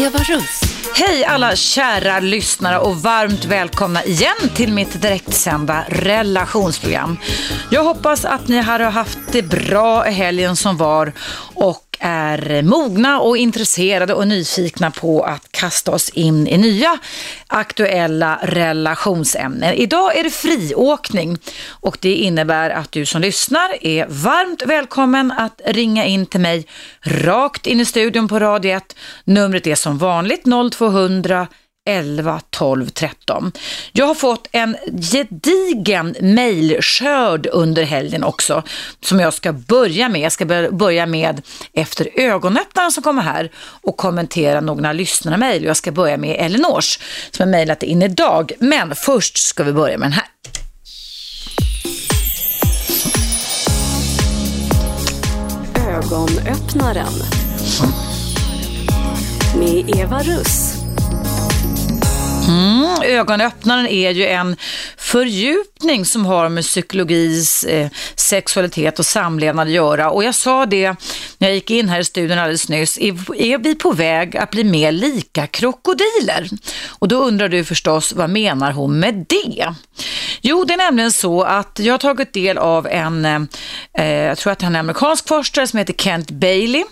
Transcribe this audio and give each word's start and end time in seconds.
Eva 0.00 0.18
Russ. 0.18 0.60
Hej 0.94 1.24
alla 1.24 1.56
kära 1.56 2.20
lyssnare 2.20 2.78
och 2.78 2.96
varmt 2.96 3.44
välkomna 3.44 4.04
igen 4.04 4.50
till 4.54 4.72
mitt 4.72 5.02
direktsända 5.02 5.84
relationsprogram. 5.88 7.18
Jag 7.70 7.84
hoppas 7.84 8.24
att 8.24 8.48
ni 8.48 8.58
har 8.58 8.80
haft 8.80 9.18
det 9.32 9.42
bra 9.42 10.08
i 10.08 10.12
helgen 10.12 10.56
som 10.56 10.76
var 10.76 11.12
och 11.54 11.89
är 12.00 12.62
mogna 12.62 13.20
och 13.20 13.36
intresserade 13.36 14.14
och 14.14 14.28
nyfikna 14.28 14.90
på 14.90 15.22
att 15.22 15.52
kasta 15.52 15.90
oss 15.90 16.08
in 16.08 16.48
i 16.48 16.58
nya 16.58 16.98
aktuella 17.46 18.38
relationsämnen. 18.42 19.74
Idag 19.74 20.18
är 20.18 20.24
det 20.24 20.30
friåkning 20.30 21.38
och 21.68 21.98
det 22.00 22.14
innebär 22.14 22.70
att 22.70 22.92
du 22.92 23.06
som 23.06 23.20
lyssnar 23.20 23.86
är 23.86 24.06
varmt 24.08 24.62
välkommen 24.66 25.32
att 25.32 25.60
ringa 25.66 26.04
in 26.04 26.26
till 26.26 26.40
mig 26.40 26.66
rakt 27.02 27.66
in 27.66 27.80
i 27.80 27.84
studion 27.84 28.28
på 28.28 28.38
Radio 28.38 28.76
1. 28.76 28.96
Numret 29.24 29.66
är 29.66 29.74
som 29.74 29.98
vanligt 29.98 30.44
0200 30.72 31.46
11 31.90 32.40
12 32.50 32.88
13. 32.88 33.52
Jag 33.92 34.06
har 34.06 34.14
fått 34.14 34.48
en 34.52 34.76
gedigen 35.12 36.16
mejlskörd 36.20 37.48
under 37.52 37.82
helgen 37.82 38.24
också 38.24 38.62
som 39.04 39.20
jag 39.20 39.34
ska 39.34 39.52
börja 39.52 40.08
med. 40.08 40.20
Jag 40.20 40.32
ska 40.32 40.44
börja 40.70 41.06
med 41.06 41.42
efter 41.72 42.08
ögonöppnaren 42.14 42.92
som 42.92 43.02
kommer 43.02 43.22
här 43.22 43.50
och 43.82 43.96
kommentera 43.96 44.60
några 44.60 44.92
lyssnarmejl. 44.92 45.64
Jag 45.64 45.76
ska 45.76 45.92
börja 45.92 46.16
med 46.16 46.36
Elinors 46.40 46.98
som 47.30 47.42
har 47.42 47.50
mejlat 47.50 47.82
in 47.82 48.02
idag. 48.02 48.52
Men 48.58 48.94
först 48.94 49.38
ska 49.38 49.64
vi 49.64 49.72
börja 49.72 49.98
med 49.98 50.06
den 50.06 50.12
här. 50.12 50.26
Ögonöppnaren 55.88 57.12
med 59.58 59.96
Eva 59.96 60.22
Russ. 60.22 60.79
Mm, 62.50 63.02
ögonöppnaren 63.02 63.86
är 63.86 64.10
ju 64.10 64.26
en 64.26 64.56
fördjupning 64.96 66.04
som 66.04 66.26
har 66.26 66.48
med 66.48 66.64
psykologis, 66.64 67.64
eh, 67.64 67.88
sexualitet 68.16 68.98
och 68.98 69.06
samlevnad 69.06 69.66
att 69.66 69.72
göra. 69.72 70.10
Och 70.10 70.24
jag 70.24 70.34
sa 70.34 70.66
det 70.66 70.94
när 71.38 71.48
jag 71.48 71.54
gick 71.54 71.70
in 71.70 71.88
här 71.88 72.00
i 72.00 72.04
studion 72.04 72.38
alldeles 72.38 72.68
nyss, 72.68 72.98
är, 72.98 73.40
är 73.42 73.58
vi 73.58 73.74
på 73.74 73.92
väg 73.92 74.36
att 74.36 74.50
bli 74.50 74.64
mer 74.64 74.92
lika 74.92 75.46
krokodiler? 75.46 76.48
Och 76.88 77.08
då 77.08 77.16
undrar 77.16 77.48
du 77.48 77.64
förstås, 77.64 78.12
vad 78.12 78.30
menar 78.30 78.72
hon 78.72 79.00
med 79.00 79.26
det? 79.28 79.74
Jo, 80.40 80.64
det 80.64 80.74
är 80.74 80.78
nämligen 80.78 81.12
så 81.12 81.42
att 81.42 81.78
jag 81.78 81.94
har 81.94 81.98
tagit 81.98 82.32
del 82.32 82.58
av 82.58 82.86
en, 82.86 83.24
eh, 83.24 83.40
eh 83.98 84.14
jag 84.14 84.38
tror 84.38 84.52
att 84.52 84.62
han 84.62 84.74
är 84.74 84.80
amerikansk 84.80 85.28
forskare 85.28 85.66
som 85.66 85.78
heter 85.78 85.94
Kent 85.94 86.30
Bailey, 86.30 86.84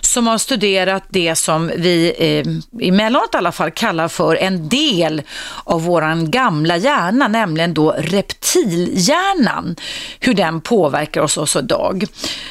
som 0.00 0.26
har 0.26 0.38
studerat 0.38 1.04
det 1.08 1.36
som 1.36 1.70
vi 1.76 2.14
eh, 2.18 2.86
emellanåt 2.88 3.34
i 3.34 3.36
alla 3.36 3.52
fall 3.52 3.70
kallar 3.70 4.08
för 4.08 4.36
en 4.36 4.68
del 4.68 4.91
av 5.64 5.84
våran 5.84 6.30
gamla 6.30 6.76
hjärna, 6.76 7.28
nämligen 7.28 7.74
då 7.74 7.94
reptilhjärnan, 7.98 9.76
hur 10.20 10.34
den 10.34 10.60
påverkar 10.60 11.20
oss, 11.20 11.36
också 11.36 11.58
idag. 11.58 12.04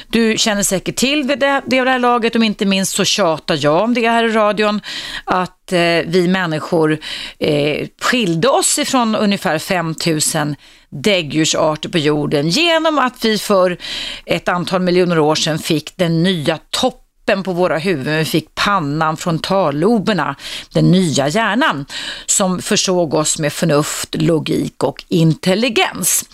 Du 0.08 0.38
känner 0.38 0.64
säkert 0.64 0.95
till 0.95 1.28
det, 1.28 1.36
det, 1.36 1.61
det 1.66 1.89
här 1.89 2.00
laget, 2.00 2.36
om 2.36 2.44
inte 2.44 2.66
minst 2.66 2.95
så 2.95 3.06
tjatar 3.06 3.58
jag 3.59 3.83
om 3.83 3.94
det 3.94 4.09
här 4.09 4.23
i 4.23 4.31
radion, 4.31 4.81
att 5.23 5.72
eh, 5.72 5.80
vi 6.06 6.28
människor 6.28 6.98
eh, 7.39 7.88
skilde 8.02 8.48
oss 8.48 8.80
ifrån 8.80 9.16
ungefär 9.16 9.59
5000 9.59 10.55
däggdjursarter 10.89 11.89
på 11.89 11.98
jorden 11.98 12.50
genom 12.50 13.00
att 13.00 13.26
vi 13.26 13.38
för 13.38 13.78
ett 14.26 14.48
antal 14.48 14.81
miljoner 14.81 15.20
år 15.20 15.36
sedan 15.36 15.59
fick 15.59 15.98
den 15.98 16.23
nya 16.23 16.59
toppen 16.70 17.01
toppen 17.25 17.44
på 17.44 17.53
våra 17.53 17.77
huvuden. 17.77 18.17
Vi 18.17 18.26
fick 18.26 18.55
pannan, 18.55 19.17
frontalloberna, 19.17 20.36
den 20.73 20.92
nya 20.92 21.27
hjärnan 21.27 21.86
som 22.26 22.61
försåg 22.61 23.14
oss 23.14 23.39
med 23.39 23.54
förnuft, 23.54 24.15
logik 24.15 24.83
och 24.83 25.04
intelligens. 25.09 26.26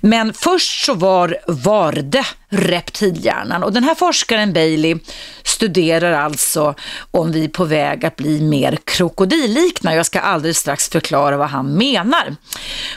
Men 0.00 0.32
först 0.32 0.84
så 0.84 0.94
var, 0.94 1.36
varde 1.46 2.24
reptilhjärnan 2.48 3.62
och 3.62 3.72
den 3.72 3.84
här 3.84 3.94
forskaren 3.94 4.52
Bailey 4.52 4.98
studerar 5.44 6.12
alltså 6.12 6.74
om 7.12 7.32
vi 7.32 7.44
är 7.44 7.48
på 7.48 7.64
väg 7.64 8.04
att 8.04 8.16
bli 8.16 8.40
mer 8.40 8.78
krokodillikna. 8.84 9.94
Jag 9.94 10.06
ska 10.06 10.20
alldeles 10.20 10.58
strax 10.58 10.88
förklara 10.88 11.36
vad 11.36 11.48
han 11.48 11.74
menar. 11.74 12.36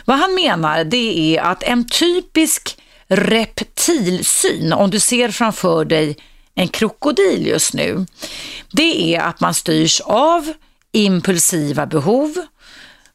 Vad 0.06 0.18
han 0.18 0.36
menar 0.36 0.84
det 0.84 1.38
är 1.38 1.42
att 1.42 1.64
en 1.64 1.88
typisk 1.88 2.78
reptilsyn, 3.08 4.74
om 4.74 4.90
du 4.90 5.00
ser 5.00 5.30
framför 5.30 5.86
dig 5.86 6.18
en 6.56 6.68
krokodil 6.68 7.48
just 7.48 7.74
nu, 7.74 8.06
det 8.72 9.16
är 9.16 9.22
att 9.22 9.40
man 9.40 9.54
styrs 9.54 10.02
av 10.02 10.54
impulsiva 10.92 11.86
behov, 11.86 12.34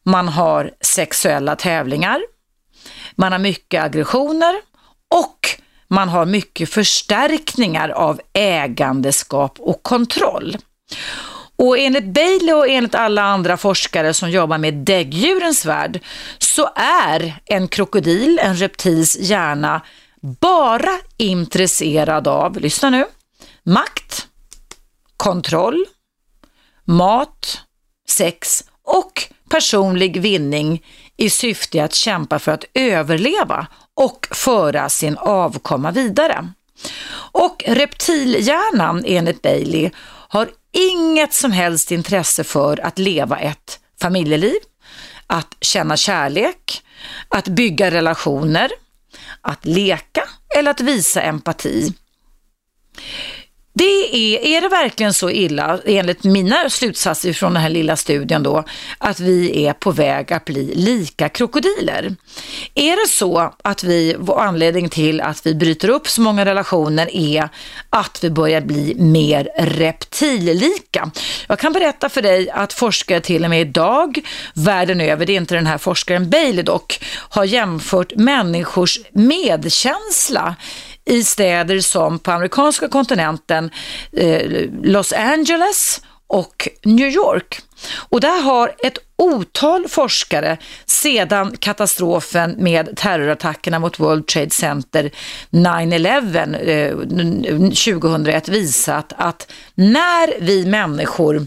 man 0.02 0.28
har 0.28 0.70
sexuella 0.80 1.56
tävlingar, 1.56 2.20
man 3.14 3.32
har 3.32 3.38
mycket 3.38 3.82
aggressioner. 3.82 4.54
Och 5.14 5.60
man 5.88 6.08
har 6.08 6.26
mycket 6.26 6.70
förstärkningar 6.70 7.88
av 7.88 8.20
ägandeskap 8.32 9.56
och 9.58 9.82
kontroll. 9.82 10.56
Och 11.56 11.78
enligt 11.78 12.04
Bailey 12.04 12.54
och 12.54 12.68
enligt 12.68 12.94
alla 12.94 13.22
andra 13.22 13.56
forskare 13.56 14.14
som 14.14 14.30
jobbar 14.30 14.58
med 14.58 14.74
däggdjurens 14.74 15.66
värld 15.66 16.00
så 16.38 16.70
är 16.76 17.40
en 17.44 17.68
krokodil, 17.68 18.38
en 18.42 18.56
reptils 18.56 19.16
hjärna, 19.20 19.82
bara 20.20 20.98
intresserad 21.16 22.28
av, 22.28 22.60
lyssna 22.60 22.90
nu, 22.90 23.04
makt, 23.62 24.28
kontroll, 25.16 25.84
mat, 26.84 27.60
sex 28.09 28.65
och 28.82 29.22
personlig 29.48 30.21
vinning 30.21 30.84
i 31.16 31.31
syfte 31.31 31.84
att 31.84 31.94
kämpa 31.94 32.38
för 32.38 32.53
att 32.53 32.65
överleva 32.75 33.66
och 33.94 34.28
föra 34.31 34.88
sin 34.88 35.16
avkomma 35.19 35.91
vidare. 35.91 36.53
Och 37.32 37.65
reptilhjärnan, 37.66 39.04
enligt 39.06 39.43
Bailey, 39.43 39.91
har 40.28 40.49
inget 40.72 41.34
som 41.34 41.53
helst 41.53 41.91
intresse 41.91 42.44
för 42.44 42.87
att 42.87 42.99
leva 42.99 43.38
ett 43.38 43.81
familjeliv, 44.00 44.59
att 45.26 45.56
känna 45.60 45.97
kärlek, 45.97 46.82
att 47.28 47.49
bygga 47.49 47.91
relationer, 47.91 48.70
att 49.41 49.65
leka 49.66 50.28
eller 50.56 50.70
att 50.70 50.81
visa 50.81 51.22
empati. 51.22 51.93
Det 53.72 54.16
är, 54.16 54.56
är 54.56 54.60
det 54.60 54.69
verkligen 54.69 55.14
så 55.14 55.31
illa, 55.31 55.81
enligt 55.86 56.25
mina 56.25 56.70
slutsatser 56.70 57.32
från 57.32 57.53
den 57.53 57.62
här 57.62 57.70
lilla 57.70 57.97
studien 57.97 58.42
då, 58.42 58.64
att 58.98 59.20
vi 59.20 59.66
är 59.66 59.72
på 59.72 59.91
väg 59.91 60.32
att 60.32 60.44
bli 60.44 60.75
lika 60.75 61.28
krokodiler? 61.28 62.14
Är 62.75 63.04
det 63.04 63.08
så 63.08 63.54
att 63.64 63.84
vi, 63.84 64.16
anledningen 64.36 64.91
till 64.91 65.20
att 65.20 65.47
vi 65.47 65.54
bryter 65.54 65.88
upp 65.88 66.08
så 66.08 66.20
många 66.20 66.44
relationer 66.44 67.16
är 67.16 67.48
att 67.91 68.25
vi 68.25 68.31
börjar 68.31 68.60
bli 68.60 68.94
mer 68.98 69.48
reptillika? 69.56 71.10
Jag 71.48 71.58
kan 71.58 71.72
berätta 71.72 72.08
för 72.08 72.22
dig 72.22 72.50
att 72.50 72.72
forskare 72.72 73.20
till 73.20 73.44
och 73.44 73.50
med 73.50 73.60
idag, 73.60 74.20
världen 74.54 75.00
över, 75.00 75.26
det 75.26 75.32
är 75.32 75.37
inte 75.37 75.54
den 75.54 75.66
här 75.66 75.78
forskaren 75.78 76.31
Bailey 76.31 76.62
dock, 76.62 77.04
har 77.28 77.44
jämfört 77.44 78.12
människors 78.16 78.98
medkänsla 79.12 80.56
i 81.05 81.25
städer 81.25 81.81
som 81.81 82.19
på 82.19 82.31
amerikanska 82.31 82.88
kontinenten 82.88 83.71
eh, 84.12 84.69
Los 84.83 85.12
Angeles 85.12 86.00
och 86.27 86.69
New 86.84 87.09
York. 87.09 87.61
Och 88.09 88.21
där 88.21 88.43
har 88.43 88.75
ett 88.83 88.99
otal 89.16 89.88
forskare 89.88 90.56
sedan 90.87 91.56
katastrofen 91.59 92.55
med 92.59 92.97
terrorattackerna 92.97 93.79
mot 93.79 94.00
World 94.00 94.26
Trade 94.26 94.50
Center 94.50 95.11
9-11 95.50 96.69
eh, 96.69 98.00
2001 98.00 98.49
visat 98.49 99.12
att 99.17 99.53
när 99.75 100.41
vi 100.41 100.67
människor 100.67 101.46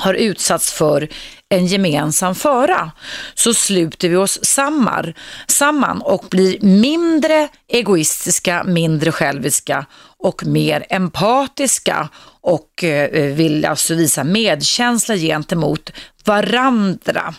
har 0.00 0.14
utsatts 0.14 0.72
för 0.72 1.08
en 1.48 1.66
gemensam 1.66 2.34
föra 2.34 2.90
så 3.34 3.54
sluter 3.54 4.08
vi 4.08 4.16
oss 4.16 4.44
samman, 4.44 5.14
samman 5.46 6.02
och 6.02 6.24
blir 6.30 6.60
mindre 6.60 7.48
egoistiska, 7.68 8.64
mindre 8.64 9.12
själviska 9.12 9.86
och 10.18 10.46
mer 10.46 10.86
empatiska 10.88 12.08
och 12.40 12.84
eh, 12.84 13.34
vill 13.34 13.64
alltså 13.64 13.94
visa 13.94 14.24
medkänsla 14.24 15.16
gentemot 15.16 15.92
varandra. 16.30 17.34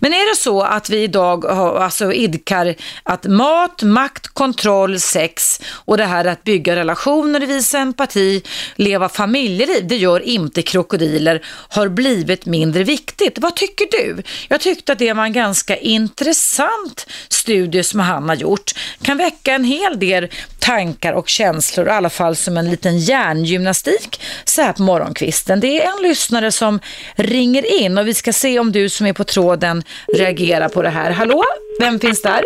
Men 0.00 0.12
är 0.12 0.30
det 0.30 0.36
så 0.36 0.62
att 0.62 0.90
vi 0.90 1.02
idag 1.02 1.46
alltså 1.46 2.12
idkar 2.12 2.74
att 3.02 3.26
mat, 3.26 3.82
makt, 3.82 4.28
kontroll, 4.28 5.00
sex 5.00 5.60
och 5.70 5.96
det 5.96 6.04
här 6.04 6.24
att 6.24 6.44
bygga 6.44 6.76
relationer, 6.76 7.40
visa 7.40 7.78
empati, 7.78 8.42
leva 8.76 9.08
familjeliv, 9.08 9.86
det 9.86 9.96
gör 9.96 10.20
inte 10.20 10.62
krokodiler, 10.62 11.42
har 11.68 11.88
blivit 11.88 12.46
mindre 12.46 12.84
viktigt. 12.84 13.38
Vad 13.38 13.56
tycker 13.56 13.86
du? 13.90 14.22
Jag 14.48 14.60
tyckte 14.60 14.92
att 14.92 14.98
det 14.98 15.12
var 15.12 15.24
en 15.24 15.32
ganska 15.32 15.76
intressant 15.76 17.06
studie 17.28 17.82
som 17.82 18.00
han 18.00 18.28
har 18.28 18.36
gjort. 18.36 18.72
Kan 19.02 19.16
väcka 19.16 19.54
en 19.54 19.64
hel 19.64 19.98
del 19.98 20.28
tankar 20.58 21.12
och 21.12 21.28
känslor, 21.28 21.86
i 21.86 21.90
alla 21.90 22.10
fall 22.10 22.36
som 22.36 22.56
en 22.56 22.70
liten 22.70 22.98
hjärngymnastik 22.98 24.20
så 24.44 24.62
här 24.62 24.72
på 24.72 24.82
morgonkvisten. 24.82 25.60
Det 25.60 25.82
är 25.82 25.96
en 25.96 26.02
lyssnare 26.02 26.52
som 26.52 26.80
ringer 27.16 27.82
in 27.82 27.98
och 27.98 28.06
vi 28.06 28.14
ska 28.18 28.32
se 28.32 28.58
om 28.58 28.72
du 28.72 28.88
som 28.88 29.06
är 29.06 29.12
på 29.12 29.24
tråden 29.24 29.82
reagerar 30.18 30.68
på 30.68 30.82
det 30.82 30.88
här. 30.88 31.10
Hallå, 31.10 31.42
vem 31.80 31.98
finns 32.00 32.22
där? 32.22 32.44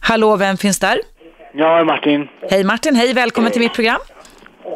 Hallå, 0.00 0.36
vem 0.36 0.56
finns 0.56 0.78
där? 0.80 0.98
Ja, 1.54 1.84
Martin. 1.84 2.28
Hej 2.50 2.64
Martin, 2.64 2.96
hej, 2.96 3.12
välkommen 3.14 3.52
till 3.52 3.60
mitt 3.60 3.74
program. 3.74 4.00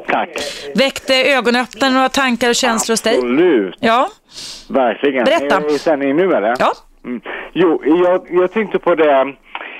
Tack. 0.08 0.30
Väckte 0.74 1.14
ögonöppnaren 1.14 1.94
några 1.94 2.08
tankar 2.08 2.48
och 2.48 2.54
känslor 2.54 2.92
hos 2.92 3.02
dig? 3.02 3.14
Absolut. 3.14 3.74
Ja, 3.80 4.08
Verkligen. 4.68 5.24
Berätta. 5.24 5.56
Är 5.56 5.60
det 5.60 5.72
i 5.74 5.78
sändning 5.78 6.16
nu 6.16 6.32
eller? 6.32 6.54
ja. 6.58 6.72
Mm. 7.04 7.20
Jo, 7.52 7.82
jag, 7.84 8.26
jag 8.30 8.52
tänkte 8.52 8.78
på 8.78 8.94
det, 8.94 9.20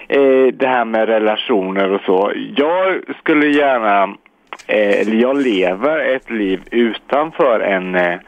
eh, 0.08 0.46
det 0.54 0.66
här 0.66 0.84
med 0.84 1.08
relationer 1.08 1.92
och 1.92 2.00
så. 2.00 2.32
Jag 2.56 3.00
skulle 3.20 3.46
gärna, 3.46 4.14
eh, 4.66 5.00
eller 5.00 5.16
jag 5.16 5.42
lever 5.42 6.14
ett 6.14 6.30
liv 6.30 6.60
utanför 6.70 7.60
en, 7.60 7.94
eh, 7.94 8.18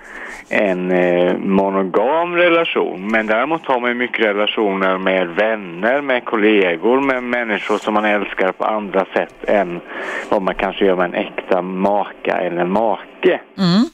en 0.49 0.91
eh, 0.91 1.37
monogam 1.39 2.37
relation. 2.37 3.11
Men 3.11 3.27
däremot 3.27 3.67
har 3.67 3.81
man 3.81 3.97
mycket 3.97 4.27
relationer 4.27 4.99
med 4.99 5.29
vänner, 5.29 6.01
med 6.01 6.25
kollegor, 6.25 7.01
med 7.01 7.23
människor 7.23 7.79
som 7.79 7.95
man 7.95 8.05
älskar 8.05 8.53
på 8.53 8.65
andra 8.65 9.05
sätt 9.15 9.35
än 9.47 9.81
vad 10.29 10.43
man 10.43 10.55
kanske 10.55 10.85
gör 10.85 10.97
med 10.97 11.05
en 11.05 11.15
äkta 11.15 11.63
maka 11.63 12.41
eller 12.41 12.65
make. 12.65 13.41
Mm. 13.59 13.85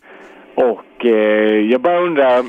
Och 0.55 1.07
eh, 1.07 1.61
jag 1.71 1.81
bara 1.81 2.01
undrar, 2.01 2.45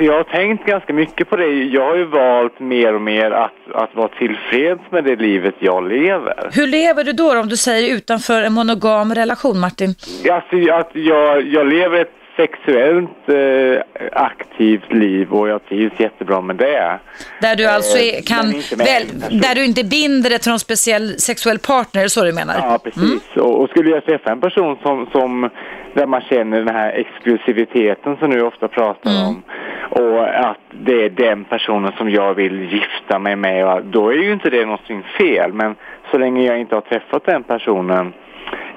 för 0.00 0.04
jag 0.04 0.16
har 0.16 0.24
tänkt 0.24 0.66
ganska 0.66 0.92
mycket 0.92 1.30
på 1.30 1.36
det. 1.36 1.46
Jag 1.46 1.86
har 1.86 1.96
ju 1.96 2.04
valt 2.04 2.60
mer 2.60 2.94
och 2.94 3.00
mer 3.00 3.30
att, 3.30 3.52
att 3.74 3.94
vara 3.94 4.08
tillfreds 4.08 4.82
med 4.90 5.04
det 5.04 5.16
livet 5.16 5.54
jag 5.58 5.88
lever. 5.88 6.50
Hur 6.52 6.66
lever 6.66 7.04
du 7.04 7.12
då, 7.12 7.40
om 7.40 7.48
du 7.48 7.56
säger 7.56 7.94
utanför 7.96 8.42
en 8.42 8.52
monogam 8.52 9.14
relation, 9.14 9.60
Martin? 9.60 9.94
Alltså 10.30 10.72
att 10.72 10.90
jag, 10.92 11.46
jag 11.46 11.66
lever 11.66 12.00
ett 12.00 12.19
sexuellt 12.40 13.28
eh, 13.28 13.82
aktivt 14.12 14.92
liv 14.92 15.32
och 15.32 15.48
jag 15.48 15.66
trivs 15.68 16.00
jättebra 16.00 16.40
med 16.40 16.56
det. 16.56 16.98
Där 17.40 17.56
du 17.56 17.66
alltså 17.66 17.98
Eh, 17.98 18.18
är, 18.18 18.22
kan, 18.22 18.46
väl, 18.78 19.04
där 19.40 19.54
du 19.54 19.64
inte 19.64 19.84
binder 19.84 20.30
dig 20.30 20.38
till 20.38 20.50
någon 20.50 20.58
speciell 20.58 21.08
sexuell 21.18 21.58
partner, 21.58 22.08
så 22.08 22.24
du 22.24 22.32
menar? 22.32 22.54
Ja, 22.58 22.78
precis. 22.84 23.22
Och, 23.36 23.60
och 23.60 23.70
skulle 23.70 23.90
jag 23.90 24.04
träffa 24.04 24.30
en 24.30 24.40
person 24.40 24.76
som, 24.82 25.06
som 25.12 25.50
där 25.94 26.06
man 26.06 26.20
känner 26.20 26.58
den 26.58 26.74
här 26.74 26.92
exklusiviteten 26.92 28.16
som 28.16 28.30
du 28.30 28.42
ofta 28.42 28.68
pratar 28.68 29.10
om 29.26 29.42
och 29.90 30.28
att 30.50 30.64
det 30.84 31.04
är 31.04 31.10
den 31.10 31.44
personen 31.44 31.92
som 31.98 32.10
jag 32.10 32.34
vill 32.34 32.72
gifta 32.72 33.18
mig 33.18 33.36
med, 33.36 33.82
då 33.84 34.08
är 34.08 34.14
ju 34.14 34.32
inte 34.32 34.50
det 34.50 34.64
någonting 34.64 35.02
fel. 35.18 35.52
Men 35.52 35.74
så 36.10 36.18
länge 36.18 36.46
jag 36.46 36.60
inte 36.60 36.74
har 36.74 36.82
träffat 36.82 37.24
den 37.24 37.42
personen 37.42 38.12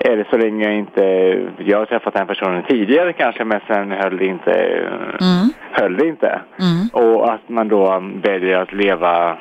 eller 0.03 0.27
så 0.29 0.37
länge 0.37 0.63
jag 0.63 0.75
inte, 0.75 1.03
jag 1.57 1.77
har 1.77 1.85
träffat 1.85 2.13
den 2.13 2.27
personen 2.27 2.63
tidigare 2.63 3.13
kanske 3.13 3.45
men 3.45 3.59
sen 3.67 3.91
höll 3.91 4.17
det 4.17 4.25
inte, 4.25 4.81
höll 5.71 5.97
det 5.97 6.07
inte. 6.07 6.41
Och 6.91 7.33
att 7.33 7.49
man 7.49 7.67
då 7.67 8.03
väljer 8.23 8.57
att 8.57 8.73
leva 8.73 9.37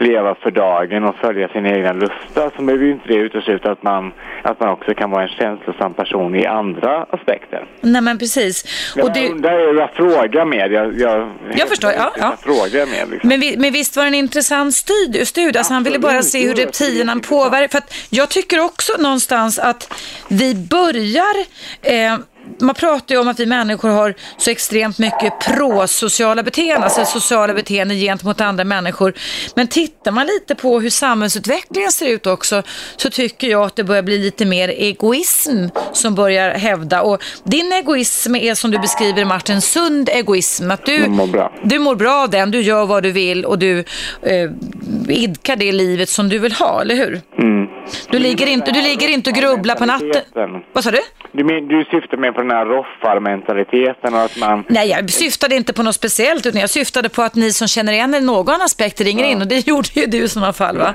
leva 0.00 0.34
för 0.34 0.50
dagen 0.50 1.04
och 1.04 1.14
följa 1.16 1.48
sina 1.48 1.68
egna 1.68 1.92
lustar 1.92 2.50
så 2.56 2.62
behöver 2.62 2.84
ju 2.84 2.92
inte 2.92 3.08
det 3.08 3.14
utesluta 3.14 3.70
att 3.72 3.82
man, 3.82 4.12
att 4.42 4.60
man 4.60 4.68
också 4.68 4.94
kan 4.94 5.10
vara 5.10 5.22
en 5.22 5.28
känslosam 5.28 5.94
person 5.94 6.34
i 6.34 6.46
andra 6.46 7.06
aspekter. 7.10 7.64
Nej, 7.80 8.02
men 8.02 8.18
precis. 8.18 8.64
Jag 8.96 9.04
Och 9.04 9.12
du, 9.12 9.28
undrar 9.28 9.58
jag, 9.58 9.76
jag 9.76 9.90
frågar 9.94 10.44
med. 10.44 10.72
Jag, 10.72 11.00
jag, 11.00 11.30
Jag 11.54 11.68
förstår, 11.68 11.90
ja, 11.90 12.12
ja. 12.18 12.24
Jag 12.30 12.40
frågar 12.40 12.86
med 12.86 13.10
liksom. 13.10 13.28
men, 13.28 13.40
vi, 13.40 13.56
men 13.58 13.72
visst 13.72 13.96
var 13.96 14.04
det 14.04 14.08
en 14.08 14.14
intressant 14.14 14.74
studie? 14.74 15.26
studie. 15.26 15.58
Alltså 15.58 15.74
han 15.74 15.82
ville 15.82 15.98
bara 15.98 16.18
Absolut, 16.18 16.32
se 16.32 16.38
hur 16.48 16.54
jätteintressant. 16.66 17.28
påverkar. 17.28 17.68
För 17.68 17.78
att 17.78 17.94
jag 18.10 18.28
tycker 18.30 18.64
också 18.64 18.92
någonstans 18.98 19.58
att 19.58 19.94
vi 20.28 20.54
börjar... 20.54 21.36
Eh, 21.82 22.18
man 22.60 22.74
pratar 22.74 23.14
ju 23.14 23.20
om 23.20 23.28
att 23.28 23.40
vi 23.40 23.46
människor 23.46 23.88
har 23.88 24.14
så 24.36 24.50
extremt 24.50 24.98
mycket 24.98 25.40
prosociala 25.40 26.42
beteenden, 26.42 26.82
alltså 26.82 27.04
sociala 27.04 27.54
beteenden 27.54 27.96
gentemot 27.96 28.40
andra 28.40 28.64
människor. 28.64 29.14
Men 29.54 29.66
tittar 29.66 30.10
man 30.10 30.26
lite 30.26 30.54
på 30.54 30.80
hur 30.80 30.90
samhällsutvecklingen 30.90 31.92
ser 31.92 32.06
ut 32.08 32.26
också 32.26 32.62
så 32.96 33.10
tycker 33.10 33.48
jag 33.48 33.62
att 33.62 33.76
det 33.76 33.84
börjar 33.84 34.02
bli 34.02 34.18
lite 34.18 34.44
mer 34.44 34.68
egoism 34.68 35.66
som 35.92 36.14
börjar 36.14 36.50
hävda. 36.50 37.02
Och 37.02 37.22
din 37.44 37.72
egoism 37.72 38.34
är 38.34 38.54
som 38.54 38.70
du 38.70 38.78
beskriver 38.78 39.24
Martin, 39.24 39.60
sund 39.60 40.08
egoism. 40.08 40.70
Att 40.70 40.86
du, 40.86 41.08
mår 41.08 41.26
bra. 41.26 41.52
du 41.64 41.78
mår 41.78 41.94
bra 41.94 42.22
av 42.22 42.30
den, 42.30 42.50
du 42.50 42.60
gör 42.60 42.86
vad 42.86 43.02
du 43.02 43.12
vill 43.12 43.44
och 43.44 43.58
du 43.58 43.78
eh, 44.22 44.50
idkar 45.08 45.56
det 45.56 45.72
livet 45.72 46.08
som 46.08 46.28
du 46.28 46.38
vill 46.38 46.52
ha, 46.52 46.80
eller 46.80 46.94
hur? 46.94 47.20
Mm. 47.38 47.51
Du 48.10 48.18
ligger 48.18 48.46
inte, 48.46 48.70
du 48.72 48.82
ligger 48.82 49.08
inte 49.08 49.30
och 49.30 49.36
grubblar 49.36 49.74
på 49.74 49.84
natten. 49.86 50.62
Vad 50.72 50.84
sa 50.84 50.90
du? 50.90 50.98
Du, 51.32 51.44
men, 51.44 51.68
du 51.68 51.84
syftar 51.84 52.16
med 52.16 52.34
på 52.34 52.40
den 52.40 52.50
här 52.50 52.66
roffarmentaliteten 52.66 54.14
och 54.14 54.20
att 54.20 54.38
man... 54.40 54.64
Nej, 54.68 54.88
jag 54.88 55.10
syftade 55.10 55.54
inte 55.56 55.72
på 55.72 55.82
något 55.82 55.94
speciellt 55.94 56.46
utan 56.46 56.60
jag 56.60 56.70
syftade 56.70 57.08
på 57.08 57.22
att 57.22 57.34
ni 57.34 57.52
som 57.52 57.68
känner 57.68 57.92
igen 57.92 58.14
er 58.14 58.18
i 58.18 58.24
någon 58.24 58.60
aspekt 58.62 59.00
ringer 59.00 59.24
in 59.24 59.40
och 59.42 59.46
det 59.48 59.66
gjorde 59.66 59.88
ju 59.94 60.06
du 60.06 60.18
i 60.18 60.28
sådana 60.28 60.52
fall 60.52 60.78
va? 60.78 60.94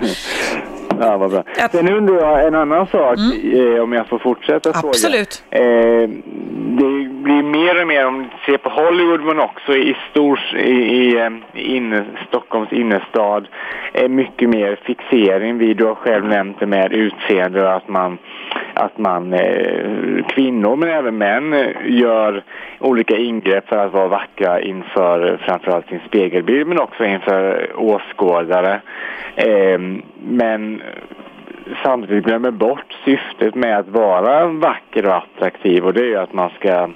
Ja, 1.00 1.18
vad 1.18 1.31
bra. 1.31 1.44
Att- 1.60 1.72
Sen 1.72 1.89
undrar 1.94 2.16
jag 2.16 2.48
en 2.48 2.56
annan 2.56 2.88
sak, 2.88 3.18
eh, 3.54 3.84
om 3.84 3.94
jag 3.94 4.10
får 4.10 4.19
fortsätta 4.19 4.74
fråga. 4.74 4.88
Absolut. 4.89 5.44
Eh, 5.51 5.60
det 6.80 6.86
blir 7.27 7.44
mer 7.44 7.81
och 7.81 7.88
mer, 7.88 8.07
om 8.07 8.24
du 8.24 8.51
ser 8.51 8.57
på 8.57 8.69
Hollywood 8.69 9.21
men 9.21 9.39
också 9.39 9.75
i, 9.75 9.95
stor, 10.12 10.39
i, 10.56 10.71
i, 10.71 11.19
eh, 11.19 11.29
inne, 11.53 12.06
Stockholms 12.27 12.71
innerstad, 12.71 13.47
eh, 13.94 14.09
mycket 14.09 14.50
mer 14.50 14.79
fixering 14.83 15.57
vid, 15.57 15.77
du 15.77 15.85
har 15.85 15.95
själv 15.95 16.25
nämnt 16.25 16.59
det 16.59 16.65
med 16.65 16.94
utseende 16.94 17.62
och 17.62 17.75
att 17.75 17.88
man, 17.88 18.18
att 18.74 18.97
man 18.97 19.33
eh, 19.33 20.25
kvinnor 20.27 20.75
men 20.75 20.89
även 20.89 21.18
män 21.18 21.53
eh, 21.53 21.68
gör 21.85 22.44
olika 22.79 23.18
ingrepp 23.18 23.68
för 23.68 23.77
att 23.77 23.94
vara 23.94 24.07
vackra 24.07 24.62
inför 24.62 25.38
framförallt 25.45 25.88
sin 25.88 26.01
spegelbild 26.07 26.68
men 26.68 26.79
också 26.79 27.06
inför 27.06 27.71
åskådare. 27.75 28.81
Ehm, 29.35 30.01
men 30.24 30.81
samtidigt 31.83 32.25
glömmer 32.25 32.51
bort 32.51 32.97
syftet 33.05 33.55
med 33.55 33.77
att 33.79 33.87
vara 33.87 34.47
vacker 34.47 35.05
och 35.05 35.15
attraktiv 35.15 35.85
och 35.85 35.93
det 35.93 35.99
är 35.99 36.05
ju 36.05 36.17
att 36.17 36.33
man 36.33 36.49
ska 36.49 36.89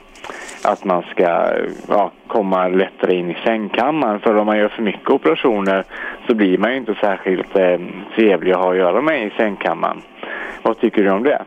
att 0.64 0.86
man 0.86 1.04
ska 1.04 1.54
ja, 1.88 2.12
komma 2.28 2.68
lättare 2.68 3.16
in 3.16 3.32
i 3.32 3.38
sängkammaren. 3.44 4.20
För 4.20 4.36
om 4.36 4.46
man 4.46 4.58
gör 4.58 4.70
för 4.70 4.84
mycket 4.84 5.10
operationer 5.10 5.84
så 6.28 6.36
blir 6.36 6.58
man 6.58 6.72
ju 6.72 6.78
inte 6.78 6.96
särskilt 6.96 7.58
eh, 7.58 7.80
trevlig 8.16 8.52
att 8.52 8.60
ha 8.60 8.72
att 8.72 8.78
göra 8.78 9.02
med 9.02 9.28
i 9.28 9.30
sängkammaren. 9.38 10.02
Vad 10.62 10.80
tycker 10.80 11.04
du 11.04 11.10
om 11.10 11.24
det? 11.24 11.46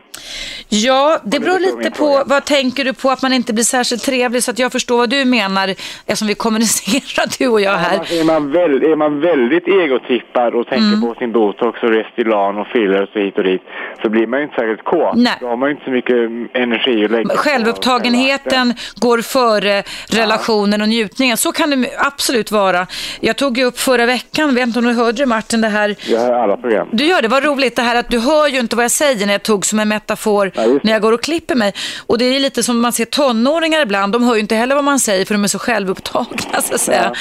Ja, 0.83 1.19
det 1.23 1.39
beror 1.39 1.59
lite 1.59 1.91
på 1.91 2.23
vad 2.25 2.45
tänker 2.45 2.85
du 2.85 2.93
på 2.93 3.09
att 3.11 3.21
man 3.21 3.33
inte 3.33 3.53
blir 3.53 3.63
särskilt 3.63 4.03
trevlig 4.03 4.43
så 4.43 4.51
att 4.51 4.59
jag 4.59 4.71
förstår 4.71 4.97
vad 4.97 5.09
du 5.09 5.25
menar 5.25 5.67
eftersom 6.05 6.27
vi 6.27 6.35
kommunicerar 6.35 7.37
du 7.39 7.47
och 7.47 7.61
jag 7.61 7.77
här. 7.77 8.19
Är 8.19 8.23
man, 8.23 8.51
väl, 8.51 8.83
är 8.83 8.95
man 8.95 9.19
väldigt 9.21 9.67
egotrippad 9.67 10.53
och 10.55 10.67
tänker 10.67 10.85
Mm. 10.85 11.01
på 11.01 11.15
sin 11.19 11.31
botox 11.31 11.83
och 11.83 11.89
Restylane 11.89 12.61
och 12.61 12.67
fillers 12.67 13.09
och 13.15 13.21
hit 13.21 13.37
och 13.37 13.43
dit 13.43 13.61
så 14.03 14.09
blir 14.09 14.27
man 14.27 14.39
ju 14.39 14.43
inte 14.45 14.55
särskilt 14.55 14.83
kåt. 14.83 15.15
Nej. 15.15 15.33
Då 15.41 15.47
har 15.47 15.57
man 15.57 15.69
ju 15.69 15.73
inte 15.75 15.85
så 15.85 15.91
mycket 15.91 16.15
energi 16.53 17.05
att 17.05 17.11
lägga 17.11 17.35
Självupptagenheten 17.35 18.73
går 18.95 19.21
före 19.21 19.83
relationen 20.09 20.81
och 20.81 20.89
njutningen. 20.89 21.37
Så 21.37 21.51
kan 21.51 21.69
det 21.81 21.89
absolut 21.97 22.51
vara. 22.51 22.87
Jag 23.19 23.35
tog 23.35 23.57
ju 23.57 23.63
upp 23.63 23.79
förra 23.79 24.05
veckan, 24.05 24.55
vet 24.55 24.67
inte 24.67 24.79
om 24.79 24.85
du 24.85 24.93
hörde 24.93 25.17
det 25.17 25.25
Martin, 25.25 25.61
det 25.61 25.67
här 25.67 25.95
Jag 26.07 26.19
hör 26.19 26.33
alla 26.33 26.57
program. 26.57 26.87
Du 26.91 27.05
gör 27.05 27.21
det, 27.21 27.27
vad 27.27 27.43
roligt 27.43 27.75
det 27.75 27.81
här 27.81 27.95
att 27.95 28.09
du 28.09 28.19
hör 28.19 28.47
ju 28.47 28.59
inte 28.59 28.75
vad 28.75 28.83
jag 28.83 28.91
säger 28.91 29.25
när 29.25 29.33
jag 29.33 29.43
tog 29.43 29.65
som 29.65 29.79
en 29.79 29.87
metafor 29.87 30.51
Ja, 30.65 30.79
när 30.83 30.91
jag 30.91 31.01
går 31.01 31.11
och 31.13 31.23
klipper 31.23 31.55
mig. 31.55 31.73
Och 32.07 32.17
det 32.17 32.25
är 32.35 32.39
lite 32.39 32.63
som 32.63 32.81
man 32.81 32.91
ser 32.93 33.05
tonåringar 33.05 33.81
ibland, 33.81 34.13
de 34.13 34.23
hör 34.23 34.33
ju 34.35 34.39
inte 34.41 34.55
heller 34.55 34.75
vad 34.75 34.83
man 34.83 34.99
säger 34.99 35.25
för 35.25 35.33
de 35.33 35.43
är 35.43 35.47
så 35.47 35.59
självupptagna 35.59 36.61
så 36.61 36.73
att 36.75 36.81
säga. 36.81 37.11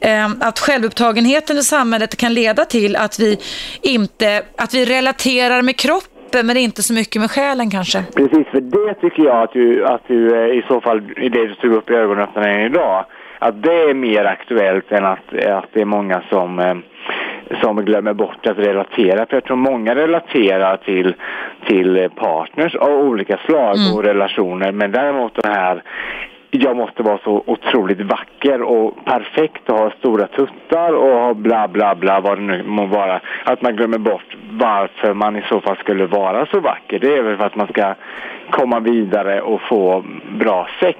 Ehm, 0.00 0.36
Att 0.40 0.58
självupptagenheten 0.58 1.58
i 1.58 1.62
samhället 1.62 2.16
kan 2.16 2.34
leda 2.34 2.64
till 2.64 2.96
att 2.96 3.18
vi 3.18 3.38
inte, 3.82 4.42
att 4.56 4.74
vi 4.74 4.84
relaterar 4.84 5.62
med 5.62 5.76
kroppen 5.76 6.46
men 6.46 6.56
inte 6.56 6.82
så 6.82 6.92
mycket 6.92 7.20
med 7.20 7.30
själen 7.30 7.70
kanske. 7.70 8.04
Precis, 8.14 8.46
för 8.50 8.60
det 8.60 8.94
tycker 8.94 9.22
jag 9.24 9.42
att 9.42 9.52
du, 9.52 9.86
att 9.86 10.02
du 10.08 10.36
eh, 10.36 10.58
i 10.58 10.62
så 10.68 10.80
fall, 10.80 10.98
i 11.16 11.28
det 11.28 11.46
du 11.46 11.54
tog 11.54 11.72
upp 11.72 11.90
i 11.90 11.94
ögonöppnaren 11.94 12.60
idag, 12.66 13.06
att 13.38 13.62
det 13.62 13.72
är 13.90 13.94
mer 13.94 14.24
aktuellt 14.24 14.92
än 14.92 15.04
att, 15.04 15.34
att 15.58 15.68
det 15.72 15.80
är 15.80 15.84
många 15.84 16.22
som, 16.30 16.58
eh, 16.58 16.74
som 17.62 17.76
glömmer 17.76 18.12
bort 18.12 18.46
att 18.46 18.58
relatera. 18.58 19.26
För 19.26 19.36
jag 19.36 19.44
tror 19.44 19.56
många 19.56 19.94
relaterar 19.94 20.76
till, 20.76 21.14
till 21.66 22.08
partners 22.16 22.74
av 22.74 22.90
olika 22.90 23.36
slag 23.36 23.76
och 23.94 24.04
relationer, 24.04 24.72
men 24.72 24.92
däremot 24.92 25.42
den 25.42 25.52
här 25.52 25.82
jag 26.50 26.76
måste 26.76 27.02
vara 27.02 27.18
så 27.18 27.42
otroligt 27.46 28.00
vacker 28.00 28.62
och 28.62 29.04
perfekt 29.04 29.70
och 29.70 29.78
ha 29.78 29.90
stora 29.90 30.26
tuttar 30.26 30.92
och 30.92 31.20
ha 31.20 31.34
bla 31.34 31.68
bla 31.68 31.94
bla 31.94 32.20
vad 32.20 32.38
det 32.38 32.42
nu 32.42 32.62
må 32.62 32.86
vara. 32.86 33.20
Att 33.44 33.62
man 33.62 33.76
glömmer 33.76 33.98
bort 33.98 34.36
varför 34.50 35.14
man 35.14 35.36
i 35.36 35.42
så 35.48 35.60
fall 35.60 35.76
skulle 35.76 36.06
vara 36.06 36.46
så 36.46 36.60
vacker. 36.60 36.98
Det 36.98 37.16
är 37.16 37.22
väl 37.22 37.36
för 37.36 37.46
att 37.46 37.56
man 37.56 37.66
ska 37.66 37.94
komma 38.50 38.80
vidare 38.80 39.40
och 39.40 39.60
få 39.68 40.04
bra 40.38 40.68
sex. 40.80 40.98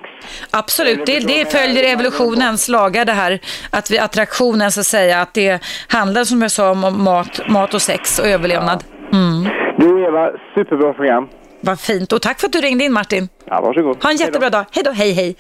Absolut, 0.50 1.06
det, 1.06 1.18
det 1.18 1.52
följer 1.52 1.92
evolutionens 1.92 2.68
lagar 2.68 3.04
det 3.04 3.12
här. 3.12 3.38
Att 3.70 3.90
vi, 3.90 3.98
attraktionen 3.98 4.70
så 4.70 4.80
att 4.80 4.86
säga, 4.86 5.20
att 5.20 5.34
det 5.34 5.62
handlar 5.88 6.24
som 6.24 6.42
jag 6.42 6.50
sa 6.50 6.70
om 6.70 7.04
mat, 7.04 7.40
mat 7.48 7.74
och 7.74 7.82
sex 7.82 8.18
och 8.18 8.26
överlevnad. 8.26 8.84
Mm. 9.12 9.48
Du 9.76 10.04
Eva, 10.04 10.30
superbra 10.54 10.92
program. 10.92 11.28
Vad 11.60 11.80
fint. 11.80 12.12
Och 12.12 12.22
tack 12.22 12.40
för 12.40 12.46
att 12.46 12.52
du 12.52 12.60
ringde 12.60 12.84
in 12.84 12.92
Martin. 12.92 13.28
Ja, 13.44 13.60
varsågod. 13.60 14.02
Ha 14.02 14.10
en 14.10 14.16
jättebra 14.16 14.50
dag. 14.50 14.64
Hej 14.72 14.84
då, 14.84 14.90
hej 14.90 15.12
hej. 15.12 15.36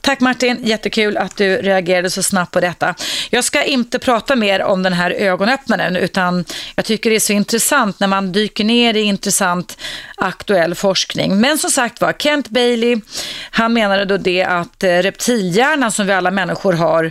Tack 0.00 0.20
Martin, 0.20 0.58
jättekul 0.62 1.16
att 1.16 1.36
du 1.36 1.56
reagerade 1.56 2.10
så 2.10 2.22
snabbt 2.22 2.52
på 2.52 2.60
detta. 2.60 2.94
Jag 3.30 3.44
ska 3.44 3.64
inte 3.64 3.98
prata 3.98 4.36
mer 4.36 4.62
om 4.62 4.82
den 4.82 4.92
här 4.92 5.10
ögonöppnaren 5.10 5.96
utan 5.96 6.44
jag 6.74 6.84
tycker 6.84 7.10
det 7.10 7.16
är 7.16 7.20
så 7.20 7.32
intressant 7.32 8.00
när 8.00 8.06
man 8.06 8.32
dyker 8.32 8.64
ner 8.64 8.94
i 8.94 9.00
intressant 9.00 9.78
aktuell 10.16 10.74
forskning. 10.74 11.40
Men 11.40 11.58
som 11.58 11.70
sagt 11.70 12.00
var, 12.00 12.12
Kent 12.12 12.48
Bailey, 12.48 13.00
han 13.50 13.72
menade 13.72 14.04
då 14.04 14.16
det 14.16 14.42
att 14.42 14.84
eh, 14.84 14.88
reptilhjärnan 14.88 15.92
som 15.92 16.06
vi 16.06 16.12
alla 16.12 16.30
människor 16.30 16.72
har 16.72 17.10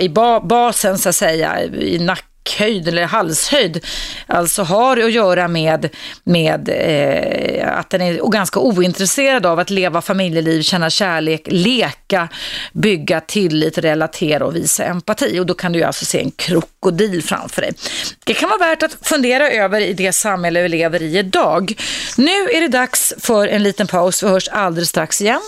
i 0.00 0.08
basen 0.42 0.98
så 0.98 1.08
att 1.08 1.14
säga, 1.14 1.64
i 1.64 1.98
nacken 1.98 2.33
nackhöjd 2.44 2.88
eller 2.88 3.04
halshöjd 3.04 3.84
alltså 4.26 4.62
har 4.62 4.96
att 4.96 5.12
göra 5.12 5.48
med, 5.48 5.88
med 6.24 6.68
eh, 6.68 7.78
att 7.78 7.90
den 7.90 8.00
är 8.00 8.30
ganska 8.30 8.60
ointresserad 8.60 9.46
av 9.46 9.58
att 9.58 9.70
leva 9.70 10.02
familjeliv, 10.02 10.62
känna 10.62 10.90
kärlek, 10.90 11.42
leka, 11.46 12.28
bygga 12.72 13.20
tillit, 13.20 13.78
relatera 13.78 14.44
och 14.44 14.56
visa 14.56 14.84
empati. 14.84 15.40
Och 15.40 15.46
då 15.46 15.54
kan 15.54 15.72
du 15.72 15.82
alltså 15.82 16.04
se 16.04 16.20
en 16.20 16.30
krokodil 16.30 17.22
framför 17.22 17.62
dig. 17.62 17.72
Det 18.24 18.34
kan 18.34 18.48
vara 18.48 18.58
värt 18.58 18.82
att 18.82 18.96
fundera 19.02 19.50
över 19.50 19.80
i 19.80 19.92
det 19.92 20.12
samhälle 20.12 20.62
vi 20.62 20.68
lever 20.68 21.02
i 21.02 21.18
idag. 21.18 21.72
Nu 22.16 22.48
är 22.52 22.60
det 22.60 22.68
dags 22.68 23.14
för 23.18 23.48
en 23.48 23.62
liten 23.62 23.86
paus. 23.86 24.22
Vi 24.22 24.28
hörs 24.28 24.48
alldeles 24.48 24.88
strax 24.88 25.20
igen. 25.20 25.40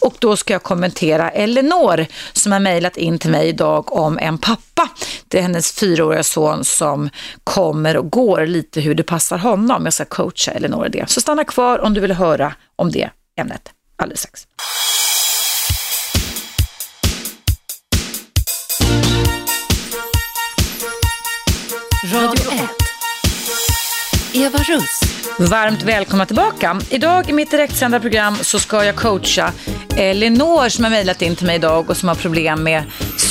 Och 0.00 0.14
då 0.18 0.36
ska 0.36 0.54
jag 0.54 0.62
kommentera 0.62 1.30
Elinor 1.30 2.06
som 2.32 2.52
har 2.52 2.60
mejlat 2.60 2.96
in 2.96 3.18
till 3.18 3.30
mig 3.30 3.48
idag 3.48 3.92
om 3.92 4.18
en 4.18 4.38
pappa. 4.38 4.67
Det 5.28 5.38
är 5.38 5.42
hennes 5.42 5.72
fyraåriga 5.72 6.22
son 6.22 6.48
son 6.48 6.64
som 6.64 7.10
kommer 7.44 7.96
och 7.96 8.10
går 8.10 8.46
lite 8.46 8.80
hur 8.80 8.94
det 8.94 9.02
passar 9.02 9.38
honom. 9.38 9.84
Jag 9.84 9.92
ska 9.92 10.04
coacha 10.04 10.52
Elinor 10.52 10.86
i 10.86 10.88
det. 10.88 11.10
Så 11.10 11.20
stanna 11.20 11.44
kvar 11.44 11.78
om 11.78 11.94
du 11.94 12.00
vill 12.00 12.12
höra 12.12 12.54
om 12.76 12.90
det 12.90 13.10
ämnet 13.40 13.70
alldeles 13.96 14.20
strax. 14.20 14.46
Radio 22.12 22.52
1. 22.52 22.60
Eva 24.34 24.58
Russ. 24.58 25.00
Varmt 25.38 25.82
välkomna 25.82 26.26
tillbaka. 26.26 26.80
Idag 26.90 27.30
i 27.30 27.32
mitt 27.32 27.50
direktsända 27.50 28.00
program 28.00 28.36
så 28.36 28.58
ska 28.58 28.84
jag 28.84 28.96
coacha 28.96 29.52
Elinor 29.96 30.68
som 30.68 30.84
har 30.84 30.90
mejlat 30.90 31.22
in 31.22 31.36
till 31.36 31.46
mig 31.46 31.56
idag 31.56 31.90
och 31.90 31.96
som 31.96 32.08
har 32.08 32.16
problem 32.16 32.62
med 32.62 32.84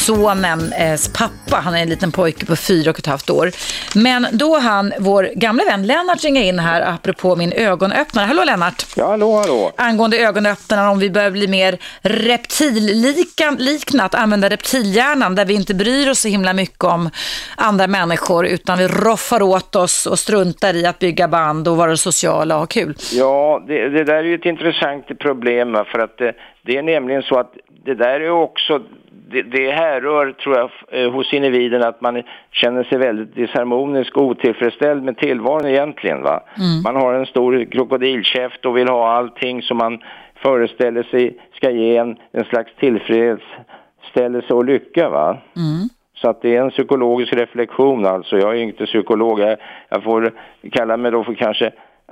sonens 0.07 1.13
pappa. 1.13 1.61
Han 1.63 1.75
är 1.75 1.81
en 1.81 1.89
liten 1.89 2.11
pojke 2.11 2.45
på 2.45 2.55
fyra 2.55 2.91
och 2.91 2.99
ett 2.99 3.05
halvt 3.05 3.29
år. 3.29 3.51
Men 3.95 4.27
då 4.31 4.57
han, 4.57 4.93
vår 4.99 5.29
gamla 5.35 5.63
vän 5.63 5.87
Lennart 5.87 6.23
ringer 6.23 6.43
in 6.43 6.59
här 6.59 6.81
apropå 6.81 7.35
min 7.35 7.51
ögonöppnare. 7.51 8.25
Hallå 8.25 8.43
Lennart! 8.43 8.85
Ja, 8.95 9.07
hallå, 9.07 9.37
hallå! 9.37 9.71
Angående 9.77 10.17
ögonöppnarna 10.17 10.91
om 10.91 10.99
vi 10.99 11.09
börjar 11.09 11.31
bli 11.31 11.47
mer 11.47 11.77
reptillikna, 12.01 14.03
att 14.03 14.15
använda 14.15 14.49
reptilhjärnan 14.49 15.35
där 15.35 15.45
vi 15.45 15.53
inte 15.53 15.75
bryr 15.75 16.09
oss 16.09 16.19
så 16.19 16.27
himla 16.27 16.53
mycket 16.53 16.83
om 16.83 17.09
andra 17.57 17.87
människor 17.87 18.45
utan 18.45 18.77
vi 18.77 18.87
roffar 18.87 19.41
åt 19.41 19.75
oss 19.75 20.05
och 20.05 20.19
struntar 20.19 20.75
i 20.75 20.85
att 20.85 20.99
bygga 20.99 21.27
band 21.27 21.67
och 21.67 21.77
vara 21.77 21.97
sociala 21.97 22.55
och 22.55 22.59
ha 22.59 22.67
kul. 22.67 22.95
Ja, 23.13 23.63
det, 23.67 23.89
det 23.89 24.03
där 24.03 24.15
är 24.15 24.23
ju 24.23 24.35
ett 24.35 24.45
intressant 24.45 25.19
problem 25.19 25.73
för 25.91 25.99
att 25.99 26.17
det, 26.17 26.33
det 26.65 26.77
är 26.77 26.83
nämligen 26.83 27.21
så 27.21 27.39
att 27.39 27.53
det 27.85 27.95
där 27.95 28.19
är 28.19 28.29
också 28.29 28.81
det, 29.31 29.41
det 29.41 29.71
härrör, 29.71 30.31
tror 30.31 30.57
jag, 30.57 30.69
eh, 30.91 31.11
hos 31.11 31.33
individen 31.33 31.83
att 31.83 32.01
man 32.01 32.23
känner 32.51 32.83
sig 32.83 32.97
väldigt 32.97 33.35
disharmonisk 33.35 34.17
och 34.17 34.23
otillfredsställd 34.23 35.03
med 35.03 35.17
tillvaron 35.17 35.67
egentligen. 35.67 36.21
Va? 36.23 36.43
Mm. 36.57 36.81
Man 36.83 36.95
har 36.95 37.13
en 37.13 37.25
stor 37.25 37.65
krokodilkäft 37.71 38.65
och 38.65 38.77
vill 38.77 38.87
ha 38.87 39.11
allting 39.11 39.61
som 39.61 39.77
man 39.77 39.99
föreställer 40.35 41.03
sig 41.03 41.37
ska 41.53 41.71
ge 41.71 41.97
en, 41.97 42.17
en 42.31 42.45
slags 42.45 42.75
tillfredsställelse 42.75 44.53
och 44.53 44.65
lycka. 44.65 45.09
Va? 45.09 45.37
Mm. 45.55 45.89
Så 46.13 46.29
att 46.29 46.41
det 46.41 46.55
är 46.55 46.61
en 46.61 46.71
psykologisk 46.71 47.33
reflektion 47.33 48.05
alltså. 48.05 48.37
Jag 48.37 48.57
är 48.57 48.61
inte 48.61 48.85
psykolog, 48.85 49.39
jag, 49.39 49.57
jag 49.89 50.03
får 50.03 50.31
kalla 50.71 50.97
mig 50.97 51.11
då 51.11 51.23
för 51.23 51.33
kanske 51.33 51.71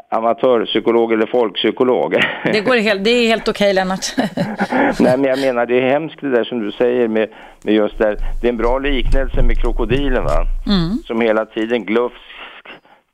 amatörpsykolog 0.10 1.14
eller 1.14 1.25
folkpsykolog. 1.25 2.16
Det, 2.44 2.62
går 2.62 2.75
helt, 2.75 3.04
det 3.04 3.10
är 3.10 3.28
helt 3.28 3.48
okej 3.48 3.66
okay, 3.66 3.74
Lennart. 3.74 4.06
Nej 5.00 5.18
men 5.18 5.24
jag 5.24 5.40
menar 5.40 5.66
det 5.66 5.82
är 5.82 5.90
hemskt 5.90 6.22
det 6.22 6.30
där 6.30 6.44
som 6.44 6.60
du 6.60 6.72
säger 6.72 7.08
med, 7.08 7.30
med 7.64 7.74
just 7.74 7.98
där. 7.98 8.18
Det 8.42 8.48
är 8.48 8.52
en 8.52 8.58
bra 8.58 8.80
liknelse 8.80 9.44
med 9.44 9.62
krokodilen 9.62 10.24
va. 10.24 10.46
Mm. 10.68 10.98
Som 11.06 11.22
hela 11.22 11.46
tiden 11.46 11.86
glufsk 11.86 12.20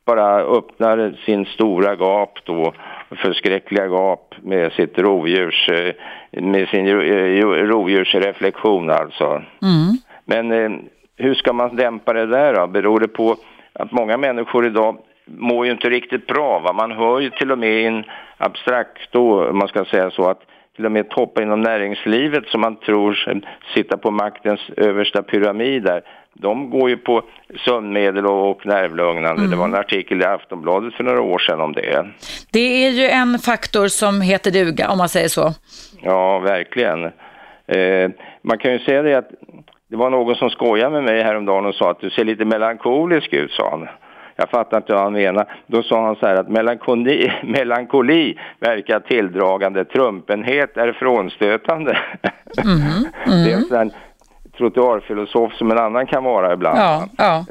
bara 0.04 0.40
öppnar 0.40 1.18
sin 1.26 1.44
stora 1.46 1.94
gap 1.94 2.38
då 2.44 2.72
förskräckliga 3.10 3.86
gap 3.86 4.34
med 4.42 4.72
sitt 4.72 4.98
rovdjurs, 4.98 5.68
eh, 5.68 5.94
med 6.42 6.68
sin 6.68 6.86
rovdjursreflektion 7.66 8.90
alltså. 8.90 9.42
Mm. 9.62 9.96
Men 10.24 10.52
eh, 10.52 10.78
hur 11.16 11.34
ska 11.34 11.52
man 11.52 11.76
dämpa 11.76 12.12
det 12.12 12.26
där 12.26 12.54
då? 12.54 12.66
Beror 12.66 13.00
det 13.00 13.08
på 13.08 13.36
att 13.72 13.92
många 13.92 14.16
människor 14.16 14.66
idag 14.66 14.96
mår 15.26 15.66
ju 15.66 15.72
inte 15.72 15.90
riktigt 15.90 16.26
bra. 16.26 16.58
Va? 16.58 16.72
Man 16.72 16.92
hör 16.92 17.20
ju 17.20 17.30
till 17.30 17.52
och 17.52 17.58
med 17.58 17.72
i 17.72 17.84
en 17.84 18.04
abstrakt, 18.38 19.12
då, 19.12 19.52
man 19.52 19.68
ska 19.68 19.84
säga 19.84 20.10
så, 20.10 20.30
att 20.30 20.42
till 20.76 20.86
och 20.86 20.92
med 20.92 21.10
toppar 21.10 21.42
inom 21.42 21.60
näringslivet 21.60 22.46
som 22.46 22.60
man 22.60 22.76
tror 22.76 23.42
sitta 23.74 23.96
på 23.96 24.10
maktens 24.10 24.60
översta 24.76 25.22
pyramid 25.22 25.82
där, 25.82 26.02
de 26.34 26.70
går 26.70 26.90
ju 26.90 26.96
på 26.96 27.22
sömnmedel 27.64 28.26
och 28.26 28.66
nervlugnande. 28.66 29.40
Mm. 29.40 29.50
Det 29.50 29.56
var 29.56 29.64
en 29.64 29.74
artikel 29.74 30.22
i 30.22 30.24
Aftonbladet 30.24 30.94
för 30.94 31.04
några 31.04 31.20
år 31.20 31.38
sedan 31.38 31.60
om 31.60 31.72
det. 31.72 32.06
Det 32.52 32.86
är 32.86 32.90
ju 32.90 33.04
en 33.04 33.38
faktor 33.38 33.88
som 33.88 34.20
heter 34.20 34.50
duga, 34.50 34.90
om 34.90 34.98
man 34.98 35.08
säger 35.08 35.28
så. 35.28 35.52
Ja, 36.02 36.38
verkligen. 36.38 37.04
Eh, 37.66 38.10
man 38.42 38.58
kan 38.58 38.72
ju 38.72 38.78
säga 38.78 39.02
det 39.02 39.14
att 39.14 39.30
det 39.88 39.96
var 39.96 40.10
någon 40.10 40.34
som 40.34 40.50
skojade 40.50 40.90
med 40.90 41.04
mig 41.04 41.22
häromdagen 41.22 41.66
och 41.66 41.74
sa 41.74 41.90
att 41.90 42.00
du 42.00 42.10
ser 42.10 42.24
lite 42.24 42.44
melankolisk 42.44 43.32
ut, 43.32 43.50
sa 43.50 43.70
han. 43.70 43.88
Jag 44.36 44.50
fattar 44.50 44.76
inte 44.76 44.92
vad 44.92 45.02
han 45.02 45.12
menar. 45.12 45.46
Då 45.66 45.82
sa 45.82 46.06
han 46.06 46.16
så 46.16 46.26
här 46.26 46.34
att 46.36 46.48
melankoli, 46.48 47.32
melankoli 47.42 48.38
verkar 48.60 49.00
tilldragande, 49.00 49.84
trumpenhet 49.84 50.76
är 50.76 50.92
frånstötande. 50.92 51.98
Mm, 52.64 52.80
mm. 52.80 53.04
Det 53.44 53.52
är 53.52 53.56
en 53.56 53.62
sån 53.62 53.90
trottoarfilosof 54.58 55.54
som 55.54 55.70
en 55.70 55.78
annan 55.78 56.06
kan 56.06 56.24
vara 56.24 56.52
ibland. 56.52 56.78
Ja, 56.78 57.08
ja. 57.18 57.44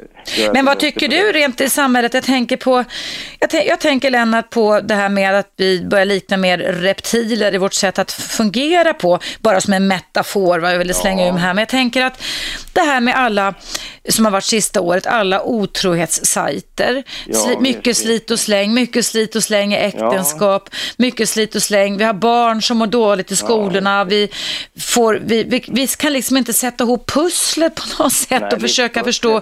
Men 0.52 0.64
vad 0.64 0.78
tycker 0.78 1.08
du 1.08 1.32
rent 1.32 1.60
i 1.60 1.68
samhället? 1.68 2.14
Jag 2.14 2.24
tänker 2.24 2.56
på, 2.56 2.84
jag, 3.38 3.66
jag, 3.66 3.80
tänker 3.80 4.10
Lennart 4.10 4.50
på 4.50 4.80
det 4.80 4.94
här 4.94 5.08
med 5.08 5.34
att 5.34 5.52
vi 5.56 5.84
börjar 5.84 6.04
likna 6.04 6.36
mer 6.36 6.58
reptiler 6.58 7.54
i 7.54 7.58
vårt 7.58 7.74
sätt 7.74 7.98
att 7.98 8.12
fungera 8.12 8.94
på, 8.94 9.18
bara 9.40 9.60
som 9.60 9.72
en 9.72 9.86
metafor, 9.86 10.58
vad 10.58 10.72
jag 10.72 10.78
ville 10.78 10.94
slänga 10.94 11.26
ja. 11.26 11.34
ur 11.34 11.38
här. 11.38 11.54
Men 11.54 11.62
jag 11.62 11.68
tänker 11.68 12.04
att 12.04 12.22
det 12.72 12.80
här 12.80 13.00
med 13.00 13.16
alla, 13.16 13.54
som 14.08 14.24
har 14.24 14.32
varit 14.32 14.44
sista 14.44 14.80
året, 14.80 15.06
alla 15.06 15.42
otrohetssajter, 15.42 17.04
ja, 17.26 17.38
Sli, 17.38 17.56
mycket 17.60 17.96
slit 17.96 18.30
och 18.30 18.40
släng, 18.40 18.74
mycket 18.74 19.06
slit 19.06 19.36
och 19.36 19.44
släng 19.44 19.74
i 19.74 19.76
äktenskap, 19.76 20.68
ja. 20.70 20.78
mycket 20.96 21.28
slit 21.28 21.54
och 21.54 21.62
släng, 21.62 21.96
vi 21.96 22.04
har 22.04 22.14
barn 22.14 22.62
som 22.62 22.76
mår 22.76 22.86
dåligt 22.86 23.30
i 23.30 23.36
skolorna, 23.36 24.04
vi, 24.04 24.28
får, 24.80 25.20
vi, 25.24 25.44
vi, 25.44 25.64
vi 25.68 25.86
kan 25.86 26.12
liksom 26.12 26.36
inte 26.36 26.52
sätta 26.52 26.84
ihop 26.84 27.10
pusslet 27.10 27.74
på 27.74 28.02
något 28.02 28.12
sätt 28.12 28.40
Nej, 28.40 28.52
och 28.52 28.60
försöka 28.60 29.04
förstå 29.04 29.40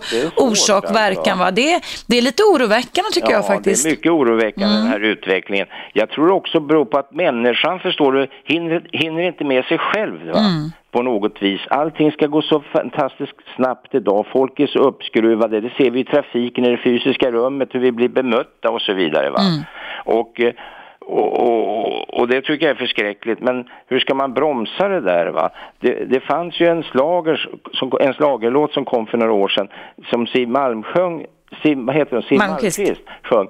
orsak 0.80 0.90
och 0.90 0.96
verkan. 0.96 1.38
Va? 1.38 1.50
Det, 1.50 1.80
det 2.06 2.18
är 2.18 2.22
lite 2.22 2.42
oroväckande 2.42 3.10
tycker 3.12 3.30
ja, 3.30 3.36
jag 3.36 3.46
faktiskt. 3.46 3.84
det 3.84 3.90
är 3.90 3.92
mycket 3.92 4.12
oroväckande 4.12 4.74
mm. 4.74 4.82
den 4.82 4.92
här 4.92 5.00
utvecklingen. 5.00 5.66
Jag 5.92 6.10
tror 6.10 6.30
också 6.30 6.60
beror 6.60 6.84
på 6.84 6.98
att 6.98 7.12
människan, 7.12 7.80
förstår 7.80 8.12
du, 8.12 8.26
hinner, 8.44 8.88
hinner 8.92 9.22
inte 9.22 9.44
med 9.44 9.64
sig 9.64 9.78
själv. 9.78 10.26
Va? 10.32 10.38
Mm 10.38 10.70
på 10.90 11.02
något 11.02 11.42
vis. 11.42 11.60
Allting 11.70 12.12
ska 12.12 12.26
gå 12.26 12.42
så 12.42 12.60
fantastiskt 12.60 13.32
snabbt 13.56 13.94
idag. 13.94 14.26
Folk 14.32 14.60
är 14.60 14.66
så 14.66 14.78
uppskruvade. 14.78 15.60
Det 15.60 15.70
ser 15.76 15.90
vi 15.90 16.00
i 16.00 16.04
trafiken, 16.04 16.64
i 16.64 16.70
det 16.70 16.76
fysiska 16.76 17.30
rummet, 17.30 17.68
hur 17.72 17.80
vi 17.80 17.92
blir 17.92 18.08
bemötta 18.08 18.70
och 18.70 18.82
så 18.82 18.92
vidare. 18.92 19.30
Va? 19.30 19.40
Mm. 19.40 19.62
Och, 20.04 20.40
eh, 20.40 20.52
och, 21.18 21.40
och, 21.40 22.20
och, 22.20 22.28
det 22.28 22.40
tycker 22.40 22.66
jag 22.66 22.74
är 22.74 22.78
förskräckligt. 22.78 23.40
Men 23.40 23.68
hur 23.86 24.00
ska 24.00 24.14
man 24.14 24.34
bromsa 24.34 24.88
det 24.88 25.00
där? 25.00 25.26
Va? 25.26 25.50
Det, 25.80 26.04
det 26.04 26.20
fanns 26.20 26.60
ju 26.60 26.66
en, 26.66 26.82
slager, 26.82 27.48
som, 27.72 27.92
en 28.00 28.14
slagerlåt 28.14 28.72
som 28.72 28.84
kom 28.84 29.06
för 29.06 29.18
några 29.18 29.32
år 29.32 29.48
sedan 29.48 29.68
som 30.10 30.26
Siw 30.26 30.52
Malm 30.52 30.82
sjöng, 30.82 31.26
Siw, 31.62 31.86
vad 31.86 31.94
heter 31.96 32.12
hon? 32.16 32.22
Siw 32.22 32.38
Malmqvist 32.38 33.00
sjöng 33.22 33.48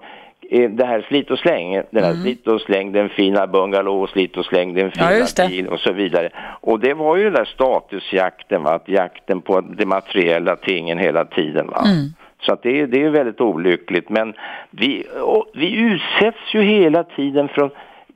det 0.51 0.85
här 0.85 1.07
slit 1.09 1.31
och 1.31 1.39
släng, 1.39 1.83
den 1.91 2.05
här 2.05 2.11
mm. 2.11 2.23
slit 2.23 2.47
och 2.47 2.61
släng, 2.61 2.93
den 2.93 3.09
fina 3.09 3.47
bungalow, 3.47 4.07
slit 4.07 4.37
och 4.37 4.45
släng, 4.45 4.75
den 4.75 4.91
fina 4.91 5.13
ja, 5.13 5.49
bil 5.49 5.69
och 5.69 5.81
så 5.81 5.93
vidare. 5.93 6.31
Och 6.61 6.81
det 6.81 6.95
var 6.95 7.17
ju 7.17 7.25
den 7.25 7.33
där 7.33 7.45
statusjakten, 7.45 8.63
va? 8.63 8.75
att 8.75 8.89
jakten 8.89 9.41
på 9.41 9.61
de 9.61 9.87
materiella 9.87 10.57
tingen 10.57 10.99
hela 10.99 11.25
tiden. 11.25 11.67
Va? 11.67 11.83
Mm. 11.87 12.13
Så 12.41 12.53
att 12.53 12.63
det, 12.63 12.87
det 12.87 13.05
är 13.05 13.11
väldigt 13.11 13.41
olyckligt. 13.41 14.09
Men 14.09 14.35
vi, 14.71 15.07
vi 15.55 15.77
utsätts 15.77 16.55
ju 16.55 16.63
hela 16.63 17.05
tiden 17.05 17.49
från 17.49 17.71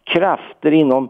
krafter 0.04 0.72
inom 0.72 1.08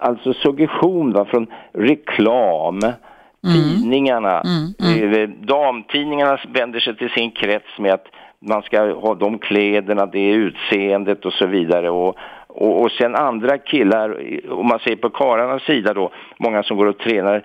alltså 0.00 0.32
suggestion 0.32 1.12
va, 1.12 1.24
från 1.24 1.46
reklam, 1.72 2.78
mm. 2.78 2.94
tidningarna, 3.42 4.40
mm, 4.40 4.98
mm. 4.98 5.22
Eh, 5.22 5.28
damtidningarna 5.28 6.38
vänder 6.48 6.80
sig 6.80 6.96
till 6.96 7.10
sin 7.10 7.30
krets 7.30 7.78
med 7.78 7.92
att 7.92 8.06
man 8.38 8.62
ska 8.62 8.94
ha 8.94 9.14
de 9.14 9.38
kläderna, 9.38 10.06
det 10.06 10.30
utseendet 10.30 11.24
och 11.24 11.32
så 11.32 11.46
vidare. 11.46 11.90
Och, 11.90 12.16
och, 12.46 12.82
och 12.82 12.90
sen 12.90 13.14
andra 13.14 13.58
killar, 13.58 14.16
om 14.50 14.66
man 14.66 14.78
ser 14.78 14.96
på 14.96 15.10
karlarnas 15.10 15.62
sida 15.62 15.94
då, 15.94 16.10
många 16.38 16.62
som 16.62 16.76
går 16.76 16.86
och 16.86 16.98
tränar 16.98 17.42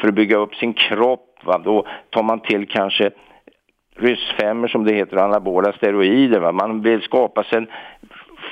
för 0.00 0.08
att 0.08 0.14
bygga 0.14 0.36
upp 0.36 0.54
sin 0.54 0.72
kropp, 0.74 1.38
va, 1.44 1.60
då 1.64 1.86
tar 2.10 2.22
man 2.22 2.40
till 2.40 2.68
kanske 2.68 3.10
ryssfemmor 3.98 4.68
som 4.68 4.84
det 4.84 4.94
heter, 4.94 5.16
anabola 5.16 5.72
steroider. 5.72 6.40
Va? 6.40 6.52
Man 6.52 6.80
vill 6.82 7.02
skapa 7.02 7.44
sig 7.44 7.58
en 7.58 7.66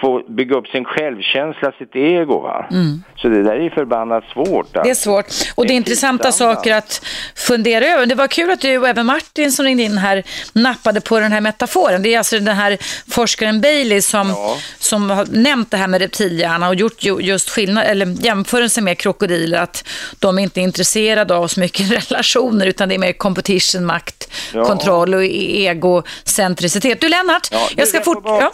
få 0.01 0.23
bygga 0.29 0.57
upp 0.57 0.67
sin 0.67 0.85
självkänsla, 0.85 1.73
sitt 1.79 1.97
ego. 1.97 2.41
Va? 2.41 2.67
Mm. 2.71 3.03
Så 3.17 3.29
det 3.29 3.43
där 3.43 3.57
är 3.57 3.71
förbannat 3.71 4.25
svårt. 4.25 4.67
Alltså. 4.67 4.83
Det 4.83 4.91
är 4.91 4.95
svårt 4.95 5.27
och 5.55 5.67
det 5.67 5.73
är 5.73 5.77
intressanta 5.77 6.33
saker 6.33 6.75
att 6.75 7.07
fundera 7.35 7.85
över. 7.85 8.07
Det 8.07 8.15
var 8.15 8.29
kul 8.29 8.51
att 8.51 8.61
du 8.61 8.79
och 8.79 8.89
även 8.89 9.07
Martin 9.07 9.53
som 9.53 9.65
ringde 9.65 9.83
in 9.83 9.99
här 9.99 10.23
nappade 10.53 11.01
på 11.01 11.21
den 11.21 11.33
här 11.33 11.41
metaforen. 11.41 12.03
Det 12.03 12.15
är 12.15 12.19
alltså 12.19 12.39
den 12.39 12.57
här 12.57 12.79
forskaren 13.09 13.61
Bailey 13.61 14.01
som, 14.01 14.29
ja. 14.29 14.57
som 14.79 15.11
har 15.11 15.27
nämnt 15.31 15.71
det 15.71 15.77
här 15.77 15.89
med 15.89 16.01
reptilhjärna 16.01 16.69
och 16.69 16.75
gjort 16.75 17.05
just 17.21 17.51
skillnad, 17.51 17.85
eller 17.85 18.07
jämförelse 18.25 18.81
med 18.81 18.99
krokodiler 18.99 19.59
att 19.59 19.89
de 20.19 20.39
inte 20.39 20.61
är 20.61 20.63
intresserade 20.63 21.35
av 21.35 21.49
så 21.49 21.61
mycket 21.61 21.91
relationer 22.11 22.67
utan 22.67 22.89
det 22.89 22.95
är 22.95 22.99
mer 22.99 23.13
competition, 23.13 23.87
makt, 23.87 24.33
ja. 24.55 24.65
kontroll 24.65 25.15
och 25.15 25.25
e-, 25.25 25.67
egocentricitet. 25.67 27.01
Du 27.01 27.09
Lennart, 27.09 27.49
ja, 27.51 27.69
jag 27.77 27.89
ska 27.89 28.01
fort... 28.01 28.23
Ja. 28.25 28.53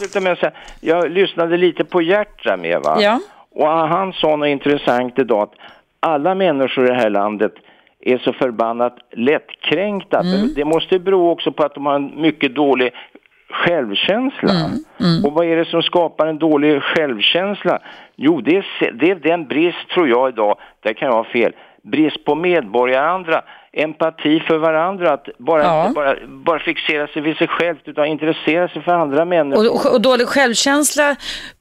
Jag 0.81 1.11
lyssnade 1.33 1.57
lite 1.57 1.85
på 1.85 2.03
Hjärtra 2.03 2.57
med 2.57 2.81
va? 2.85 2.97
Ja. 3.01 3.21
Och 3.51 3.69
han 3.69 4.13
sa 4.13 4.37
något 4.37 4.49
intressant 4.49 5.19
idag 5.19 5.43
att 5.43 5.55
alla 6.01 6.35
människor 6.35 6.85
i 6.85 6.89
det 6.89 6.95
här 6.95 7.11
landet 7.11 7.53
är 8.01 8.19
så 8.19 8.33
förbannat 8.33 8.97
lättkränkta. 9.13 10.21
Mm. 10.21 10.55
Det 10.55 10.65
måste 10.65 10.99
bero 10.99 11.31
också 11.31 11.53
på 11.53 11.63
att 11.63 11.75
de 11.75 11.87
har 11.87 11.95
en 11.95 12.21
mycket 12.21 12.55
dålig 12.55 12.93
självkänsla. 13.51 14.51
Mm. 14.51 14.71
Mm. 15.01 15.25
Och 15.25 15.33
vad 15.33 15.47
är 15.47 15.57
det 15.57 15.65
som 15.65 15.83
skapar 15.83 16.27
en 16.27 16.39
dålig 16.39 16.83
självkänsla? 16.83 17.79
Jo, 18.17 18.41
det 18.41 18.57
är, 18.57 18.93
det 18.93 19.11
är 19.11 19.15
den 19.15 19.47
brist, 19.47 19.89
tror 19.95 20.09
jag 20.09 20.29
idag, 20.29 20.59
där 20.83 20.93
kan 20.93 21.09
jag 21.09 21.15
ha 21.15 21.25
fel, 21.25 21.53
brist 21.83 22.25
på 22.25 22.35
medborgarandra 22.35 23.43
empati 23.77 24.41
för 24.41 24.59
varandra, 24.59 25.13
att 25.13 25.29
bara, 25.39 25.63
ja. 25.63 25.93
bara, 25.95 26.17
bara 26.27 26.59
fixera 26.59 27.07
sig 27.07 27.23
vid 27.23 27.37
sig 27.37 27.49
själv 27.49 27.77
utan 27.85 28.07
intressera 28.07 28.69
sig 28.69 28.83
för 28.83 28.93
andra 28.93 29.25
människor. 29.25 29.71
Och, 29.71 29.95
och 29.95 30.01
dålig 30.01 30.29
självkänsla 30.29 31.17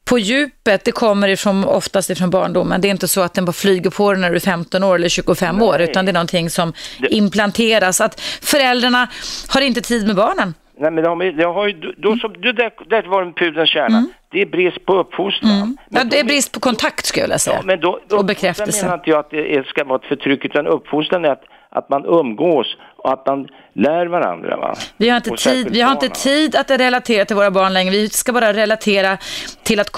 på 0.10 0.20
djupet, 0.20 0.86
det 0.86 0.92
kommer 0.92 1.28
ifrån, 1.28 1.66
oftast 1.66 2.10
ifrån 2.10 2.30
barndomen. 2.30 2.82
Det 2.82 2.88
är 2.88 2.90
inte 2.90 3.08
så 3.08 3.22
att 3.22 3.34
den 3.34 3.46
bara 3.46 3.52
flyger 3.52 3.90
på 3.90 4.12
dig 4.12 4.22
när 4.22 4.30
du 4.30 4.36
är 4.36 4.40
15 4.40 4.84
år 4.84 4.96
eller 4.96 5.10
25 5.10 5.56
Nej. 5.56 5.68
år, 5.68 5.82
utan 5.82 6.06
det 6.06 6.12
är 6.12 6.14
någonting 6.14 6.50
som 6.50 6.74
det... 7.00 7.08
implanteras. 7.08 8.02
Att 8.02 8.22
föräldrarna 8.22 9.08
har 9.54 9.62
inte 9.62 9.82
tid 9.82 10.08
med 10.08 10.16
barnen. 10.16 10.54
Nej, 10.82 10.92
men 10.92 11.04
de, 11.04 11.20
de 11.20 11.44
har 11.44 11.68
ju, 11.68 11.94
då, 11.98 12.18
så, 12.18 12.28
det, 12.28 12.72
det 12.90 13.08
var 13.08 13.22
en 13.22 13.34
pudelns 13.34 13.70
kärna. 13.70 13.98
Mm. 13.98 14.12
Det 14.32 14.42
är 14.42 14.46
brist 14.46 14.86
på 14.86 14.94
uppfostran. 14.96 15.52
Mm. 15.52 15.78
Ja, 15.90 16.04
det 16.04 16.20
är 16.20 16.24
brist 16.24 16.52
på 16.52 16.60
kontakt 16.60 17.06
skulle 17.06 17.28
jag 17.28 17.42
säga. 17.42 17.56
Ja, 17.56 17.62
men 17.66 17.80
då, 17.80 18.00
då, 18.08 18.18
och 18.18 18.26
bekräftelse. 18.26 18.86
menar 18.86 18.98
inte 18.98 19.10
jag 19.10 19.20
att 19.20 19.30
det 19.30 19.68
ska 19.68 19.84
vara 19.84 20.00
ett 20.00 20.06
förtryck, 20.06 20.46
utan 20.46 20.68
uppfostran 20.68 21.26
är 21.26 21.30
att 21.30 21.44
att 21.72 21.90
man 21.90 22.06
umgås 22.06 22.78
och 22.98 23.14
att 23.14 23.26
man 23.28 23.48
lär 23.74 24.06
varandra. 24.06 24.58
Va? 24.58 24.76
Vi 24.98 25.10
har, 25.10 25.18
inte 25.18 25.30
tid, 25.30 25.68
vi 25.72 25.82
har 25.82 25.92
inte 25.92 26.10
tid 26.10 26.56
att 26.56 26.72
relatera 26.72 27.26
till 27.26 27.36
våra 27.36 27.52
barn 27.52 27.74
längre. 27.74 27.92
Vi 27.92 28.10
ska 28.10 28.34
bara 28.34 28.54
relatera 28.54 29.18
till 29.64 29.80
att 29.80 29.92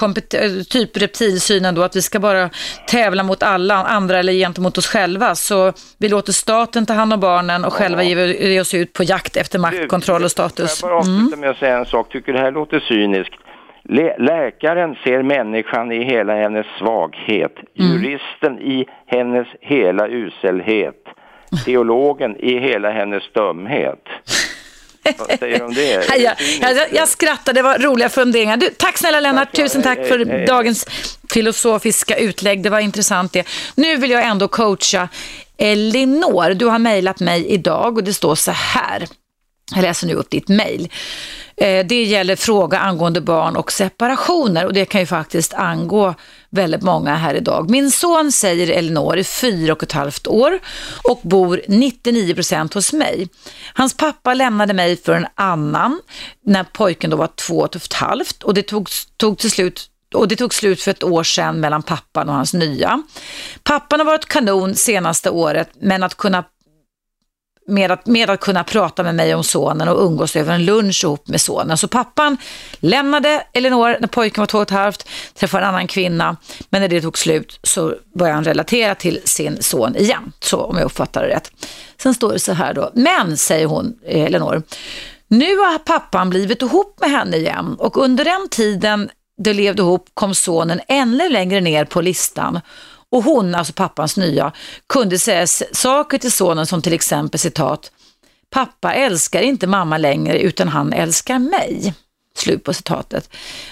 typ 0.70 0.96
reptilsynen 0.96 1.74
då, 1.74 1.82
att 1.82 1.96
vi 1.96 2.02
ska 2.02 2.18
bara 2.20 2.50
tävla 2.86 3.22
mot 3.22 3.42
alla 3.42 3.74
andra 3.74 4.18
eller 4.18 4.32
gentemot 4.32 4.78
oss 4.78 4.86
själva. 4.86 5.34
Så 5.34 5.72
vi 5.98 6.08
låter 6.08 6.32
staten 6.32 6.86
ta 6.86 6.92
hand 6.92 7.12
om 7.12 7.20
barnen 7.20 7.64
och 7.64 7.72
ja. 7.72 7.76
själva 7.76 8.02
ge 8.02 8.60
oss 8.60 8.74
ut 8.74 8.92
på 8.92 9.02
jakt 9.02 9.36
efter 9.36 9.58
makt, 9.58 9.88
kontroll 9.88 10.24
och 10.24 10.30
status. 10.30 10.82
Jag 10.82 10.90
bara 10.90 10.98
avsluta 10.98 11.26
mm. 11.26 11.40
med 11.40 11.50
att 11.50 11.58
säga 11.58 11.78
en 11.78 11.86
sak. 11.86 12.08
Tycker 12.08 12.32
det 12.32 12.38
här 12.38 12.52
låter 12.52 12.80
cyniskt. 12.80 13.34
Läkaren 14.18 14.94
ser 15.04 15.22
människan 15.22 15.92
i 15.92 16.04
hela 16.04 16.34
hennes 16.34 16.66
svaghet, 16.78 17.52
mm. 17.78 17.92
juristen 17.92 18.58
i 18.58 18.86
hennes 19.06 19.46
hela 19.60 20.06
uselhet 20.06 21.04
teologen 21.56 22.36
i 22.36 22.58
hela 22.58 22.90
hennes 22.90 23.22
stumhet. 23.22 24.04
Vad 25.18 25.38
säger 25.38 25.58
du 25.58 25.64
om 25.64 25.74
det? 25.74 26.16
jag, 26.18 26.34
jag, 26.60 26.86
jag 26.92 27.08
skrattar, 27.08 27.52
det 27.52 27.62
var 27.62 27.78
roliga 27.78 28.08
funderingar. 28.08 28.56
Du, 28.56 28.70
tack 28.70 28.98
snälla 28.98 29.20
Lennart, 29.20 29.48
tack, 29.52 29.64
tusen 29.64 29.82
tack 29.82 30.06
för 30.06 30.18
hej, 30.18 30.28
hej. 30.28 30.46
dagens 30.46 30.86
filosofiska 31.32 32.16
utlägg. 32.16 32.62
Det 32.62 32.70
var 32.70 32.80
intressant 32.80 33.32
det. 33.32 33.48
Nu 33.74 33.96
vill 33.96 34.10
jag 34.10 34.24
ändå 34.24 34.48
coacha 34.48 35.08
Elinor. 35.58 36.54
Du 36.54 36.66
har 36.66 36.78
mejlat 36.78 37.20
mig 37.20 37.46
idag 37.46 37.96
och 37.96 38.04
det 38.04 38.14
står 38.14 38.34
så 38.34 38.50
här. 38.50 39.06
Jag 39.74 39.82
läser 39.82 40.06
nu 40.06 40.14
upp 40.14 40.30
ditt 40.30 40.48
mejl. 40.48 40.88
Eh, 41.56 41.86
det 41.86 42.04
gäller 42.04 42.36
fråga 42.36 42.78
angående 42.78 43.20
barn 43.20 43.56
och 43.56 43.72
separationer 43.72 44.66
och 44.66 44.72
det 44.72 44.84
kan 44.84 45.00
ju 45.00 45.06
faktiskt 45.06 45.54
angå 45.54 46.14
väldigt 46.50 46.82
många 46.82 47.16
här 47.16 47.34
idag. 47.34 47.70
Min 47.70 47.90
son 47.90 48.32
säger 48.32 48.70
Elinor 48.70 49.18
är 49.18 49.22
fyra 49.22 49.72
och 49.72 49.82
ett 49.82 49.92
halvt 49.92 50.26
år 50.26 50.58
och 51.08 51.20
bor 51.22 51.60
99 51.68 52.34
procent 52.34 52.74
hos 52.74 52.92
mig. 52.92 53.28
Hans 53.74 53.96
pappa 53.96 54.34
lämnade 54.34 54.74
mig 54.74 54.96
för 54.96 55.12
en 55.12 55.26
annan 55.34 56.00
när 56.46 56.64
pojken 56.64 57.10
då 57.10 57.16
var 57.16 57.26
två 57.36 57.58
och 57.58 57.76
ett 57.76 57.92
halvt 57.92 58.42
och 58.42 58.54
det 58.54 58.62
tog, 58.62 58.88
tog 59.16 59.38
till 59.38 59.50
slut 59.50 59.90
och 60.14 60.28
det 60.28 60.36
tog 60.36 60.54
slut 60.54 60.82
för 60.82 60.90
ett 60.90 61.04
år 61.04 61.22
sedan 61.22 61.60
mellan 61.60 61.82
pappan 61.82 62.28
och 62.28 62.34
hans 62.34 62.54
nya. 62.54 63.02
Pappan 63.62 64.00
har 64.00 64.06
varit 64.06 64.26
kanon 64.26 64.74
senaste 64.74 65.30
året 65.30 65.70
men 65.80 66.02
att 66.02 66.14
kunna 66.14 66.44
med 67.66 67.90
att, 67.90 68.06
med 68.06 68.30
att 68.30 68.40
kunna 68.40 68.64
prata 68.64 69.02
med 69.02 69.14
mig 69.14 69.34
om 69.34 69.44
sonen 69.44 69.88
och 69.88 70.06
umgås 70.06 70.36
över 70.36 70.54
en 70.54 70.64
lunch 70.64 71.04
ihop 71.04 71.28
med 71.28 71.40
sonen. 71.40 71.78
Så 71.78 71.88
pappan 71.88 72.36
lämnade 72.80 73.46
Elinor 73.52 73.96
när 74.00 74.08
pojken 74.08 74.42
var 74.42 74.46
två 74.46 74.58
och 74.58 74.62
ett 74.62 74.70
halvt, 74.70 75.08
träffade 75.34 75.64
en 75.64 75.68
annan 75.68 75.86
kvinna, 75.86 76.36
men 76.70 76.80
när 76.80 76.88
det 76.88 77.00
tog 77.00 77.18
slut 77.18 77.60
så 77.62 77.94
började 78.14 78.34
han 78.34 78.44
relatera 78.44 78.94
till 78.94 79.20
sin 79.24 79.62
son 79.62 79.96
igen, 79.96 80.32
så 80.40 80.60
om 80.60 80.76
jag 80.76 80.84
uppfattar 80.84 81.22
det 81.22 81.28
rätt. 81.28 81.50
Sen 82.02 82.14
står 82.14 82.32
det 82.32 82.38
så 82.38 82.52
här 82.52 82.74
då, 82.74 82.90
men 82.94 83.36
säger 83.36 83.66
hon, 83.66 83.94
eh, 84.06 84.24
Elinor, 84.24 84.62
nu 85.28 85.56
har 85.56 85.78
pappan 85.78 86.30
blivit 86.30 86.62
ihop 86.62 87.00
med 87.00 87.10
henne 87.10 87.36
igen. 87.36 87.76
Och 87.78 87.96
under 87.96 88.24
den 88.24 88.48
tiden 88.50 89.10
de 89.38 89.52
levde 89.52 89.82
ihop 89.82 90.08
kom 90.14 90.34
sonen 90.34 90.80
ännu 90.88 91.28
längre 91.28 91.60
ner 91.60 91.84
på 91.84 92.00
listan 92.00 92.60
och 93.10 93.24
hon, 93.24 93.54
alltså 93.54 93.72
pappans 93.72 94.16
nya, 94.16 94.52
kunde 94.86 95.18
säga 95.18 95.46
saker 95.72 96.18
till 96.18 96.32
sonen 96.32 96.66
som 96.66 96.82
till 96.82 96.92
exempel 96.92 97.40
citat 97.40 97.90
Pappa 98.54 98.94
älskar 98.94 99.42
inte 99.42 99.66
mamma 99.66 99.98
längre 99.98 100.38
utan 100.38 100.68
han 100.68 100.92
älskar 100.92 101.38
mig. 101.38 101.94
Slut 102.36 102.64
på 102.64 102.72
citatet. 102.72 103.30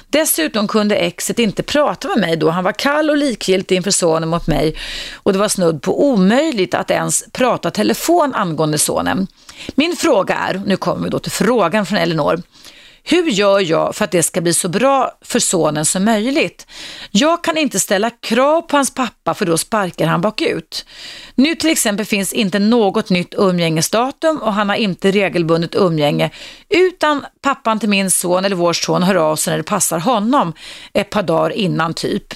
Dessutom 0.08 0.68
kunde 0.68 0.96
exet 0.96 1.38
inte 1.38 1.62
prata 1.62 2.08
med 2.08 2.18
mig 2.18 2.36
då 2.36 2.50
han 2.50 2.64
var 2.64 2.72
kall 2.72 3.10
och 3.10 3.16
likgiltig 3.16 3.76
inför 3.76 3.90
sonen 3.90 4.28
mot 4.28 4.46
mig 4.46 4.76
och 5.14 5.32
det 5.32 5.38
var 5.38 5.48
snudd 5.48 5.82
på 5.82 6.04
omöjligt 6.04 6.74
att 6.74 6.90
ens 6.90 7.24
prata 7.32 7.70
telefon 7.70 8.34
angående 8.34 8.78
sonen. 8.78 9.26
Min 9.74 9.96
fråga 9.96 10.34
är, 10.34 10.62
nu 10.66 10.76
kommer 10.76 11.04
vi 11.04 11.10
då 11.10 11.18
till 11.18 11.32
frågan 11.32 11.86
från 11.86 11.98
Elinor. 11.98 12.42
Hur 13.04 13.30
gör 13.30 13.60
jag 13.60 13.94
för 13.94 14.04
att 14.04 14.10
det 14.10 14.22
ska 14.22 14.40
bli 14.40 14.54
så 14.54 14.68
bra 14.68 15.12
för 15.20 15.38
sonen 15.38 15.84
som 15.84 16.04
möjligt? 16.04 16.66
Jag 17.10 17.44
kan 17.44 17.58
inte 17.58 17.80
ställa 17.80 18.10
krav 18.10 18.62
på 18.62 18.76
hans 18.76 18.94
pappa 18.94 19.34
för 19.34 19.46
då 19.46 19.58
sparkar 19.58 20.06
han 20.06 20.20
bakut. 20.20 20.86
Nu 21.34 21.54
till 21.54 21.70
exempel 21.70 22.06
finns 22.06 22.32
inte 22.32 22.58
något 22.58 23.10
nytt 23.10 23.34
umgängesdatum 23.34 24.36
och 24.38 24.52
han 24.52 24.68
har 24.68 24.76
inte 24.76 25.10
regelbundet 25.10 25.74
umgänge 25.74 26.30
utan 26.68 27.26
pappan 27.42 27.78
till 27.78 27.88
min 27.88 28.10
son 28.10 28.44
eller 28.44 28.56
vår 28.56 28.72
son 28.72 29.02
hör 29.02 29.14
av 29.14 29.36
sig 29.36 29.50
när 29.50 29.58
det 29.58 29.64
passar 29.64 29.98
honom 29.98 30.52
ett 30.92 31.10
par 31.10 31.22
dagar 31.22 31.50
innan 31.50 31.94
typ. 31.94 32.34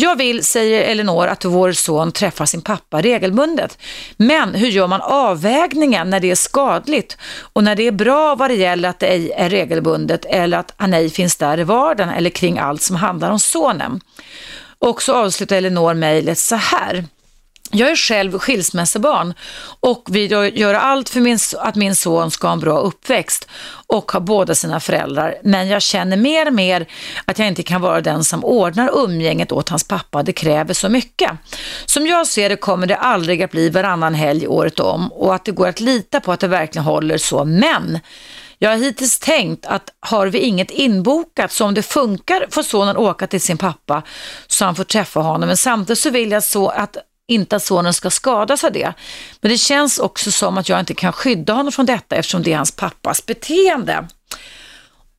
Jag 0.00 0.16
vill, 0.16 0.44
säger 0.44 0.82
Elinor, 0.84 1.26
att 1.26 1.44
vår 1.44 1.72
son 1.72 2.12
träffar 2.12 2.46
sin 2.46 2.62
pappa 2.62 3.02
regelbundet. 3.02 3.78
Men 4.16 4.54
hur 4.54 4.68
gör 4.68 4.86
man 4.86 5.00
avvägningen 5.00 6.10
när 6.10 6.20
det 6.20 6.30
är 6.30 6.34
skadligt 6.34 7.16
och 7.52 7.64
när 7.64 7.76
det 7.76 7.86
är 7.86 7.92
bra 7.92 8.34
vad 8.34 8.50
det 8.50 8.54
gäller 8.54 8.88
att 8.88 8.98
det 8.98 9.06
ej 9.06 9.32
är 9.32 9.50
regelbundet 9.50 10.24
eller 10.24 10.58
att 10.58 10.74
han 10.76 10.94
ej 10.94 11.10
finns 11.10 11.36
där 11.36 11.60
i 11.60 11.64
vardagen 11.64 12.14
eller 12.14 12.30
kring 12.30 12.58
allt 12.58 12.82
som 12.82 12.96
handlar 12.96 13.30
om 13.30 13.40
sonen? 13.40 14.00
Och 14.78 15.02
så 15.02 15.14
avslutar 15.14 15.56
Elinor 15.56 15.94
mejlet 15.94 16.38
så 16.38 16.56
här. 16.56 17.04
Jag 17.72 17.90
är 17.90 17.96
själv 17.96 18.38
skilsmässobarn 18.38 19.34
och 19.80 20.08
vill 20.10 20.30
göra 20.30 20.80
allt 20.80 21.08
för 21.08 21.20
min, 21.20 21.38
att 21.58 21.74
min 21.74 21.96
son 21.96 22.30
ska 22.30 22.46
ha 22.46 22.52
en 22.52 22.60
bra 22.60 22.78
uppväxt 22.78 23.48
och 23.86 24.12
ha 24.12 24.20
båda 24.20 24.54
sina 24.54 24.80
föräldrar. 24.80 25.34
Men 25.44 25.68
jag 25.68 25.82
känner 25.82 26.16
mer 26.16 26.46
och 26.46 26.52
mer 26.52 26.86
att 27.24 27.38
jag 27.38 27.48
inte 27.48 27.62
kan 27.62 27.80
vara 27.80 28.00
den 28.00 28.24
som 28.24 28.44
ordnar 28.44 28.90
umgänget 29.04 29.52
åt 29.52 29.68
hans 29.68 29.84
pappa. 29.84 30.22
Det 30.22 30.32
kräver 30.32 30.74
så 30.74 30.88
mycket. 30.88 31.30
Som 31.86 32.06
jag 32.06 32.26
ser 32.26 32.48
det 32.48 32.56
kommer 32.56 32.86
det 32.86 32.96
aldrig 32.96 33.42
att 33.42 33.50
bli 33.50 33.70
varannan 33.70 34.14
helg 34.14 34.46
året 34.46 34.80
om 34.80 35.12
och 35.12 35.34
att 35.34 35.44
det 35.44 35.52
går 35.52 35.68
att 35.68 35.80
lita 35.80 36.20
på 36.20 36.32
att 36.32 36.40
det 36.40 36.48
verkligen 36.48 36.84
håller 36.84 37.18
så. 37.18 37.44
Men 37.44 37.98
Jag 38.62 38.70
har 38.70 38.76
hittills 38.76 39.18
tänkt 39.18 39.66
att 39.66 39.90
har 40.00 40.26
vi 40.26 40.38
inget 40.38 40.70
inbokat 40.70 41.52
så 41.52 41.64
om 41.64 41.74
det 41.74 41.82
funkar 41.82 42.46
får 42.50 42.62
sonen 42.62 42.96
åka 42.96 43.26
till 43.26 43.40
sin 43.40 43.58
pappa 43.58 44.02
så 44.46 44.64
han 44.64 44.74
får 44.74 44.84
träffa 44.84 45.20
honom. 45.20 45.46
Men 45.46 45.56
samtidigt 45.56 45.98
så 45.98 46.10
vill 46.10 46.30
jag 46.30 46.44
så 46.44 46.68
att 46.68 46.96
inte 47.30 47.56
att 47.56 47.62
sonen 47.62 47.94
ska 47.94 48.10
skadas 48.10 48.64
av 48.64 48.72
det. 48.72 48.92
Men 49.40 49.50
det 49.50 49.58
känns 49.58 49.98
också 49.98 50.30
som 50.30 50.58
att 50.58 50.68
jag 50.68 50.80
inte 50.80 50.94
kan 50.94 51.12
skydda 51.12 51.52
honom 51.52 51.72
från 51.72 51.86
detta 51.86 52.16
eftersom 52.16 52.42
det 52.42 52.52
är 52.52 52.56
hans 52.56 52.76
pappas 52.76 53.26
beteende. 53.26 54.08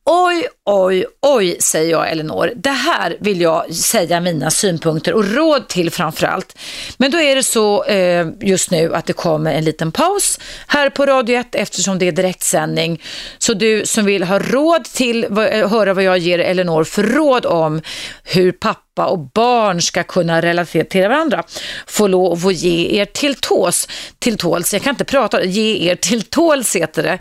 Oj, 0.04 0.46
oj, 0.64 1.04
oj, 1.20 1.56
säger 1.60 1.90
jag 1.90 2.10
Elinor. 2.10 2.52
Det 2.56 2.70
här 2.70 3.16
vill 3.20 3.40
jag 3.40 3.74
säga 3.74 4.20
mina 4.20 4.50
synpunkter 4.50 5.14
och 5.14 5.24
råd 5.24 5.68
till 5.68 5.90
framförallt. 5.90 6.58
Men 6.96 7.10
då 7.10 7.20
är 7.20 7.36
det 7.36 7.42
så 7.42 7.84
eh, 7.84 8.26
just 8.40 8.70
nu 8.70 8.94
att 8.94 9.06
det 9.06 9.12
kommer 9.12 9.52
en 9.52 9.64
liten 9.64 9.92
paus 9.92 10.38
här 10.66 10.90
på 10.90 11.06
Radio 11.06 11.38
1 11.38 11.54
eftersom 11.54 11.98
det 11.98 12.08
är 12.08 12.12
direktsändning. 12.12 13.02
Så 13.38 13.54
du 13.54 13.86
som 13.86 14.04
vill 14.04 14.22
ha 14.22 14.38
råd 14.38 14.84
till, 14.84 15.24
eh, 15.24 15.70
höra 15.70 15.94
vad 15.94 16.04
jag 16.04 16.18
ger 16.18 16.38
Elinor 16.38 16.84
för 16.84 17.02
råd 17.02 17.46
om 17.46 17.82
hur 18.24 18.52
pappa 18.52 19.06
och 19.06 19.18
barn 19.18 19.82
ska 19.82 20.02
kunna 20.02 20.42
relatera 20.42 20.84
till 20.84 21.02
varandra 21.02 21.42
får 21.86 22.08
lov 22.08 22.46
att 22.46 22.54
ge 22.54 23.00
er 23.00 23.04
till 23.04 23.34
tås, 23.34 23.88
till 24.18 24.36
tåls. 24.36 24.72
Jag 24.72 24.82
kan 24.82 24.90
inte 24.90 25.04
prata, 25.04 25.44
ge 25.44 25.90
er 25.90 25.96
till 25.96 26.22
tåls 26.22 26.76
heter 26.76 27.02
det. 27.02 27.18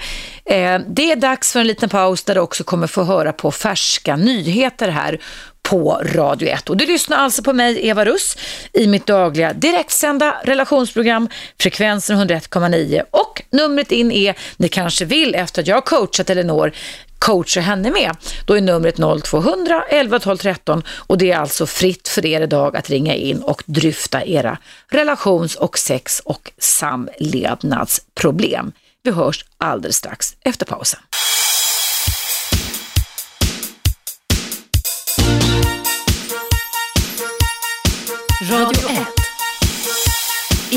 Eh, 0.55 0.81
det 0.87 1.11
är 1.11 1.15
dags 1.15 1.51
för 1.51 1.59
en 1.59 1.67
liten 1.67 1.89
paus 1.89 2.23
där 2.23 2.35
du 2.35 2.41
också 2.41 2.63
kommer 2.63 2.87
få 2.87 3.03
höra 3.03 3.30
på 3.31 3.51
färska 3.51 4.15
nyheter 4.15 4.87
här 4.87 5.19
på 5.63 6.01
Radio 6.05 6.49
1. 6.49 6.69
Och 6.69 6.77
du 6.77 6.85
lyssnar 6.85 7.17
alltså 7.17 7.43
på 7.43 7.53
mig, 7.53 7.87
Eva 7.87 8.05
Russ, 8.05 8.37
i 8.73 8.87
mitt 8.87 9.05
dagliga 9.05 9.53
direktsända 9.53 10.35
relationsprogram 10.43 11.29
Frekvensen 11.59 12.17
101,9 12.17 13.03
och 13.11 13.41
numret 13.49 13.91
in 13.91 14.11
är, 14.11 14.35
ni 14.57 14.69
kanske 14.69 15.05
vill 15.05 15.35
efter 15.35 15.61
att 15.61 15.67
jag 15.67 15.85
coachat 15.85 16.29
Elinor, 16.29 16.71
coacha 17.19 17.59
henne 17.59 17.91
med. 17.91 18.17
Då 18.45 18.57
är 18.57 18.61
numret 18.61 18.95
0200 19.23 19.83
11 19.89 20.19
12 20.19 20.37
13 20.37 20.83
och 20.89 21.17
det 21.17 21.31
är 21.31 21.37
alltså 21.37 21.65
fritt 21.65 22.07
för 22.07 22.25
er 22.25 22.41
idag 22.41 22.77
att 22.77 22.89
ringa 22.89 23.15
in 23.15 23.37
och 23.37 23.63
dryfta 23.65 24.25
era 24.25 24.57
relations 24.87 25.55
och 25.55 25.77
sex 25.77 26.21
och 26.25 26.51
samlevnadsproblem. 26.57 28.71
Vi 29.03 29.11
hörs 29.11 29.45
alldeles 29.57 29.95
strax 29.95 30.35
efter 30.43 30.65
pausen. 30.65 30.99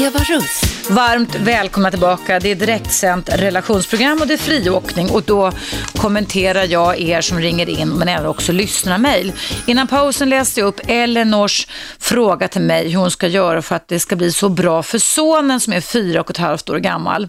Eva 0.04 0.18
Russ. 0.28 0.73
Varmt 0.90 1.34
välkomna 1.34 1.90
tillbaka. 1.90 2.40
Det 2.40 2.50
är 2.50 2.54
direktsänt 2.54 3.28
relationsprogram 3.28 4.20
och 4.20 4.26
det 4.26 4.34
är 4.34 4.38
friåkning 4.38 5.10
och 5.10 5.22
då 5.22 5.52
kommenterar 5.96 6.64
jag 6.64 7.00
er 7.00 7.20
som 7.20 7.38
ringer 7.38 7.68
in 7.68 7.88
men 7.88 8.08
även 8.08 8.26
också 8.26 8.52
lyssnar 8.52 8.98
mejl. 8.98 9.32
Innan 9.66 9.86
pausen 9.86 10.28
läste 10.28 10.60
jag 10.60 10.66
upp 10.66 10.80
Elinors 10.86 11.68
fråga 11.98 12.48
till 12.48 12.60
mig 12.60 12.88
hur 12.88 12.98
hon 12.98 13.10
ska 13.10 13.26
göra 13.26 13.62
för 13.62 13.76
att 13.76 13.88
det 13.88 14.00
ska 14.00 14.16
bli 14.16 14.32
så 14.32 14.48
bra 14.48 14.82
för 14.82 14.98
sonen 14.98 15.60
som 15.60 15.72
är 15.72 15.80
fyra 15.80 16.20
och 16.20 16.30
ett 16.30 16.36
halvt 16.36 16.70
år 16.70 16.78
gammal. 16.78 17.28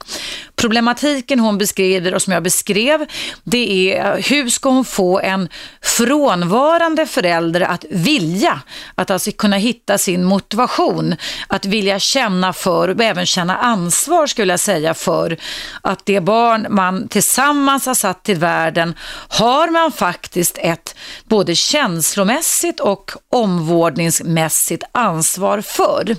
Problematiken 0.55 1.39
hon 1.39 1.57
beskriver 1.57 2.13
och 2.13 2.21
som 2.21 2.33
jag 2.33 2.43
beskrev 2.43 3.05
det 3.43 3.93
är 3.93 4.21
hur 4.29 4.49
ska 4.49 4.69
hon 4.69 4.85
få 4.85 5.19
en 5.19 5.49
frånvarande 5.81 7.05
förälder 7.05 7.61
att 7.61 7.85
vilja, 7.89 8.61
att 8.95 9.11
alltså 9.11 9.31
kunna 9.31 9.57
hitta 9.57 9.97
sin 9.97 10.23
motivation, 10.23 11.15
att 11.47 11.65
vilja 11.65 11.99
känna 11.99 12.53
för 12.53 12.87
och 12.87 13.03
även 13.03 13.25
känna 13.25 13.44
ansvar 13.53 14.27
skulle 14.27 14.53
jag 14.53 14.59
säga 14.59 14.93
för 14.93 15.37
att 15.81 16.05
det 16.05 16.21
barn 16.21 16.67
man 16.69 17.07
tillsammans 17.07 17.85
har 17.85 17.93
satt 17.93 18.23
till 18.23 18.37
världen 18.37 18.95
har 19.27 19.67
man 19.67 19.91
faktiskt 19.91 20.57
ett 20.57 20.95
både 21.25 21.55
känslomässigt 21.55 22.79
och 22.79 23.11
omvårdningsmässigt 23.29 24.83
ansvar 24.91 25.61
för. 25.61 26.15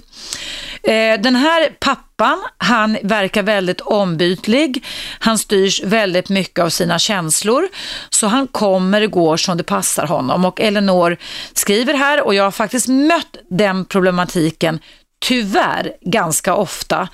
Eh, 0.83 1.21
den 1.21 1.37
här 1.37 1.77
pappan, 1.81 2.43
han 2.59 2.99
verkar 3.03 3.43
väldigt 3.43 3.81
ombytlig. 3.81 4.85
Han 5.19 5.39
styrs 5.39 5.83
väldigt 5.83 6.29
mycket 6.29 6.65
av 6.65 6.69
sina 6.69 6.99
känslor. 6.99 7.69
Så 8.11 8.27
han 8.27 8.47
kommer 8.47 9.05
och 9.05 9.11
går 9.11 9.37
som 9.37 9.57
det 9.57 9.65
passar 9.65 10.07
honom. 10.07 10.45
Och 10.45 10.61
Eleanor 10.61 11.17
skriver 11.53 11.95
här, 11.95 12.27
och 12.27 12.35
jag 12.35 12.45
har 12.45 12.51
faktiskt 12.51 12.89
mött 12.89 13.37
den 13.51 13.85
problematiken 13.85 14.81
tyvärr 15.21 15.93
ganska 16.01 16.55
ofta 16.55 17.09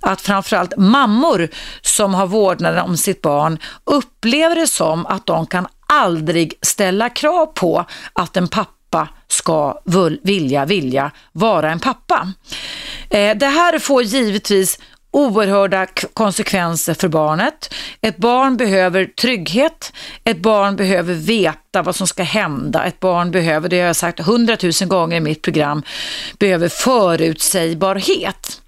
att 0.00 0.20
framförallt 0.20 0.76
mammor 0.76 1.48
som 1.82 2.14
har 2.14 2.26
vårdnaden 2.26 2.84
om 2.84 2.96
sitt 2.96 3.22
barn 3.22 3.58
upplever 3.84 4.54
det 4.54 4.66
som 4.66 5.06
att 5.06 5.26
de 5.26 5.46
kan 5.46 5.66
aldrig 5.86 6.54
ställa 6.62 7.10
krav 7.10 7.46
på 7.46 7.84
att 8.12 8.36
en 8.36 8.48
pappa 8.48 9.08
ska 9.28 9.80
vilja, 10.22 10.64
vilja 10.64 11.10
vara 11.32 11.70
en 11.72 11.80
pappa. 11.80 12.32
Eh, 13.10 13.36
det 13.36 13.46
här 13.46 13.78
får 13.78 14.02
givetvis 14.02 14.78
oerhörda 15.10 15.86
konsekvenser 16.14 16.94
för 16.94 17.08
barnet. 17.08 17.74
Ett 18.00 18.16
barn 18.16 18.56
behöver 18.56 19.04
trygghet, 19.04 19.92
ett 20.24 20.38
barn 20.38 20.76
behöver 20.76 21.14
veta 21.14 21.82
vad 21.82 21.96
som 21.96 22.06
ska 22.06 22.22
hända, 22.22 22.84
ett 22.84 23.00
barn 23.00 23.30
behöver, 23.30 23.68
det 23.68 23.80
har 23.80 23.86
jag 23.86 23.96
sagt 23.96 24.20
hundratusen 24.20 24.88
gånger 24.88 25.16
i 25.16 25.20
mitt 25.20 25.42
program, 25.42 25.82
behöver 26.38 26.68
förutsägbarhet. 26.68 28.62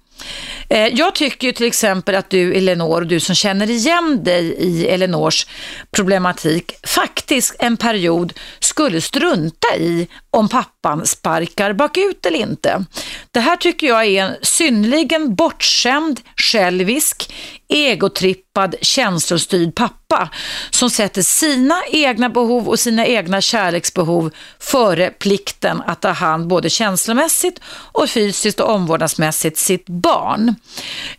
Eh, 0.69 0.87
jag 0.87 1.15
tycker 1.15 1.47
ju 1.47 1.53
till 1.53 1.65
exempel 1.65 2.15
att 2.15 2.29
du 2.29 2.53
Elinor, 2.53 3.01
du 3.01 3.19
som 3.19 3.35
känner 3.35 3.69
igen 3.69 4.23
dig 4.23 4.43
i 4.43 4.87
Elinors 4.87 5.47
problematik, 5.91 6.71
faktiskt 6.83 7.55
en 7.59 7.77
period 7.77 8.33
skulle 8.59 9.01
strunta 9.01 9.75
i 9.77 10.07
om 10.31 10.49
pappan 10.49 11.05
sparkar 11.05 11.73
bakut 11.73 12.25
eller 12.25 12.39
inte. 12.39 12.85
Det 13.31 13.39
här 13.39 13.57
tycker 13.57 13.87
jag 13.87 14.05
är 14.05 14.23
en 14.23 14.35
synligen 14.41 15.35
bortskämd, 15.35 16.19
självisk, 16.35 17.33
egotrippad, 17.69 18.75
känslostyrd 18.81 19.75
pappa 19.75 20.00
som 20.69 20.89
sätter 20.89 21.21
sina 21.21 21.81
egna 21.91 22.29
behov 22.29 22.69
och 22.69 22.79
sina 22.79 23.05
egna 23.05 23.41
kärleksbehov 23.41 24.31
före 24.59 25.09
plikten 25.09 25.81
att 25.87 26.01
ta 26.01 26.09
hand 26.09 26.47
både 26.47 26.69
känslomässigt 26.69 27.59
och 27.91 28.09
fysiskt 28.09 28.59
och 28.59 28.69
omvårdnadsmässigt 28.69 29.57
sitt 29.57 29.89
barn. 29.89 30.55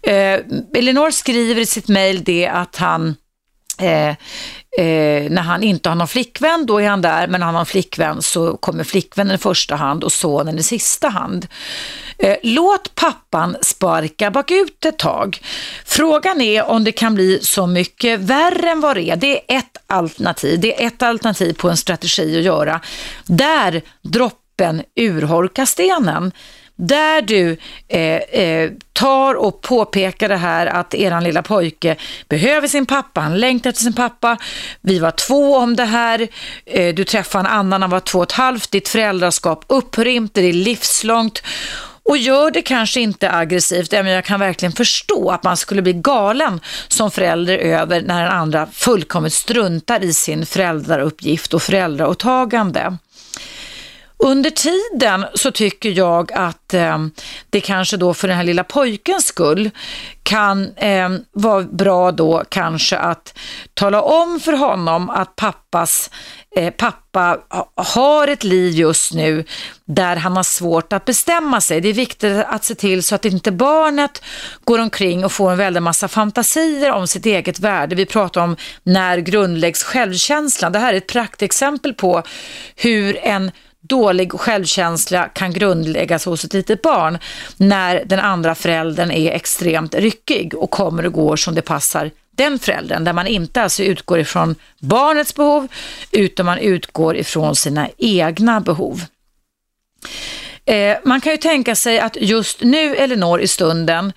Eh, 0.03 0.41
Elinor 0.75 1.11
skriver 1.11 1.61
i 1.61 1.67
sitt 1.67 1.89
mejl 1.89 2.25
det 2.25 2.47
att 2.47 2.77
han 2.77 3.17
Eh, 3.79 4.15
Eh, 4.79 5.31
när 5.31 5.43
han 5.43 5.63
inte 5.63 5.89
har 5.89 5.97
någon 5.97 6.09
flickvän, 6.09 6.67
då 6.67 6.81
är 6.81 6.89
han 6.89 7.03
där, 7.03 7.27
men 7.27 7.41
när 7.41 7.47
han 7.47 7.55
har 7.55 7.61
en 7.61 7.67
flickvän 7.67 8.23
så 8.23 8.57
kommer 8.57 8.85
flickvännen 8.85 9.35
i 9.35 9.39
första 9.39 9.77
hand 9.77 10.05
och 10.05 10.13
sonen 10.13 10.59
i 10.59 10.63
sista 10.63 11.09
hand. 11.09 11.47
Eh, 12.19 12.37
låt 12.43 12.95
pappan 12.95 13.57
sparka 13.63 14.31
bakut 14.31 14.85
ett 14.85 14.99
tag. 14.99 15.39
Frågan 15.85 16.41
är 16.41 16.65
om 16.65 16.85
det 16.85 16.93
kan 16.93 17.15
bli 17.15 17.39
så 17.43 17.67
mycket 17.67 18.21
värre 18.21 18.71
än 18.71 18.81
vad 18.81 18.97
det 18.97 19.11
är. 19.11 19.17
Det 19.17 19.53
är 19.53 19.59
ett 19.59 19.77
alternativ. 19.87 20.61
Det 20.61 20.83
är 20.83 20.87
ett 20.87 21.03
alternativ 21.03 21.53
på 21.53 21.71
en 21.71 21.77
strategi 21.77 22.39
att 22.39 22.45
göra. 22.45 22.81
Där 23.25 23.83
droppen 24.03 24.83
urholkar 24.97 25.67
stenen 25.67 26.33
där 26.83 27.23
du 27.23 27.57
eh, 27.89 28.17
eh, 28.17 28.71
tar 28.93 29.35
och 29.35 29.61
påpekar 29.61 30.29
det 30.29 30.37
här 30.37 30.67
att 30.67 30.95
eran 30.95 31.25
lilla 31.25 31.43
pojke 31.43 31.97
behöver 32.29 32.69
sin 32.69 32.87
pappa, 32.87 33.21
han 33.21 33.39
längtar 33.39 33.71
efter 33.71 33.83
sin 33.83 33.93
pappa, 33.93 34.37
vi 34.81 34.99
var 34.99 35.11
två 35.11 35.57
om 35.57 35.77
det 35.77 35.85
här, 35.85 36.29
eh, 36.67 36.95
du 36.95 37.05
träffade 37.05 37.49
en 37.49 37.55
annan, 37.55 37.83
han 37.83 37.91
var 37.91 38.01
två 38.01 38.19
och 38.19 38.25
ett 38.25 38.33
halvt, 38.33 38.71
ditt 38.71 38.89
föräldraskap 38.89 39.65
upphör 39.69 40.07
inte, 40.07 40.41
det 40.41 40.49
är 40.49 40.53
livslångt. 40.53 41.43
Och 42.05 42.17
gör 42.17 42.51
det 42.51 42.63
kanske 42.63 43.01
inte 43.01 43.33
aggressivt, 43.33 43.93
men 43.93 44.07
jag 44.07 44.25
kan 44.25 44.41
verkligen 44.41 44.73
förstå 44.73 45.31
att 45.31 45.45
man 45.45 45.57
skulle 45.57 45.83
bli 45.83 45.93
galen 45.93 46.61
som 46.89 47.11
förälder 47.11 47.59
över 47.59 48.01
när 48.01 48.23
den 48.23 48.33
andra 48.33 48.67
fullkomligt 48.73 49.33
struntar 49.33 50.05
i 50.05 50.13
sin 50.13 50.47
föräldrauppgift 50.47 51.55
och 51.55 51.63
föräldraåtagande. 51.63 52.97
Under 54.25 54.51
tiden 54.51 55.27
så 55.35 55.51
tycker 55.51 55.91
jag 55.91 56.33
att 56.33 56.75
eh, 56.75 56.99
det 57.51 57.61
kanske 57.61 57.97
då 57.97 58.15
för 58.15 58.29
den 58.29 58.37
här 58.37 58.45
lilla 58.45 58.65
pojkens 58.65 59.27
skull 59.27 59.71
kan 60.23 60.75
eh, 60.77 61.09
vara 61.33 61.63
bra 61.63 62.13
då 62.13 62.45
kanske 62.49 62.99
att 62.99 63.39
tala 63.75 64.03
om 64.03 64.41
för 64.41 64.53
honom 64.53 65.11
att 65.11 65.37
pappas 65.37 66.11
eh, 66.57 66.71
pappa 66.71 67.39
har 67.77 68.29
ett 68.29 68.45
liv 68.45 68.73
just 68.73 69.15
nu 69.15 69.45
där 69.85 70.17
han 70.17 70.37
har 70.37 70.43
svårt 70.43 70.93
att 70.93 71.05
bestämma 71.05 71.61
sig. 71.61 71.81
Det 71.81 71.89
är 71.89 71.93
viktigt 71.93 72.45
att 72.47 72.65
se 72.65 72.75
till 72.75 73.03
så 73.03 73.15
att 73.15 73.25
inte 73.25 73.53
barnet 73.53 74.23
går 74.65 74.79
omkring 74.79 75.25
och 75.25 75.33
får 75.33 75.51
en 75.51 75.59
väldig 75.59 75.83
massa 75.83 76.09
fantasier 76.09 76.93
om 76.93 77.07
sitt 77.07 77.27
eget 77.27 77.61
värde. 77.61 77.95
Vi 77.95 78.07
pratar 78.07 78.41
om 78.41 78.57
när 78.83 79.19
grundläggs 79.19 79.83
självkänslan. 79.83 80.73
Det 80.73 80.79
här 80.79 80.93
är 80.93 80.97
ett 80.97 81.07
praktexempel 81.07 81.95
på 81.95 82.23
hur 82.77 83.19
en 83.23 83.51
dålig 83.83 84.33
självkänsla 84.33 85.29
kan 85.29 85.53
grundläggas 85.53 86.25
hos 86.25 86.45
ett 86.45 86.53
litet 86.53 86.83
barn 86.83 87.19
när 87.57 88.03
den 88.07 88.21
andra 88.21 88.55
föräldern 88.55 89.11
är 89.11 89.33
extremt 89.33 89.95
ryckig 89.95 90.55
och 90.55 90.71
kommer 90.71 91.07
och 91.07 91.13
går 91.13 91.37
som 91.37 91.55
det 91.55 91.63
passar 91.63 92.11
den 92.37 92.59
föräldern, 92.59 93.05
där 93.05 93.13
man 93.13 93.27
inte 93.27 93.63
alltså 93.63 93.83
utgår 93.83 94.19
ifrån 94.19 94.55
barnets 94.79 95.35
behov, 95.35 95.69
utan 96.11 96.47
man 96.47 96.59
utgår 96.59 97.17
ifrån 97.17 97.57
sina 97.57 97.89
egna 97.99 98.61
behov. 98.61 99.05
Eh, 100.65 100.97
man 101.05 101.21
kan 101.21 101.33
ju 101.33 101.39
tänka 101.39 101.75
sig 101.75 102.01
att 102.01 102.17
just 102.21 102.63
nu, 102.63 102.97
Elinor, 102.97 103.41
i 103.41 103.49
stunden, 103.49 104.13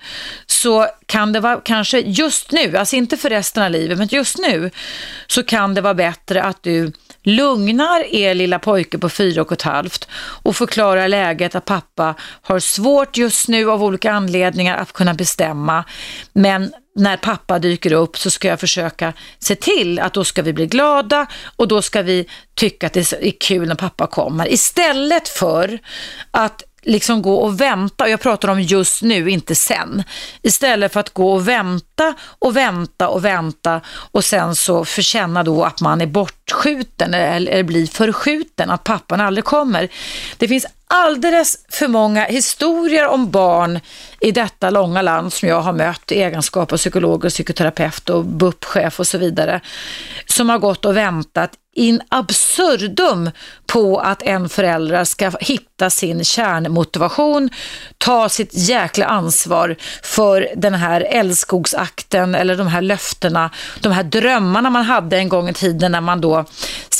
så 0.46 0.86
kan 1.06 1.32
det 1.32 1.40
vara 1.40 1.60
kanske 1.64 1.98
just 1.98 2.52
nu, 2.52 2.76
alltså 2.76 2.96
inte 2.96 3.16
för 3.16 3.30
resten 3.30 3.62
av 3.62 3.70
livet, 3.70 3.98
men 3.98 4.08
just 4.10 4.38
nu, 4.38 4.70
så 5.26 5.42
kan 5.42 5.74
det 5.74 5.80
vara 5.80 5.94
bättre 5.94 6.42
att 6.42 6.62
du 6.62 6.92
lugnar 7.26 8.14
er 8.14 8.34
lilla 8.34 8.58
pojke 8.58 8.98
på 8.98 9.08
fyra 9.08 9.42
och 9.42 9.52
ett 9.52 9.62
halvt 9.62 10.08
och 10.42 10.56
förklarar 10.56 11.08
läget 11.08 11.54
att 11.54 11.64
pappa 11.64 12.14
har 12.20 12.58
svårt 12.58 13.16
just 13.16 13.48
nu 13.48 13.70
av 13.70 13.84
olika 13.84 14.12
anledningar 14.12 14.76
att 14.76 14.92
kunna 14.92 15.14
bestämma. 15.14 15.84
Men 16.32 16.72
när 16.96 17.16
pappa 17.16 17.58
dyker 17.58 17.92
upp 17.92 18.18
så 18.18 18.30
ska 18.30 18.48
jag 18.48 18.60
försöka 18.60 19.12
se 19.38 19.54
till 19.54 19.98
att 19.98 20.14
då 20.14 20.24
ska 20.24 20.42
vi 20.42 20.52
bli 20.52 20.66
glada 20.66 21.26
och 21.56 21.68
då 21.68 21.82
ska 21.82 22.02
vi 22.02 22.28
tycka 22.54 22.86
att 22.86 22.92
det 22.92 23.12
är 23.12 23.40
kul 23.40 23.68
när 23.68 23.74
pappa 23.74 24.06
kommer. 24.06 24.52
Istället 24.52 25.28
för 25.28 25.78
att 26.30 26.62
liksom 26.86 27.22
gå 27.22 27.36
och 27.36 27.60
vänta, 27.60 28.04
och 28.04 28.10
jag 28.10 28.20
pratar 28.20 28.48
om 28.48 28.60
just 28.60 29.02
nu, 29.02 29.30
inte 29.30 29.54
sen. 29.54 30.02
Istället 30.42 30.92
för 30.92 31.00
att 31.00 31.14
gå 31.14 31.32
och 31.32 31.48
vänta 31.48 32.14
och 32.38 32.56
vänta 32.56 33.08
och 33.08 33.24
vänta 33.24 33.80
och 34.10 34.24
sen 34.24 34.54
så 34.54 34.84
förkänna 34.84 35.42
då 35.42 35.64
att 35.64 35.80
man 35.80 36.00
är 36.00 36.06
bortskjuten 36.06 37.14
eller, 37.14 37.52
eller 37.52 37.62
blir 37.62 37.86
förskjuten, 37.86 38.70
att 38.70 38.84
pappan 38.84 39.20
aldrig 39.20 39.44
kommer. 39.44 39.88
Det 40.36 40.48
finns 40.48 40.66
alldeles 40.88 41.58
för 41.68 41.88
många 41.88 42.24
historier 42.24 43.06
om 43.06 43.30
barn 43.30 43.80
i 44.20 44.30
detta 44.30 44.70
långa 44.70 45.02
land 45.02 45.32
som 45.32 45.48
jag 45.48 45.60
har 45.60 45.72
mött 45.72 46.12
i 46.12 46.22
egenskap 46.22 46.72
av 46.72 46.76
psykolog 46.76 47.24
och 47.24 47.30
psykoterapeut 47.30 48.10
och 48.10 48.24
BUP-chef 48.24 49.00
och 49.00 49.06
så 49.06 49.18
vidare, 49.18 49.60
som 50.26 50.48
har 50.48 50.58
gått 50.58 50.84
och 50.84 50.96
väntat 50.96 51.50
in 51.76 52.00
absurdum 52.08 53.30
på 53.66 53.98
att 53.98 54.22
en 54.22 54.48
förälder 54.48 55.04
ska 55.04 55.32
hitta 55.40 55.90
sin 55.90 56.24
kärnmotivation, 56.24 57.50
ta 57.98 58.28
sitt 58.28 58.50
jäkla 58.52 59.06
ansvar 59.06 59.76
för 60.02 60.48
den 60.56 60.74
här 60.74 61.00
älskogsakten 61.00 62.34
eller 62.34 62.56
de 62.56 62.66
här 62.66 62.82
löftena, 62.82 63.50
de 63.80 63.92
här 63.92 64.02
drömmarna 64.02 64.70
man 64.70 64.84
hade 64.84 65.16
en 65.16 65.28
gång 65.28 65.48
i 65.48 65.54
tiden 65.54 65.92
när 65.92 66.00
man 66.00 66.20
då 66.20 66.44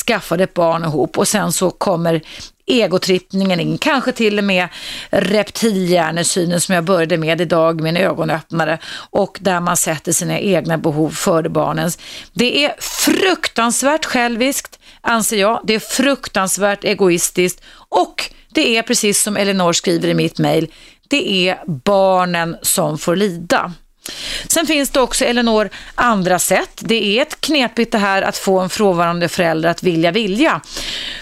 skaffade 0.07 0.45
ett 0.45 0.55
barn 0.55 0.85
ihop 0.85 1.19
och 1.19 1.29
sen 1.29 1.53
så 1.53 1.71
kommer 1.71 2.23
egotrippningen 2.67 3.61
in, 3.61 3.79
kanske 3.79 4.13
till 4.13 4.39
och 4.39 4.45
med 4.45 4.69
reptilhjärnesynen 5.11 6.61
som 6.61 6.75
jag 6.75 6.85
började 6.85 7.17
med 7.17 7.41
idag, 7.41 7.81
min 7.81 7.97
ögonöppnare 7.97 8.79
och 9.11 9.39
där 9.41 9.61
man 9.61 9.77
sätter 9.77 10.13
sina 10.13 10.39
egna 10.39 10.79
behov 10.79 11.11
före 11.11 11.49
barnens. 11.49 11.99
Det 12.33 12.65
är 12.65 12.75
fruktansvärt 12.81 14.05
själviskt, 14.05 14.79
anser 15.01 15.37
jag. 15.37 15.61
Det 15.65 15.75
är 15.75 15.79
fruktansvärt 15.79 16.85
egoistiskt 16.85 17.63
och 17.89 18.31
det 18.55 18.77
är 18.77 18.83
precis 18.83 19.23
som 19.23 19.37
Elinor 19.37 19.73
skriver 19.73 20.09
i 20.09 20.15
mitt 20.15 20.39
mejl, 20.39 20.73
det 21.09 21.49
är 21.49 21.59
barnen 21.67 22.57
som 22.63 22.99
får 22.99 23.17
lida. 23.17 23.73
Sen 24.49 24.67
finns 24.67 24.91
det 24.91 25.01
också, 25.01 25.25
Elinor, 25.25 25.71
andra 25.95 26.39
sätt. 26.39 26.81
Det 26.81 27.19
är 27.19 27.23
ett 27.23 27.41
knepigt 27.41 27.93
det 27.93 27.99
här 27.99 28.23
att 28.23 28.37
få 28.37 28.61
en 28.61 28.69
frånvarande 28.69 29.29
förälder 29.29 29.69
att 29.69 29.83
vilja 29.83 30.11
vilja. 30.11 30.61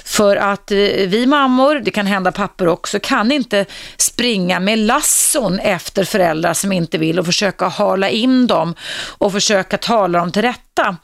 För 0.05 0.37
att 0.37 0.71
eh, 0.71 0.79
vi 1.07 1.27
mammor, 1.27 1.75
det 1.85 1.91
kan 1.91 2.07
hända 2.07 2.33
pappor 2.33 2.69
också, 2.69 2.99
kan 3.01 3.33
inte 3.33 3.67
springa 3.97 4.61
med 4.61 4.79
lasson 4.79 5.59
efter 5.59 6.05
föräldrar 6.05 6.55
som 6.55 6.73
inte 6.73 6.99
vill 6.99 7.19
och 7.19 7.27
försöka 7.27 7.69
hala 7.69 8.09
in 8.09 8.47
dem 8.47 8.75
och 9.19 9.33
försöka 9.33 9.79
tala 9.79 10.19
dem 10.19 10.33
till 10.33 10.43
rätta. 10.43 10.97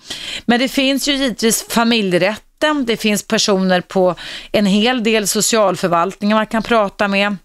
Men 0.44 0.58
det 0.58 0.68
finns 0.68 1.08
ju 1.08 1.12
givetvis 1.12 1.66
familjerätten, 1.68 2.84
det 2.86 2.96
finns 2.96 3.26
personer 3.26 3.80
på 3.80 4.14
en 4.52 4.66
hel 4.66 5.02
del 5.02 5.26
socialförvaltningar 5.26 6.36
man 6.36 6.46
kan 6.46 6.62
prata 6.62 7.08
med. 7.08 7.36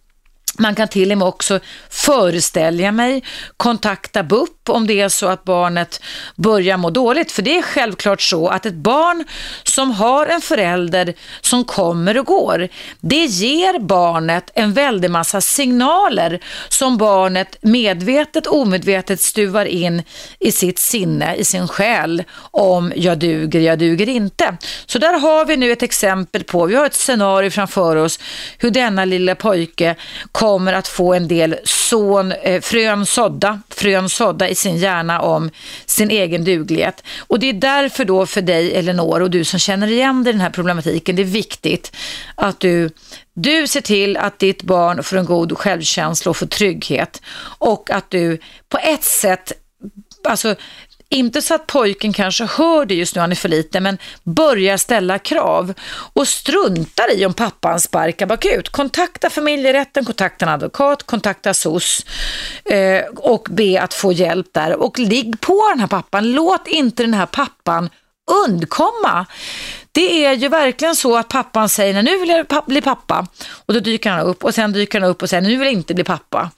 Man 0.58 0.76
kan 0.76 0.88
till 0.88 1.12
och 1.12 1.18
med 1.18 1.28
också 1.28 1.60
föreställa 1.90 2.92
mig, 2.92 3.24
kontakta 3.58 4.24
BUP 4.24 4.70
om 4.70 4.88
det 4.88 5.02
är 5.02 5.10
så 5.10 5.28
att 5.28 5.44
barnet 5.44 6.02
börjar 6.36 6.78
må 6.78 6.90
dåligt. 6.90 7.32
För 7.32 7.42
det 7.42 7.58
är 7.58 7.62
självklart 7.62 8.22
så 8.22 8.48
att 8.48 8.66
ett 8.66 8.74
barn 8.74 9.26
som 9.64 9.92
har 9.92 10.26
en 10.26 10.42
förälder 10.42 11.14
som 11.42 11.64
kommer 11.64 12.18
och 12.18 12.26
går, 12.26 12.68
det 13.02 13.26
ger 13.26 13.80
barnet 13.80 14.52
en 14.54 14.74
väldig 14.74 15.12
massa 15.12 15.42
signaler 15.42 16.40
som 16.70 16.98
barnet 16.98 17.58
medvetet, 17.62 18.48
omedvetet 18.48 19.22
stuvar 19.22 19.66
in 19.66 20.04
i 20.40 20.52
sitt 20.52 20.80
sinne, 20.80 21.36
i 21.36 21.44
sin 21.44 21.68
själ 21.68 22.24
om 22.52 22.94
jag 22.96 23.20
duger, 23.20 23.60
jag 23.60 23.80
duger 23.80 24.10
inte. 24.10 24.58
Så 24.86 25.00
där 25.00 25.20
har 25.20 25.46
vi 25.46 25.58
nu 25.58 25.72
ett 25.72 25.84
exempel 25.84 26.44
på, 26.44 26.66
vi 26.66 26.76
har 26.76 26.86
ett 26.86 26.94
scenario 26.94 27.50
framför 27.50 27.96
oss 27.96 28.20
hur 28.58 28.72
denna 28.72 29.06
lilla 29.06 29.36
pojke 29.36 29.96
kommer 30.46 30.74
att 30.74 30.88
få 30.88 31.14
en 31.14 31.28
del 31.28 31.56
son, 31.64 32.32
eh, 32.32 32.62
frön, 32.62 33.06
sådda, 33.06 33.62
frön 33.70 34.10
sådda 34.10 34.50
i 34.50 34.56
sin 34.56 34.78
hjärna 34.78 35.22
om 35.22 35.52
sin 35.86 36.12
egen 36.12 36.44
duglighet. 36.44 37.04
Och 37.20 37.40
det 37.40 37.50
är 37.50 37.54
därför 37.54 38.06
då 38.06 38.26
för 38.26 38.42
dig 38.42 38.76
Elinor 38.76 39.22
och 39.22 39.32
du 39.32 39.44
som 39.44 39.60
känner 39.60 39.88
igen 39.88 40.24
dig 40.24 40.30
i 40.30 40.34
den 40.34 40.42
här 40.42 40.50
problematiken, 40.50 41.16
det 41.16 41.22
är 41.22 41.24
viktigt 41.24 41.96
att 42.36 42.60
du 42.60 42.90
du 43.34 43.68
ser 43.68 43.82
till 43.82 44.18
att 44.18 44.40
ditt 44.40 44.64
barn 44.64 45.04
får 45.04 45.18
en 45.18 45.26
god 45.26 45.58
självkänsla 45.58 46.30
och 46.30 46.38
får 46.38 46.46
trygghet 46.46 47.22
och 47.60 47.90
att 47.92 48.12
du 48.12 48.40
på 48.70 48.78
ett 48.78 49.04
sätt 49.04 49.54
alltså 50.28 50.56
inte 51.10 51.42
så 51.42 51.56
att 51.56 51.68
pojken 51.68 52.14
kanske 52.14 52.46
hör 52.46 52.86
det 52.86 52.96
just 52.96 53.16
nu, 53.16 53.22
han 53.22 53.32
är 53.32 53.36
för 53.36 53.50
liten, 53.50 53.84
men 53.84 53.98
börjar 54.24 54.78
ställa 54.78 55.20
krav 55.20 55.74
och 56.14 56.28
struntar 56.28 57.14
i 57.14 57.26
om 57.26 57.34
pappan 57.34 57.80
sparkar 57.80 58.26
bakut. 58.26 58.70
Kontakta 58.70 59.30
familjerätten, 59.30 60.06
kontakta 60.06 60.46
en 60.46 60.52
advokat, 60.52 61.04
kontakta 61.04 61.54
SOS 61.54 62.06
eh, 62.66 63.06
och 63.16 63.48
be 63.52 63.82
att 63.82 63.94
få 63.94 64.12
hjälp 64.12 64.48
där. 64.52 64.76
Och 64.76 65.00
ligg 65.00 65.42
på 65.42 65.70
den 65.70 65.80
här 65.80 65.88
pappan. 65.88 66.32
Låt 66.32 66.68
inte 66.68 67.04
den 67.04 67.14
här 67.14 67.26
pappan 67.26 67.90
undkomma. 68.48 69.26
Det 69.96 70.26
är 70.26 70.34
ju 70.34 70.48
verkligen 70.48 70.96
så 70.96 71.18
att 71.18 71.28
pappan 71.28 71.70
säger, 71.70 72.04
nu 72.04 72.20
vill 72.20 72.30
jag 72.30 72.64
bli 72.66 72.82
pappa. 72.82 73.28
Och 73.66 73.74
då 73.74 73.80
dyker 73.80 74.10
han 74.10 74.20
upp 74.20 74.44
och 74.44 74.56
sen 74.56 74.74
dyker 74.74 75.02
han 75.02 75.10
upp 75.10 75.22
och 75.22 75.30
säger, 75.30 75.44
nu 75.44 75.50
vill 75.50 75.68
jag 75.68 75.74
inte 75.74 75.94
bli 75.94 76.04
pappa. 76.04 76.52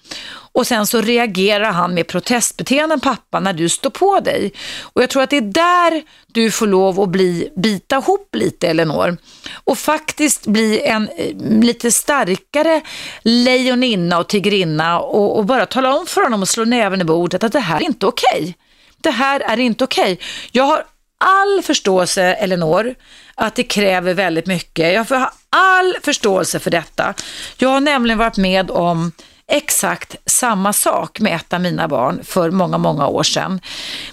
Och 0.52 0.68
sen 0.68 0.88
så 0.88 1.02
reagerar 1.02 1.72
han 1.72 1.94
med 1.94 2.08
protestbeteenden 2.08 3.00
pappa 3.00 3.40
när 3.40 3.54
du 3.54 3.70
står 3.70 3.90
på 3.90 4.20
dig. 4.20 4.52
Och 4.82 5.02
jag 5.02 5.10
tror 5.10 5.24
att 5.24 5.30
det 5.30 5.38
är 5.38 5.42
där 5.42 6.04
du 6.28 6.52
får 6.52 6.68
lov 6.68 7.02
att 7.02 7.10
bli, 7.10 7.50
bita 7.56 7.96
ihop 7.96 8.36
lite 8.36 8.68
Elinor. 8.68 9.18
Och 9.54 9.78
faktiskt 9.78 10.48
bli 10.48 10.82
en 10.82 11.10
eh, 11.18 11.36
lite 11.62 11.92
starkare 11.92 12.82
lejoninna 13.22 14.20
och 14.20 14.28
tigrinna 14.28 15.00
och, 15.00 15.38
och 15.38 15.46
bara 15.46 15.66
tala 15.66 15.96
om 15.96 16.06
för 16.06 16.24
honom 16.24 16.42
och 16.42 16.50
slå 16.50 16.66
näven 16.66 17.02
i 17.02 17.04
bordet 17.04 17.44
att 17.44 17.54
det 17.54 17.60
här 17.60 17.78
är 17.78 17.86
inte 17.86 18.06
okej. 18.06 18.40
Okay. 18.40 18.54
Det 19.02 19.12
här 19.12 19.40
är 19.40 19.60
inte 19.60 19.84
okej. 19.84 20.14
Okay. 20.14 20.26
Jag 20.52 20.64
har 20.64 20.84
all 21.18 21.64
förståelse, 21.64 22.24
Elinor, 22.24 22.96
att 23.36 23.56
det 23.56 23.64
kräver 23.64 24.14
väldigt 24.14 24.46
mycket. 24.46 24.94
Jag 24.94 25.04
har 25.04 25.30
all 25.50 25.96
förståelse 26.04 26.60
för 26.60 26.72
detta. 26.72 27.14
Jag 27.58 27.70
har 27.70 27.80
nämligen 27.80 28.18
varit 28.18 28.38
med 28.38 28.72
om 28.72 29.12
exakt 29.52 30.16
samma 30.26 30.74
sak 30.74 31.20
med 31.20 31.36
ett 31.36 31.54
av 31.54 31.62
mina 31.62 31.88
barn 31.88 32.20
för 32.24 32.52
många, 32.52 32.78
många 32.78 33.08
år 33.08 33.24
sedan. 33.24 33.62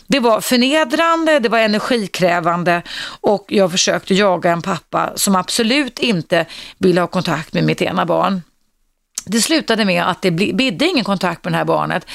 Det 0.06 0.20
var 0.20 0.40
förnedrande, 0.40 1.38
det 1.38 1.48
var 1.48 1.58
energikrävande 1.58 2.82
och 3.20 3.44
jag 3.48 3.70
försökte 3.70 4.14
jaga 4.14 4.52
en 4.52 4.62
pappa 4.62 5.12
som 5.16 5.36
absolut 5.36 5.98
inte 5.98 6.46
ville 6.78 7.00
ha 7.00 7.08
kontakt 7.08 7.52
med 7.52 7.64
mitt 7.64 7.82
ena 7.82 8.06
barn. 8.06 8.42
Det 9.26 9.40
slutade 9.40 9.84
med 9.84 10.04
att 10.04 10.22
det 10.22 10.30
bidde 10.30 10.84
ingen 10.86 11.04
kontakt 11.04 11.44
med 11.44 11.52
det 11.52 11.56
här 11.56 11.64
barnet 11.64 12.06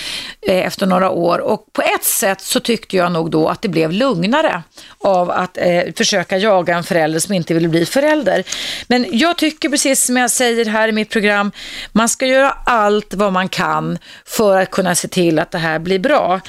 eh, 0.41 0.65
efter 0.65 0.85
några 0.85 1.09
år 1.09 1.39
och 1.39 1.73
på 1.73 1.81
ett 1.81 2.03
sätt 2.03 2.41
så 2.41 2.59
tyckte 2.59 2.97
jag 2.97 3.11
nog 3.11 3.31
då 3.31 3.47
att 3.47 3.61
det 3.61 3.67
blev 3.67 3.91
lugnare 3.91 4.63
av 4.99 5.31
att 5.31 5.57
eh, 5.57 5.83
försöka 5.95 6.37
jaga 6.37 6.77
en 6.77 6.83
förälder 6.83 7.19
som 7.19 7.33
inte 7.33 7.53
ville 7.53 7.67
bli 7.67 7.85
förälder. 7.85 8.43
Men 8.87 9.05
jag 9.11 9.37
tycker 9.37 9.69
precis 9.69 10.05
som 10.05 10.17
jag 10.17 10.31
säger 10.31 10.65
här 10.65 10.87
i 10.87 10.91
mitt 10.91 11.09
program, 11.09 11.51
man 11.91 12.09
ska 12.09 12.25
göra 12.25 12.49
allt 12.65 13.13
vad 13.13 13.33
man 13.33 13.49
kan 13.49 13.97
för 14.25 14.61
att 14.61 14.71
kunna 14.71 14.95
se 14.95 15.07
till 15.07 15.39
att 15.39 15.51
det 15.51 15.57
här 15.57 15.79
blir 15.79 15.99
bra. 15.99 16.41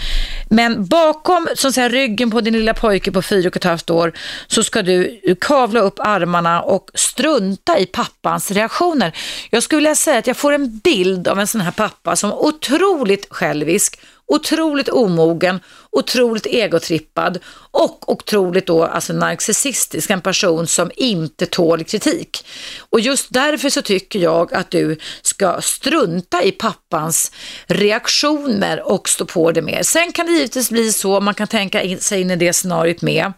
Men 0.49 0.87
bakom 0.87 1.49
som 1.55 1.73
säga, 1.73 1.89
ryggen 1.89 2.31
på 2.31 2.41
din 2.41 2.55
lilla 2.55 2.75
pojke 2.75 3.13
på 3.13 3.23
fyra 3.23 3.49
och 3.49 3.57
ett 3.57 3.65
halvt 3.65 3.91
år 3.91 4.13
så 4.47 4.65
ska 4.65 4.83
du 4.83 5.21
kavla 5.41 5.81
upp 5.81 6.01
armarna 6.01 6.63
och 6.63 6.91
strunta 6.95 7.79
i 7.79 7.87
pappans 7.87 8.51
reaktioner. 8.51 9.13
Jag 9.51 9.63
skulle 9.63 9.77
vilja 9.77 9.95
säga 9.95 10.19
att 10.19 10.27
jag 10.27 10.37
får 10.37 10.50
en 10.53 10.79
bild 10.79 11.29
av 11.29 11.41
en 11.41 11.47
sån 11.47 11.61
här 11.61 11.71
pappa 11.71 12.17
som 12.17 12.33
otroligt 12.33 13.27
självisk 13.31 14.01
otroligt 14.31 14.89
omogen, 14.89 15.61
otroligt 15.91 16.47
egotrippad 16.47 17.39
och 17.71 18.13
otroligt 18.13 18.67
då 18.67 18.85
alltså 18.85 19.13
narcissistisk, 19.13 20.11
en 20.11 20.21
person 20.21 20.67
som 20.67 20.91
inte 20.97 21.47
tål 21.47 21.85
kritik. 21.85 22.47
Och 22.91 23.01
just 23.01 23.27
därför 23.31 23.71
så 23.71 23.83
tycker 23.83 24.19
jag 24.19 24.55
att 24.55 24.71
du 24.71 24.99
ska 25.23 25.61
strunta 25.61 26.43
i 26.43 26.53
pappans 26.53 27.33
reaktioner 27.67 28.93
och 28.93 29.09
stå 29.09 29.25
på 29.25 29.53
det 29.53 29.63
mer. 29.63 29.83
Sen 29.83 30.13
kan 30.13 30.27
det 30.27 30.33
givetvis 30.33 30.71
bli 30.71 30.93
så, 30.93 31.21
man 31.21 31.35
kan 31.35 31.47
tänka 31.47 31.99
sig 31.99 32.21
in 32.21 32.31
i 32.31 32.37
det 32.37 32.53
scenariot 32.53 33.03
med, 33.03 33.33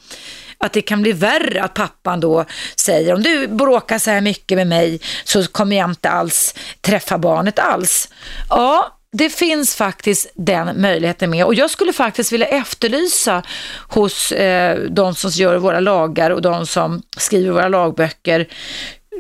att 0.62 0.72
det 0.72 0.82
kan 0.82 1.02
bli 1.02 1.12
värre 1.12 1.62
att 1.62 1.74
pappan 1.74 2.20
då 2.20 2.44
säger 2.76 3.14
om 3.14 3.22
du 3.22 3.48
bråkar 3.48 3.98
så 3.98 4.10
här 4.10 4.20
mycket 4.20 4.56
med 4.58 4.66
mig 4.66 5.00
så 5.24 5.46
kommer 5.46 5.76
jag 5.76 5.90
inte 5.90 6.10
alls 6.10 6.54
träffa 6.80 7.18
barnet 7.18 7.58
alls. 7.58 8.08
Ja, 8.48 8.98
det 9.12 9.28
finns 9.28 9.76
faktiskt 9.76 10.32
den 10.34 10.80
möjligheten 10.80 11.30
med. 11.30 11.44
Och 11.44 11.54
jag 11.54 11.70
skulle 11.70 11.92
faktiskt 11.92 12.32
vilja 12.32 12.46
efterlysa 12.46 13.42
hos 13.88 14.32
eh, 14.32 14.78
de 14.90 15.14
som 15.14 15.30
gör 15.30 15.56
våra 15.56 15.80
lagar 15.80 16.30
och 16.30 16.42
de 16.42 16.66
som 16.66 17.02
skriver 17.16 17.52
våra 17.52 17.68
lagböcker 17.68 18.48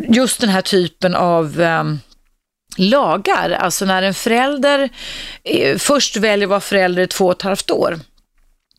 just 0.08 0.40
den 0.40 0.50
här 0.50 0.62
typen 0.62 1.14
av 1.14 1.60
eh, 1.60 1.84
lagar, 2.76 3.50
alltså 3.50 3.84
när 3.84 4.02
en 4.02 4.14
förälder 4.14 4.88
eh, 5.44 5.78
först 5.78 6.16
väljer 6.16 6.46
att 6.46 6.50
vara 6.50 6.60
förälder 6.60 7.02
i 7.02 7.06
två 7.06 7.26
och 7.26 7.32
ett 7.32 7.42
halvt 7.42 7.70
år 7.70 7.98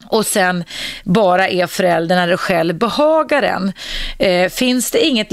och 0.09 0.25
sen 0.25 0.63
bara 1.03 1.47
är 1.47 1.67
förälder 1.67 2.15
när 2.15 2.27
det 2.27 2.37
själv 2.37 2.75
behagar 2.75 3.43
en. 3.43 3.73
Eh, 4.19 4.49
finns 4.49 4.91
det 4.91 5.05
inget 5.05 5.31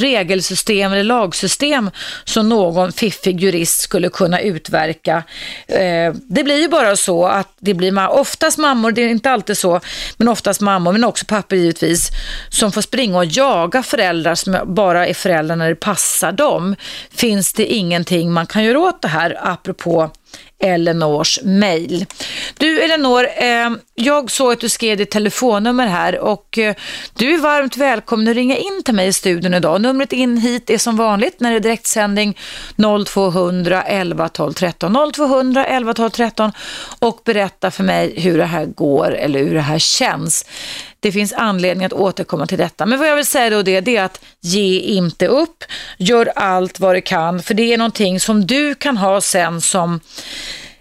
regelsystem 0.00 0.92
eller 0.92 1.04
lagsystem 1.04 1.90
som 2.24 2.48
någon 2.48 2.92
fiffig 2.92 3.40
jurist 3.40 3.80
skulle 3.80 4.08
kunna 4.08 4.40
utverka? 4.40 5.22
Eh, 5.66 6.14
det 6.14 6.44
blir 6.44 6.60
ju 6.60 6.68
bara 6.68 6.96
så 6.96 7.26
att 7.26 7.48
det 7.60 7.74
blir 7.74 8.08
oftast 8.08 8.58
mammor, 8.58 8.92
det 8.92 9.02
är 9.02 9.08
inte 9.08 9.30
alltid 9.30 9.58
så, 9.58 9.80
men 10.16 10.28
oftast 10.28 10.60
mammor, 10.60 10.92
men 10.92 11.04
också 11.04 11.26
pappor 11.26 11.58
givetvis, 11.58 12.08
som 12.48 12.72
får 12.72 12.80
springa 12.80 13.18
och 13.18 13.24
jaga 13.24 13.82
föräldrar 13.82 14.34
som 14.34 14.58
bara 14.64 15.06
är 15.06 15.14
föräldrar 15.14 15.56
när 15.56 15.68
det 15.68 15.74
passar 15.74 16.32
dem. 16.32 16.76
Finns 17.10 17.52
det 17.52 17.66
ingenting 17.66 18.32
man 18.32 18.46
kan 18.46 18.64
göra 18.64 18.78
åt 18.78 19.02
det 19.02 19.08
här, 19.08 19.38
apropå 19.42 20.10
Elinors 20.60 21.40
mail. 21.42 22.06
Du 22.58 22.82
Elinor, 22.82 23.26
eh, 23.36 23.70
jag 23.94 24.30
såg 24.30 24.52
att 24.52 24.60
du 24.60 24.68
skrev 24.68 24.96
ditt 24.96 25.10
telefonnummer 25.10 25.86
här 25.86 26.18
och 26.18 26.58
eh, 26.58 26.74
du 27.14 27.34
är 27.34 27.38
varmt 27.38 27.76
välkommen 27.76 28.28
att 28.28 28.34
ringa 28.34 28.56
in 28.56 28.82
till 28.84 28.94
mig 28.94 29.08
i 29.08 29.12
studion 29.12 29.54
idag. 29.54 29.80
Numret 29.80 30.12
in 30.12 30.36
hit 30.36 30.70
är 30.70 30.78
som 30.78 30.96
vanligt 30.96 31.40
när 31.40 31.50
det 31.50 31.56
är 31.56 31.60
direktsändning 31.60 32.38
0200 33.06 33.82
11 33.82 34.28
12 34.28 34.52
13 34.52 35.12
0200 35.14 35.66
11 35.66 35.94
12 35.94 36.10
13 36.10 36.52
och 36.98 37.20
berätta 37.24 37.70
för 37.70 37.84
mig 37.84 38.20
hur 38.20 38.38
det 38.38 38.44
här 38.44 38.66
går 38.66 39.14
eller 39.14 39.38
hur 39.38 39.54
det 39.54 39.60
här 39.60 39.78
känns. 39.78 40.44
Det 41.00 41.12
finns 41.12 41.32
anledning 41.32 41.86
att 41.86 41.92
återkomma 41.92 42.46
till 42.46 42.58
detta. 42.58 42.86
Men 42.86 42.98
vad 42.98 43.08
jag 43.08 43.16
vill 43.16 43.26
säga 43.26 43.50
då 43.50 43.62
det, 43.62 43.80
det 43.80 43.96
är 43.96 44.04
att 44.04 44.24
ge 44.40 44.80
inte 44.80 45.26
upp, 45.26 45.64
gör 45.98 46.32
allt 46.36 46.80
vad 46.80 46.94
du 46.94 47.00
kan, 47.00 47.42
för 47.42 47.54
det 47.54 47.72
är 47.72 47.78
någonting 47.78 48.20
som 48.20 48.46
du 48.46 48.74
kan 48.74 48.96
ha 48.96 49.20
sen 49.20 49.60
som 49.60 50.00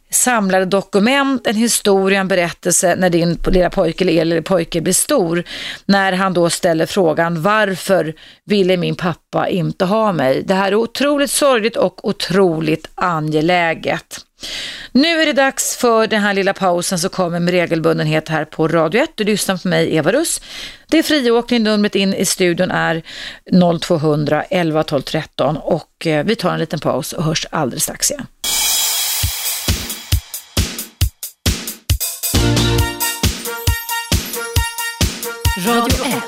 samlade 0.10 0.66
dokument, 0.66 1.48
en 1.48 1.56
historia, 1.56 2.20
en 2.20 2.28
berättelse 2.28 2.96
när 2.96 3.10
din 3.10 3.40
lilla 3.48 3.70
pojke 3.70 4.04
eller 4.04 4.26
lilla 4.26 4.42
pojke 4.42 4.82
blir 4.82 4.94
stor. 4.94 5.44
När 5.86 6.12
han 6.12 6.34
då 6.34 6.50
ställer 6.50 6.86
frågan 6.86 7.42
varför 7.42 8.14
ville 8.46 8.78
min 8.78 8.96
pappa 8.96 9.48
inte 9.50 9.86
ha 9.86 10.12
mig? 10.12 10.44
Det 10.44 10.54
här 10.54 10.72
är 10.72 10.76
otroligt 10.76 11.32
sorgligt 11.32 11.76
och 11.76 12.08
otroligt 12.08 12.90
angeläget. 12.96 14.26
Nu 14.92 15.22
är 15.22 15.26
det 15.26 15.34
dags 15.34 15.78
för 15.78 16.08
den 16.08 16.22
här 16.22 16.34
lilla 16.34 16.54
pausen 16.54 17.00
som 17.00 17.10
kommer 17.10 17.40
med 17.40 17.52
regelbundenhet 17.52 18.30
här 18.30 18.46
på 18.46 18.68
Radio 18.68 19.02
1. 19.02 19.12
Du 19.16 19.24
lyssnar 19.24 19.58
på 19.58 19.68
mig, 19.68 19.96
Eva 19.96 20.12
Russ. 20.12 20.42
Det 20.88 21.00
är 21.00 21.04
friåkning, 21.04 21.64
numret 21.64 21.96
in 21.96 22.14
i 22.14 22.26
studion 22.26 22.72
är 22.72 23.04
0200 23.80 24.44
11 24.44 24.84
12 24.84 25.02
13 25.02 25.58
och 25.58 26.08
eh, 26.08 26.26
vi 26.26 26.36
tar 26.36 26.54
en 26.54 26.60
liten 26.60 26.80
paus 26.80 27.14
och 27.14 27.24
hörs 27.24 27.48
alldeles 27.52 27.84
strax 27.84 28.12
igen. 28.12 28.26
Radio 35.70 36.06
1. 36.06 36.24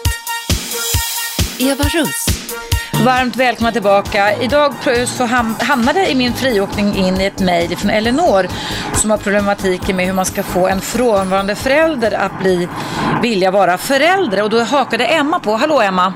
Eva 1.60 1.84
Russ. 1.84 2.25
Varmt 3.06 3.36
välkomna 3.36 3.71
tillbaka. 3.71 4.41
Idag 4.41 4.73
så 5.06 5.25
hamnade 5.60 6.12
i 6.12 6.15
min 6.15 6.34
friåkning 6.34 6.95
in 6.95 7.21
i 7.21 7.25
ett 7.25 7.39
mejl 7.39 7.77
från 7.77 7.91
Elinor 7.91 8.47
som 8.93 9.12
har 9.12 9.17
problematiken 9.17 9.95
med 9.95 10.06
hur 10.06 10.13
man 10.13 10.25
ska 10.25 10.43
få 10.43 10.67
en 10.67 10.82
frånvarande 10.82 11.56
förälder 11.56 12.12
att 12.12 12.39
bli, 12.39 12.67
vilja 13.21 13.51
vara 13.51 13.77
förälder. 13.77 14.43
Och 14.43 14.49
då 14.49 14.63
hakade 14.63 15.06
Emma 15.06 15.39
på. 15.39 15.56
Hallå 15.56 15.82
Emma! 15.82 16.13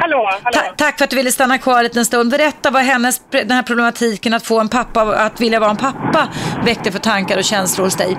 Hallå, 0.00 0.30
hallå. 0.42 0.52
Ta 0.52 0.84
tack 0.84 0.98
för 0.98 1.04
att 1.04 1.10
du 1.10 1.16
ville 1.16 1.32
stanna 1.32 1.58
kvar 1.58 1.78
en 1.78 1.84
liten 1.84 2.04
stund. 2.04 2.30
Berätta 2.30 2.70
vad 2.70 2.82
hennes, 2.82 3.20
den 3.30 3.50
här 3.50 3.62
problematiken 3.62 4.34
att 4.34 4.46
få 4.46 4.60
en 4.60 4.68
pappa 4.68 5.02
att 5.02 5.40
vilja 5.40 5.60
vara 5.60 5.70
en 5.70 5.76
pappa 5.76 6.28
väckte 6.64 6.92
för 6.92 6.98
tankar 6.98 7.38
och 7.38 7.44
känslor 7.44 7.84
hos 7.84 7.96
dig. 7.96 8.16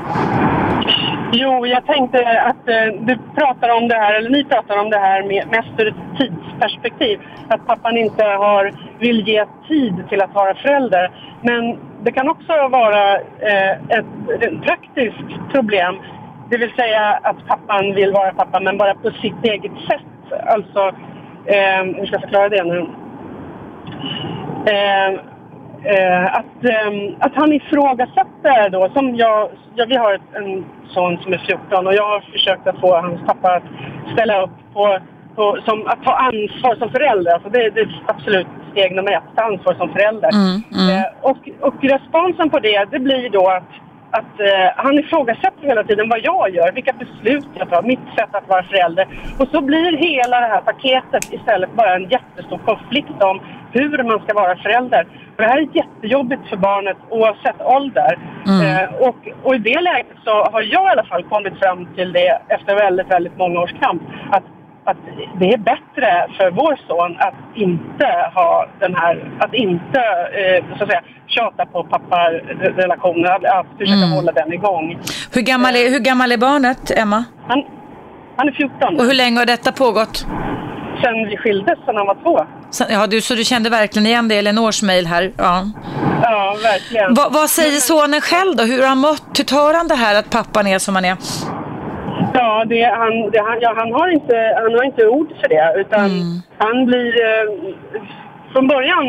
Jo, 1.34 1.66
jag 1.66 1.86
tänkte 1.86 2.42
att 2.42 2.70
eh, 2.70 3.02
du 3.02 3.18
pratar 3.36 3.70
om 3.78 3.88
det 3.88 3.96
här, 3.96 4.14
eller 4.14 4.30
ni 4.30 4.44
pratar 4.44 4.78
om 4.78 4.90
det 4.90 4.98
här 4.98 5.24
med, 5.24 5.48
mest 5.48 5.80
ur 5.80 5.88
ett 5.88 6.18
tidsperspektiv. 6.18 7.20
Att 7.50 7.68
pappan 7.68 7.98
inte 7.98 8.24
har, 8.24 8.74
vill 9.00 9.28
ge 9.28 9.46
tid 9.68 10.04
till 10.10 10.22
att 10.22 10.34
vara 10.34 10.56
förälder. 10.56 11.12
Men 11.42 11.80
det 12.04 12.12
kan 12.12 12.30
också 12.30 12.68
vara 12.68 13.16
eh, 13.16 13.72
ett, 13.72 14.06
ett 14.42 14.62
praktiskt 14.62 15.52
problem. 15.52 15.96
Det 16.50 16.58
vill 16.58 16.72
säga 16.72 17.20
att 17.24 17.48
pappan 17.48 17.96
vill 17.96 18.12
vara 18.12 18.34
pappa 18.34 18.60
men 18.60 18.78
bara 18.78 18.94
på 18.94 19.12
sitt 19.12 19.44
eget 19.44 19.72
sätt. 19.88 20.42
Alltså, 20.46 20.88
eh, 21.46 21.84
hur 21.84 22.06
ska 22.06 22.16
jag 22.16 22.22
förklara 22.22 22.50
det 22.50 22.64
nu? 22.64 22.80
Eh, 24.72 25.20
eh, 25.84 26.26
att, 26.26 26.64
eh, 26.64 26.92
att 27.20 27.36
han 27.36 27.54
ifrågasätter 27.54 28.70
då, 28.70 28.90
som 28.94 29.16
jag, 29.16 29.50
ja, 29.76 29.86
vi 29.90 29.96
har 29.96 30.20
en 30.34 30.66
son 30.88 31.18
som 31.24 31.34
är 31.34 31.38
14 31.38 31.88
och 31.88 31.94
jag 31.94 32.10
har 32.10 32.20
försökt 32.20 32.68
att 32.68 32.80
få 32.80 32.96
hans 32.96 33.22
pappa 33.26 33.56
att 33.56 33.64
ställa 34.14 34.44
upp 34.44 34.74
på, 34.74 35.00
på 35.36 35.58
som, 35.66 35.88
att 35.88 36.04
ta 36.04 36.14
ansvar 36.14 36.76
som 36.76 36.90
förälder. 36.90 37.34
Alltså 37.34 37.50
det, 37.50 37.70
det 37.70 37.82
är 37.82 38.04
absolut 38.06 38.48
steg 38.72 38.96
nummer 38.96 39.12
ett, 39.12 39.24
ta 39.36 39.44
ansvar 39.44 39.74
som 39.74 39.90
förälder. 39.90 40.30
Mm, 40.34 40.62
mm. 40.74 40.98
Eh, 40.98 41.08
och, 41.22 41.50
och 41.62 41.84
responsen 41.84 42.50
på 42.50 42.60
det, 42.60 42.86
det 42.92 43.00
blir 43.00 43.30
då 43.30 43.48
att 43.48 43.72
att 44.12 44.40
eh, 44.40 44.68
han 44.76 45.00
ifrågasätter 45.00 45.68
hela 45.68 45.84
tiden 45.84 46.10
vad 46.10 46.20
jag 46.24 46.56
gör, 46.56 46.72
vilka 46.72 46.94
beslut 46.94 47.48
jag 47.54 47.70
tar, 47.70 47.82
mitt 47.82 48.08
sätt 48.18 48.36
att 48.36 48.50
vara 48.50 48.64
förälder. 48.64 49.08
Och 49.40 49.48
så 49.48 49.62
blir 49.62 49.98
hela 49.98 50.40
det 50.40 50.48
här 50.48 50.62
paketet 50.62 51.34
istället 51.34 51.74
bara 51.74 51.96
en 51.96 52.10
jättestor 52.10 52.58
konflikt 52.58 53.24
om 53.24 53.42
hur 53.72 54.04
man 54.04 54.20
ska 54.20 54.34
vara 54.34 54.56
förälder. 54.58 55.08
Och 55.36 55.44
det 55.44 55.50
här 55.50 55.58
är 55.58 55.68
jättejobbigt 55.74 56.50
för 56.50 56.58
barnet 56.58 56.98
oavsett 57.10 57.62
ålder. 57.62 58.20
Mm. 58.48 58.62
Eh, 58.66 58.94
och, 59.08 59.20
och 59.44 59.56
i 59.56 59.58
det 59.58 59.82
läget 59.82 60.18
så 60.24 60.32
har 60.52 60.62
jag 60.62 60.86
i 60.88 60.92
alla 60.92 61.04
fall 61.04 61.24
kommit 61.24 61.60
fram 61.60 61.88
till 61.96 62.14
det 62.14 62.42
efter 62.48 62.76
väldigt, 62.76 63.12
väldigt 63.12 63.38
många 63.38 63.60
års 63.60 63.74
kamp. 63.82 64.02
Att 64.32 64.44
att 64.90 64.98
det 65.40 65.54
är 65.54 65.58
bättre 65.58 66.28
för 66.38 66.52
vår 66.52 66.80
son 66.88 67.18
att 67.20 67.58
inte 67.58 68.08
ha 68.36 68.68
den 68.80 68.96
här, 68.96 69.32
att 69.40 69.54
inte 69.54 70.00
eh, 70.40 70.78
så 70.78 70.84
att 70.84 70.90
säga 70.90 71.02
tjata 71.28 71.66
på 71.66 71.84
papparelationen, 71.84 73.26
att, 73.26 73.46
att 73.46 73.68
försöka 73.78 73.94
mm. 73.94 74.12
hålla 74.12 74.32
den 74.32 74.54
igång. 74.54 75.00
Hur 75.34 75.42
gammal, 75.42 75.76
är, 75.76 75.90
hur 75.90 76.00
gammal 76.00 76.32
är 76.32 76.38
barnet, 76.38 76.92
Emma? 76.92 77.26
Han, 77.48 77.64
han 78.38 78.48
är 78.48 78.52
14. 78.52 78.96
Och 79.00 79.06
hur 79.06 79.14
länge 79.14 79.40
har 79.40 79.46
detta 79.46 79.72
pågått? 79.72 80.26
Sen 81.02 81.30
vi 81.30 81.38
skildes, 81.38 81.80
sen 81.86 81.96
han 81.96 82.08
var 82.08 82.18
två. 82.24 82.46
Sen, 82.70 82.88
ja, 82.90 83.08
du, 83.08 83.22
så 83.22 83.36
du 83.36 83.44
kände 83.44 83.70
verkligen 83.70 84.06
igen 84.06 84.28
det 84.28 84.36
i 84.36 84.38
Elinors 84.38 84.84
mejl 84.84 85.08
här? 85.08 85.32
Ja, 85.38 85.66
ja 86.24 86.58
verkligen. 86.64 87.14
Va, 87.14 87.28
vad 87.32 87.50
säger 87.50 87.72
sonen 87.72 88.22
själv 88.22 88.56
då? 88.56 88.64
Hur 88.64 88.82
har 88.82 88.88
han 88.88 88.98
mått? 88.98 89.40
Hur 89.40 89.44
tar 89.44 89.74
han 89.74 89.88
det 89.88 89.96
här 89.96 90.20
att 90.20 90.30
pappan 90.30 90.68
är 90.68 90.80
som 90.80 90.96
han 90.96 91.06
är? 91.06 91.18
Ja, 92.34 92.66
det, 92.66 92.84
han, 92.84 93.32
det, 93.32 93.40
han, 93.48 93.58
ja, 93.62 93.74
han, 93.78 93.92
har 93.94 94.14
inte, 94.14 94.36
han 94.64 94.74
har 94.74 94.84
inte 94.84 95.08
ord 95.08 95.30
för 95.42 95.50
det. 95.50 95.80
Utan 95.82 96.06
mm. 96.06 96.42
han 96.58 96.86
blir... 96.86 97.12
Eh, 97.26 98.02
från 98.52 98.68
början, 98.68 99.06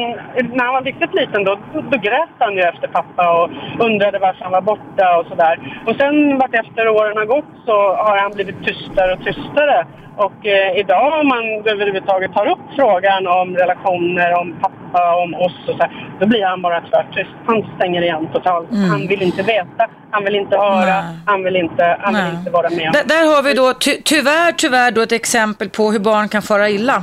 när 0.56 0.64
han 0.64 0.74
var 0.74 0.82
riktigt 0.82 1.14
liten, 1.14 1.44
då, 1.44 1.58
då 1.90 1.98
grät 1.98 2.36
han 2.38 2.54
ju 2.54 2.62
efter 2.62 2.88
pappa 2.88 3.24
och 3.38 3.50
undrade 3.86 4.18
varför 4.18 4.42
han 4.44 4.52
var 4.52 4.60
borta 4.60 5.18
och 5.18 5.26
sådär. 5.26 5.82
Och 5.86 5.96
sen 5.96 6.38
vart 6.38 6.54
efter 6.54 6.88
åren 6.88 7.16
har 7.16 7.24
gått 7.24 7.52
så 7.66 7.76
har 7.94 8.18
han 8.18 8.30
blivit 8.30 8.64
tystare 8.64 9.12
och 9.12 9.24
tystare. 9.24 9.86
Och 10.16 10.46
eh, 10.46 10.78
idag 10.78 11.20
om 11.20 11.28
man 11.28 11.44
överhuvudtaget 11.72 12.32
tar 12.34 12.46
upp 12.46 12.64
frågan 12.76 13.26
om 13.26 13.56
relationer, 13.56 14.40
om 14.40 14.54
pappa, 14.60 15.16
om 15.16 15.34
oss 15.34 15.68
och 15.68 15.74
så 15.74 15.82
här, 15.82 15.90
då 16.20 16.26
blir 16.26 16.44
han 16.44 16.62
bara 16.62 16.80
tvärtyst. 16.80 17.30
Han 17.46 17.64
stänger 17.76 18.02
igen 18.02 18.28
totalt. 18.32 18.70
Mm. 18.70 18.90
Han 18.90 19.06
vill 19.06 19.22
inte 19.22 19.42
veta, 19.42 19.86
han 20.10 20.24
vill 20.24 20.34
inte 20.34 20.56
höra, 20.56 21.00
Nej. 21.00 21.16
han, 21.26 21.44
vill 21.44 21.56
inte, 21.56 21.96
han 22.00 22.14
vill 22.14 22.38
inte 22.38 22.50
vara 22.50 22.70
med. 22.70 22.92
D 22.92 22.98
där 23.06 23.34
har 23.36 23.42
vi 23.42 23.54
då 23.54 23.72
ty 23.74 23.90
tyvärr, 24.04 24.52
tyvärr 24.52 24.90
då 24.90 25.00
ett 25.00 25.12
exempel 25.12 25.70
på 25.70 25.90
hur 25.92 26.00
barn 26.00 26.28
kan 26.28 26.42
fara 26.42 26.68
illa. 26.68 27.02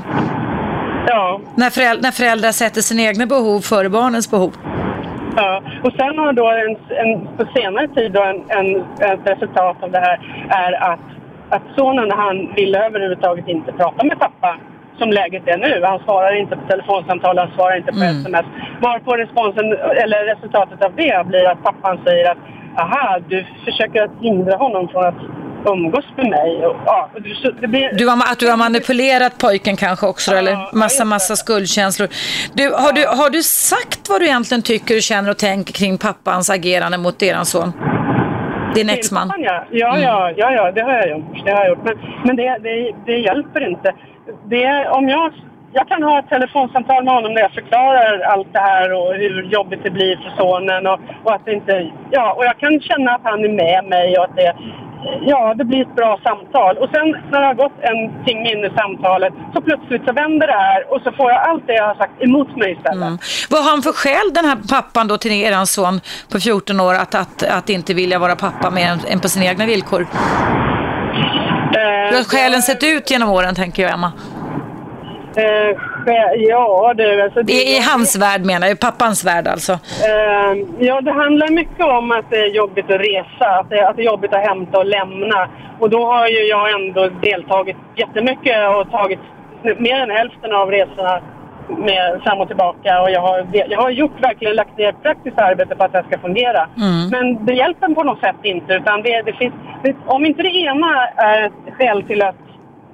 Ja. 1.07 1.39
När, 1.55 1.69
föräldrar, 1.69 2.01
när 2.01 2.11
föräldrar 2.11 2.51
sätter 2.51 2.81
sina 2.81 3.01
egna 3.01 3.25
behov 3.25 3.59
före 3.59 3.89
barnens 3.89 4.31
behov. 4.31 4.53
Ja, 5.35 5.61
och 5.83 5.91
sen 5.99 6.17
har 6.19 6.33
då 6.33 6.47
en, 6.49 6.75
en, 7.01 7.27
på 7.37 7.45
senare 7.55 7.87
tid 7.87 8.11
då 8.11 8.23
en, 8.23 8.39
en, 8.57 8.75
ett 9.11 9.19
resultat 9.33 9.77
av 9.83 9.91
det 9.91 9.99
här 9.99 10.17
är 10.49 10.71
att, 10.91 10.99
att 11.49 11.61
sonen 11.75 12.11
han 12.11 12.53
ville 12.55 12.85
överhuvudtaget 12.85 13.47
inte 13.47 13.71
prata 13.71 14.03
med 14.03 14.19
pappa 14.19 14.57
som 14.97 15.09
läget 15.09 15.47
är 15.47 15.57
nu. 15.57 15.83
Han 15.83 15.99
svarar 15.99 16.39
inte 16.41 16.55
på 16.55 16.67
telefonsamtal, 16.67 17.37
han 17.37 17.51
svarar 17.55 17.77
inte 17.77 17.91
på 17.91 17.97
Mm. 17.97 18.17
sms. 18.21 18.45
Varpå 18.81 19.11
responsen, 19.17 19.65
eller 20.03 20.35
resultatet 20.35 20.81
av 20.83 20.91
det 20.95 21.23
blir 21.27 21.47
att 21.51 21.63
pappan 21.63 21.99
säger 22.05 22.31
att 22.31 22.37
aha, 22.77 23.19
du 23.27 23.45
försöker 23.65 24.03
att 24.03 24.11
hindra 24.21 24.55
honom 24.55 24.87
från 24.87 25.05
att 25.05 25.21
umgås 25.67 26.05
med 26.17 26.29
mig. 26.29 26.65
Och, 26.65 26.75
ja, 26.85 27.09
det- 27.13 27.35
så 27.35 27.51
det 27.61 27.67
blir, 27.67 27.93
Du 27.93 28.07
har, 28.07 28.17
att 28.31 28.39
du 28.39 28.49
har 28.49 28.57
manipulerat 28.57 29.37
pojken 29.37 29.75
kanske 29.77 30.05
också 30.07 30.31
Ja, 30.31 30.37
eller 30.37 30.51
ja, 30.51 30.69
massa, 30.73 31.05
massa 31.05 31.35
skuldkänslor. 31.35 32.07
Du, 32.53 32.69
har, 32.73 32.93
du, 32.93 33.05
har 33.07 33.29
du 33.29 33.43
sagt 33.43 34.09
vad 34.09 34.21
du 34.21 34.25
egentligen 34.25 34.61
tycker 34.61 34.99
känner 34.99 35.29
och 35.29 35.37
tänker 35.37 35.73
kring 35.73 35.97
pappans 35.97 36.49
agerande 36.49 36.97
mot 36.97 37.23
eran 37.23 37.45
son? 37.45 37.73
Din 38.75 38.89
exman? 38.89 39.33
Ja, 39.37 39.63
ja, 39.71 39.99
ja, 39.99 40.31
ja, 40.37 40.51
ja, 40.51 40.71
det 40.71 40.81
har 40.81 40.91
jag 40.91 41.09
gjort. 41.09 41.45
Det 41.45 41.51
har 41.51 41.59
jag 41.59 41.69
gjort. 41.69 41.83
Men, 41.83 41.95
men 42.25 42.35
det, 42.35 42.57
det, 42.63 42.91
det 43.05 43.17
hjälper 43.17 43.67
inte. 43.69 43.93
Det, 44.49 44.87
om 44.89 45.09
jag, 45.09 45.33
jag 45.73 45.87
kan 45.87 46.03
ha 46.03 46.19
ett 46.19 46.29
telefonsamtal 46.29 47.03
med 47.03 47.13
honom 47.13 47.33
där 47.33 47.41
jag 47.41 47.51
förklarar 47.51 48.19
allt 48.19 48.47
det 48.53 48.59
här 48.59 48.93
och 48.93 49.13
hur 49.15 49.43
jobbigt 49.43 49.79
det 49.83 49.91
blir 49.91 50.15
för 50.15 50.31
sonen 50.37 50.87
och, 50.87 50.99
och 51.23 51.33
att 51.35 51.45
det 51.45 51.53
inte... 51.53 51.91
Ja, 52.11 52.33
och 52.33 52.45
jag 52.45 52.57
kan 52.59 52.79
känna 52.81 53.11
att 53.11 53.21
han 53.23 53.43
är 53.43 53.49
med 53.49 53.85
mig 53.89 54.17
och 54.17 54.23
att 54.23 54.35
det... 54.35 54.53
Ja, 55.21 55.53
det 55.57 55.65
blir 55.65 55.81
ett 55.81 55.95
bra 55.95 56.19
samtal. 56.23 56.77
Och 56.77 56.89
sen 56.93 57.07
när 57.31 57.41
det 57.41 57.47
har 57.47 57.53
gått 57.53 57.77
en 57.81 58.25
timme 58.25 58.51
in 58.51 58.65
i 58.65 58.71
samtalet 58.77 59.33
så 59.53 59.61
plötsligt 59.61 60.05
så 60.05 60.13
vänder 60.13 60.47
det 60.47 60.53
här 60.53 60.93
och 60.93 61.01
så 61.01 61.11
får 61.11 61.31
jag 61.31 61.41
allt 61.49 61.67
det 61.67 61.73
jag 61.73 61.87
har 61.87 61.95
sagt 61.95 62.23
emot 62.23 62.55
mig 62.55 62.71
istället. 62.71 63.07
Mm. 63.07 63.17
Vad 63.49 63.63
har 63.63 63.71
han 63.71 63.81
för 63.81 63.91
skäl 63.91 64.33
den 64.33 64.45
här 64.45 64.57
pappan 64.69 65.07
då 65.07 65.17
till 65.17 65.31
eran 65.31 65.67
son 65.67 66.01
på 66.31 66.39
14 66.39 66.79
år 66.79 66.93
att, 66.93 67.15
att, 67.15 67.43
att 67.43 67.69
inte 67.69 67.93
vilja 67.93 68.19
vara 68.19 68.35
pappa 68.35 68.69
mer 68.69 68.87
än, 68.87 68.99
än 69.07 69.19
på 69.19 69.29
sina 69.29 69.45
egna 69.45 69.65
villkor? 69.65 70.07
Hur 72.09 72.17
har 72.17 72.23
skälen 72.23 72.61
sett 72.61 72.83
ut 72.83 73.11
genom 73.11 73.29
åren 73.29 73.55
tänker 73.55 73.83
jag 73.83 73.91
Emma? 73.91 74.11
Eh, 75.37 75.77
ja, 76.35 76.93
du, 76.97 77.21
alltså... 77.21 77.41
det- 77.43 77.53
I, 77.53 77.77
I 77.77 77.79
hans 77.91 78.15
värld 78.21 78.45
menar 78.45 78.67
jag, 78.67 78.79
pappans 78.79 79.25
värld 79.25 79.47
alltså. 79.47 79.73
Eh, 79.73 80.51
ja, 80.79 81.01
det 81.01 81.11
handlar 81.11 81.49
mycket 81.49 81.85
om 81.85 82.11
att 82.11 82.29
det 82.29 82.37
är 82.37 82.47
jobbigt 82.55 82.85
att 82.91 82.99
resa, 83.01 83.45
att 83.59 83.69
det, 83.69 83.87
att 83.87 83.95
det 83.95 84.01
är 84.01 84.05
jobbigt 84.05 84.33
att 84.33 84.47
hämta 84.47 84.77
och 84.77 84.85
lämna. 84.85 85.49
Och 85.79 85.89
då 85.89 86.05
har 86.05 86.27
ju 86.27 86.39
jag 86.39 86.73
ändå 86.73 87.09
deltagit 87.21 87.77
jättemycket 87.95 88.55
och 88.75 88.91
tagit 88.91 89.19
mer 89.77 89.95
än 89.95 90.09
hälften 90.09 90.53
av 90.55 90.71
resorna 90.71 91.21
med 91.77 92.21
fram 92.23 92.41
och 92.41 92.47
tillbaka. 92.47 93.01
Och 93.01 93.11
jag 93.11 93.21
har, 93.21 93.47
jag 93.51 93.81
har 93.81 93.89
gjort 93.89 94.21
verkligen 94.21 94.55
lagt 94.55 94.77
ner 94.77 94.91
praktiskt 94.91 95.39
arbete 95.39 95.75
på 95.75 95.83
att 95.83 95.91
det 95.91 95.97
här 95.97 96.05
ska 96.05 96.19
fungera. 96.19 96.67
Men 97.11 97.45
det 97.45 97.53
hjälper 97.53 97.87
på 97.95 98.03
något 98.03 98.19
sätt 98.19 98.35
inte. 98.43 98.73
Utan 98.73 99.01
det, 99.01 99.21
det 99.21 99.33
finns, 99.33 99.53
det, 99.83 99.95
om 100.05 100.25
inte 100.25 100.43
det 100.43 100.49
ena 100.55 101.07
är 101.07 101.45
ett 101.45 101.53
skäl 101.77 102.03
till 102.03 102.21
att, 102.21 102.35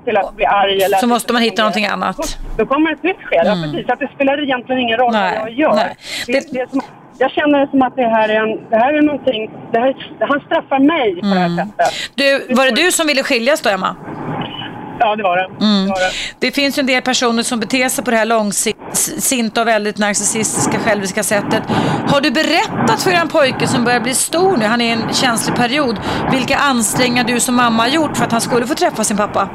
till 0.06 0.18
att 0.18 0.36
bli 0.36 0.46
arg 0.46 0.82
eller 0.84 0.98
Så 0.98 1.08
måste 1.08 1.34
man 1.34 1.42
hitta 1.42 1.62
någonting 1.62 1.86
annat. 1.86 2.38
Då 2.58 2.66
kommer 2.66 2.94
ett 2.94 3.04
nytt 3.04 3.22
skäl. 3.24 3.48
Ja, 3.48 3.58
precis. 3.64 3.90
Att 3.90 4.00
det 4.00 4.10
spelar 4.16 4.44
egentligen 4.44 4.82
ingen 4.82 4.98
roll 4.98 5.12
Nej, 5.14 5.38
vad 5.40 5.50
jag 5.50 5.58
gör. 5.60 5.74
nej. 5.76 5.96
Det, 6.28 6.34
Det- 6.34 6.60
det 6.60 6.70
som, 6.70 6.82
jag 7.18 7.32
känner 7.32 7.60
det 7.60 7.68
som 7.72 7.82
att 7.82 7.96
det 7.96 8.08
här 8.08 8.30
är, 8.30 8.36
en, 8.44 8.70
det 8.70 8.78
här 8.78 8.94
är 8.94 9.02
någonting... 9.02 9.52
Det 9.72 9.80
här, 9.80 9.96
han 10.20 10.40
straffar 10.46 10.80
mig 10.80 11.16
på 11.16 11.28
det 11.28 11.40
här 11.40 11.50
sättet. 11.58 12.12
Du, 12.16 12.54
var 12.56 12.66
det 12.66 12.72
du 12.86 12.92
som 12.92 13.08
ville 13.08 13.24
skiljas 13.24 13.62
då 13.62 13.70
Emma? 13.70 13.96
Ja, 15.00 15.16
det 15.16 15.24
var 15.24 15.38
det. 15.38 15.44
Mm. 15.46 15.84
det, 15.86 15.90
var 15.90 16.00
det. 16.00 16.12
Det 16.40 16.52
finns 16.56 16.78
ju 16.78 16.80
en 16.80 16.86
del 16.86 17.02
personer 17.02 17.44
som 17.44 17.60
beter 17.60 17.90
sig 17.90 18.04
på 18.06 18.12
det 18.12 18.18
här 18.18 18.26
långsinta 18.26 19.62
och 19.62 19.68
väldigt 19.68 19.98
narcissistiska, 19.98 20.80
själviska 20.80 21.24
sättet. 21.24 21.64
Har 22.12 22.22
du 22.22 22.32
berättat 22.32 23.02
för 23.04 23.12
en 23.12 23.28
pojke 23.28 23.68
som 23.68 23.84
börjar 23.84 24.00
bli 24.00 24.14
stor 24.14 24.58
nu, 24.58 24.66
han 24.66 24.82
är 24.82 24.86
i 24.86 24.92
en 24.92 25.14
känslig 25.14 25.56
period, 25.58 26.00
vilka 26.32 26.58
ansträngningar 26.58 27.24
du 27.24 27.40
som 27.40 27.56
mamma 27.56 27.84
har 27.84 27.90
gjort 27.90 28.18
för 28.18 28.26
att 28.26 28.32
han 28.32 28.42
skulle 28.42 28.66
få 28.68 28.74
träffa 28.74 29.04
sin 29.04 29.18
pappa? 29.18 29.50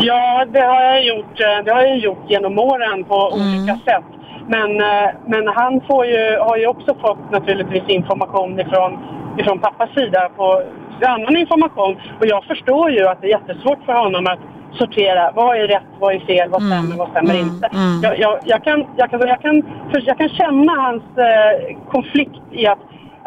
Ja, 0.00 0.44
det 0.52 0.60
har 0.60 0.82
jag 0.82 1.04
gjort. 1.04 1.40
eh, 1.40 1.64
Det 1.64 1.72
har 1.72 1.82
jag 1.82 1.98
gjort 1.98 2.24
genom 2.28 2.58
åren 2.58 3.04
på 3.04 3.32
Mm. 3.36 3.48
olika 3.58 3.74
sätt. 3.74 4.04
Men, 4.48 4.70
eh, 4.80 5.08
men 5.26 5.42
han 5.58 5.80
får 5.88 6.06
ju, 6.06 6.38
har 6.48 6.56
ju 6.56 6.66
också 6.66 6.94
fått 7.00 7.30
naturligtvis 7.32 7.82
information 7.88 8.60
ifrån, 8.60 8.90
ifrån 9.38 9.58
pappas 9.58 9.90
sida 9.94 10.28
på 10.36 10.62
annan 11.08 11.36
information. 11.36 11.96
Och 12.20 12.26
jag 12.26 12.44
förstår 12.44 12.90
ju 12.90 13.06
att 13.06 13.20
det 13.20 13.26
är 13.26 13.30
jättesvårt 13.30 13.84
för 13.86 13.92
honom 13.92 14.26
att 14.26 14.38
sortera 14.78 15.32
vad 15.34 15.56
är 15.56 15.68
rätt, 15.68 15.90
vad 15.98 16.14
är 16.14 16.20
fel, 16.20 16.50
vad 16.50 16.62
stämmer, 16.62 16.96
vad 16.96 17.10
stämmer 17.10 17.34
inte. 17.34 17.70
Jag, 18.02 18.18
jag, 18.18 18.38
jag, 18.44 18.64
kan, 18.64 18.86
jag, 18.96 19.10
kan, 19.10 19.20
jag, 19.20 19.42
kan, 19.42 19.62
jag 19.92 20.18
kan 20.18 20.28
känna 20.28 20.72
hans 20.72 21.02
eh, 21.02 21.76
konflikt 21.90 22.40
i 22.52 22.66
att 22.66 22.78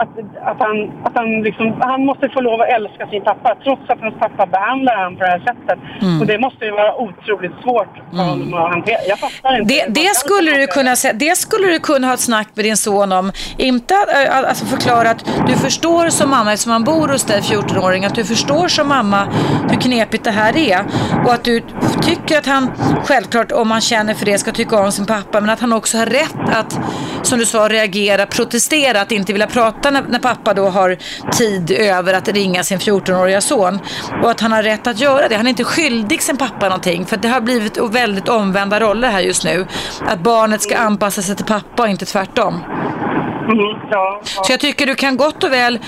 att, 0.04 0.14
att, 0.52 0.60
han, 0.66 0.76
att 1.06 1.16
han, 1.20 1.30
liksom, 1.48 1.66
han 1.92 2.06
måste 2.10 2.30
få 2.30 2.42
lov 2.42 2.62
att 2.62 2.70
älska 2.78 3.04
sin 3.08 3.24
pappa 3.30 3.50
trots 3.64 3.82
att 3.92 4.00
hans 4.06 4.16
pappa 4.20 4.46
behandlar 4.46 4.96
honom 4.98 5.16
på 5.18 5.24
det 5.24 5.30
här 5.30 5.40
sättet. 5.50 5.80
Och 6.22 6.26
det 6.28 6.38
måste 6.46 6.66
ju 6.66 6.72
vara 6.72 6.96
otroligt 7.06 7.52
svårt 7.64 7.94
för 8.12 8.18
honom 8.18 8.54
att 8.54 8.70
hantera. 8.76 8.98
Jag 9.08 9.20
fattar 9.20 9.60
inte. 9.60 9.74
Det, 9.74 9.86
det, 10.02 10.16
skulle 10.16 10.52
du 10.52 10.68
kunna, 10.68 10.96
säga- 10.96 11.14
det 11.14 11.36
skulle 11.38 11.68
du 11.68 11.80
kunna 11.80 12.08
ha 12.08 12.14
ett 12.14 12.20
snack 12.20 12.48
med 12.56 12.66
din 12.66 12.78
son 12.78 13.12
om. 13.12 13.32
Inte 13.58 13.94
att 13.98 14.10
äh, 14.28 14.38
alltså 14.50 14.66
förklara 14.66 15.10
att 15.10 15.26
du 15.48 15.54
förstår 15.56 16.10
som 16.10 16.30
mamma, 16.30 16.54
eftersom 16.54 16.72
han 16.72 16.84
bor 16.84 17.08
hos 17.08 17.24
dig 17.24 17.42
14-åring, 17.42 18.06
att 18.06 18.16
du 18.16 18.24
förstår 18.26 18.68
som 18.68 18.88
mamma 18.88 19.28
hur 19.70 19.82
knepigt 19.82 20.24
det 20.24 20.32
här 20.32 20.58
är. 20.58 20.80
Och 21.26 21.34
att 21.34 21.44
du 21.44 21.62
tycker 22.02 22.38
att 22.38 22.46
han, 22.46 22.72
självklart 23.06 23.52
om 23.52 23.72
han 23.72 23.82
känner 23.82 24.14
för 24.14 24.26
det, 24.26 24.38
ska 24.38 24.52
tycka 24.52 24.80
om 24.80 24.92
sin 24.92 25.06
pappa. 25.06 25.42
Men 25.42 25.50
att 25.50 25.60
han 25.60 25.74
också 25.74 25.98
har 25.98 26.06
rätt 26.06 26.36
att, 26.60 26.80
som 27.22 27.40
du 27.40 27.46
sa, 27.46 27.70
reagera, 27.70 28.26
protestera, 28.26 29.02
att 29.02 29.12
inte 29.12 29.34
vilja 29.34 29.48
prata 29.48 29.92
när, 29.94 30.04
när 30.08 30.20
pappa 30.20 30.54
då 30.54 30.70
har 30.70 30.98
tid 31.32 31.72
över 31.72 32.14
att 32.14 32.28
ringa 32.28 32.64
sin 32.64 32.80
14-åriga 32.80 33.42
son. 33.42 33.80
Och 34.24 34.32
att 34.32 34.40
han 34.40 34.52
har 34.52 34.64
rätt 34.64 34.88
att 34.88 35.00
göra 35.00 35.28
det. 35.28 35.36
Han 35.36 35.46
är 35.46 35.50
inte 35.50 35.64
skyldig 35.64 36.22
sin 36.22 36.38
pappa 36.38 36.70
någonting. 36.70 37.06
För 37.06 37.18
det 37.18 37.28
har 37.28 37.42
blivit 37.42 37.78
väldigt 37.78 38.30
omvända 38.30 38.80
roller 38.80 39.10
här 39.10 39.22
just 39.22 39.44
nu. 39.44 39.68
Att 40.08 40.20
barnet 40.20 40.62
ska 40.62 40.78
anpassa 40.78 41.22
sig 41.22 41.36
till 41.36 41.46
pappa 41.46 41.84
och 41.84 41.90
inte 41.90 42.06
tvärtom. 42.06 42.64
Mm, 43.44 43.58
ja, 43.92 44.22
ja. 44.36 44.44
Så 44.44 44.52
jag 44.54 44.60
tycker 44.60 44.86
du 44.86 44.96
kan 44.96 45.18
gott 45.18 45.44
och 45.44 45.52
väl, 45.52 45.80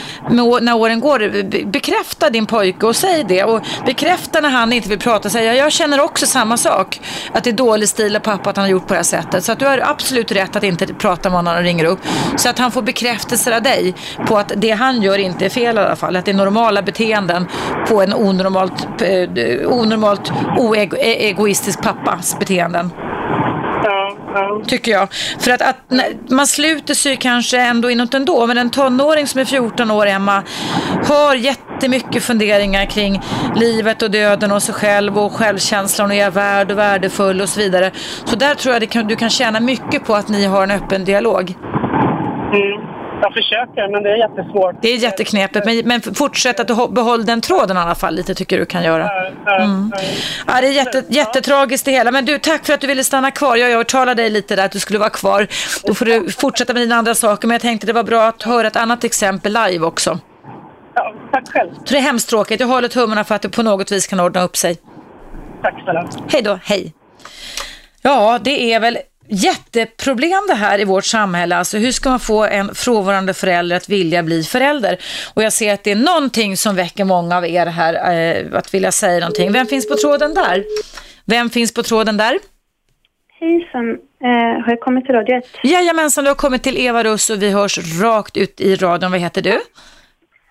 när 0.61 0.75
åren 0.75 0.99
går, 0.99 1.43
bekräfta 1.65 2.29
din 2.29 2.45
pojke 2.45 2.85
och 2.85 2.95
säg 2.95 3.23
det. 3.23 3.43
Och 3.43 3.61
bekräfta 3.85 4.41
när 4.41 4.49
han 4.49 4.73
inte 4.73 4.89
vill 4.89 4.99
prata. 4.99 5.29
Säga, 5.29 5.55
jag 5.55 5.71
känner 5.71 6.01
också 6.01 6.25
samma 6.25 6.57
sak. 6.57 6.99
Att 7.31 7.43
det 7.43 7.49
är 7.49 7.53
dålig 7.53 7.89
stil 7.89 8.15
av 8.15 8.19
pappa 8.19 8.49
att 8.49 8.57
han 8.57 8.63
har 8.63 8.71
gjort 8.71 8.87
på 8.87 8.93
det 8.93 8.97
här 8.97 9.03
sättet. 9.03 9.43
Så 9.43 9.51
att 9.51 9.59
du 9.59 9.65
har 9.65 9.81
absolut 9.85 10.31
rätt 10.31 10.55
att 10.55 10.63
inte 10.63 10.93
prata 10.93 11.29
med 11.29 11.37
honom 11.37 11.45
när 11.45 11.53
han 11.53 11.63
ringer 11.63 11.85
upp. 11.85 11.99
Så 12.37 12.49
att 12.49 12.59
han 12.59 12.71
får 12.71 12.81
bekräftelse 12.81 13.55
av 13.55 13.61
dig 13.61 13.95
på 14.27 14.37
att 14.37 14.51
det 14.55 14.71
han 14.71 15.01
gör 15.01 15.17
inte 15.17 15.45
är 15.45 15.49
fel 15.49 15.75
i 15.75 15.79
alla 15.79 15.95
fall. 15.95 16.15
Att 16.15 16.25
det 16.25 16.31
är 16.31 16.35
normala 16.35 16.81
beteenden 16.81 17.47
på 17.87 18.01
en 18.01 18.13
onormalt, 18.13 19.01
eh, 19.01 19.71
onormalt 19.71 20.31
oegoistisk 20.57 21.79
e-, 21.79 21.83
pappas 21.83 22.39
beteenden. 22.39 22.91
Tycker 24.67 24.91
jag. 24.91 25.07
För 25.39 25.51
att, 25.51 25.61
att 25.61 25.77
man 26.29 26.47
sluter 26.47 26.93
sig 26.93 27.17
kanske 27.17 27.57
ändå 27.57 27.89
inåt 27.89 28.13
ändå. 28.13 28.47
Men 28.47 28.57
en 28.57 28.69
tonåring 28.69 29.27
som 29.27 29.41
är 29.41 29.45
14 29.45 29.91
år, 29.91 30.05
Emma, 30.05 30.43
har 31.07 31.35
jättemycket 31.35 32.23
funderingar 32.23 32.85
kring 32.85 33.21
livet 33.55 34.01
och 34.01 34.11
döden 34.11 34.51
och 34.51 34.63
sig 34.63 34.75
själv 34.75 35.17
och 35.17 35.33
självkänslan 35.33 36.09
och 36.09 36.15
är 36.15 36.21
jag 36.21 36.31
värd 36.31 36.71
och 36.71 36.77
värdefull 36.77 37.41
och 37.41 37.49
så 37.49 37.59
vidare. 37.59 37.91
Så 38.25 38.35
där 38.35 38.55
tror 38.55 38.73
jag 38.73 38.89
kan, 38.89 39.07
du 39.07 39.15
kan 39.15 39.29
tjäna 39.29 39.59
mycket 39.59 40.05
på 40.05 40.15
att 40.15 40.29
ni 40.29 40.45
har 40.45 40.63
en 40.63 40.71
öppen 40.71 41.05
dialog. 41.05 41.55
Mm. 42.53 42.94
Jag 43.21 43.33
försöker, 43.33 43.91
men 43.91 44.03
det 44.03 44.09
är 44.11 44.15
jättesvårt. 44.17 44.75
Det 44.81 44.89
är 44.89 44.97
jätteknepigt, 44.97 45.65
men, 45.65 45.81
men 45.85 46.01
fortsätt 46.15 46.59
att 46.59 46.69
ho- 46.69 46.93
behåll 46.93 47.25
den 47.25 47.41
tråden 47.41 47.77
i 47.77 47.79
alla 47.79 47.95
fall 47.95 48.15
lite 48.15 48.35
tycker 48.35 48.57
du 48.57 48.65
kan 48.65 48.83
göra. 48.83 49.09
Mm. 49.09 49.91
ja. 49.95 50.01
Ja, 50.47 50.61
det 50.61 50.67
är 50.67 50.71
jätte, 50.71 51.03
jättetragiskt 51.09 51.85
det 51.85 51.91
hela. 51.91 52.11
Men 52.11 52.25
du, 52.25 52.39
tack 52.39 52.65
för 52.65 52.73
att 52.73 52.81
du 52.81 52.87
ville 52.87 53.03
stanna 53.03 53.31
kvar. 53.31 53.55
Jag 53.55 53.71
övertalade 53.71 54.21
dig 54.21 54.29
lite 54.29 54.55
där 54.55 54.65
att 54.65 54.71
du 54.71 54.79
skulle 54.79 54.99
vara 54.99 55.09
kvar. 55.09 55.47
Då 55.83 55.93
får 55.93 56.05
du 56.05 56.31
fortsätta 56.31 56.73
med 56.73 56.81
dina 56.81 56.95
andra 56.95 57.15
saker. 57.15 57.47
Men 57.47 57.55
jag 57.55 57.61
tänkte 57.61 57.87
det 57.87 57.93
var 57.93 58.03
bra 58.03 58.27
att 58.27 58.43
höra 58.43 58.67
ett 58.67 58.75
annat 58.75 59.03
exempel 59.03 59.53
live 59.53 59.85
också. 59.85 60.19
Ja, 60.93 61.13
tack 61.31 61.43
själv. 61.51 61.69
Så 61.85 61.93
det 61.93 61.97
är 61.97 62.01
hemskt 62.01 62.29
tråkigt. 62.29 62.59
Jag 62.59 62.67
håller 62.67 62.87
tummarna 62.87 63.23
för 63.23 63.35
att 63.35 63.41
det 63.41 63.49
på 63.49 63.63
något 63.63 63.91
vis 63.91 64.07
kan 64.07 64.19
ordna 64.19 64.41
upp 64.43 64.57
sig. 64.57 64.77
Tack 65.61 65.83
snälla. 65.83 66.09
Hej 66.31 66.41
då, 66.41 66.59
hej. 66.63 66.93
Ja, 68.01 68.39
det 68.41 68.73
är 68.73 68.79
väl 68.79 68.97
jätteproblem 69.27 70.43
det 70.47 70.53
här 70.53 70.79
i 70.79 70.83
vårt 70.83 71.05
samhälle. 71.05 71.55
Alltså 71.55 71.77
hur 71.77 71.91
ska 71.91 72.09
man 72.09 72.19
få 72.19 72.43
en 72.45 72.75
frånvarande 72.75 73.33
förälder 73.33 73.75
att 73.75 73.89
vilja 73.89 74.23
bli 74.23 74.43
förälder? 74.43 74.97
Och 75.33 75.43
jag 75.43 75.53
ser 75.53 75.73
att 75.73 75.83
det 75.83 75.91
är 75.91 75.95
någonting 75.95 76.57
som 76.57 76.75
väcker 76.75 77.03
många 77.03 77.37
av 77.37 77.45
er 77.45 77.65
här 77.65 77.93
eh, 78.13 78.57
att 78.57 78.73
vilja 78.73 78.91
säga 78.91 79.19
någonting. 79.19 79.51
Vem 79.51 79.67
finns 79.67 79.89
på 79.89 79.95
tråden 79.95 80.33
där? 80.33 80.63
Vem 81.25 81.49
finns 81.49 81.73
på 81.73 81.83
tråden 81.83 82.17
där? 82.17 82.39
Hejsan, 83.39 83.89
eh, 84.23 84.63
har 84.63 84.69
jag 84.69 84.79
kommit 84.79 85.05
till 85.05 85.15
Radio 85.15 85.37
1? 85.37 85.45
Jajamensan, 85.63 86.23
du 86.23 86.29
har 86.29 86.35
kommit 86.35 86.63
till 86.63 86.77
Eva 86.77 87.03
Russ 87.03 87.29
och 87.29 87.41
vi 87.41 87.49
hörs 87.49 88.01
rakt 88.01 88.37
ut 88.37 88.61
i 88.61 88.75
radion. 88.75 89.11
Vad 89.11 89.19
heter 89.19 89.41
du? 89.41 89.59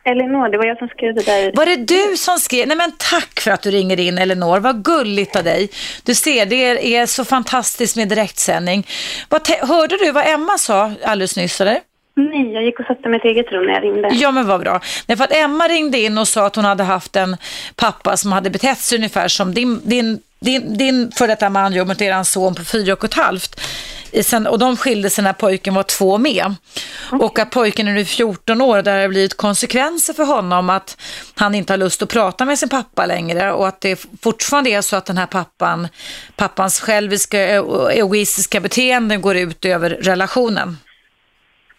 Elinor, 0.05 0.49
det 0.49 0.59
var 0.59 0.65
jag 0.65 0.79
som 0.79 0.89
skrev 0.89 1.15
det 1.15 1.27
där. 1.27 1.53
Var 1.55 1.67
det 1.67 1.77
du 1.77 2.17
som 2.17 2.39
skrev? 2.39 2.69
Nej 2.69 2.77
men 2.77 2.93
tack 2.99 3.41
för 3.41 3.51
att 3.51 3.63
du 3.63 3.71
ringer 3.71 4.01
in 4.01 4.19
Elinor, 4.19 4.59
vad 4.61 4.85
gulligt 4.85 5.37
av 5.37 5.45
dig. 5.45 5.71
Du 6.03 6.15
ser, 6.15 6.47
det 6.47 6.97
är 6.97 7.07
så 7.07 7.25
fantastiskt 7.25 7.97
med 7.97 8.09
direktsändning. 8.09 8.87
Vad 9.29 9.49
hörde 9.49 9.97
du 9.97 10.13
vad 10.13 10.27
Emma 10.27 10.59
sa 10.59 10.93
alldeles 11.05 11.37
nyss 11.37 11.61
eller? 11.61 11.81
Nej, 12.17 12.53
jag 12.53 12.65
gick 12.65 12.81
och 12.81 12.87
satte 12.87 13.09
mig 13.09 13.17
i 13.17 13.21
ett 13.21 13.37
eget 13.37 13.53
rum 13.53 13.67
när 13.67 13.75
jag 13.75 13.85
ringde. 13.85 14.09
Ja, 14.13 14.31
men 14.31 14.47
vad 14.47 14.61
bra. 14.61 14.81
Nej, 15.07 15.17
för 15.17 15.25
att 15.25 15.33
Emma 15.33 15.69
ringde 15.69 15.99
in 15.99 16.19
och 16.19 16.29
sa 16.29 16.47
att 16.47 16.57
hon 16.57 16.65
hade 16.65 16.83
haft 16.83 17.17
en 17.17 17.37
pappa 17.77 18.17
som 18.17 18.33
hade 18.33 18.51
betett 18.51 18.79
sig 18.79 18.99
ungefär 18.99 19.29
som 19.29 19.55
din, 19.55 19.81
din, 19.85 20.21
din, 20.41 20.79
din 20.79 21.13
för 21.17 21.29
detta 21.29 21.51
man 21.51 21.73
gör 21.73 21.85
mot 21.85 22.01
er 22.01 22.23
son 22.23 22.55
på 22.55 22.65
fyra 22.65 22.93
och 22.93 23.05
ett 23.05 23.15
halvt. 23.15 23.61
Sen, 24.23 24.47
och 24.47 24.59
de 24.59 24.77
skilde 24.77 25.11
sig 25.11 25.25
när 25.25 25.33
pojken 25.33 25.75
var 25.75 25.83
två 25.83 26.19
med. 26.19 26.55
Okay. 27.13 27.27
Och 27.27 27.39
att 27.39 27.51
pojken 27.51 27.89
är 27.89 27.93
nu 27.93 28.05
14 28.05 28.61
år, 28.61 28.83
där 28.83 28.95
har 28.95 29.03
det 29.03 29.09
blivit 29.09 29.37
konsekvenser 29.37 30.15
för 30.15 30.25
honom 30.25 30.71
att 30.71 31.03
han 31.35 31.55
inte 31.55 31.73
har 31.73 31.79
lust 31.79 32.03
att 32.03 32.09
prata 32.09 32.45
med 32.45 32.59
sin 32.59 32.69
pappa 32.69 33.07
längre 33.07 33.53
och 33.53 33.69
att 33.69 33.81
det 33.81 34.07
fortfarande 34.23 34.71
är 34.71 34.83
så 34.83 34.97
att 34.97 35.07
den 35.07 35.19
här 35.19 35.27
pappan, 35.27 35.89
pappans 36.37 36.81
själviska 36.81 37.41
egoistiska 37.93 38.61
beteenden 38.61 39.21
går 39.21 39.37
ut 39.37 39.65
över 39.65 39.91
relationen. 39.91 40.77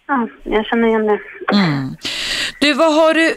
Ja, 0.08 0.30
jag 0.44 0.66
känner 0.66 0.88
igen 0.88 1.08
det. 1.08 1.20
Mm. 1.54 1.96
Du, 2.60 2.74
vad 2.74 2.94
har 2.94 3.14
du, 3.14 3.36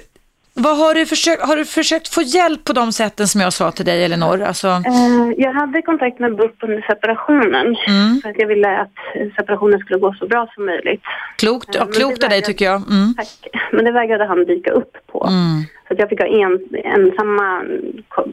vad 0.58 0.76
har 0.76 0.94
du, 0.94 1.06
försökt, 1.06 1.42
har 1.42 1.56
du 1.56 1.64
försökt 1.64 2.14
få 2.14 2.22
hjälp 2.22 2.64
på 2.64 2.72
de 2.72 2.92
sätten 2.92 3.26
som 3.26 3.40
jag 3.40 3.52
sa 3.52 3.70
till 3.70 3.84
dig, 3.84 4.04
Elinor? 4.04 4.42
Alltså... 4.42 4.68
Uh, 4.68 5.32
jag 5.36 5.52
hade 5.52 5.82
kontakt 5.82 6.18
med 6.18 6.36
BUP 6.36 6.62
under 6.62 6.82
separationen. 6.82 7.66
Mm. 7.66 8.20
För 8.22 8.28
att 8.30 8.38
jag 8.38 8.46
ville 8.46 8.78
att 8.78 8.98
separationen 9.36 9.78
skulle 9.80 9.98
gå 9.98 10.14
så 10.14 10.26
bra 10.26 10.48
som 10.54 10.66
möjligt. 10.66 11.02
Klokt, 11.38 11.76
uh, 11.76 11.86
klokt 11.86 12.24
av 12.24 12.30
dig 12.30 12.42
tycker 12.42 12.64
jag. 12.64 12.76
Mm. 12.76 13.14
Tack. 13.16 13.62
Men 13.72 13.84
det 13.84 13.92
vägrade 13.92 14.24
han 14.24 14.44
dyka 14.44 14.70
upp 14.70 14.96
på. 15.06 15.26
Mm. 15.28 15.62
Så 15.88 15.94
jag 15.98 16.08
fick 16.08 16.20
ha 16.20 16.26
en, 16.26 16.58
ensamma 16.84 17.64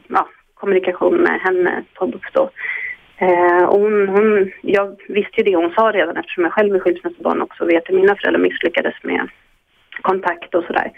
ja, 0.08 0.28
kommunikation 0.54 1.16
med 1.16 1.40
henne 1.42 1.84
på 1.94 2.08
BUP 2.08 2.24
då. 2.34 2.50
Eh, 3.18 3.64
och 3.64 3.80
hon, 3.80 4.08
hon, 4.08 4.52
jag 4.62 4.96
visste 5.08 5.38
ju 5.38 5.44
det 5.44 5.56
hon 5.56 5.74
sa 5.76 5.92
redan 5.92 6.18
eftersom 6.18 6.44
jag 6.44 6.54
själv 6.54 6.76
är 6.76 6.80
skilsmässobarn 6.80 7.42
också 7.42 7.66
vet 7.66 7.90
att 7.90 7.96
mina 7.96 8.16
föräldrar 8.16 8.42
misslyckades 8.42 8.96
med 9.04 9.30
kontakt 10.02 10.56
och 10.56 10.64
sådär. 10.64 10.92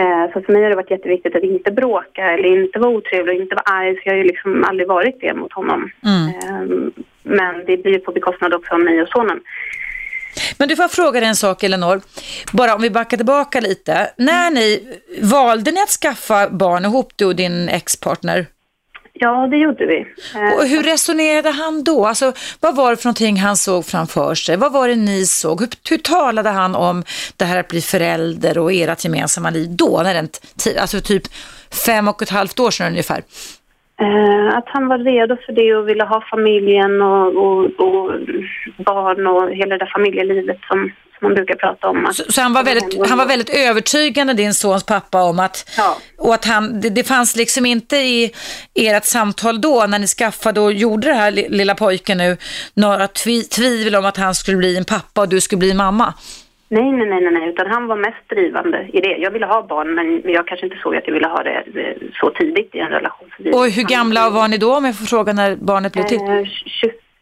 Eh, 0.00 0.32
så 0.32 0.40
för 0.40 0.52
mig 0.52 0.62
har 0.62 0.70
det 0.70 0.76
varit 0.76 0.90
jätteviktigt 0.90 1.36
att 1.36 1.42
inte 1.42 1.70
bråka 1.70 2.22
eller 2.32 2.62
inte 2.62 2.78
vara 2.78 2.90
otrevlig 2.90 3.36
och 3.36 3.42
inte 3.42 3.54
vara 3.54 3.76
arg. 3.78 3.94
Så 3.94 4.00
jag 4.04 4.12
har 4.12 4.18
ju 4.18 4.24
liksom 4.24 4.64
aldrig 4.64 4.88
varit 4.88 5.20
det 5.20 5.34
mot 5.34 5.52
honom. 5.52 5.90
Mm. 6.04 6.28
Eh, 6.28 6.92
men 7.22 7.64
det 7.66 7.76
blir 7.76 7.98
på 7.98 8.12
bekostnad 8.12 8.54
också 8.54 8.74
av 8.74 8.80
mig 8.80 9.02
och 9.02 9.08
sonen. 9.08 9.40
Men 10.58 10.68
du 10.68 10.76
får 10.76 10.88
fråga 10.88 11.20
dig 11.20 11.28
en 11.28 11.36
sak 11.36 11.62
Elinor, 11.62 12.00
bara 12.52 12.74
om 12.74 12.82
vi 12.82 12.90
backar 12.90 13.16
tillbaka 13.16 13.60
lite. 13.60 14.10
När 14.16 14.50
ni, 14.50 14.98
valde 15.22 15.70
ni 15.70 15.82
att 15.82 15.88
skaffa 15.88 16.50
barn 16.50 16.84
ihop 16.84 17.12
du 17.16 17.24
och 17.24 17.36
din 17.36 17.68
ex-partner? 17.68 18.46
Ja, 19.22 19.46
det 19.46 19.56
gjorde 19.56 19.86
vi. 19.86 19.98
Eh, 20.34 20.54
och 20.56 20.66
hur 20.66 20.82
resonerade 20.82 21.50
han 21.50 21.84
då? 21.84 22.06
Alltså, 22.06 22.32
vad 22.60 22.76
var 22.76 22.90
det 22.90 22.96
för 22.96 23.06
någonting 23.06 23.36
han 23.36 23.56
såg 23.56 23.86
framför 23.86 24.34
sig? 24.34 24.56
Vad 24.56 24.72
var 24.72 24.88
det 24.88 24.96
ni 24.96 25.26
såg? 25.26 25.60
Hur, 25.60 25.68
hur 25.90 25.98
talade 25.98 26.48
han 26.48 26.74
om 26.74 27.04
det 27.36 27.44
här 27.44 27.60
att 27.60 27.68
bli 27.68 27.80
förälder 27.80 28.58
och 28.58 28.72
ert 28.72 29.04
gemensamma 29.04 29.50
liv 29.50 29.68
då? 29.70 30.00
När 30.04 30.14
den 30.14 30.28
alltså 30.80 31.00
typ 31.00 31.22
fem 31.86 32.08
och 32.08 32.22
ett 32.22 32.30
halvt 32.30 32.60
år 32.60 32.70
sedan 32.70 32.86
ungefär. 32.86 33.22
Eh, 34.00 34.56
att 34.58 34.68
han 34.68 34.88
var 34.88 34.98
redo 34.98 35.36
för 35.46 35.52
det 35.52 35.74
och 35.76 35.88
ville 35.88 36.04
ha 36.04 36.24
familjen 36.30 37.02
och, 37.02 37.26
och, 37.44 37.64
och 37.64 38.12
barn 38.84 39.26
och 39.26 39.50
hela 39.50 39.78
det 39.78 39.84
där 39.84 39.92
familjelivet 39.92 40.58
som, 40.68 40.92
man 41.20 41.34
brukar 41.34 41.54
prata 41.54 41.88
om. 41.88 42.06
Att, 42.06 42.14
så, 42.14 42.32
så 42.32 42.40
han, 42.40 42.52
var 42.52 42.64
väldigt, 42.64 43.08
han 43.08 43.18
var 43.18 43.26
väldigt 43.26 43.50
övertygande, 43.50 44.34
din 44.34 44.54
sons 44.54 44.86
pappa, 44.86 45.22
om 45.22 45.38
att, 45.38 45.74
ja. 45.76 45.96
och 46.18 46.34
att 46.34 46.44
han, 46.44 46.80
det, 46.80 46.90
det 46.90 47.04
fanns 47.04 47.36
liksom 47.36 47.66
inte 47.66 47.96
i 47.96 48.32
ert 48.74 49.04
samtal 49.04 49.60
då, 49.60 49.86
när 49.88 49.98
ni 49.98 50.06
skaffade 50.06 50.60
och 50.60 50.72
gjorde 50.72 51.08
det 51.08 51.14
här 51.14 51.30
lilla 51.30 51.74
pojken 51.74 52.18
nu, 52.18 52.36
några 52.74 53.08
tvi, 53.08 53.42
tvivel 53.42 53.96
om 53.96 54.04
att 54.04 54.16
han 54.16 54.34
skulle 54.34 54.56
bli 54.56 54.76
en 54.76 54.84
pappa 54.84 55.20
och 55.20 55.28
du 55.28 55.40
skulle 55.40 55.58
bli 55.58 55.70
en 55.70 55.76
mamma? 55.76 56.14
Nej, 56.72 56.92
nej, 56.92 57.06
nej, 57.06 57.32
nej, 57.32 57.48
utan 57.48 57.66
han 57.66 57.86
var 57.86 57.96
mest 57.96 58.28
drivande 58.28 58.88
i 58.92 59.00
det. 59.00 59.16
Jag 59.16 59.30
ville 59.30 59.46
ha 59.46 59.66
barn, 59.66 59.94
men 59.94 60.32
jag 60.32 60.46
kanske 60.46 60.66
inte 60.66 60.78
såg 60.82 60.96
att 60.96 61.06
jag 61.06 61.14
ville 61.14 61.28
ha 61.28 61.42
det 61.42 61.64
så 62.20 62.30
tidigt 62.30 62.74
i 62.74 62.78
en 62.78 62.88
relation. 62.88 63.28
Och 63.54 63.66
hur 63.70 63.82
gamla 63.82 64.30
var 64.30 64.48
ni 64.48 64.58
då, 64.58 64.76
om 64.76 64.84
jag 64.84 64.98
får 64.98 65.06
fråga 65.06 65.32
när 65.32 65.56
barnet 65.56 65.92
blev 65.92 66.02
till? 66.02 66.18
Eh, 66.18 66.44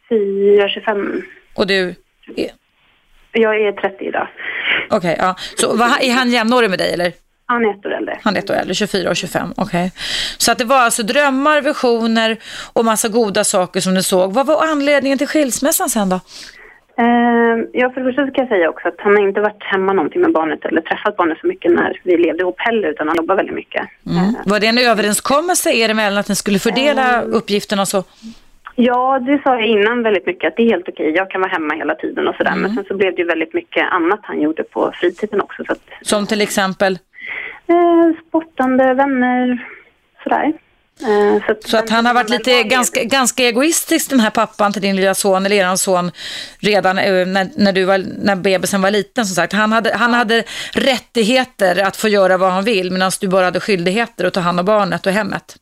24, 0.09 0.69
25. 0.69 1.23
Och 1.55 1.67
du? 1.67 1.95
Jag 3.41 3.61
är 3.61 3.73
30 3.73 4.05
idag. 4.05 4.29
Okej, 4.91 4.97
okay, 4.99 5.17
ja. 5.19 5.35
Så 5.57 5.77
var, 5.77 5.87
är 5.87 6.13
han 6.13 6.31
jämnårig 6.31 6.71
med 6.71 6.79
dig 6.79 6.93
eller? 6.93 7.13
Han 7.47 7.65
är 7.65 7.71
ett 7.71 7.87
år 7.87 7.95
äldre. 7.95 8.19
Han 8.23 8.37
är 8.37 8.39
ett 8.39 8.51
år 8.51 8.55
äldre, 8.55 8.75
24 8.75 9.11
och 9.11 9.17
25, 9.17 9.53
okej. 9.57 9.65
Okay. 9.65 9.91
Så 10.39 10.53
att 10.53 10.59
det 10.59 10.65
var 10.65 10.79
alltså 10.79 11.03
drömmar, 11.03 11.63
visioner 11.63 12.37
och 12.73 12.85
massa 12.85 13.09
goda 13.09 13.45
saker 13.45 13.81
som 13.81 13.95
du 13.95 14.03
såg. 14.03 14.33
Vad 14.33 14.47
var 14.47 14.67
anledningen 14.67 15.19
till 15.19 15.27
skilsmässan 15.27 15.89
sen 15.89 16.09
då? 16.09 16.21
Uh, 17.01 17.65
ja, 17.73 17.91
för 17.91 18.01
det 18.01 18.07
första 18.07 18.27
så 18.27 18.33
kan 18.33 18.45
jag 18.45 18.49
säga 18.49 18.71
också 18.71 18.89
att 18.89 18.95
han 18.99 19.13
har 19.17 19.29
inte 19.29 19.41
varit 19.41 19.63
hemma 19.63 19.93
någonting 19.93 20.21
med 20.21 20.33
barnet 20.33 20.65
eller 20.65 20.81
träffat 20.81 21.17
barnet 21.17 21.39
så 21.41 21.47
mycket 21.47 21.73
när 21.73 22.01
vi 22.05 22.17
levde 22.17 22.41
ihop 22.43 22.55
heller, 22.59 22.89
utan 22.89 23.09
han 23.09 23.17
jobbar 23.17 23.37
väldigt 23.37 23.55
mycket. 23.55 23.83
Mm. 24.07 24.35
Var 24.47 24.61
det 24.61 24.67
en 24.67 24.79
överenskommelse 24.79 25.71
er 25.71 25.89
emellan 25.89 26.19
att 26.19 26.29
ni 26.29 26.35
skulle 26.35 26.59
fördela 26.59 27.23
uh, 27.23 27.37
uppgifterna 27.37 27.87
så? 27.87 28.05
Ja, 28.81 29.19
det 29.19 29.41
sa 29.43 29.55
jag 29.55 29.67
innan 29.67 30.03
väldigt 30.03 30.27
mycket 30.27 30.49
att 30.49 30.57
det 30.57 30.63
är 30.63 30.71
helt 30.71 30.89
okej. 30.89 31.11
Jag 31.17 31.31
kan 31.31 31.41
vara 31.41 31.51
hemma 31.51 31.75
hela 31.75 31.95
tiden 31.95 32.29
och 32.29 32.35
sådär. 32.35 32.51
Mm. 32.51 32.63
Men 32.63 32.75
sen 32.75 32.85
så 32.89 32.97
blev 32.97 33.15
det 33.15 33.23
ju 33.23 33.29
väldigt 33.29 33.55
mycket 33.55 33.93
annat 33.93 34.21
han 34.23 34.41
gjorde 34.41 34.65
på 34.65 34.93
fritiden 34.95 35.41
också. 35.41 35.65
Så 35.65 35.73
att, 35.73 35.81
Som 36.03 36.27
till 36.27 36.41
exempel? 36.41 36.99
Eh, 37.67 38.27
sportande, 38.29 38.95
vänner, 38.95 39.67
sådär. 40.23 40.53
Eh, 41.03 41.47
så, 41.47 41.53
att, 41.53 41.63
så 41.63 41.77
att 41.77 41.91
han 41.91 42.07
har 42.07 42.15
varit 42.15 42.31
lite 42.31 42.63
ganska, 42.63 43.05
ganska 43.05 43.43
egoistisk 43.43 44.11
den 44.11 44.21
här 44.21 44.31
pappan 44.31 44.73
till 44.73 44.83
din 44.83 44.97
lilla 44.97 45.15
son 45.15 45.47
eller 45.47 45.57
eran 45.57 45.79
son 45.79 46.11
redan 46.61 46.99
eh, 46.99 47.27
när, 47.27 47.63
när, 47.65 47.73
du 47.73 47.85
var, 47.85 47.99
när 48.25 48.37
bebisen 48.37 48.83
var 48.83 48.91
liten 48.91 49.25
som 49.25 49.35
sagt. 49.35 49.53
Han 49.53 49.73
hade, 49.73 49.97
han 49.97 50.15
hade 50.15 50.45
rättigheter 50.73 51.83
att 51.87 51.97
få 51.97 52.09
göra 52.09 52.37
vad 52.37 52.51
han 52.51 52.65
vill 52.65 52.91
medan 52.93 53.11
du 53.21 53.29
bara 53.29 53.45
hade 53.45 53.61
skyldigheter 53.61 54.25
att 54.25 54.35
ta 54.35 54.41
hand 54.41 54.61
om 54.61 54.67
barnet 54.67 55.07
och 55.07 55.13
hemmet. 55.13 55.57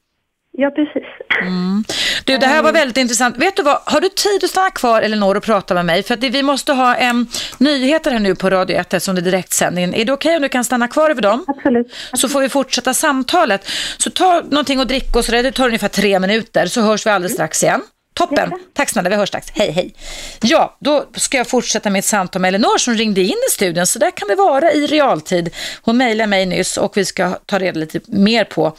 Ja, 0.58 0.70
precis. 0.70 1.06
Mm. 1.42 1.84
Du, 2.24 2.38
det 2.38 2.46
här 2.46 2.62
var 2.62 2.72
väldigt 2.72 2.96
intressant. 2.96 3.36
Vet 3.38 3.56
du 3.56 3.62
vad, 3.62 3.78
har 3.84 4.00
du 4.00 4.08
tid 4.08 4.44
att 4.44 4.50
stanna 4.50 4.70
kvar 4.70 5.02
Elinor 5.02 5.36
och 5.36 5.42
prata 5.42 5.74
med 5.74 5.86
mig? 5.86 6.02
För 6.02 6.14
att 6.14 6.22
vi 6.22 6.42
måste 6.42 6.72
ha 6.72 6.94
en 6.94 7.26
nyheter 7.58 8.10
här 8.10 8.18
nu 8.18 8.34
på 8.34 8.50
Radio 8.50 8.76
1 8.76 9.02
som 9.02 9.14
det 9.14 9.20
är 9.20 9.22
direktsändningen. 9.22 9.94
Är 9.94 10.04
det 10.04 10.12
okej 10.12 10.28
okay 10.28 10.36
om 10.36 10.42
du 10.42 10.48
kan 10.48 10.64
stanna 10.64 10.88
kvar 10.88 11.10
över 11.10 11.22
dem? 11.22 11.44
Absolut. 11.48 11.94
Så 12.12 12.28
får 12.28 12.40
vi 12.40 12.48
fortsätta 12.48 12.94
samtalet. 12.94 13.68
Så 13.98 14.10
ta 14.10 14.42
någonting 14.50 14.80
att 14.80 14.88
dricka 14.88 15.18
och 15.18 15.24
så 15.24 15.32
där. 15.32 15.42
Det 15.42 15.52
tar 15.52 15.66
ungefär 15.66 15.88
tre 15.88 16.18
minuter 16.18 16.66
så 16.66 16.80
hörs 16.80 17.06
vi 17.06 17.10
alldeles 17.10 17.32
strax 17.32 17.62
igen. 17.62 17.82
Toppen. 18.16 18.52
Tack 18.74 18.88
snälla, 18.88 19.08
vi 19.08 19.16
hörs 19.16 19.28
strax. 19.28 19.46
Hej, 19.54 19.70
hej. 19.70 19.94
Ja, 20.40 20.76
då 20.80 21.04
ska 21.14 21.36
jag 21.36 21.46
fortsätta 21.46 21.90
med 21.90 21.98
ett 21.98 22.04
samtal 22.04 22.42
med 22.42 22.48
Elinor 22.48 22.78
som 22.78 22.94
ringde 22.94 23.20
in 23.20 23.36
i 23.48 23.52
studion. 23.52 23.86
Så 23.86 23.98
där 23.98 24.10
kan 24.10 24.28
det 24.28 24.34
vara 24.34 24.72
i 24.72 24.86
realtid. 24.86 25.54
Hon 25.82 25.96
mejlade 25.96 26.26
mig 26.26 26.46
nyss 26.46 26.76
och 26.76 26.96
vi 26.96 27.04
ska 27.04 27.30
ta 27.46 27.58
reda 27.58 27.80
lite 27.80 28.00
mer 28.06 28.44
på 28.44 28.76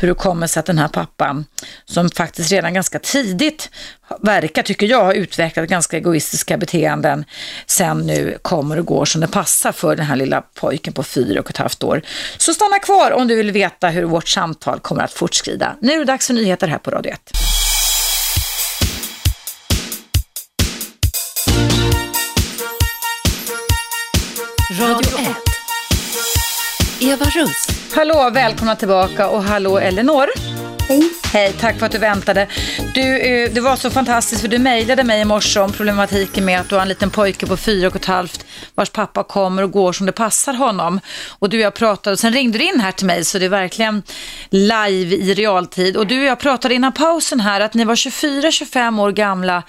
hur 0.00 0.08
det 0.08 0.14
kommer 0.14 0.46
sig 0.46 0.60
att 0.60 0.66
den 0.66 0.78
här 0.78 0.88
pappan, 0.88 1.44
som 1.84 2.10
faktiskt 2.10 2.52
redan 2.52 2.74
ganska 2.74 2.98
tidigt 2.98 3.70
verkar, 4.20 4.62
tycker 4.62 4.86
jag, 4.86 5.04
ha 5.04 5.14
utvecklat 5.14 5.68
ganska 5.68 5.96
egoistiska 5.96 6.56
beteenden, 6.56 7.24
sen 7.66 7.98
nu 7.98 8.38
kommer 8.42 8.78
och 8.78 8.86
går 8.86 9.04
som 9.04 9.20
det 9.20 9.28
passar 9.28 9.72
för 9.72 9.96
den 9.96 10.06
här 10.06 10.16
lilla 10.16 10.42
pojken 10.54 10.92
på 10.92 11.02
fyra 11.02 11.40
och 11.40 11.50
ett 11.50 11.56
halvt 11.56 11.82
år. 11.82 12.02
Så 12.38 12.54
stanna 12.54 12.78
kvar 12.78 13.10
om 13.10 13.28
du 13.28 13.36
vill 13.36 13.50
veta 13.50 13.88
hur 13.88 14.04
vårt 14.04 14.28
samtal 14.28 14.80
kommer 14.80 15.02
att 15.02 15.12
fortskrida. 15.12 15.76
Nu 15.80 15.92
är 15.92 15.98
det 15.98 16.04
dags 16.04 16.26
för 16.26 16.34
nyheter 16.34 16.68
här 16.68 16.78
på 16.78 16.90
Radio 16.90 17.12
1. 17.12 17.49
Eva 27.10 27.24
Russ. 27.24 27.66
Hallå, 27.94 28.30
välkomna 28.32 28.76
tillbaka 28.76 29.28
och 29.28 29.44
hallå 29.44 29.78
Elinor. 29.78 30.26
Hej. 30.88 31.10
Hej, 31.32 31.52
tack 31.60 31.78
för 31.78 31.86
att 31.86 31.92
du 31.92 31.98
väntade. 31.98 32.48
Du, 32.94 33.18
eh, 33.18 33.50
det 33.52 33.60
var 33.60 33.76
så 33.76 33.90
fantastiskt 33.90 34.40
för 34.40 34.48
du 34.48 34.58
mejlade 34.58 35.04
mig 35.04 35.20
i 35.20 35.24
morse 35.24 35.60
om 35.60 35.72
problematiken 35.72 36.44
med 36.44 36.60
att 36.60 36.68
du 36.68 36.74
har 36.74 36.82
en 36.82 36.88
liten 36.88 37.10
pojke 37.10 37.46
på 37.46 37.56
fyra 37.56 37.88
och 37.88 37.96
ett 37.96 38.04
halvt 38.04 38.46
vars 38.74 38.90
pappa 38.90 39.22
kommer 39.24 39.62
och 39.62 39.70
går 39.70 39.92
som 39.92 40.06
det 40.06 40.12
passar 40.12 40.54
honom. 40.54 41.00
Och 41.38 41.48
du 41.48 41.56
och 41.56 41.62
jag 41.62 41.74
pratade 41.74 42.12
och 42.12 42.18
sen 42.18 42.32
ringde 42.32 42.58
du 42.58 42.64
in 42.64 42.80
här 42.80 42.92
till 42.92 43.06
mig 43.06 43.24
så 43.24 43.38
det 43.38 43.44
är 43.44 43.48
verkligen 43.48 44.02
live 44.50 45.16
i 45.16 45.34
realtid. 45.34 45.96
Och 45.96 46.06
du 46.06 46.18
och 46.18 46.26
jag 46.26 46.38
pratade 46.38 46.74
innan 46.74 46.92
pausen 46.92 47.40
här 47.40 47.60
att 47.60 47.74
ni 47.74 47.84
var 47.84 47.94
24-25 47.94 49.00
år 49.00 49.12
gamla 49.12 49.62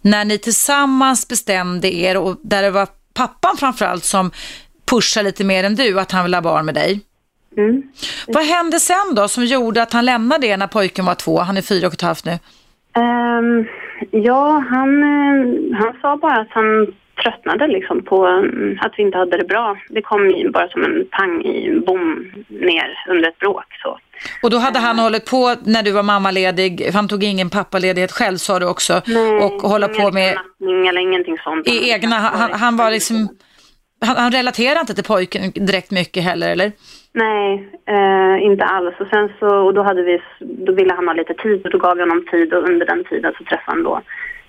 när 0.00 0.24
ni 0.24 0.38
tillsammans 0.38 1.28
bestämde 1.28 1.94
er 1.94 2.16
och 2.16 2.36
där 2.42 2.62
det 2.62 2.70
var 2.70 2.88
pappan 3.14 3.56
framförallt 3.56 4.04
som 4.04 4.30
pushar 4.90 5.22
lite 5.22 5.44
mer 5.44 5.64
än 5.64 5.74
du 5.74 6.00
att 6.00 6.12
han 6.12 6.24
vill 6.24 6.34
ha 6.34 6.40
barn 6.40 6.66
med 6.66 6.74
dig. 6.74 7.00
Mm. 7.56 7.82
Vad 8.26 8.44
hände 8.44 8.80
sen 8.80 9.14
då 9.14 9.28
som 9.28 9.44
gjorde 9.44 9.82
att 9.82 9.92
han 9.92 10.04
lämnade 10.04 10.46
det 10.46 10.56
när 10.56 10.66
pojken 10.66 11.04
var 11.04 11.14
två? 11.14 11.40
Han 11.40 11.56
är 11.56 11.62
fyra 11.62 11.86
och 11.86 11.92
ett 11.92 12.02
halvt 12.02 12.24
nu. 12.24 12.32
Um, 12.32 13.66
ja, 14.10 14.64
han, 14.70 15.02
eh, 15.02 15.78
han 15.78 15.94
sa 16.00 16.16
bara 16.16 16.40
att 16.40 16.50
han 16.50 16.86
tröttnade 17.22 17.66
liksom 17.66 18.04
på 18.04 18.26
mm, 18.26 18.78
att 18.80 18.92
vi 18.96 19.02
inte 19.02 19.18
hade 19.18 19.36
det 19.36 19.44
bra. 19.44 19.76
Det 19.88 20.02
kom 20.02 20.30
ju 20.30 20.50
bara 20.50 20.68
som 20.68 20.84
en 20.84 21.06
pang 21.10 21.44
i 21.44 21.80
bom 21.86 22.32
ner 22.48 22.98
under 23.08 23.28
ett 23.28 23.38
bråk. 23.38 23.64
Så. 23.82 23.98
Och 24.42 24.50
då 24.50 24.58
hade 24.58 24.78
han 24.78 24.98
hållit 24.98 25.30
på 25.30 25.54
när 25.64 25.82
du 25.82 25.90
var 25.90 26.02
mammaledig, 26.02 26.90
han 26.92 27.08
tog 27.08 27.24
ingen 27.24 27.50
pappaledighet 27.50 28.12
själv 28.12 28.36
sa 28.36 28.58
du 28.58 28.66
också, 28.66 29.00
Nej, 29.06 29.40
och 29.40 29.52
hålla 29.52 29.88
på 29.88 30.10
med 30.12 30.38
eller 30.88 31.00
ingenting 31.00 31.38
sånt. 31.38 31.68
i 31.68 31.90
egna, 31.90 32.16
han, 32.16 32.52
han 32.52 32.76
var 32.76 32.90
liksom, 32.90 33.28
han, 34.00 34.16
han 34.16 34.32
relaterade 34.32 34.80
inte 34.80 34.94
till 34.94 35.04
pojken 35.04 35.50
direkt 35.54 35.90
mycket 35.90 36.22
heller 36.22 36.48
eller? 36.48 36.72
Nej, 37.12 37.68
eh, 37.86 38.44
inte 38.44 38.64
alls. 38.64 38.94
Och 39.00 39.06
sen 39.06 39.32
så, 39.38 39.46
och 39.46 39.74
då, 39.74 39.82
hade 39.82 40.02
vi, 40.02 40.20
då 40.40 40.72
ville 40.72 40.94
han 40.94 41.06
ha 41.08 41.14
lite 41.14 41.34
tid 41.34 41.64
och 41.64 41.70
då 41.70 41.78
gav 41.78 41.98
jag 41.98 42.06
honom 42.06 42.26
tid 42.30 42.54
och 42.54 42.68
under 42.68 42.86
den 42.86 43.04
tiden 43.04 43.32
så 43.38 43.44
träffade 43.44 43.62
han 43.76 43.82
då 43.82 44.00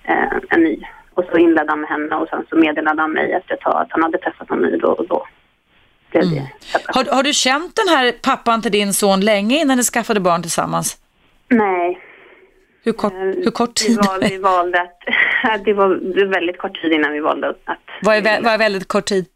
eh, 0.04 0.38
en 0.48 0.62
ny. 0.62 0.78
Och 1.14 1.24
så 1.32 1.38
inledde 1.38 1.70
han 1.72 1.80
med 1.80 1.90
henne 1.90 2.16
och 2.16 2.28
sen 2.28 2.44
så 2.50 2.56
meddelade 2.56 3.02
han 3.02 3.12
mig 3.12 3.32
efter 3.32 3.54
ett 3.54 3.60
tag 3.60 3.82
att 3.82 3.88
han 3.90 4.02
hade 4.02 4.18
träffat 4.18 4.50
någon 4.50 4.62
ny 4.62 4.76
då 4.76 4.88
och 4.88 5.06
då 5.08 5.26
blev 6.10 6.22
det 6.22 6.50
separation. 6.60 7.04
Har, 7.06 7.16
har 7.16 7.22
du 7.22 7.32
känt 7.32 7.76
den 7.76 7.88
här 7.96 8.12
pappan 8.12 8.62
till 8.62 8.72
din 8.72 8.92
son 8.92 9.20
länge 9.20 9.60
innan 9.60 9.76
ni 9.76 9.82
skaffade 9.82 10.20
barn 10.20 10.42
tillsammans? 10.42 10.98
Nej, 11.48 12.00
Hur 12.84 12.92
kort, 12.92 13.12
eh, 13.12 13.18
hur 13.18 13.50
kort 13.50 13.80
vi, 13.82 13.86
tid? 13.86 13.96
val, 14.06 14.20
vi 14.20 14.38
valde 14.38 14.80
att, 14.80 15.64
det 15.64 15.72
var 15.72 15.88
det 15.88 16.24
väldigt 16.26 16.58
kort 16.58 16.82
tid 16.82 16.92
innan 16.92 17.12
vi 17.12 17.20
valde 17.20 17.48
att 17.48 17.78
Vad 18.02 18.16
är, 18.16 18.42
vad 18.42 18.52
är 18.52 18.58
väldigt 18.58 18.88
kort 18.88 19.04
tid? 19.04 19.26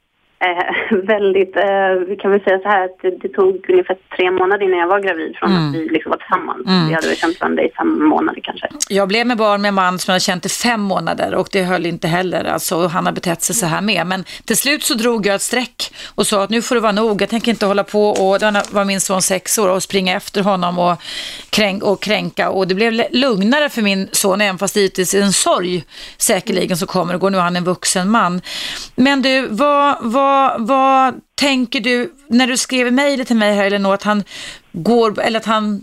Eh, 0.45 0.97
väldigt, 1.15 1.57
eh, 1.57 1.91
vi 2.09 2.17
kan 2.17 2.31
väl 2.31 2.41
säga 2.41 2.59
så 2.59 2.69
här 2.69 2.85
att 2.85 2.99
det, 3.03 3.11
det 3.11 3.29
tog 3.29 3.71
ungefär 3.71 3.97
tre 4.17 4.31
månader 4.31 4.65
innan 4.65 4.79
jag 4.79 4.89
var 4.89 5.01
gravid 5.01 5.37
från 5.37 5.53
att 5.53 5.75
vi 5.75 5.89
liksom 5.89 6.11
var 6.11 6.17
tillsammans. 6.17 6.67
Mm. 6.67 6.89
Vi 6.89 6.95
hade 6.95 7.07
väl 7.07 7.17
känt 7.17 7.41
varandra 7.41 7.63
i 7.63 7.71
fem 7.79 8.09
månader 8.09 8.41
kanske. 8.43 8.69
Jag 8.89 9.09
blev 9.09 9.27
med 9.27 9.37
barn 9.37 9.63
med 9.63 9.69
en 9.69 9.75
man 9.75 9.99
som 9.99 10.13
jag 10.13 10.23
känt 10.23 10.47
i 10.47 10.49
fem 10.49 10.81
månader 10.81 11.35
och 11.35 11.49
det 11.53 11.63
höll 11.63 11.87
inte 11.87 12.09
heller. 12.09 12.45
Alltså, 12.45 12.77
och 12.77 12.91
han 12.91 13.07
har 13.07 13.13
betett 13.13 13.43
sig 13.43 13.55
så 13.55 13.67
här 13.67 13.81
med. 13.81 14.07
Men 14.07 14.25
till 14.45 14.57
slut 14.57 14.83
så 14.83 14.95
drog 14.95 15.27
jag 15.27 15.35
ett 15.35 15.43
streck 15.43 15.95
och 16.15 16.27
sa 16.27 16.43
att 16.43 16.51
nu 16.51 16.63
får 16.63 16.75
det 16.75 16.81
vara 16.81 16.93
nog. 16.93 17.23
Jag 17.23 17.29
tänker 17.29 17.51
inte 17.51 17.67
hålla 17.67 17.85
på 17.85 18.09
och, 18.09 18.39
då 18.41 18.53
var 18.71 18.85
min 18.85 19.01
son 19.01 19.23
sex 19.23 19.59
år 19.59 19.69
och 19.69 19.83
springa 19.83 20.17
efter 20.17 20.43
honom 20.43 20.79
och, 20.79 21.03
kränk, 21.51 21.83
och 21.83 22.03
kränka. 22.03 22.51
Och 22.51 22.69
det 22.69 22.75
blev 22.75 23.03
lugnare 23.11 23.69
för 23.69 23.83
min 23.83 24.09
son, 24.13 24.41
även 24.41 24.59
fast 24.59 24.75
det 24.75 24.81
givetvis 24.81 25.15
är 25.15 25.23
en 25.23 25.33
sorg 25.33 25.85
säkerligen 26.17 26.77
så 26.77 26.87
kommer 26.87 27.13
det 27.13 27.19
gå. 27.19 27.31
Nu 27.31 27.39
är 27.39 27.43
han 27.43 27.57
en 27.57 27.65
vuxen 27.65 28.11
man. 28.11 28.41
Men 28.95 29.23
du, 29.23 29.47
vad, 29.51 29.97
vad, 30.01 30.34
vad 30.59 31.15
tänker 31.35 31.81
du 31.81 32.13
när 32.29 32.47
du 32.47 32.57
skrev 32.57 32.87
i 32.87 32.91
mejlet 32.91 33.27
till 33.27 33.37
mig 33.37 33.55
här 33.55 33.67
Elinor 33.67 33.95
att 33.95 34.03
han 34.03 34.23
går, 34.73 35.21
eller 35.21 35.39
att 35.39 35.47
han 35.47 35.81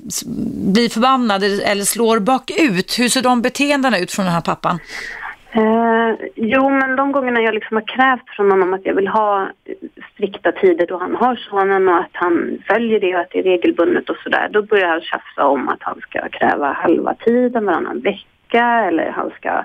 blir 0.74 0.90
förbannad 0.90 1.44
eller 1.44 1.72
eller 1.72 1.84
slår 1.84 2.20
bakut? 2.20 3.00
Hur 3.00 3.10
ser 3.10 3.22
de 3.22 3.42
beteendena 3.42 3.98
ut 4.00 4.12
från 4.12 4.26
den 4.26 4.34
här 4.34 4.42
pappan? 4.42 4.80
Eh, 5.54 6.16
jo, 6.36 6.70
men 6.70 6.96
de 6.96 7.12
gångerna 7.12 7.42
jag 7.42 7.54
liksom 7.54 7.78
har 7.78 7.88
krävt 7.88 8.30
från 8.36 8.52
honom 8.52 8.74
att 8.74 8.86
jag 8.86 8.96
vill 8.96 9.08
ha 9.08 9.50
strikta 10.14 10.52
tider 10.52 10.86
då 10.88 10.98
han 10.98 11.16
har 11.16 11.36
sonen 11.36 11.88
och 11.88 12.00
att 12.00 12.14
han 12.14 12.58
följer 12.68 13.00
det 13.00 13.16
och 13.16 13.22
att 13.22 13.32
det 13.32 13.40
är 13.40 13.44
regelbundet 13.44 14.10
och 14.10 14.16
sådär. 14.24 14.50
Då 14.52 14.62
börjar 14.62 14.88
han 14.88 15.02
tjafsa 15.02 15.46
om 15.46 15.70
att 15.70 15.84
han 15.84 16.00
ska 16.00 16.30
kräva 16.30 16.74
halva 16.74 17.14
tiden 17.14 17.66
varannan 17.66 18.00
vecka 18.00 18.66
eller 18.88 19.12
han 19.12 19.30
ska 19.30 19.64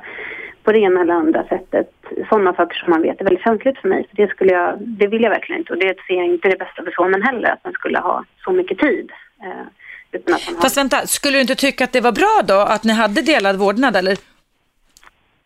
på 0.66 0.72
det 0.72 0.78
ena 0.78 1.00
eller 1.00 1.14
andra 1.14 1.42
sättet. 1.44 1.90
Sådana 2.28 2.54
saker 2.54 2.76
som 2.76 2.90
man 2.90 3.02
vet 3.02 3.20
är 3.20 3.24
väldigt 3.24 3.44
känsligt 3.44 3.78
för 3.78 3.88
mig. 3.88 4.06
Så 4.10 4.16
det, 4.16 4.28
skulle 4.28 4.52
jag, 4.52 4.74
det 4.80 5.06
vill 5.06 5.22
jag 5.22 5.30
verkligen 5.30 5.60
inte 5.60 5.72
och 5.72 5.78
det 5.78 5.96
ser 6.06 6.14
jag 6.14 6.26
inte 6.26 6.48
det 6.48 6.58
bästa 6.58 6.82
för 6.84 6.90
sonen 6.90 7.22
heller 7.22 7.50
att 7.50 7.64
man 7.64 7.72
skulle 7.72 7.98
ha 7.98 8.24
så 8.44 8.52
mycket 8.52 8.78
tid. 8.78 9.12
Eh, 9.42 9.66
utan 10.12 10.34
att 10.34 10.42
han 10.42 10.54
har... 10.54 10.62
Fast 10.62 10.76
vänta, 10.76 10.96
skulle 11.06 11.36
du 11.36 11.40
inte 11.40 11.54
tycka 11.54 11.84
att 11.84 11.92
det 11.92 12.00
var 12.00 12.12
bra 12.12 12.42
då 12.44 12.54
att 12.54 12.84
ni 12.84 12.92
hade 12.92 13.22
delad 13.22 13.56
vårdnad 13.56 13.96
eller? 13.96 14.16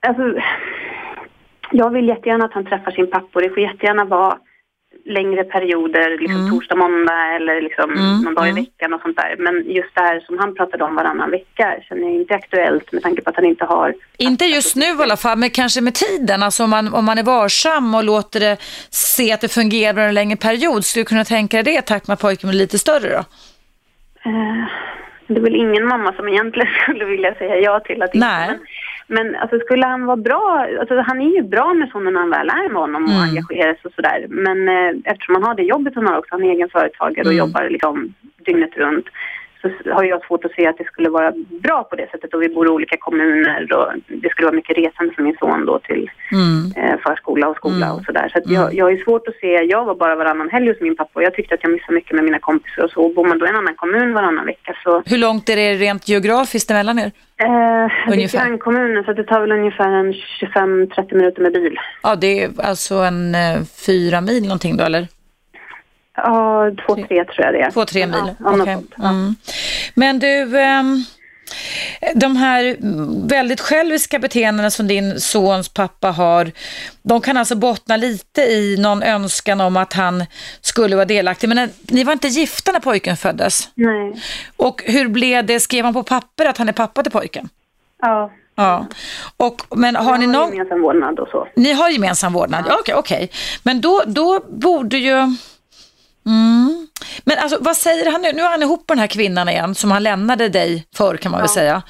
Alltså, 0.01 0.41
jag 1.71 1.91
vill 1.91 2.09
jättegärna 2.09 2.45
att 2.45 2.53
han 2.53 2.67
träffar 2.67 2.91
sin 2.91 3.11
pappa 3.11 3.29
och 3.33 3.43
det 3.43 3.51
får 3.51 3.59
jättegärna 3.59 4.05
vara 4.05 4.39
längre 5.05 5.45
perioder, 5.45 6.19
liksom 6.19 6.51
torsdag, 6.51 6.77
måndag 6.77 7.35
eller 7.37 7.61
liksom 7.61 7.91
någon 8.25 8.35
dag 8.35 8.49
i 8.49 8.53
veckan 8.53 8.95
och 8.95 9.01
sånt 9.01 9.17
där. 9.17 9.37
Men 9.39 9.71
just 9.71 9.95
det 9.95 10.01
här 10.01 10.21
som 10.21 10.39
han 10.39 10.55
pratade 10.55 10.85
om 10.85 10.95
varannan 10.95 11.31
vecka 11.31 11.75
känner 11.89 12.03
jag 12.03 12.13
inte 12.13 12.35
aktuellt 12.35 12.93
med 12.93 13.03
tanke 13.03 13.23
på 13.23 13.31
att 13.31 13.37
han 13.37 13.45
inte 13.45 13.65
har... 13.65 13.95
Inte 14.17 14.45
just 14.45 14.77
nu 14.77 14.87
i 14.87 15.03
alla 15.03 15.17
fall, 15.17 15.39
men 15.39 15.51
kanske 15.51 15.81
med 15.81 15.95
tiden. 15.95 16.43
Alltså 16.43 16.65
om 16.65 16.71
man, 16.71 16.95
om 16.95 17.05
man 17.05 17.19
är 17.19 17.23
varsam 17.23 17.95
och 17.95 18.05
låter 18.05 18.41
det 18.41 18.57
se 18.91 19.33
att 19.33 19.41
det 19.41 19.49
fungerar 19.49 19.91
under 19.91 20.09
en 20.09 20.15
längre 20.15 20.37
period. 20.37 20.85
Skulle 20.85 21.03
du 21.03 21.09
kunna 21.09 21.25
tänka 21.25 21.57
dig 21.57 21.75
det 21.75 21.79
i 21.79 21.83
takt 21.83 22.09
med 22.09 22.15
att 22.15 22.21
pojken 22.21 22.51
blir 22.51 22.59
lite 22.59 22.79
större 22.79 23.09
då? 23.09 23.25
Eh, 24.31 24.67
det 25.27 25.35
är 25.35 25.41
väl 25.41 25.57
ingen 25.57 25.87
mamma 25.87 26.13
som 26.13 26.29
egentligen 26.29 26.69
skulle 26.83 27.05
vilja 27.05 27.35
säga 27.35 27.57
ja 27.57 27.81
till 27.81 28.03
att 28.03 28.15
Nej. 28.15 28.49
Men, 28.49 28.59
men 29.15 29.37
alltså 29.37 29.59
skulle 29.59 29.87
han 29.87 30.07
vara 30.07 30.17
bra, 30.17 30.67
alltså 30.81 30.95
han 31.01 31.21
är 31.21 31.31
ju 31.37 31.43
bra 31.43 31.75
med 31.75 31.89
sonen 31.89 32.13
när 32.13 32.21
han 32.21 32.31
väl 32.31 32.49
är 32.49 32.69
med 32.69 32.81
honom 32.85 33.05
och 33.05 33.11
Mm. 33.11 33.23
engagerar 33.29 33.73
sig 33.75 33.81
och 33.83 33.93
sådär. 33.93 34.27
Men 34.29 34.59
eh, 34.69 34.93
eftersom 35.05 35.35
han 35.35 35.45
har 35.45 35.55
det 35.55 35.63
jobbet 35.63 35.95
han 35.95 36.07
har 36.07 36.19
också, 36.19 36.35
han 36.35 36.45
är 36.45 36.51
egen 36.55 36.69
företagare 36.77 37.27
och 37.29 37.33
Mm. 37.35 37.39
jobbar 37.45 37.69
liksom 37.71 38.15
dygnet 38.47 38.77
runt. 38.77 39.07
Så 39.63 39.69
har 39.93 40.05
jag 40.05 40.25
svårt 40.25 40.45
att 40.45 40.53
se 40.53 40.67
att 40.67 40.79
det 40.79 40.85
skulle 40.85 41.09
vara 41.11 41.33
bra 41.63 41.85
på 41.85 41.97
det 41.97 42.11
sättet 42.11 42.35
och 42.35 42.43
vi 42.43 42.49
bor 42.49 42.67
i 42.67 42.71
olika 42.71 42.97
kommuner 42.97 43.73
och 43.77 43.93
det 44.09 44.29
skulle 44.31 44.47
vara 44.47 44.57
mycket 44.57 44.77
resande 44.79 45.13
för 45.15 45.23
min 45.23 45.37
son 45.41 45.67
då 45.67 45.79
till 45.79 46.11
Mm. 46.33 46.73
eh, 46.77 46.99
förskola 47.07 47.49
och 47.49 47.57
skola 47.57 47.93
och 47.93 48.05
sådär. 48.05 48.29
Så 48.33 48.39
att 48.39 48.51
jag, 48.51 48.75
jag 48.75 48.93
är 48.93 48.97
svårt 49.05 49.29
att 49.29 49.35
se, 49.35 49.47
jag 49.47 49.85
var 49.85 49.95
bara 49.95 50.17
varannan 50.17 50.51
helg 50.51 50.69
hos 50.69 50.81
min 50.81 50.97
pappa 50.97 51.11
och 51.15 51.23
jag 51.23 51.35
tyckte 51.35 51.55
att 51.55 51.63
jag 51.63 51.73
missade 51.73 51.93
mycket 51.95 52.15
med 52.17 52.25
mina 52.25 52.39
kompisar 52.39 52.85
och 52.85 52.91
så. 52.91 53.09
Bor 53.09 53.25
man 53.29 53.39
då 53.39 53.47
i 53.47 53.49
en 53.49 53.57
annan 53.57 53.75
kommun 53.75 54.15
varannan 54.15 54.47
vecka 54.47 54.75
så 54.85 55.03
Hur 55.07 55.19
långt 55.19 55.49
är 55.49 55.57
det 55.57 55.75
rent 55.75 56.09
geografiskt 56.09 56.71
emellan 56.71 56.99
er? 56.99 57.11
Eh, 57.37 57.89
det 58.09 58.25
är 58.25 58.33
grannkommunen 58.39 59.05
så 59.05 59.13
det 59.13 59.25
tar 59.25 59.41
väl 59.41 59.53
ungefär 59.53 59.91
en 59.91 60.13
25-30 60.13 61.15
minuter 61.15 61.43
med 61.43 61.53
bil. 61.53 61.77
Ja, 62.03 62.17
det 62.17 62.43
är 62.45 62.51
alltså 62.63 62.95
en 62.95 63.35
eh, 63.35 63.63
fyra 63.87 64.21
mil 64.21 64.43
någonting 64.43 64.77
då, 64.77 64.85
eller? 64.85 65.07
Ja, 66.17 66.71
två, 66.87 66.95
tre 66.95 67.25
tror 67.25 67.47
jag 67.47 67.55
det 67.55 67.61
är. 67.61 67.71
Två, 67.71 67.85
tre 67.85 68.07
mil. 68.07 68.35
Ja. 68.39 68.79
Ja. 68.97 69.09
Mm. 69.09 69.35
Men 69.95 70.19
du, 70.19 70.61
ehm, 70.61 71.05
de 72.15 72.37
här 72.37 72.77
väldigt 73.29 73.61
själviska 73.61 74.19
beteendena 74.19 74.71
som 74.71 74.89
din 74.89 75.21
sons 75.21 75.69
pappa 75.69 76.11
har, 76.11 76.51
de 77.03 77.21
kan 77.21 77.37
alltså 77.37 77.57
bottna 77.57 77.97
lite 77.97 78.41
i 78.43 78.77
någon 78.79 79.03
önskan 79.03 79.61
om 79.61 79.77
att 79.77 79.93
han 79.93 80.25
skulle 80.61 80.97
vara 80.97 81.05
delaktig. 81.07 81.49
Men 81.49 81.59
eh, 81.59 81.69
ni 81.83 82.05
var 82.05 82.13
inte 82.13 82.29
gifta 82.29 82.73
när 82.73 82.81
pojken 82.81 83.17
föddes. 83.17 83.69
Nej. 83.75 84.23
Och 84.57 84.83
hur 84.87 85.09
blev 85.09 85.47
det? 85.47 85.61
Skrev 85.61 85.85
han 85.85 85.95
på 85.95 86.03
papper 86.03 86.47
att 86.47 86.59
han 86.59 86.69
är 86.69 86.73
pappa 86.73 87.03
till 87.03 87.13
pojken? 87.13 87.49
Ja. 88.03 88.31
Ja. 88.55 88.87
Och, 89.37 89.63
men 89.79 89.97
har 89.97 90.19
ni 90.19 90.25
Jag 90.25 90.33
någon... 90.33 90.53
gemensam 90.53 90.83
vårdnad 90.83 91.19
och 91.19 91.29
så. 91.29 91.49
Ni 91.57 91.73
har 91.73 91.89
gemensam 91.89 92.33
vårdnad? 92.33 92.65
Ja. 92.69 92.77
Okej, 92.81 92.95
okej. 92.95 93.31
Men 93.63 93.81
då, 93.81 94.03
då 94.07 94.41
borde 94.49 94.99
ju... 94.99 95.37
Mm. 96.27 96.87
Men 97.25 97.39
alltså, 97.39 97.59
vad 97.61 97.77
säger 97.77 98.13
han 98.13 98.23
nu? 98.23 98.33
Nu 98.33 98.43
är 98.43 98.51
han 98.51 98.63
ihop 98.63 98.89
med 98.89 98.97
den 98.97 98.99
här 98.99 99.07
kvinnan 99.07 99.49
igen 99.49 99.75
som 99.75 99.91
han 99.91 100.03
lämnade 100.03 100.49
dig 100.49 100.87
för 100.97 101.17
kan 101.17 101.33
man 101.33 101.41
väl 101.41 101.49
säga. 101.49 101.83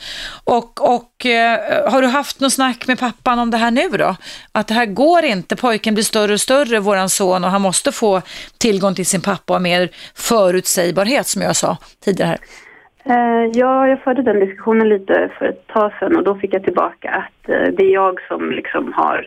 Och, 0.45 0.95
och 0.95 1.27
eh, 1.27 1.91
har 1.93 2.03
du 2.03 2.09
haft 2.09 2.41
något 2.41 2.53
snack 2.53 2.87
med 2.87 2.99
pappan 2.99 3.39
om 3.39 3.51
det 3.51 3.57
här 3.57 3.71
nu 3.71 3.89
då? 3.89 4.17
Att 4.53 4.69
det 4.69 4.75
här 4.75 4.87
går 4.87 5.25
inte, 5.25 5.57
pojken 5.57 5.95
blir 5.95 6.05
större 6.05 6.33
och 6.33 6.41
större, 6.41 6.81
våran 6.81 7.09
son, 7.09 7.45
och 7.45 7.51
han 7.51 7.63
måste 7.63 7.93
få 7.93 8.23
tillgång 8.59 8.95
till 8.95 9.07
sin 9.07 9.21
pappa 9.21 9.55
och 9.55 9.63
mer 9.63 9.89
förutsägbarhet 10.15 11.27
som 11.27 11.43
jag 11.43 11.57
sa 11.57 11.77
tidigare 12.05 12.29
här. 12.29 12.39
Eh, 13.05 13.51
ja, 13.55 13.89
jag 13.89 14.03
förde 14.03 14.23
den 14.23 14.41
diskussionen 14.41 14.89
lite 14.89 15.31
för 15.39 15.47
ett 15.47 15.67
tag 15.67 15.93
sedan 15.99 16.17
och 16.17 16.25
då 16.25 16.35
fick 16.35 16.55
jag 16.55 16.65
tillbaka 16.65 17.11
att 17.11 17.49
eh, 17.49 17.75
det 17.77 17.85
är 17.85 17.93
jag 17.93 18.21
som 18.29 18.51
liksom 18.51 18.93
har 18.93 19.27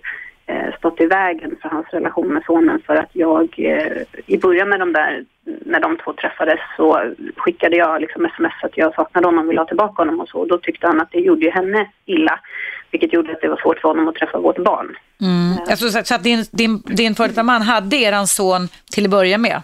stått 0.78 1.02
i 1.02 1.06
vägen 1.06 1.56
för 1.62 1.70
hans 1.70 1.88
relation 1.90 2.34
med 2.34 2.44
sonen 2.46 2.82
för 2.86 2.96
att 2.96 3.10
jag 3.12 3.56
eh, 3.58 4.02
i 4.26 4.38
början 4.38 4.70
med 4.70 4.80
de 4.80 4.94
där, 4.94 5.26
när 5.66 5.80
de 5.80 5.98
två 5.98 6.14
träffades 6.14 6.60
så 6.78 7.14
skickade 7.36 7.76
jag 7.76 8.02
liksom 8.02 8.26
sms 8.26 8.54
att 8.64 8.78
jag 8.78 8.96
saknade 8.96 9.28
honom 9.28 9.46
och 9.46 9.50
ville 9.52 9.62
ha 9.62 9.68
tillbaka 9.68 10.02
honom 10.02 10.20
och 10.20 10.30
så 10.30 10.40
och 10.40 10.48
då 10.48 10.58
tyckte 10.58 10.88
han 10.88 11.02
att 11.02 11.12
det 11.12 11.20
gjorde 11.20 11.46
ju 11.46 11.52
henne 11.52 11.90
illa 12.06 12.40
vilket 12.92 13.14
gjorde 13.14 13.32
att 13.32 13.42
det 13.42 13.48
var 13.48 13.58
svårt 13.58 13.80
för 13.80 13.88
honom 13.88 14.08
att 14.08 14.16
träffa 14.16 14.40
vårt 14.40 14.58
barn. 14.58 14.96
Mm. 15.22 15.58
Alltså, 15.70 15.90
så, 15.90 16.04
så 16.04 16.16
att 16.16 16.24
din, 16.24 16.44
din, 16.52 16.82
din 16.86 17.16
före 17.16 17.28
detta 17.28 17.44
man 17.44 17.62
hade 17.62 17.96
eran 17.96 18.28
son 18.28 18.68
till 18.92 19.06
att 19.06 19.12
börja 19.12 19.38
med? 19.38 19.62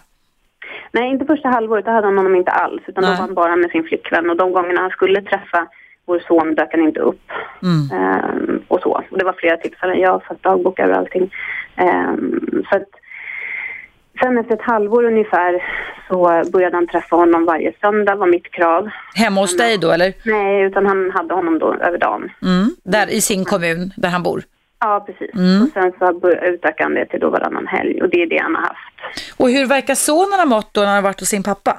Nej, 0.91 1.09
inte 1.09 1.25
första 1.25 1.49
halvåret, 1.49 1.85
då 1.85 1.91
hade 1.91 2.07
han 2.07 2.17
honom 2.17 2.35
inte 2.35 2.51
alls. 2.51 2.81
Utan 2.87 3.03
Nej. 3.03 3.11
då 3.11 3.15
var 3.15 3.21
han 3.21 3.33
bara 3.33 3.55
med 3.55 3.71
sin 3.71 3.83
flickvän. 3.83 4.29
Och 4.29 4.37
de 4.37 4.51
gångerna 4.51 4.81
han 4.81 4.89
skulle 4.89 5.21
träffa 5.21 5.67
vår 6.09 6.23
son 6.27 6.55
dök 6.55 6.71
han 6.71 6.83
inte 6.83 6.99
upp. 6.99 7.25
Mm. 7.63 7.81
Ehm, 7.99 8.63
och 8.67 8.79
så. 8.81 9.03
Och 9.11 9.17
det 9.17 9.25
var 9.25 9.33
flera 9.33 9.57
tillfällen. 9.57 9.99
Jag 9.99 10.11
har 10.11 10.19
fått 10.19 10.43
dagbok 10.43 10.79
över 10.79 10.93
allting. 10.93 11.33
Ehm, 11.75 12.63
så 12.69 12.77
att, 12.77 12.89
sen 14.21 14.37
efter 14.37 14.53
ett 14.53 14.61
halvår 14.61 15.03
ungefär 15.03 15.63
så 16.07 16.43
började 16.51 16.75
han 16.75 16.87
träffa 16.87 17.15
honom 17.15 17.45
varje 17.45 17.73
söndag, 17.81 18.15
var 18.15 18.27
mitt 18.27 18.51
krav. 18.51 18.89
Hemma 19.15 19.41
hos 19.41 19.57
dig 19.57 19.77
då 19.77 19.91
eller? 19.91 20.13
Nej, 20.25 20.61
utan 20.63 20.85
han 20.85 21.11
hade 21.11 21.33
honom 21.33 21.59
då 21.59 21.73
över 21.73 21.97
dagen. 21.97 22.29
Mm. 22.41 22.69
Där 22.83 23.07
i 23.09 23.21
sin 23.21 23.45
kommun 23.45 23.93
där 23.97 24.09
han 24.09 24.23
bor? 24.23 24.43
Ja, 24.79 25.03
precis. 25.05 25.35
Mm. 25.35 25.63
Och 25.63 25.69
sen 25.73 25.93
så 25.99 26.29
utökade 26.31 26.83
han 26.83 26.93
det 26.93 27.05
till 27.05 27.19
då 27.19 27.29
varannan 27.29 27.67
helg. 27.67 28.01
Och 28.01 28.09
det 28.09 28.21
är 28.21 28.27
det 28.29 28.41
han 28.41 28.55
har 28.55 28.61
haft. 28.61 28.95
Och 29.37 29.49
hur 29.49 29.65
verkar 29.65 29.95
sonen 29.95 30.39
ha 30.39 30.45
mått 30.45 30.73
då 30.73 30.81
när 30.81 30.87
han 30.87 30.95
har 30.95 31.03
varit 31.03 31.19
hos 31.19 31.29
sin 31.29 31.43
pappa? 31.43 31.71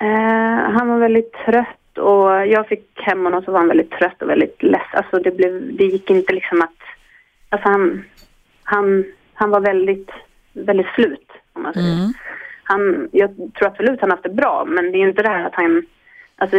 Eh, 0.00 0.70
han 0.76 0.88
var 0.88 0.98
väldigt 0.98 1.32
trött 1.32 1.85
och 1.98 2.46
jag 2.46 2.68
fick 2.68 2.90
hem 2.94 3.24
honom 3.24 3.42
så 3.42 3.52
var 3.52 3.58
han 3.58 3.68
väldigt 3.68 3.90
trött 3.90 4.22
och 4.22 4.28
väldigt 4.28 4.62
ledsen. 4.62 4.90
Alltså 4.92 5.18
det, 5.18 5.30
blev, 5.30 5.76
det 5.76 5.84
gick 5.84 6.10
inte 6.10 6.34
liksom 6.34 6.62
att... 6.62 6.76
Alltså 7.48 7.68
han, 7.68 8.04
han, 8.62 9.04
han 9.34 9.50
var 9.50 9.60
väldigt, 9.60 10.10
väldigt 10.52 10.94
slut, 10.94 11.30
om 11.52 11.62
man 11.62 11.74
säger. 11.74 11.92
Mm. 11.92 12.12
Han, 12.62 13.08
jag 13.12 13.36
tror 13.36 13.68
absolut 13.68 14.00
han 14.00 14.10
haft 14.10 14.22
det 14.22 14.28
bra, 14.28 14.64
men 14.68 14.92
det 14.92 14.98
är 14.98 15.08
inte 15.08 15.22
det 15.22 15.28
här 15.28 15.46
att 15.46 15.54
han... 15.54 15.86
Alltså, 16.36 16.56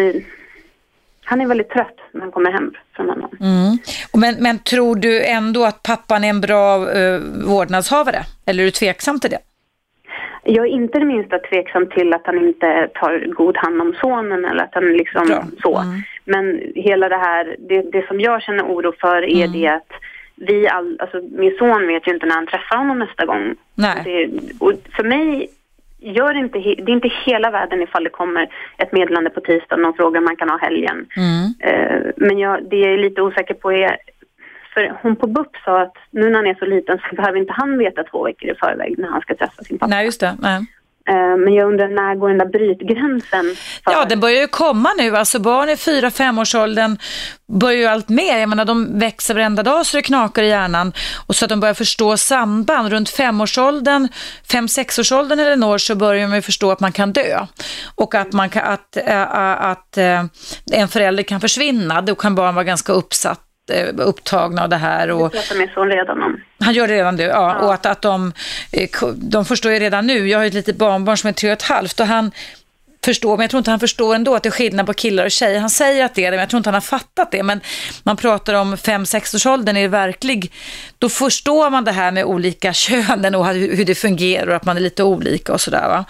han 1.24 1.42
är 1.42 1.48
väldigt 1.48 1.70
trött 1.70 1.98
när 2.12 2.22
han 2.22 2.32
kommer 2.32 2.52
hem 2.52 2.74
från 2.96 3.10
honom. 3.10 3.30
Mm. 3.40 3.78
Men, 4.14 4.44
men 4.44 4.60
tror 4.60 4.96
du 4.96 5.26
ändå 5.26 5.66
att 5.66 5.84
pappan 5.84 6.24
är 6.24 6.30
en 6.30 6.42
bra 6.42 6.92
eh, 6.92 7.20
vårdnadshavare? 7.46 8.24
Eller 8.46 8.64
är 8.64 8.66
du 8.66 8.72
tveksam 8.72 9.20
till 9.20 9.30
det? 9.30 9.40
Jag 10.50 10.66
är 10.66 10.72
inte 10.72 11.00
det 11.00 11.06
minsta 11.06 11.40
tveksam 11.40 11.88
till 11.90 12.14
att 12.14 12.26
han 12.26 12.38
inte 12.48 12.90
tar 12.94 13.34
god 13.34 13.58
hand 13.58 13.82
om 13.82 13.94
sonen 14.02 14.46
eller 14.46 14.64
att 14.64 14.74
han 14.74 14.94
liksom 14.94 15.28
Bra. 15.28 15.44
så. 15.62 15.78
Mm. 15.78 16.02
Men 16.26 16.62
hela 16.76 17.10
det 17.10 17.18
här, 17.18 17.56
det, 17.60 17.82
det 17.92 18.08
som 18.08 18.20
jag 18.20 18.42
känner 18.42 18.64
oro 18.64 18.94
för 19.02 19.22
är 19.24 19.46
Mm. 19.46 19.52
det 19.52 19.68
att 19.68 19.92
vi 20.36 20.68
all, 20.68 20.98
alltså 21.00 21.22
min 21.32 21.56
son 21.58 21.88
vet 21.88 22.08
ju 22.08 22.14
inte 22.14 22.26
när 22.26 22.36
han 22.36 22.48
träffar 22.48 22.78
honom 22.78 23.00
nästa 23.00 23.26
gång. 23.26 23.56
Nej. 23.76 24.02
Det, 24.04 24.30
och 24.60 24.74
för 24.96 25.04
mig 25.04 25.50
gör 26.00 26.34
det 26.34 26.40
inte, 26.40 26.60
det 26.60 26.92
är 26.92 26.96
inte 26.96 27.12
hela 27.26 27.52
världen 27.52 27.82
ifall 27.82 28.04
det 28.04 28.10
kommer 28.10 28.48
ett 28.78 28.92
meddelande 28.92 29.30
på 29.30 29.42
tisdagen 29.42 29.86
och 29.86 29.96
frågar 29.98 30.18
om 30.18 30.26
man 30.26 30.36
kan 30.36 30.50
ha 30.50 30.58
helgen. 30.58 31.06
Mm. 31.18 31.54
Eh, 31.60 32.12
men 32.18 32.40
jag, 32.40 32.70
det 32.70 32.78
jag 32.78 32.94
är 32.94 32.98
lite 32.98 33.22
osäker 33.22 33.54
på 33.54 33.72
är, 33.72 33.98
för 34.78 35.00
hon 35.02 35.16
på 35.16 35.28
BUP 35.28 35.56
sa 35.66 35.82
att 35.82 35.94
nu 36.12 36.30
när 36.30 36.36
han 36.36 36.48
är 36.48 36.56
så 36.56 36.66
liten 36.66 37.00
så 37.10 37.16
behöver 37.16 37.40
inte 37.40 37.54
han 37.54 37.78
veta 37.78 38.04
två 38.04 38.24
veckor 38.24 38.50
i 38.50 38.56
förväg 38.56 38.96
när 38.98 39.08
han 39.08 39.22
ska 39.22 39.36
träffa 39.36 39.64
sin 39.64 39.80
pappa. 39.80 39.90
Nej, 39.90 40.06
just 40.06 40.20
det. 40.20 40.36
Nej. 40.40 40.66
Eh, 41.10 41.38
men 41.38 41.54
jag 41.54 41.68
undrar 41.68 41.88
när 41.88 42.16
går 42.16 42.30
den 42.30 42.38
där 42.38 42.46
brytgränsen? 42.46 43.56
För, 43.84 43.92
Ja, 43.92 44.06
den 44.10 44.20
börjar 44.20 44.42
ju 44.42 44.48
komma 44.48 44.90
nu. 44.98 45.16
Alltså 45.18 45.40
barn 45.40 45.70
i 45.70 45.78
fyra 45.78 46.12
femårsåldern 46.12 46.98
börjar 47.48 47.78
ju 47.78 47.86
allt 47.86 48.10
mer. 48.10 48.38
Jag 48.38 48.50
menar, 48.50 48.66
de 48.66 49.00
växer 49.00 49.34
varenda 49.34 49.64
dag 49.64 49.86
så 49.86 49.98
det 49.98 50.04
knakar 50.04 50.44
i 50.44 50.48
hjärnan. 50.48 50.94
Och 51.28 51.36
så 51.36 51.46
att 51.46 51.50
de 51.50 51.60
börjar 51.60 51.74
förstå 51.74 52.18
samband. 52.18 52.90
Runt 52.90 53.10
femårsåldern, 53.10 54.08
fem 54.52 54.68
sexårsåldern 54.68 55.40
eller 55.40 55.56
når 55.56 55.78
så 55.78 55.96
börjar 55.96 56.28
man 56.28 56.36
ju 56.36 56.42
förstå 56.42 56.72
att 56.72 56.80
man 56.80 56.92
kan 56.92 57.14
dö. 57.14 57.46
Och 57.96 58.16
att, 58.16 58.34
man 58.34 58.50
kan, 58.50 58.64
att, 58.64 58.98
äh, 58.98 59.62
att 59.66 59.98
äh, 59.98 60.24
en 60.74 60.88
förälder 60.88 61.24
kan 61.24 61.42
försvinna. 61.42 62.02
Då 62.02 62.16
kan 62.16 62.36
barn 62.36 62.56
vara 62.56 62.66
ganska 62.66 62.94
uppsatt 62.94 63.47
upptagna 63.98 64.64
av 64.64 64.70
det 64.70 64.76
här. 64.78 65.12
Och, 65.12 65.30
Det 65.30 65.38
pratar 65.38 65.56
min 65.56 65.70
son 65.74 65.88
redan 65.88 66.24
om. 66.24 66.42
han 66.60 66.74
gör 66.74 66.88
det 66.88 66.94
redan 66.94 67.16
nu, 67.16 67.24
ja. 67.24 67.56
Och 67.56 67.74
att, 67.74 67.86
att 67.86 68.02
de, 68.02 68.34
eh, 68.72 68.90
de 69.16 69.46
förstår 69.46 69.72
ju 69.72 69.80
redan 69.80 70.08
nu. 70.08 70.28
Jag 70.28 70.40
har 70.40 70.44
ju 70.44 70.48
ett 70.48 70.54
litet 70.54 70.76
barnbarn 70.78 71.18
som 71.18 71.28
är 71.28 71.34
tre 71.34 71.50
och 71.50 71.54
ett 71.54 71.62
halvt 71.62 72.00
och 72.00 72.08
han 72.08 72.32
förstår, 73.06 73.38
men 73.38 73.44
jag 73.44 73.50
tror 73.50 73.58
inte 73.58 73.72
han 73.72 73.80
förstår 73.80 74.16
ändå 74.16 74.36
att 74.36 74.44
det 74.44 74.50
är 74.50 74.52
skillnad 74.52 74.86
på 74.86 74.94
killar 74.94 75.26
och 75.26 75.32
tjejer. 75.32 75.60
Han 75.60 75.70
säger 75.70 76.06
att 76.06 76.16
det 76.16 76.26
är 76.26 76.32
det, 76.32 76.38
men 76.38 76.40
jag 76.40 76.50
tror 76.50 76.58
inte 76.58 76.70
han 76.70 76.74
har 76.74 76.82
fattat 76.82 77.32
det. 77.32 77.44
Men 77.44 77.62
man 78.04 78.18
pratar 78.18 78.54
om 78.54 78.78
fem 78.78 79.06
sexårsåldern 79.06 79.78
är 79.78 79.82
det 79.82 79.88
verklig, 79.88 80.52
då 81.00 81.10
förstår 81.10 81.70
man 81.70 81.84
det 81.84 81.92
här 81.92 82.12
med 82.12 82.26
olika 82.26 82.74
könen 82.74 83.36
och 83.36 83.48
hur, 83.48 83.86
det 83.86 83.96
fungerar 83.96 84.48
och 84.48 84.56
att 84.56 84.66
man 84.66 84.78
är 84.78 84.82
lite 84.82 85.04
olika 85.04 85.54
och 85.54 85.62
sådär 85.62 85.88
va. 85.88 86.06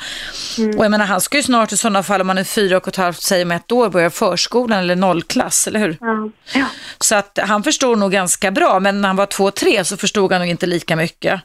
Och 0.78 0.86
jag 0.86 0.92
menar, 0.92 1.06
han 1.06 1.22
ska 1.22 1.38
ju 1.38 1.44
snart 1.44 1.72
i 1.72 1.78
sådana 1.78 2.04
fall, 2.04 2.22
om 2.22 2.28
man 2.28 2.38
är 2.38 2.44
fyra 2.44 2.78
och 2.78 2.88
ett 2.88 2.96
halvt, 2.96 3.22
säger 3.22 3.46
med 3.46 3.58
ett 3.58 3.72
år, 3.72 3.90
börja 3.90 4.10
förskolan 4.10 4.80
eller 4.80 4.96
nollklass, 4.96 5.68
eller 5.68 5.80
hur? 5.80 5.98
Ja. 6.02 6.30
ja. 6.54 6.66
Så 7.00 7.16
att 7.16 7.40
han 7.42 7.64
förstod 7.64 7.98
nog 7.98 8.12
ganska 8.12 8.52
bra, 8.52 8.80
men 8.80 9.02
när 9.02 9.10
han 9.10 9.16
var 9.16 9.26
två, 9.26 9.52
tre 9.52 9.84
så 9.86 9.98
förstod 9.98 10.32
han 10.32 10.42
nog 10.42 10.50
inte 10.50 10.66
lika 10.66 10.96
mycket. 10.96 11.42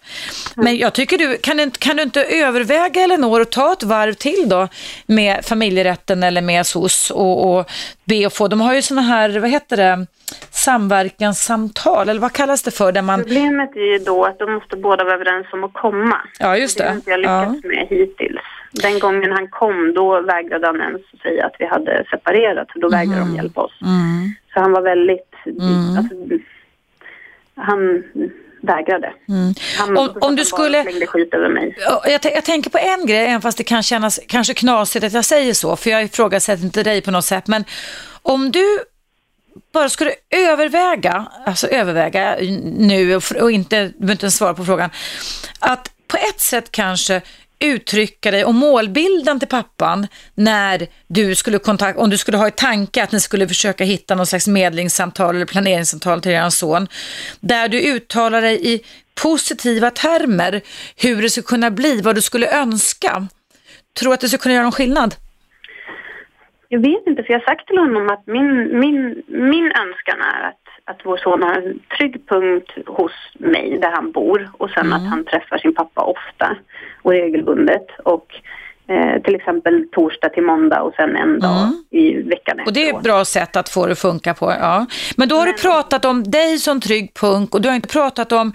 Men 0.55 0.77
jag 0.77 0.93
tycker 0.93 1.19
du, 1.19 1.39
kan, 1.39 1.57
du 1.57 1.63
inte- 1.63 1.79
kan 1.79 1.97
du 1.97 2.03
inte 2.03 2.25
överväga 2.25 3.01
Elinor 3.01 3.41
och 3.41 3.51
ta 3.51 3.73
ett 3.73 3.83
varv 3.83 4.15
till 4.15 4.45
då 4.49 4.69
med 5.07 5.45
familjerätten 5.45 6.23
eller 6.23 6.41
med 6.43 6.67
SOS 6.67 7.11
och, 7.11 7.59
och 7.59 7.71
be 8.13 8.27
och 8.27 8.33
få, 8.33 8.49
de 8.49 8.61
har 8.61 8.75
ju 8.75 8.83
sådana 8.83 9.03
här, 9.13 9.39
vad 9.41 9.51
heter 9.51 9.77
det, 9.77 10.07
samverkanssamtal 10.51 12.09
eller 12.09 12.21
vad 12.21 12.33
kallas 12.33 12.63
det 12.63 12.71
för? 12.71 12.93
Där 12.93 13.03
man, 13.03 13.19
Problemet 13.21 13.77
är 13.77 13.93
ju 13.93 13.99
då 13.99 14.25
att 14.25 14.39
de 14.39 14.53
måste 14.53 14.77
båda 14.77 15.05
vara 15.05 15.15
överens 15.15 15.47
om 15.53 15.65
att 15.65 15.73
komma. 15.73 16.17
ja 16.39 16.57
just 16.57 16.79
Det 16.79 16.85
har 16.85 16.91
det. 16.91 16.97
inte 16.97 17.11
jag 17.11 17.21
Ja. 17.25 17.41
lyckats 17.45 17.65
med 17.65 17.87
hittills. 17.91 18.41
Den 18.73 18.99
gången 18.99 19.33
han 19.33 19.49
kom, 19.49 19.95
då 19.95 20.21
vägrade 20.21 20.67
han 20.67 20.81
ens 20.81 21.03
säga 21.23 21.47
att 21.47 21.57
vi 21.59 21.67
hade 21.67 22.05
separerat. 22.11 22.69
Då 22.75 22.89
vägrade 22.89 23.21
de 23.21 23.35
hjälpa 23.37 23.61
oss. 23.61 23.79
Mm. 23.83 24.35
Så 24.55 24.61
han 24.61 24.73
var 24.73 24.83
väldigt... 24.83 25.35
Alltså, 25.99 26.15
han 27.55 28.03
vägrade. 28.63 29.13
Han, 29.29 29.55
Mm. 29.89 29.97
Om- 29.99 30.07
så 30.07 30.19
att 30.19 30.25
om 30.25 30.37
du 30.37 30.41
han 30.43 30.47
skulle- 30.47 30.83
slängde 30.83 31.07
skit 31.07 31.35
över 31.35 31.49
mig. 31.49 31.77
Ja, 31.81 32.03
Jag, 32.07 32.21
jag 32.25 32.45
tänker 32.45 32.71
på 32.71 32.79
en 32.79 33.07
grej, 33.07 33.25
även 33.27 33.41
fast 33.43 33.59
det 33.59 33.65
kan 33.65 33.83
kännas 33.83 34.21
kanske 34.29 34.55
knasigt 34.55 35.05
att 35.05 35.13
jag 35.13 35.25
säger 35.25 35.55
så, 35.55 35.77
för 35.77 35.91
jag 35.91 36.03
ifrågasätter 36.05 36.65
inte 36.65 36.83
dig 36.83 37.01
på 37.03 37.11
något 37.11 37.25
sätt, 37.25 37.47
men 37.47 37.65
om 38.23 38.51
du 38.51 38.79
bara 39.73 39.89
skulle 39.89 40.13
överväga, 40.31 41.27
alltså 41.47 41.67
överväga 41.67 42.37
nu 42.79 43.17
och, 43.17 43.23
och 43.41 43.51
inte, 43.53 43.83
du 43.85 43.93
behöver 43.99 44.13
inte 44.13 44.31
svara 44.31 44.55
på 44.55 44.65
frågan, 44.65 44.91
att 45.61 45.91
på 46.09 46.17
ett 46.17 46.41
sätt 46.41 46.71
kanske 46.71 47.21
uttrycka 47.63 48.31
dig 48.31 48.45
och 48.45 48.55
målbilden 48.55 49.39
till 49.39 49.49
pappan 49.49 50.07
när 50.35 50.87
du 51.07 51.35
skulle 51.35 51.59
kontakta, 51.59 52.03
om 52.03 52.11
du 52.11 52.19
skulle 52.19 52.37
ha 52.37 52.49
i 52.49 52.51
tanke 52.51 53.03
att 53.03 53.13
ni 53.13 53.21
skulle 53.21 53.49
försöka 53.49 53.85
hitta 53.85 54.15
någon 54.15 54.27
slags 54.27 54.49
medlingssamtal 54.49 55.37
eller 55.37 55.47
planeringssamtal 55.47 56.21
till 56.21 56.33
er 56.33 56.51
son, 56.51 56.89
där 57.41 57.69
du 57.69 57.97
uttalar 57.97 58.43
dig 58.43 58.75
i 58.75 58.81
positiva 59.23 59.91
termer 59.91 60.61
hur 60.97 61.23
det 61.23 61.31
skulle 61.31 61.45
kunna 61.45 61.71
bli, 61.71 62.01
vad 62.01 62.15
du 62.15 62.21
skulle 62.21 62.61
önska. 62.61 63.27
Tror 64.01 64.11
du 64.11 64.15
att 64.15 64.21
det 64.21 64.29
skulle 64.29 64.43
kunna 64.43 64.55
göra 64.55 64.63
någon 64.63 64.73
skillnad? 64.73 65.15
Jag 66.69 66.81
vet 66.81 67.07
inte, 67.07 67.23
för 67.23 67.33
jag 67.33 67.41
har 67.41 67.45
sagt 67.45 67.67
till 67.69 67.79
honom 67.79 68.07
att 68.15 68.25
min, 68.27 68.81
min, 68.81 69.23
min 69.29 69.67
önskan 69.83 70.21
är 70.35 70.41
att, 70.51 70.62
att 70.85 71.01
vår 71.05 71.17
son 71.17 71.43
har 71.43 71.55
en 71.55 71.81
trygg 71.99 72.29
punkt 72.29 72.71
hos 72.87 73.13
mig 73.35 73.79
där 73.83 73.91
han 73.91 74.13
bor 74.13 74.51
och 74.59 74.71
sen 74.71 74.87
Mm. 74.87 74.93
att 74.93 75.11
han 75.11 75.25
träffar 75.25 75.59
sin 75.59 75.75
pappa 75.75 76.03
ofta 76.03 76.57
och 77.03 77.13
regelbundet 77.13 77.87
och 78.05 78.27
eh, 78.87 79.23
till 79.23 79.35
exempel 79.35 79.89
torsdag 79.93 80.29
till 80.29 80.43
måndag 80.43 80.83
och 80.83 80.95
sen 80.97 81.17
en 81.17 81.41
dag 81.41 81.69
i 81.91 82.13
veckan 82.23 82.53
Mm. 82.55 82.67
Och 82.67 82.73
det 82.73 82.89
är 82.91 82.97
ett 82.97 83.03
bra 83.03 83.25
sätt 83.25 83.57
att 83.57 83.69
få 83.69 83.87
det 83.87 83.93
att 83.93 83.99
funka 83.99 84.35
på. 84.35 84.47
Ja. 84.61 84.87
Men 85.17 85.29
då 85.29 85.37
har 85.37 85.47
du 85.47 85.53
pratat 85.53 86.05
om 86.05 86.23
dig 86.25 86.59
som 86.59 86.81
trygg 86.81 87.15
punkt 87.15 87.55
och 87.55 87.61
du 87.61 87.69
har 87.69 87.77
inte 87.77 87.89
pratat 87.89 88.33
om 88.33 88.53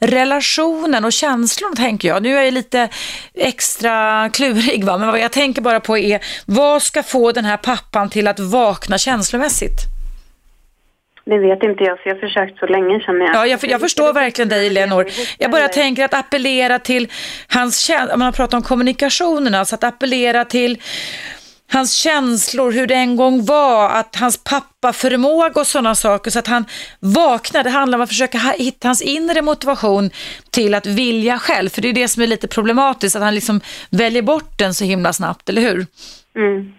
relationen 0.00 1.04
och 1.04 1.12
känslorna 1.12 1.74
tänker 1.76 2.08
jag. 2.08 2.22
Nu 2.22 2.36
är 2.38 2.42
jag 2.42 2.54
lite 2.54 2.88
extra 3.34 4.28
klurig 4.32 4.84
va? 4.84 4.98
men 4.98 5.08
vad 5.08 5.20
jag 5.20 5.32
tänker 5.32 5.62
bara 5.62 5.80
på 5.80 5.98
är 5.98 6.20
vad 6.46 6.82
ska 6.82 7.02
få 7.02 7.32
den 7.32 7.44
här 7.44 7.56
pappan 7.56 8.10
till 8.10 8.28
att 8.28 8.40
vakna 8.40 8.98
känslomässigt? 8.98 10.01
Det 11.24 11.38
vet 11.38 11.62
inte 11.62 11.84
jag, 11.84 11.98
för 11.98 12.10
jag 12.10 12.16
har 12.16 12.20
försökt 12.20 12.58
så 12.58 12.66
länge 12.66 13.00
känner 13.00 13.20
jag. 13.20 13.34
Ja, 13.34 13.46
jag, 13.46 13.64
jag 13.64 13.80
förstår 13.80 14.12
verkligen 14.12 14.48
dig, 14.48 14.70
Leonor. 14.70 15.06
Jag 15.38 15.50
bara 15.50 15.68
tänker 15.68 16.04
att 16.04 16.14
appellera 16.14 16.78
till 16.78 17.08
hans 17.48 17.78
känslor, 17.78 18.16
man 18.16 18.24
har 18.24 18.32
pratat 18.32 18.54
om 18.54 18.62
kommunikationerna, 18.62 19.64
så 19.64 19.74
att 19.74 19.84
appellera 19.84 20.44
till 20.44 20.82
hans 21.72 21.92
känslor, 21.92 22.72
hur 22.72 22.86
det 22.86 22.94
en 22.94 23.16
gång 23.16 23.44
var, 23.44 23.90
att 23.90 24.16
hans 24.16 24.44
pappa 24.44 24.92
förmåga 24.92 25.60
och 25.60 25.66
sådana 25.66 25.94
saker, 25.94 26.30
så 26.30 26.38
att 26.38 26.46
han 26.46 26.64
vaknar. 27.00 27.64
Det 27.64 27.70
handlar 27.70 27.98
om 27.98 28.02
att 28.02 28.08
försöka 28.08 28.38
hitta 28.38 28.88
hans 28.88 29.02
inre 29.02 29.42
motivation 29.42 30.10
till 30.50 30.74
att 30.74 30.86
vilja 30.86 31.38
själv, 31.38 31.68
för 31.68 31.82
det 31.82 31.88
är 31.88 31.92
det 31.92 32.08
som 32.08 32.22
är 32.22 32.26
lite 32.26 32.48
problematiskt, 32.48 33.16
att 33.16 33.22
han 33.22 33.34
liksom 33.34 33.60
väljer 33.90 34.22
bort 34.22 34.58
den 34.58 34.74
så 34.74 34.84
himla 34.84 35.12
snabbt, 35.12 35.48
eller 35.48 35.62
hur? 35.62 35.86
Mm. 36.36 36.72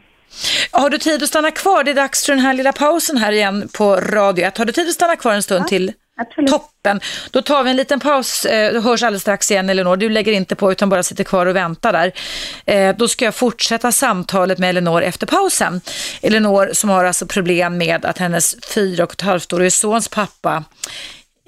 Har 0.72 0.90
du 0.90 0.98
tid 0.98 1.24
att 1.24 1.30
stanna 1.30 1.52
kvar? 1.52 1.84
Det 1.84 1.92
är 1.92 1.96
dags 1.96 2.26
för 2.26 2.34
den 2.34 2.42
här 2.42 2.54
lilla 2.54 2.72
pausen 2.72 3.18
här 3.18 3.32
igen 3.32 3.70
på 3.74 3.96
Radio 3.96 4.46
1. 4.46 4.58
Har 4.58 4.66
du 4.66 4.72
tid 4.74 4.88
att 4.88 4.94
stanna 4.94 5.16
kvar 5.16 5.34
en 5.34 5.44
stund 5.44 5.68
till? 5.68 5.92
absolut. 6.18 6.50
Toppen. 6.50 7.02
Då 7.32 7.42
tar 7.42 7.64
vi 7.64 7.70
en 7.70 7.76
liten 7.76 8.00
paus. 8.00 8.46
Eh, 8.46 8.74
Då 8.74 8.80
hörs 8.80 9.04
alldeles 9.04 9.22
strax 9.22 9.52
igen, 9.52 9.70
Elinor. 9.70 9.98
Du 9.98 10.10
lägger 10.10 10.32
inte 10.34 10.56
på 10.56 10.72
utan 10.72 10.90
bara 10.90 11.04
sitter 11.04 11.24
kvar 11.24 11.46
och 11.46 11.56
väntar 11.56 11.94
där. 11.94 12.12
Eh, 12.66 12.96
Då 12.96 13.08
ska 13.08 13.26
jag 13.26 13.36
fortsätta 13.36 13.92
samtalet 13.92 14.58
med 14.60 14.70
Elinor 14.70 15.02
efter 15.04 15.28
pausen. 15.28 15.82
Elinor 16.22 16.70
som 16.74 16.90
har 16.90 17.06
alltså 17.06 17.26
problem 17.26 17.78
med 17.78 18.06
att 18.06 18.18
hennes 18.18 18.56
fyra 18.74 19.04
och 19.04 19.14
ett 19.14 19.22
halvt-årige 19.22 19.72
sons 19.72 20.08
pappa 20.08 20.64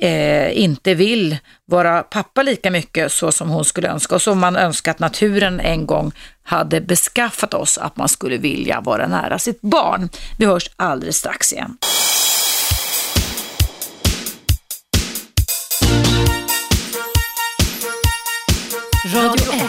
eh, 0.02 0.58
inte 0.60 0.94
vill 0.94 1.38
vara 1.66 2.02
pappa 2.04 2.44
lika 2.44 2.72
mycket 2.72 3.12
så 3.12 3.32
som 3.32 3.50
hon 3.50 3.66
skulle 3.66 3.88
önska 3.88 4.16
och 4.16 4.22
som 4.22 4.40
man 4.40 4.56
önskar 4.56 4.92
att 4.92 5.00
naturen 5.00 5.60
en 5.60 5.86
gång 5.86 6.12
hade 6.46 6.82
beskaffat 6.82 7.54
oss 7.54 7.78
att 7.78 7.98
man 7.98 8.10
skulle 8.10 8.38
vilja 8.38 8.82
vara 8.82 9.08
nära 9.08 9.40
sitt 9.40 9.62
barn. 9.62 10.10
Vi 10.38 10.46
hörs 10.46 10.70
alldeles 10.76 11.18
strax 11.18 11.54
igen. 11.54 11.78
Radio 19.14 19.54
1. 19.54 19.62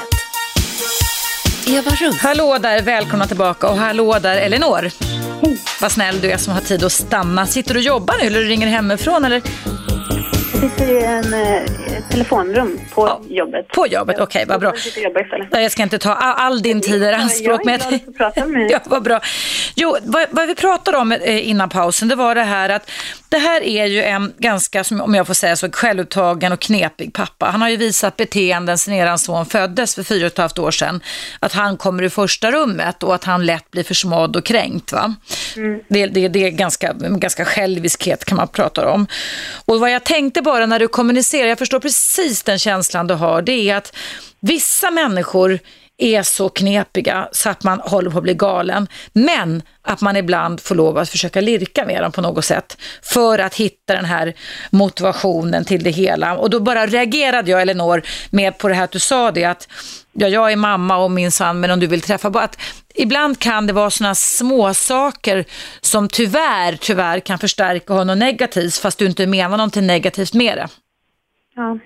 Eva 1.67 1.91
Russ. 1.91 2.19
Hallå 2.19 2.59
där, 2.59 2.83
välkomna 2.83 3.27
tillbaka 3.27 3.69
och 3.69 3.77
hallå 3.77 4.19
där 4.19 4.37
Elinor. 4.37 4.91
Vad 5.81 5.93
snäll 5.93 6.21
du 6.21 6.31
är 6.31 6.37
som 6.37 6.53
har 6.53 6.61
tid 6.61 6.85
att 6.85 6.93
stanna. 6.93 7.47
Sitter 7.47 7.75
du 7.75 7.81
och 7.81 7.87
jobbar 7.87 8.15
nu 8.21 8.27
eller 8.27 8.41
ringer 8.41 8.67
hemifrån 8.67 9.25
eller? 9.25 9.43
Sitter 10.61 10.91
i 10.91 11.05
en, 11.05 11.35
eh, 11.35 11.63
telefonrum 12.11 12.81
på 12.95 13.07
Ja, 13.07 13.21
jobbet. 13.29 13.69
på 13.69 13.87
jobbet, 13.87 14.21
okej, 14.21 14.45
vad 14.49 14.61
bra. 14.61 14.73
Jag 15.53 15.63
Jag 15.63 15.73
ska 15.73 15.83
inte 15.83 15.99
ta 15.99 16.13
all, 16.15 16.63
din 16.63 16.81
tid 16.81 17.03
i 17.03 17.13
anspråk. 17.13 17.61
Jag 17.65 17.75
är 17.75 17.79
glad 17.79 17.95
att 17.95 18.17
prata 18.17 18.47
med 18.47 18.61
dig. 18.61 18.69
ja, 18.73 18.79
vad 18.85 19.03
bra. 19.03 19.21
Jo, 19.75 19.97
vad, 20.03 20.27
vad 20.31 20.49
vi 20.49 20.55
pratade 20.55 20.99
om 20.99 21.13
eh, 21.13 21.49
innan 21.49 21.69
pausen, 21.69 22.09
det 22.09 22.15
var 22.15 22.35
det 22.35 22.43
här 22.43 22.69
att 22.69 22.91
det 23.37 23.41
här 23.41 23.63
är 23.63 23.87
ju 23.87 24.03
en 24.03 24.33
ganska, 24.39 24.85
om 25.01 25.15
jag 25.15 25.27
får 25.27 25.35
säga 25.35 25.57
så, 25.57 25.71
självupptagen 25.71 26.53
och 26.53 26.61
knepig 26.61 27.13
pappa. 27.13 27.47
Han 27.47 27.63
har 27.63 27.69
ju 27.69 27.77
visat 27.77 28.17
beteenden 28.17 28.79
sedan 28.79 28.95
eran 28.95 29.19
son 29.19 29.47
föddes 29.47 29.95
för 29.95 30.03
fyra 30.03 30.27
och 30.27 30.33
ett 30.33 30.39
halvt 30.39 30.59
år 30.59 30.71
sedan. 30.71 31.01
Att 31.41 31.53
han 31.53 31.77
kommer 31.77 32.03
i 32.03 32.11
första 32.11 32.53
rummet 32.53 33.03
och 33.03 33.15
att 33.15 33.25
han 33.25 33.47
lätt 33.47 33.71
blir 33.71 33.85
försmådd 33.85 34.37
och 34.37 34.45
kränkt. 34.45 34.93
Va? 34.93 35.15
Det, 35.89 36.07
det, 36.07 36.29
det 36.29 36.47
är 36.47 36.51
ganska, 36.51 36.93
ganska 36.93 37.45
själviskhet 37.45 38.25
kan 38.25 38.37
man 38.37 38.49
prata 38.49 38.89
om. 38.89 39.07
Och 39.65 39.81
vad 39.81 39.91
jag 39.91 40.05
tänkte 40.05 40.43
bara 40.43 40.67
när 40.67 40.79
du 40.79 40.89
kommunicerar, 40.89 41.49
jag 41.49 41.59
förstår 41.59 41.81
precis 41.81 42.43
den 42.43 42.59
känslan 42.59 43.07
du 43.07 43.15
har, 43.15 43.43
det 43.43 43.53
är 43.53 43.77
att 43.77 43.97
vissa 44.41 44.91
människor 44.91 45.59
är 45.99 46.23
så 46.23 46.49
knepiga 46.49 47.29
så 47.33 47.51
att 47.51 47.65
man 47.65 47.81
håller 47.81 48.11
på 48.11 48.19
att 48.19 48.23
bli 48.23 48.35
galen. 48.35 48.89
Men 49.13 49.63
att 49.83 50.01
man 50.01 50.17
ibland 50.17 50.61
får 50.61 50.75
lov 50.75 50.99
att 50.99 51.09
försöka 51.09 51.41
lirka 51.41 51.87
med 51.87 52.03
dem 52.03 52.13
på 52.13 52.21
något 52.21 52.45
sätt 52.45 52.79
för 53.03 53.39
att 53.39 53.55
hitta 53.55 53.95
den 53.95 54.05
här 54.05 54.35
motivationen 54.71 55.65
till 55.65 55.83
det 55.83 55.91
hela. 55.91 56.37
Och 56.37 56.51
då 56.51 56.61
bara 56.61 56.87
reagerade 56.87 57.51
jag, 57.51 57.63
Elinor, 57.63 58.03
med 58.31 58.59
på 58.59 58.69
det 58.69 58.75
här 58.75 58.85
att 58.85 58.91
du 58.91 58.99
sa 58.99 59.31
det 59.31 59.45
att 59.45 59.69
ja, 60.13 60.29
jag 60.29 60.53
är 60.53 60.57
mamma 60.57 60.97
och 60.97 61.11
min 61.11 61.33
son, 61.33 61.61
men 61.61 61.71
om 61.71 61.81
du 61.81 61.87
vill 61.87 62.01
träffa 62.01 62.31
bara 62.31 62.45
att 62.45 62.59
ibland 62.95 63.39
kan 63.39 63.67
det 63.67 63.73
vara 63.73 63.91
sådana 63.91 64.15
små 64.15 64.75
saker 64.75 65.45
som 65.81 66.09
tyvärr, 66.09 66.77
tyvärr 66.81 67.21
kan 67.21 67.39
förstärka 67.39 67.93
honom 67.93 68.19
negativt 68.19 68.77
fast 68.77 68.99
du 68.99 69.07
inte 69.07 69.27
menar 69.27 69.57
någonting 69.57 69.87
negativt 69.87 70.35
med 70.35 70.59
det. 70.59 70.69
Ja. 71.57 71.79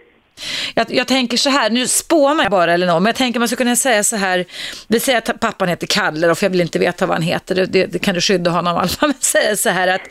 Jag, 0.74 0.86
jag 0.94 1.08
tänker 1.08 1.36
så 1.36 1.50
här, 1.50 1.70
nu 1.70 1.88
spånar 1.88 2.44
jag 2.44 2.50
bara 2.50 2.74
eller 2.74 2.86
något, 2.86 3.02
men 3.02 3.10
jag 3.10 3.16
tänker 3.16 3.40
man 3.40 3.48
skulle 3.48 3.56
kunna 3.56 3.76
säga 3.76 4.04
så 4.04 4.16
här, 4.16 4.44
vi 4.88 5.00
säger 5.00 5.18
att 5.18 5.40
pappan 5.40 5.68
heter 5.68 5.86
Kalle 5.86 6.26
då, 6.26 6.34
för 6.34 6.46
jag 6.46 6.50
vill 6.50 6.60
inte 6.60 6.78
veta 6.78 7.06
vad 7.06 7.16
han 7.16 7.22
heter, 7.22 7.54
det, 7.54 7.66
det, 7.66 7.86
det 7.86 7.98
kan 7.98 8.14
du 8.14 8.20
skydda 8.20 8.50
honom 8.50 8.76
i 8.76 8.78
alla 8.78 8.88
men 9.00 9.14
säga 9.20 9.56
så 9.56 9.68
här 9.68 9.88
att 9.88 10.02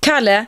Kalle, 0.00 0.46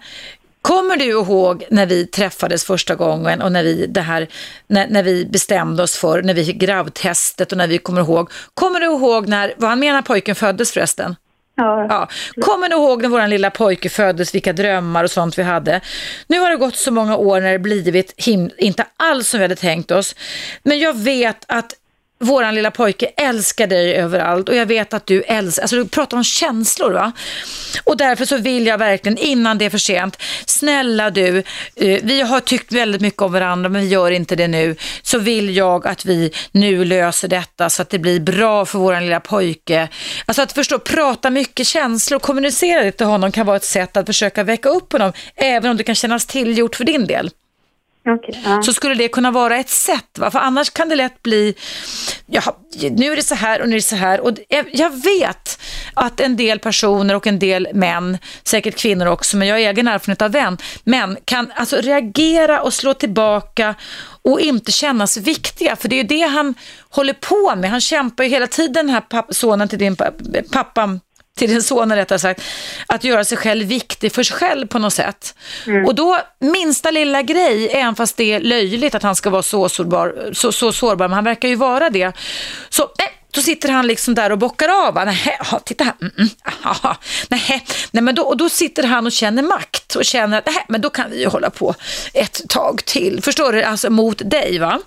Kommer 0.62 0.96
du 0.96 1.04
ihåg 1.04 1.64
när 1.70 1.86
vi 1.86 2.06
träffades 2.06 2.64
första 2.64 2.94
gången 2.94 3.42
och 3.42 3.52
när 3.52 3.62
vi, 3.62 3.86
det 3.86 4.00
här, 4.00 4.28
när, 4.66 4.88
när 4.88 5.02
vi 5.02 5.26
bestämde 5.26 5.82
oss 5.82 5.96
för, 5.96 6.22
när 6.22 6.34
vi 6.34 6.44
fick 6.44 6.56
gravtestet 6.56 7.52
och 7.52 7.58
när 7.58 7.66
vi 7.66 7.78
kommer 7.78 8.00
ihåg, 8.00 8.30
kommer 8.54 8.80
du 8.80 8.86
ihåg 8.86 9.28
när, 9.28 9.54
vad 9.56 9.70
han 9.70 9.78
menar 9.78 10.02
pojken 10.02 10.34
föddes 10.34 10.72
förresten? 10.72 11.16
Ja. 11.58 11.86
Ja. 11.88 12.08
Kommer 12.42 12.68
ni 12.68 12.74
ihåg 12.74 13.02
när 13.02 13.08
vår 13.08 13.26
lilla 13.26 13.50
pojke 13.50 13.88
föddes, 13.88 14.34
vilka 14.34 14.52
drömmar 14.52 15.04
och 15.04 15.10
sånt 15.10 15.38
vi 15.38 15.42
hade? 15.42 15.80
Nu 16.26 16.38
har 16.40 16.50
det 16.50 16.56
gått 16.56 16.76
så 16.76 16.90
många 16.90 17.16
år 17.16 17.40
när 17.40 17.52
det 17.52 17.58
blivit 17.58 18.14
him- 18.16 18.50
inte 18.58 18.86
alls 18.96 19.28
som 19.28 19.38
vi 19.40 19.44
hade 19.44 19.56
tänkt 19.56 19.90
oss. 19.90 20.14
Men 20.62 20.78
jag 20.78 20.96
vet 20.96 21.44
att 21.48 21.72
våran 22.20 22.54
lilla 22.54 22.70
pojke 22.70 23.10
älskar 23.16 23.66
dig 23.66 23.94
överallt 23.94 24.48
och 24.48 24.54
jag 24.54 24.66
vet 24.66 24.94
att 24.94 25.06
du 25.06 25.22
älskar, 25.22 25.62
alltså 25.62 25.76
du 25.76 25.88
pratar 25.88 26.16
om 26.16 26.24
känslor 26.24 26.90
va? 26.90 27.12
Och 27.84 27.96
därför 27.96 28.24
så 28.24 28.36
vill 28.36 28.66
jag 28.66 28.78
verkligen 28.78 29.18
innan 29.18 29.58
det 29.58 29.64
är 29.64 29.70
för 29.70 29.78
sent, 29.78 30.16
snälla 30.46 31.10
du, 31.10 31.38
eh, 31.76 32.00
vi 32.02 32.20
har 32.20 32.40
tyckt 32.40 32.72
väldigt 32.72 33.00
mycket 33.00 33.22
om 33.22 33.32
varandra 33.32 33.68
men 33.68 33.82
vi 33.82 33.88
gör 33.88 34.10
inte 34.10 34.36
det 34.36 34.48
nu, 34.48 34.76
så 35.02 35.18
vill 35.18 35.56
jag 35.56 35.86
att 35.86 36.04
vi 36.04 36.32
nu 36.52 36.84
löser 36.84 37.28
detta 37.28 37.70
så 37.70 37.82
att 37.82 37.90
det 37.90 37.98
blir 37.98 38.20
bra 38.20 38.66
för 38.66 38.78
våran 38.78 39.04
lilla 39.04 39.20
pojke. 39.20 39.88
Alltså 40.26 40.42
att 40.42 40.52
förstå, 40.52 40.78
prata 40.78 41.30
mycket 41.30 41.66
känslor, 41.66 42.18
kommunicera 42.18 42.84
det 42.84 42.92
till 42.92 43.06
honom 43.06 43.32
kan 43.32 43.46
vara 43.46 43.56
ett 43.56 43.64
sätt 43.64 43.96
att 43.96 44.06
försöka 44.06 44.44
väcka 44.44 44.68
upp 44.68 44.92
honom, 44.92 45.12
även 45.36 45.70
om 45.70 45.76
det 45.76 45.84
kan 45.84 45.94
kännas 45.94 46.26
tillgjort 46.26 46.76
för 46.76 46.84
din 46.84 47.06
del 47.06 47.30
Okay, 48.14 48.34
ja. 48.44 48.62
så 48.62 48.72
skulle 48.72 48.94
det 48.94 49.08
kunna 49.08 49.30
vara 49.30 49.56
ett 49.56 49.68
sätt. 49.68 50.18
Va? 50.18 50.30
För 50.30 50.38
annars 50.38 50.70
kan 50.70 50.88
det 50.88 50.96
lätt 50.96 51.22
bli, 51.22 51.54
ja, 52.26 52.42
nu 52.90 53.12
är 53.12 53.16
det 53.16 53.22
så 53.22 53.34
här 53.34 53.60
och 53.62 53.68
nu 53.68 53.74
är 53.74 53.78
det 53.78 53.82
så 53.82 53.96
här. 53.96 54.20
Och 54.20 54.32
jag- 54.48 54.88
vet 55.04 55.60
att 55.94 56.20
en 56.20 56.36
del 56.36 56.58
personer 56.58 57.14
och 57.14 57.26
en 57.26 57.38
del 57.38 57.68
män, 57.74 58.18
säkert 58.44 58.76
kvinnor 58.76 59.06
också, 59.06 59.36
men 59.36 59.48
jag 59.48 59.54
har 59.54 59.60
egen 59.60 59.88
erfarenhet 59.88 60.22
av 60.22 60.30
vän, 60.32 60.58
män 60.84 61.16
kan 61.24 61.52
alltså 61.54 61.76
reagera 61.76 62.62
och 62.62 62.74
slå 62.74 62.94
tillbaka 62.94 63.74
och 64.22 64.40
inte 64.40 64.72
kännas 64.72 65.16
viktiga. 65.16 65.76
För 65.76 65.88
det 65.88 65.94
är 65.96 66.02
ju 66.02 66.08
det 66.08 66.26
han 66.26 66.54
håller 66.90 67.12
på 67.12 67.56
med. 67.56 67.70
Han 67.70 67.80
kämpar 67.80 68.24
ju 68.24 68.30
hela 68.30 68.46
tiden, 68.46 68.86
den 68.86 68.88
här 68.88 69.32
sonen 69.32 69.68
till 69.68 69.78
din 69.78 69.96
pappa, 69.96 70.12
pappa, 70.52 71.00
till 71.38 71.48
din 71.50 71.62
son 71.62 71.92
rättare 71.96 72.18
sagt, 72.18 72.42
att 72.86 73.04
göra 73.04 73.24
sig 73.24 73.38
själv 73.38 73.66
viktig 73.66 74.12
för 74.12 74.22
sig 74.22 74.36
själv 74.36 74.66
på 74.66 74.78
något 74.78 74.92
sätt. 74.94 75.34
Och 75.86 75.94
då, 75.94 76.18
minsta 76.38 76.90
lilla 76.90 77.22
grej, 77.22 77.68
även 77.72 77.94
fast 77.94 78.16
det 78.16 78.32
är 78.32 78.40
löjligt 78.40 78.94
att 78.94 79.02
han 79.02 79.16
ska 79.16 79.30
vara 79.30 79.42
så 79.42 79.68
sårbar, 79.68 80.30
så, 80.32 80.52
så 80.52 80.72
sårbar 80.72 81.08
men 81.08 81.14
han 81.14 81.24
verkar 81.24 81.48
ju 81.48 81.54
vara 81.54 81.90
det. 81.90 82.12
Så, 82.68 82.82
eh, 82.82 82.88
då 83.30 83.40
sitter 83.40 83.68
han 83.68 83.86
liksom 83.86 84.14
där 84.14 84.32
och 84.32 84.38
bockar 84.38 84.68
av. 84.68 84.94
Nähä, 84.94 85.38
ja, 85.50 85.58
titta 85.58 85.84
här. 85.84 85.94
Mm, 86.00 86.12
mm, 86.18 86.28
aha, 86.62 86.96
nähä. 87.28 87.60
Nej, 87.90 88.02
men 88.02 88.14
då, 88.14 88.22
och 88.22 88.36
då 88.36 88.48
sitter 88.48 88.82
han 88.82 89.06
och 89.06 89.12
känner 89.12 89.42
makt 89.42 89.96
och 89.96 90.04
känner 90.04 90.38
att 90.38 90.46
nähä, 90.46 90.64
men 90.68 90.80
då 90.80 90.90
kan 90.90 91.10
vi 91.10 91.20
ju 91.20 91.26
hålla 91.26 91.50
på 91.50 91.74
ett 92.14 92.48
tag 92.48 92.84
till. 92.84 93.22
Förstår 93.22 93.52
du? 93.52 93.62
Alltså 93.62 93.90
mot 93.90 94.30
dig 94.30 94.58
va? 94.58 94.80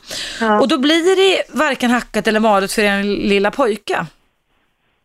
Och 0.61 0.67
då 0.67 0.77
blir 0.77 1.15
det 1.15 1.43
varken 1.49 1.91
hackat 1.91 2.27
eller 2.27 2.39
malet 2.39 2.71
för 2.71 2.83
en 2.83 3.13
lilla 3.13 3.51
pojke. 3.51 4.05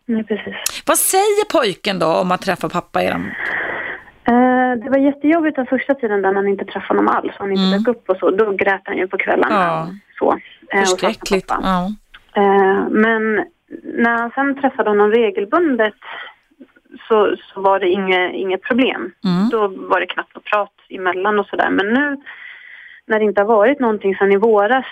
Nej, 0.07 0.25
precis. 0.25 0.55
Vad 0.87 0.99
säger 0.99 1.45
pojken 1.53 1.99
då 1.99 2.07
om 2.07 2.33
att 2.33 2.43
träffa 2.43 2.69
pappa? 2.69 3.03
i 3.03 3.07
den? 3.07 3.31
Eh, 4.29 4.85
det 4.85 4.91
var 4.91 4.99
jättejobbigt 4.99 5.57
den 5.57 5.67
första 5.67 5.95
tiden 5.95 6.23
där 6.23 6.33
man 6.33 6.49
inte 6.49 6.65
träffade 6.65 7.01
honom 7.01 7.17
alls. 7.17 7.33
Han 7.39 7.53
inte 7.53 7.79
dök 7.79 7.89
upp 7.97 8.11
och 8.11 8.17
så. 8.17 8.31
Då 8.31 8.51
grät 8.53 8.83
han 8.85 8.97
ju 8.97 9.09
på 9.09 9.19
kvällarna. 9.19 9.55
Mm. 9.55 9.67
Ja. 9.67 9.89
Så, 10.19 10.39
eh, 10.73 10.81
Förskräckligt. 10.81 11.53
Ja. 11.63 11.91
Eh, 12.35 12.89
men 12.91 13.45
när 13.83 14.19
han 14.19 14.31
sen 14.31 14.61
träffade 14.61 14.91
honom 14.91 15.11
regelbundet 15.11 15.95
så, 17.09 17.37
så 17.55 17.61
var 17.61 17.81
det 17.81 17.89
inget, 17.89 18.33
inget 18.35 18.63
problem. 18.63 19.13
Mm. 19.25 19.49
Då 19.51 19.69
var 19.69 20.01
det 20.01 20.07
knappt 20.07 20.35
något 20.35 20.45
prat 20.45 20.73
emellan 20.89 21.39
och 21.39 21.47
sådär. 21.47 21.71
Men 21.71 21.87
nu 21.87 22.17
när 23.07 23.19
det 23.19 23.25
inte 23.25 23.41
har 23.41 23.47
varit 23.47 23.81
någonting 23.81 24.17
sedan 24.17 24.33
i 24.33 24.37
våras. 24.37 24.87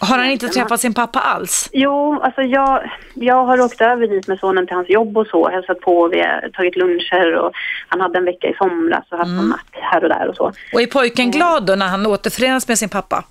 Har 0.00 0.18
han 0.18 0.26
inte 0.30 0.48
träffat 0.48 0.80
sin 0.80 0.94
pappa 0.94 1.20
alls? 1.20 1.70
Jo, 1.72 2.20
alltså 2.22 2.42
jag, 2.42 2.90
jag 3.14 3.44
har 3.44 3.60
åkt 3.60 3.80
över 3.80 4.06
dit 4.06 4.26
med 4.28 4.38
sonen 4.38 4.66
till 4.66 4.76
hans 4.76 4.88
jobb 4.90 5.16
och 5.18 5.26
så. 5.26 5.48
Hälsat 5.50 5.80
på, 5.80 6.08
vi 6.08 6.20
har 6.20 6.48
tagit 6.54 6.76
luncher 6.76 7.34
och 7.34 7.52
han 7.88 8.00
hade 8.00 8.18
en 8.18 8.24
vecka 8.24 8.46
i 8.48 8.54
somras 8.58 9.04
och 9.10 9.18
haft 9.18 9.28
Mm. 9.28 9.36
någon 9.40 9.48
natt 9.48 9.66
här 9.72 10.02
och 10.02 10.08
där 10.08 10.28
och 10.28 10.36
så. 10.36 10.52
Och 10.72 10.82
är 10.82 10.86
pojken 10.86 11.30
glad 11.30 11.66
då 11.66 11.74
när 11.74 11.88
han 11.88 12.06
återförenas 12.06 12.68
med 12.68 12.78
sin 12.78 12.88
pappa? 12.88 13.24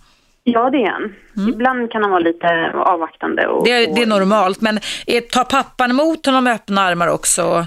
Ja, 0.44 0.70
det 0.70 0.78
är 0.78 0.92
han. 0.92 1.14
Ibland 1.50 1.92
kan 1.92 2.02
han 2.02 2.12
vara 2.12 2.20
lite 2.20 2.72
avvaktande. 2.76 3.48
Och, 3.48 3.68
Mm. 3.68 3.86
Det 3.86 3.92
är, 3.92 3.96
det 3.96 4.02
är 4.02 4.06
normalt, 4.08 4.62
men 4.62 4.80
är, 5.08 5.22
tar 5.22 5.44
pappan 5.44 5.92
emot 5.92 6.26
honom 6.26 6.44
med 6.44 6.54
öppna 6.54 6.82
armar 6.82 7.08
också? 7.08 7.66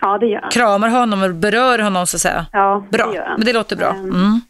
Ja, 0.00 0.18
det 0.18 0.26
gör 0.26 0.40
han. 0.40 0.50
Kramar 0.50 0.88
honom 0.88 1.22
och 1.22 1.34
berör 1.34 1.78
honom 1.78 2.06
så 2.06 2.16
att 2.16 2.20
säga? 2.20 2.46
Ja, 2.52 2.86
Bra, 2.90 3.06
det 3.06 3.14
gör 3.16 3.24
han. 3.26 3.34
men 3.38 3.46
det 3.46 3.52
låter 3.52 3.76
bra. 3.76 3.88
Ehm, 3.90 4.10
Mm. 4.10 4.40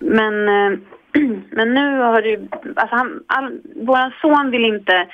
Men, 0.00 0.48
eh, 0.48 0.78
men 1.50 1.74
nu 1.74 1.98
har 1.98 2.22
det. 2.22 2.36
Alltså 2.76 2.96
han, 2.96 3.20
all, 3.26 3.60
våran 3.74 4.12
son 4.20 4.50
vill 4.50 4.64
inte... 4.64 5.06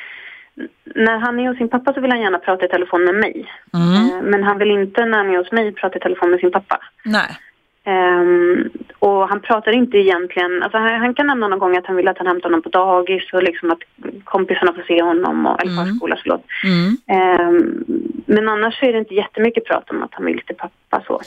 När 0.94 1.18
han 1.18 1.40
är 1.40 1.48
hos 1.48 1.58
sin 1.58 1.68
pappa 1.68 1.94
så 1.94 2.00
vill 2.00 2.10
han 2.10 2.20
gärna 2.20 2.38
prata 2.38 2.64
i 2.64 2.68
telefon 2.68 3.04
med 3.04 3.14
mig. 3.14 3.46
Mm. 3.74 3.94
Eh, 3.94 4.22
Men 4.22 4.42
han 4.42 4.58
vill 4.58 4.70
inte 4.70 5.04
när 5.04 5.18
han 5.18 5.30
är 5.30 5.38
hos 5.38 5.52
mig 5.52 5.72
prata 5.72 5.96
i 5.96 6.00
telefon 6.00 6.30
med 6.30 6.40
sin 6.40 6.50
pappa. 6.52 6.80
Nej. 7.04 7.38
Ehm, 7.84 8.70
och 8.98 9.28
han 9.28 9.40
pratar 9.40 9.72
inte 9.72 9.96
egentligen, 9.96 10.62
alltså 10.62 10.78
han, 10.78 11.00
han 11.00 11.14
kan 11.14 11.26
nämna 11.26 11.48
någon 11.48 11.58
gång 11.58 11.76
att 11.76 11.86
han 11.86 11.96
vill 11.96 12.08
att 12.08 12.18
han 12.18 12.26
hämtar 12.26 12.48
honom 12.48 12.62
på 12.62 12.68
dagis 12.68 13.32
och 13.32 13.42
liksom 13.42 13.70
att 13.70 13.78
kompisarna 14.24 14.72
får 14.72 14.82
se 14.82 15.02
honom, 15.02 15.46
och, 15.46 15.62
eller 15.62 15.84
förskola, 15.84 16.18
förlåt. 16.22 16.44
Mm. 16.64 16.96
Ehm, 17.08 17.84
men 18.26 18.48
annars 18.48 18.82
är 18.82 18.92
det 18.92 18.98
inte 18.98 19.14
jättemycket 19.14 19.64
prat 19.64 19.90
om 19.90 20.02
att 20.02 20.10
han 20.12 20.24
vill 20.24 20.40
till 20.46 20.56
pappa 20.56 21.02
så. 21.06 21.20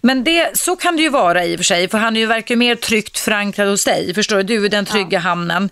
Men 0.00 0.24
det, 0.24 0.56
så 0.56 0.76
kan 0.76 0.96
det 0.96 1.02
ju 1.02 1.08
vara 1.08 1.44
i 1.44 1.54
och 1.54 1.58
för 1.58 1.64
sig, 1.64 1.88
för 1.88 1.98
han 1.98 2.16
är 2.16 2.20
ju 2.20 2.26
verkar 2.26 2.56
mer 2.56 2.74
tryggt 2.74 3.18
förankrad 3.18 3.68
hos 3.68 3.84
dig. 3.84 4.14
Förstår 4.14 4.36
du? 4.36 4.42
Du 4.42 4.64
är 4.64 4.68
den 4.68 4.84
trygga 4.84 5.18
hamnen. 5.18 5.68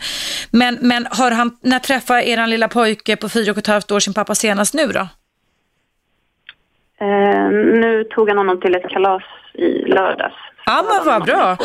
Men, 0.51 0.79
men 0.81 1.07
har 1.11 1.31
han, 1.31 1.57
när 1.63 1.79
träffade 1.79 2.29
eran 2.29 2.51
lilla 2.51 2.69
pojke 2.69 3.17
på 3.17 3.29
fyra 3.29 3.53
och 3.53 3.59
ett 3.59 3.67
halvt 3.67 3.91
år 3.91 4.01
sin 4.01 4.15
pappa 4.15 4.35
senast 4.35 4.75
nu 4.75 4.87
då? 4.87 5.09
Ehm, 7.05 7.81
nu 7.81 8.05
tog 8.05 8.29
han 8.29 8.39
honom 8.39 8.61
till 8.61 8.75
ett 8.75 8.89
kalas 8.89 9.23
i 9.55 9.85
lördags. 9.89 10.35
Ja, 10.67 10.85
men 10.89 11.07
vad 11.07 11.25
bra. 11.25 11.57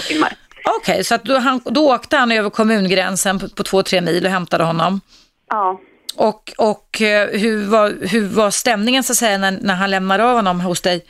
Okej, 0.77 1.03
så 1.03 1.15
att 1.15 1.23
då, 1.23 1.37
han, 1.37 1.61
då 1.65 1.93
åkte 1.95 2.17
han 2.17 2.31
över 2.31 2.49
kommungränsen 2.49 3.39
på, 3.39 3.49
på 3.49 3.63
två, 3.63 3.83
tre 3.83 4.01
mil 4.01 4.25
och 4.25 4.31
hämtade 4.31 4.63
honom. 4.63 5.01
Ja. 5.49 5.79
Och, 6.15 6.53
och 6.57 7.01
eh, 7.01 7.29
hur, 7.39 7.65
var, 7.65 8.07
hur 8.07 8.27
var 8.27 8.51
stämningen 8.51 9.03
så 9.03 9.13
att 9.13 9.17
säga 9.17 9.37
när, 9.37 9.51
när 9.51 9.75
han 9.75 9.91
lämnade 9.91 10.23
av 10.23 10.35
honom 10.35 10.61
hos 10.61 10.81
dig? 10.81 11.05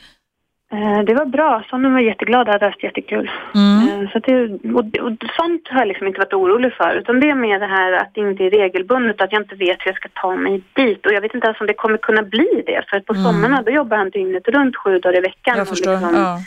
Eh, 0.76 1.00
Det 1.06 1.14
var 1.14 1.26
bra. 1.26 1.64
Sonen 1.70 1.92
var 1.92 2.00
jätteglad 2.00 2.46
och 2.48 2.52
hade 2.52 2.66
haft 2.66 2.82
jättekul. 2.82 3.30
Eh, 3.54 4.10
Så 4.12 4.18
det, 4.18 4.34
och, 4.78 4.84
och 5.06 5.12
sånt 5.38 5.62
har 5.70 5.78
jag 5.78 5.88
liksom 5.88 6.06
inte 6.06 6.18
varit 6.18 6.32
orolig 6.32 6.72
för. 6.72 6.92
Utan 7.00 7.20
det 7.20 7.28
är 7.30 7.34
mer 7.34 7.58
det 7.60 7.66
här 7.66 7.92
att 7.92 8.10
det 8.14 8.20
inte 8.20 8.44
är 8.44 8.50
regelbundet, 8.50 9.20
att 9.20 9.32
jag 9.32 9.42
inte 9.42 9.54
vet 9.54 9.76
hur 9.80 9.90
jag 9.92 9.96
ska 9.96 10.08
ta 10.22 10.36
mig 10.36 10.62
dit. 10.72 11.06
Och 11.06 11.12
jag 11.12 11.20
vet 11.20 11.34
inte 11.34 11.46
ens 11.46 11.60
om 11.60 11.66
det 11.66 11.74
kommer 11.74 11.98
kunna 11.98 12.22
bli 12.22 12.62
det. 12.66 12.82
För 12.90 13.00
på 13.00 13.14
sommarna 13.14 13.62
då 13.62 13.70
jobbar 13.72 13.96
han 13.96 14.10
dygnet 14.10 14.48
runt 14.48 14.76
sju 14.76 14.98
dagar 14.98 15.16
i 15.18 15.20
veckan. 15.20 15.54
Och 15.60 15.66
liksom- 15.76 15.92
Ja. 16.22 16.38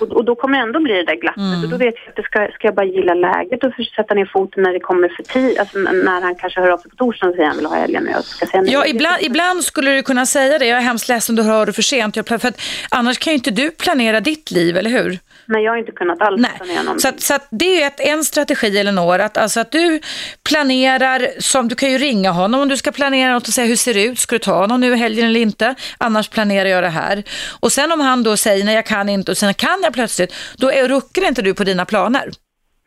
och, 0.00 0.12
och 0.16 0.24
då 0.24 0.34
kommer 0.34 0.58
det 0.58 0.62
ändå 0.62 0.80
bli 0.80 0.94
det 0.94 1.04
där 1.04 1.16
glappet. 1.16 1.64
Och 1.64 1.70
då 1.70 1.76
vet 1.76 1.94
jag 1.98 2.08
att 2.08 2.16
det 2.16 2.22
ska, 2.22 2.38
ska 2.54 2.66
jag 2.68 2.74
bara 2.74 2.86
gilla 2.86 3.14
läget 3.14 3.64
och 3.64 3.72
sätta 3.96 4.14
ner 4.14 4.24
foten 4.32 4.62
när 4.62 4.72
det 4.72 4.80
kommer 4.80 5.08
för 5.08 5.22
tid. 5.22 5.58
Alltså 5.58 5.78
när 5.78 6.20
han 6.20 6.34
kanske 6.34 6.60
hör 6.60 6.70
av 6.70 6.78
sig 6.78 6.90
på 6.90 6.96
torsdagen 6.96 7.30
och 7.30 7.36
säger 7.36 7.48
att 7.48 7.54
han 7.54 7.58
vill 7.58 7.66
ha 7.66 7.76
helgen 7.76 8.02
och 8.06 8.12
jag 8.12 8.24
ska 8.24 8.46
säga 8.46 8.62
nej. 8.62 8.72
Ja, 8.72 8.86
ibland, 8.86 9.16
ibland 9.20 9.64
skulle 9.64 9.90
du 9.96 10.02
kunna 10.02 10.26
säga 10.26 10.58
det. 10.58 10.66
Jag 10.66 10.78
är 10.78 10.82
hemskt 10.82 11.08
ledsen, 11.08 11.36
du 11.36 11.42
hör 11.42 11.66
det 11.66 11.72
för 11.72 11.82
sent. 11.82 12.16
Jag, 12.16 12.26
för 12.28 12.34
att, 12.48 12.60
annars 12.90 13.18
kan 13.18 13.30
ju 13.32 13.34
inte 13.36 13.50
du 13.50 13.70
planera 13.78 14.20
ditt 14.20 14.50
liv, 14.50 14.76
eller 14.76 14.90
hur? 14.90 15.18
Nej, 15.46 15.64
jag 15.64 15.72
har 15.72 15.78
inte 15.78 15.92
kunnat 15.92 16.22
alls 16.22 16.42
planera 16.42 16.64
Nej. 16.66 16.84
någonting. 16.84 17.00
Så, 17.00 17.08
att, 17.08 17.20
så 17.20 17.34
att 17.34 17.48
det 17.50 17.82
är 17.82 17.86
ett, 17.86 18.00
en 18.00 18.24
strategi, 18.24 18.78
Elinor, 18.78 19.18
att, 19.18 19.36
alltså 19.36 19.60
att 19.60 19.72
du 19.72 20.00
planerar, 20.48 21.28
som 21.38 21.68
du 21.68 21.74
kan 21.74 21.90
ju 21.90 21.98
ringa 21.98 22.30
honom 22.30 22.60
om 22.60 22.68
du 22.68 22.76
ska 22.76 22.92
planera 22.92 23.32
något 23.32 23.48
och 23.48 23.54
säga 23.54 23.66
hur 23.66 23.76
ser 23.76 23.94
det 23.94 24.04
ut, 24.04 24.18
ska 24.18 24.34
du 24.34 24.38
ta 24.38 24.54
honom 24.54 24.80
nu 24.80 24.92
i 24.92 24.96
helgen 24.96 25.26
eller 25.26 25.40
inte, 25.40 25.74
annars 25.98 26.28
planerar 26.28 26.68
jag 26.68 26.82
det 26.82 26.88
här. 26.88 27.24
Och 27.60 27.72
sen 27.72 27.92
om 27.92 28.00
han 28.00 28.22
då 28.22 28.36
säger 28.36 28.64
nej 28.64 28.74
jag 28.74 28.86
kan 28.86 29.08
inte 29.08 29.30
och 29.30 29.38
sen 29.38 29.54
kan 29.54 29.80
jag 29.82 29.92
plötsligt, 29.92 30.34
då 30.56 30.72
är, 30.72 30.88
ruckar 30.88 31.28
inte 31.28 31.42
du 31.42 31.54
på 31.54 31.64
dina 31.64 31.84
planer. 31.84 32.30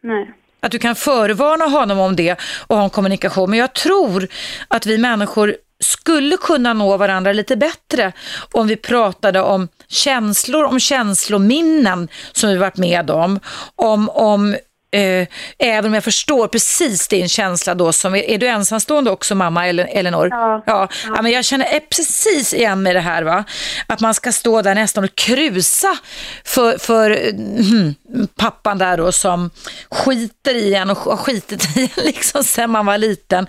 Nej. 0.04 0.32
Att 0.60 0.72
du 0.72 0.80
kan 0.80 0.96
förvarna 0.96 1.66
honom 1.66 2.00
om 2.00 2.16
det 2.16 2.36
och 2.68 2.78
ha 2.78 2.84
en 2.84 2.90
kommunikation. 2.90 3.50
Men 3.50 3.60
jag 3.60 3.74
tror 3.74 4.28
att 4.68 4.86
vi 4.86 4.98
människor 4.98 5.56
skulle 5.84 6.38
kunna 6.38 6.74
nå 6.74 6.98
varandra 6.98 7.34
lite 7.34 7.56
bättre 7.56 8.12
om 8.52 8.68
vi 8.68 8.76
pratade 8.76 9.42
om 9.42 9.68
känslor, 9.88 10.64
om 10.64 10.80
känslominnen 10.80 12.08
som 12.32 12.50
vi 12.50 12.58
varit 12.58 12.78
med 12.78 13.10
om, 13.10 13.40
om, 13.76 14.10
om 14.10 14.56
Eh, 14.96 15.28
även 15.58 15.86
om 15.86 15.93
jag 15.93 16.04
förstår 16.04 16.48
precis 16.48 17.08
din 17.08 17.30
känsla 17.30 17.76
då, 17.76 17.91
som 17.91 18.16
är, 18.16 18.38
du 18.38 18.48
ensamstående 18.48 19.12
också 19.12 19.36
mamma 19.36 19.68
eller 19.68 19.86
Elinor? 19.86 20.28
Ja. 20.32 20.64
ja. 20.66 20.88
Ja, 21.06 21.22
men 21.22 21.32
jag 21.32 21.46
känner 21.46 21.80
precis 21.80 22.54
igen 22.54 22.84
med 22.84 22.96
det 22.96 23.00
här 23.00 23.24
va, 23.24 23.43
att 23.88 24.00
man 24.00 24.14
ska 24.14 24.32
stå 24.32 24.62
där 24.62 24.76
nästan 24.76 25.04
och 25.04 25.16
krusa 25.16 25.98
för, 26.43 26.78
för 26.78 27.12
mm, 27.12 27.96
pappan 28.36 28.78
där 28.78 28.98
då 28.98 29.12
som 29.12 29.50
skiter 29.89 30.56
i 30.56 30.74
en 30.74 30.89
och 30.89 30.98
har 30.98 31.18
skitit 31.18 31.78
i 31.78 31.82
en 31.82 32.04
liksom 32.06 32.43
sen 32.43 32.70
man 32.70 32.86
var 32.86 32.98
liten. 32.98 33.48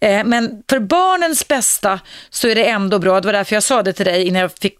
Eh, 0.00 0.24
men 0.24 0.62
för 0.70 0.78
barnens 0.78 1.48
bästa 1.48 2.00
så 2.30 2.48
är 2.48 2.54
det 2.54 2.64
ändå 2.64 2.98
bra, 2.98 3.20
det 3.20 3.26
var 3.28 3.32
därför 3.32 3.56
jag 3.56 3.62
sa 3.62 3.82
det 3.82 3.92
till 3.92 4.06
dig 4.06 4.26
innan 4.26 4.42
jag 4.42 4.52
fick 4.52 4.74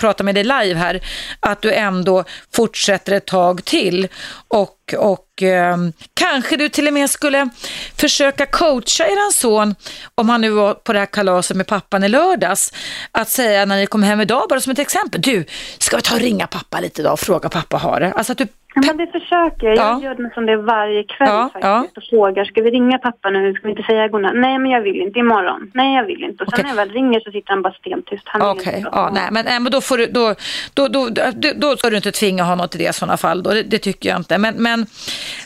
prata 0.00 0.24
med 0.24 0.34
dig 0.34 0.44
live 0.44 0.74
här, 0.74 1.00
att 1.40 1.62
du 1.62 1.72
ändå 1.72 2.24
fortsätter 2.54 3.12
ett 3.12 3.26
tag 3.26 3.64
till 3.64 4.08
och, 4.48 4.76
och 4.98 5.42
eh, 5.42 5.76
kanske 6.14 6.56
du 6.56 6.68
till 6.68 6.86
och 6.86 6.92
med 6.92 7.10
skulle 7.10 7.48
försöka 7.96 8.46
coacha 8.46 9.06
eran 9.06 9.32
son, 9.32 9.74
om 10.14 10.28
han 10.28 10.40
nu 10.40 10.50
var 10.50 10.74
på 10.74 10.92
det 10.92 10.98
här 10.98 11.06
kalaset 11.06 11.56
med 11.56 11.66
pappan 11.66 12.04
i 12.04 12.08
lördags, 12.08 12.72
att 13.12 13.28
säga 13.28 13.64
när 13.64 13.76
ni 13.76 13.86
kommer 13.86 14.06
hem 14.06 14.20
idag, 14.20 14.42
bara 14.48 14.60
som 14.60 14.72
ett 14.72 14.78
exempel, 14.78 15.20
du, 15.20 15.44
ska 15.78 15.96
vi 15.96 16.02
ta 16.02 16.14
och 16.14 16.20
ringa 16.20 16.46
pappa 16.46 16.80
lite 16.80 17.00
idag 17.00 17.12
och 17.12 17.20
fråga 17.20 17.48
pappa 17.48 17.76
har 17.76 18.00
det? 18.00 18.12
Alltså 18.12 18.32
att 18.32 18.38
du 18.38 18.46
Ja, 18.74 18.82
men 18.86 18.96
det 18.96 19.06
försöker 19.06 19.66
jag. 19.66 19.76
Ja. 19.76 19.92
Jag 19.92 20.02
gör 20.02 20.22
nästan 20.22 20.46
det 20.46 20.56
varje 20.56 21.02
kväll 21.02 21.28
Ja, 21.28 21.50
faktiskt 21.52 21.96
och 21.96 22.02
frågar, 22.10 22.44
ska 22.44 22.62
vi 22.62 22.70
ringa 22.70 22.98
pappa 22.98 23.30
nu? 23.30 23.54
Ska 23.54 23.62
vi 23.62 23.70
inte 23.70 23.82
säga 23.82 24.08
godnatt? 24.08 24.32
Nej, 24.34 24.58
men 24.58 24.70
jag 24.70 24.80
vill 24.80 25.00
inte. 25.00 25.18
Imorgon. 25.18 25.70
Nej, 25.74 25.96
jag 25.96 26.04
vill 26.04 26.24
inte. 26.24 26.44
Och 26.44 26.50
sen 26.50 26.60
Okej. 26.60 26.62
när 26.62 26.70
jag 26.70 26.86
väl 26.86 26.94
ringer 26.94 27.20
så 27.20 27.30
sitter 27.30 27.50
han 27.50 27.62
bara 27.62 27.72
stentyst. 27.72 28.22
Han 28.26 28.42
Okej, 28.42 28.82
prata 28.82 28.96
ja, 28.98 29.10
nej, 29.12 29.22
det. 29.24 29.30
men, 29.30 29.44
nej, 29.44 29.60
men 29.60 29.72
då 29.72 29.80
får 29.80 29.98
du, 29.98 30.06
då, 30.06 30.34
då, 30.74 30.88
då, 30.88 31.08
då, 31.34 31.48
då 31.56 31.76
ska 31.76 31.90
du 31.90 31.96
inte 31.96 32.12
tvinga 32.12 32.42
honom 32.42 32.68
till 32.68 32.80
det 32.80 32.88
i 32.88 32.92
sådana 32.92 33.16
fall. 33.16 33.42
Då. 33.42 33.50
Det, 33.50 33.62
det 33.62 33.78
tycker 33.78 34.08
jag 34.08 34.18
inte. 34.18 34.38
Men, 34.38 34.54
men, 34.54 34.79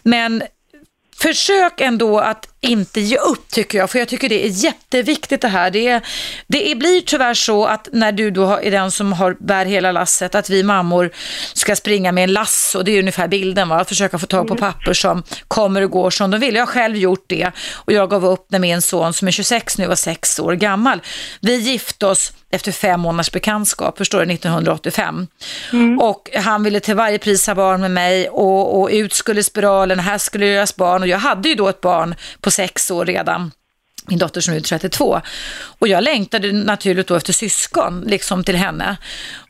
men 0.03 0.43
försök 1.17 1.81
ändå 1.81 2.19
att 2.19 2.54
inte 2.65 3.01
ge 3.01 3.17
upp 3.17 3.51
tycker 3.51 3.79
jag, 3.79 3.91
för 3.91 3.99
jag 3.99 4.09
tycker 4.09 4.29
det 4.29 4.47
är 4.47 4.49
jätteviktigt 4.49 5.41
det 5.41 5.49
här. 5.49 5.71
Det, 5.71 5.89
är, 5.89 6.01
det 6.47 6.71
är, 6.71 6.75
blir 6.75 7.01
tyvärr 7.01 7.35
så 7.35 7.65
att 7.65 7.89
när 7.93 8.13
du 8.13 8.31
då 8.31 8.61
är 8.63 8.71
den 8.71 8.91
som 8.91 9.13
har, 9.13 9.37
bär 9.41 9.67
hela 9.67 9.93
lasset, 9.93 10.35
att 10.35 10.51
vi 10.51 10.63
mammor 10.63 11.11
ska 11.55 11.77
springa 11.77 12.13
med 12.13 12.25
en 12.25 12.33
lass 12.33 12.75
och 12.75 12.85
det 12.85 12.93
är 12.93 12.99
ungefär 12.99 13.29
bilden, 13.29 13.69
va? 13.69 13.81
att 13.81 13.89
försöka 13.89 14.19
få 14.19 14.27
tag 14.27 14.49
på 14.49 14.57
papper 14.57 14.93
som 14.93 15.23
kommer 15.49 15.83
och 15.83 15.91
går 15.91 16.11
som 16.11 16.31
de 16.31 16.41
vill. 16.41 16.55
Jag 16.55 16.63
har 16.63 16.73
själv 16.73 16.97
gjort 16.97 17.25
det 17.27 17.51
och 17.75 17.93
jag 17.93 18.11
gav 18.11 18.27
upp 18.27 18.47
när 18.49 18.59
min 18.59 18.83
son 18.83 19.13
som 19.13 19.29
är 19.29 19.33
26 19.33 19.79
nu 19.79 19.87
var 19.87 19.95
6 19.95 20.41
år 20.41 20.53
gammal. 20.53 21.03
Vi 21.41 21.57
gifte 21.57 22.07
oss 22.07 22.33
efter 22.55 22.73
fem 22.73 23.01
månaders 23.01 23.31
bekantskap, 23.31 23.99
förstår 23.99 24.27
du, 24.27 24.33
1985. 24.33 25.27
Och 26.01 26.31
han 26.35 26.63
ville 26.63 26.81
till 26.81 26.95
varje 26.95 27.19
pris 27.19 27.47
ha 27.47 27.55
barn 27.55 27.81
med 27.81 27.91
mig 27.91 28.29
och, 28.29 28.81
och 28.81 28.89
ut 28.93 29.13
skulle 29.13 29.43
spiralen, 29.43 29.99
här 29.99 30.19
skulle 30.19 30.47
göras 30.47 30.77
barn 30.77 31.03
och 31.03 31.09
jag 31.09 31.19
hade 31.19 31.49
ju 31.49 31.55
då 31.55 31.69
ett 31.69 31.81
barn 31.81 32.15
på 32.41 32.51
sex 32.55 32.91
år 32.91 33.07
redan 33.07 33.51
min 34.07 34.19
dotter 34.19 34.41
som 34.41 34.55
är 34.55 34.61
32. 34.61 35.21
Och 35.79 35.89
jag 35.89 36.05
längtade 36.05 36.53
naturligt 36.53 37.07
då 37.07 37.15
efter 37.15 37.33
syskon, 37.33 38.01
liksom 38.07 38.45
till 38.45 38.57
henne. 38.57 38.97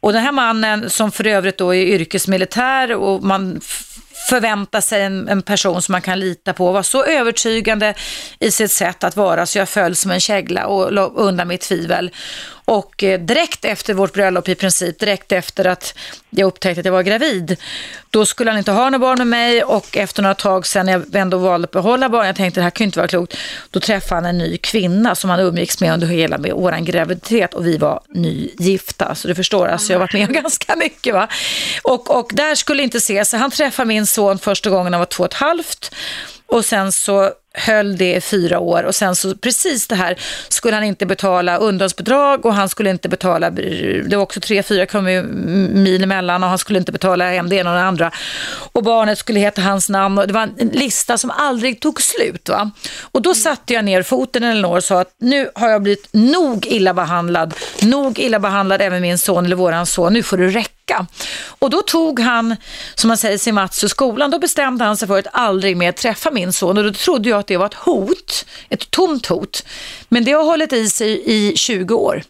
Och 0.01 0.13
den 0.13 0.23
här 0.23 0.33
mannen 0.33 0.91
som 0.91 1.13
för 1.13 1.27
övrigt 1.27 1.59
då 1.59 1.75
är 1.75 1.87
yrkesmilitär 1.87 2.93
och 2.93 3.23
man 3.23 3.61
förvänta 3.61 3.95
förväntar 4.29 4.81
sig 4.81 5.03
en, 5.03 5.29
en 5.29 5.43
person 5.43 5.83
som 5.83 5.93
man 5.93 6.03
kan 6.03 6.21
lita 6.21 6.53
på 6.53 6.73
var 6.73 6.83
så 6.83 7.05
övertygande 7.05 7.95
i 8.39 8.51
sitt 8.51 8.73
sätt 8.73 9.05
att 9.05 9.17
vara 9.17 9.47
så 9.47 9.59
jag 9.59 9.69
föll 9.69 9.97
som 9.97 10.11
en 10.11 10.21
kägla 10.21 10.67
och 10.67 10.93
la 10.93 11.07
undan 11.07 11.49
mitt 11.49 11.61
tvivel. 11.61 12.11
Och 12.65 13.03
eh, 13.03 13.21
direkt 13.21 13.65
efter 13.65 13.95
vårt 13.95 14.13
bröllop 14.13 14.49
i 14.49 14.55
princip, 14.55 14.99
direkt 14.99 15.33
efter 15.33 15.65
att 15.65 15.95
jag 16.31 16.47
upptäckte 16.47 16.81
att 16.81 16.85
jag 16.85 16.93
var 16.93 17.03
gravid, 17.03 17.57
då 18.11 18.27
skulle 18.27 18.51
han 18.51 18.59
inte 18.59 18.73
ha 18.73 18.85
några 18.85 18.99
barn 18.99 19.19
med 19.19 19.27
mig 19.27 19.65
och 19.65 19.97
efter 19.97 20.23
några 20.23 20.35
tag 20.35 20.67
sen 20.67 20.87
när 20.87 20.93
jag 20.93 21.15
ändå 21.15 21.39
valde 21.39 21.65
att 21.65 21.71
behålla 21.71 22.09
barn, 22.09 22.27
jag 22.27 22.37
tänkte 22.37 22.61
det 22.61 22.65
här 22.65 22.71
kan 22.71 22.85
inte 22.85 22.99
vara 22.99 23.09
klokt, 23.09 23.37
då 23.71 23.81
träffade 23.81 24.15
han 24.15 24.25
en 24.25 24.39
ny 24.39 24.57
kvinna 24.57 25.15
som 25.15 25.31
han 25.31 25.41
umgicks 25.41 25.81
med 25.81 25.93
under 25.93 26.07
hela 26.07 26.39
med 26.39 26.53
våran 26.53 26.85
graviditet 26.85 27.55
och 27.55 27.67
vi 27.67 27.77
var 27.77 28.01
nygifta. 28.09 29.15
Så 29.15 29.29
du 29.29 29.35
förstår, 29.35 29.67
alltså 29.69 29.93
jag 29.93 29.99
har 29.99 30.07
varit 30.07 30.13
med 30.13 30.29
om 30.29 30.35
ganska 30.35 30.77
mycket. 30.77 31.15
Va? 31.15 31.29
Och, 31.83 32.19
och 32.19 32.31
där 32.35 32.55
skulle 32.55 32.83
inte 32.83 32.99
ses, 32.99 33.33
han 33.33 33.51
träffade 33.51 33.89
min 33.89 34.07
son 34.07 34.39
första 34.39 34.71
gången 34.71 34.93
han 34.93 35.01
var 35.01 35.07
två 35.07 35.23
och 35.23 35.31
ett 35.31 35.35
halvt 35.35 35.95
och 36.47 36.65
sen 36.65 36.93
så 36.93 37.33
höll 37.55 37.97
det 37.97 38.15
i 38.15 38.21
fyra 38.21 38.59
år 38.59 38.83
och 38.83 38.95
sen 38.95 39.17
så 39.17 39.35
precis 39.37 39.87
det 39.87 39.95
här 39.95 40.17
skulle 40.49 40.77
han 40.77 40.85
inte 40.85 41.07
betala 41.07 41.57
underhållsbidrag 41.57 42.47
och 42.47 42.55
han 42.55 42.69
skulle 42.69 42.91
inte 42.91 43.09
betala, 43.09 43.51
det 43.51 44.17
var 44.17 44.23
också 44.23 44.41
tre, 44.41 44.63
fyra 44.63 45.01
mil 45.01 46.05
emellan 46.05 46.43
och 46.43 46.49
han 46.49 46.59
skulle 46.59 46.79
inte 46.79 46.93
betala 46.93 47.31
hem 47.31 47.49
det 47.49 47.57
ena 47.57 47.71
och 47.71 47.77
det 47.77 47.83
andra. 47.83 48.11
Och 48.73 48.83
barnet 48.83 49.19
skulle 49.19 49.41
heta 49.41 49.63
hans 49.63 49.89
namn 49.89 50.19
och 50.19 50.27
det 50.27 50.33
var 50.33 50.43
en 50.43 50.69
lista 50.69 51.19
som 51.19 51.31
aldrig 51.31 51.81
tog 51.81 52.03
slut. 52.03 52.49
Va? 52.49 52.71
Och 53.03 53.23
då 53.23 53.35
satte 53.35 53.75
jag 53.75 53.85
ner 53.85 54.03
foten 54.03 54.43
Elinor 54.43 54.77
och 54.77 54.85
sa 54.85 55.01
att 55.01 55.15
nu 55.19 55.51
har 55.55 55.69
jag 55.69 55.83
blivit 55.83 56.09
nog 56.13 56.67
illa 56.67 56.95
behandlad, 56.95 57.55
nog 57.83 58.19
illa 58.19 58.39
behandlad 58.39 58.83
även 58.83 59.03
min 59.03 59.19
son 59.19 59.45
eller 59.45 59.57
våran 59.57 59.87
son, 59.87 60.13
nu 60.13 60.23
får 60.23 60.37
det 60.37 60.49
räcka. 60.49 60.74
Och 61.59 61.71
då 61.71 61.83
tog 61.83 62.21
han, 62.21 62.57
som 62.95 63.09
man 63.09 63.17
säger, 63.17 63.39
sin 63.39 63.55
Mats 63.55 63.85
ur 63.85 63.89
skolan, 63.89 64.31
då 64.31 64.39
bestämde 64.39 64.85
han 64.85 64.97
sig 64.97 65.09
för 65.09 65.19
att 65.19 65.27
aldrig 65.33 65.77
mer 65.77 65.93
träffa 65.93 66.31
min 66.31 66.53
son 66.53 66.79
och 66.79 66.85
då 66.85 66.93
trodde 66.93 67.29
jag 67.29 67.39
att 67.39 67.47
det 67.47 67.57
var 67.57 67.67
ett 67.67 67.75
hot, 67.75 68.47
ett 68.69 68.91
tomt 68.91 69.27
hot. 69.27 69.67
Men 70.09 70.25
det 70.25 70.33
har 70.33 70.45
hållit 70.45 70.73
i 70.73 70.91
sig 70.91 71.23
i 71.25 71.57
20 71.57 71.95
år. 71.95 72.23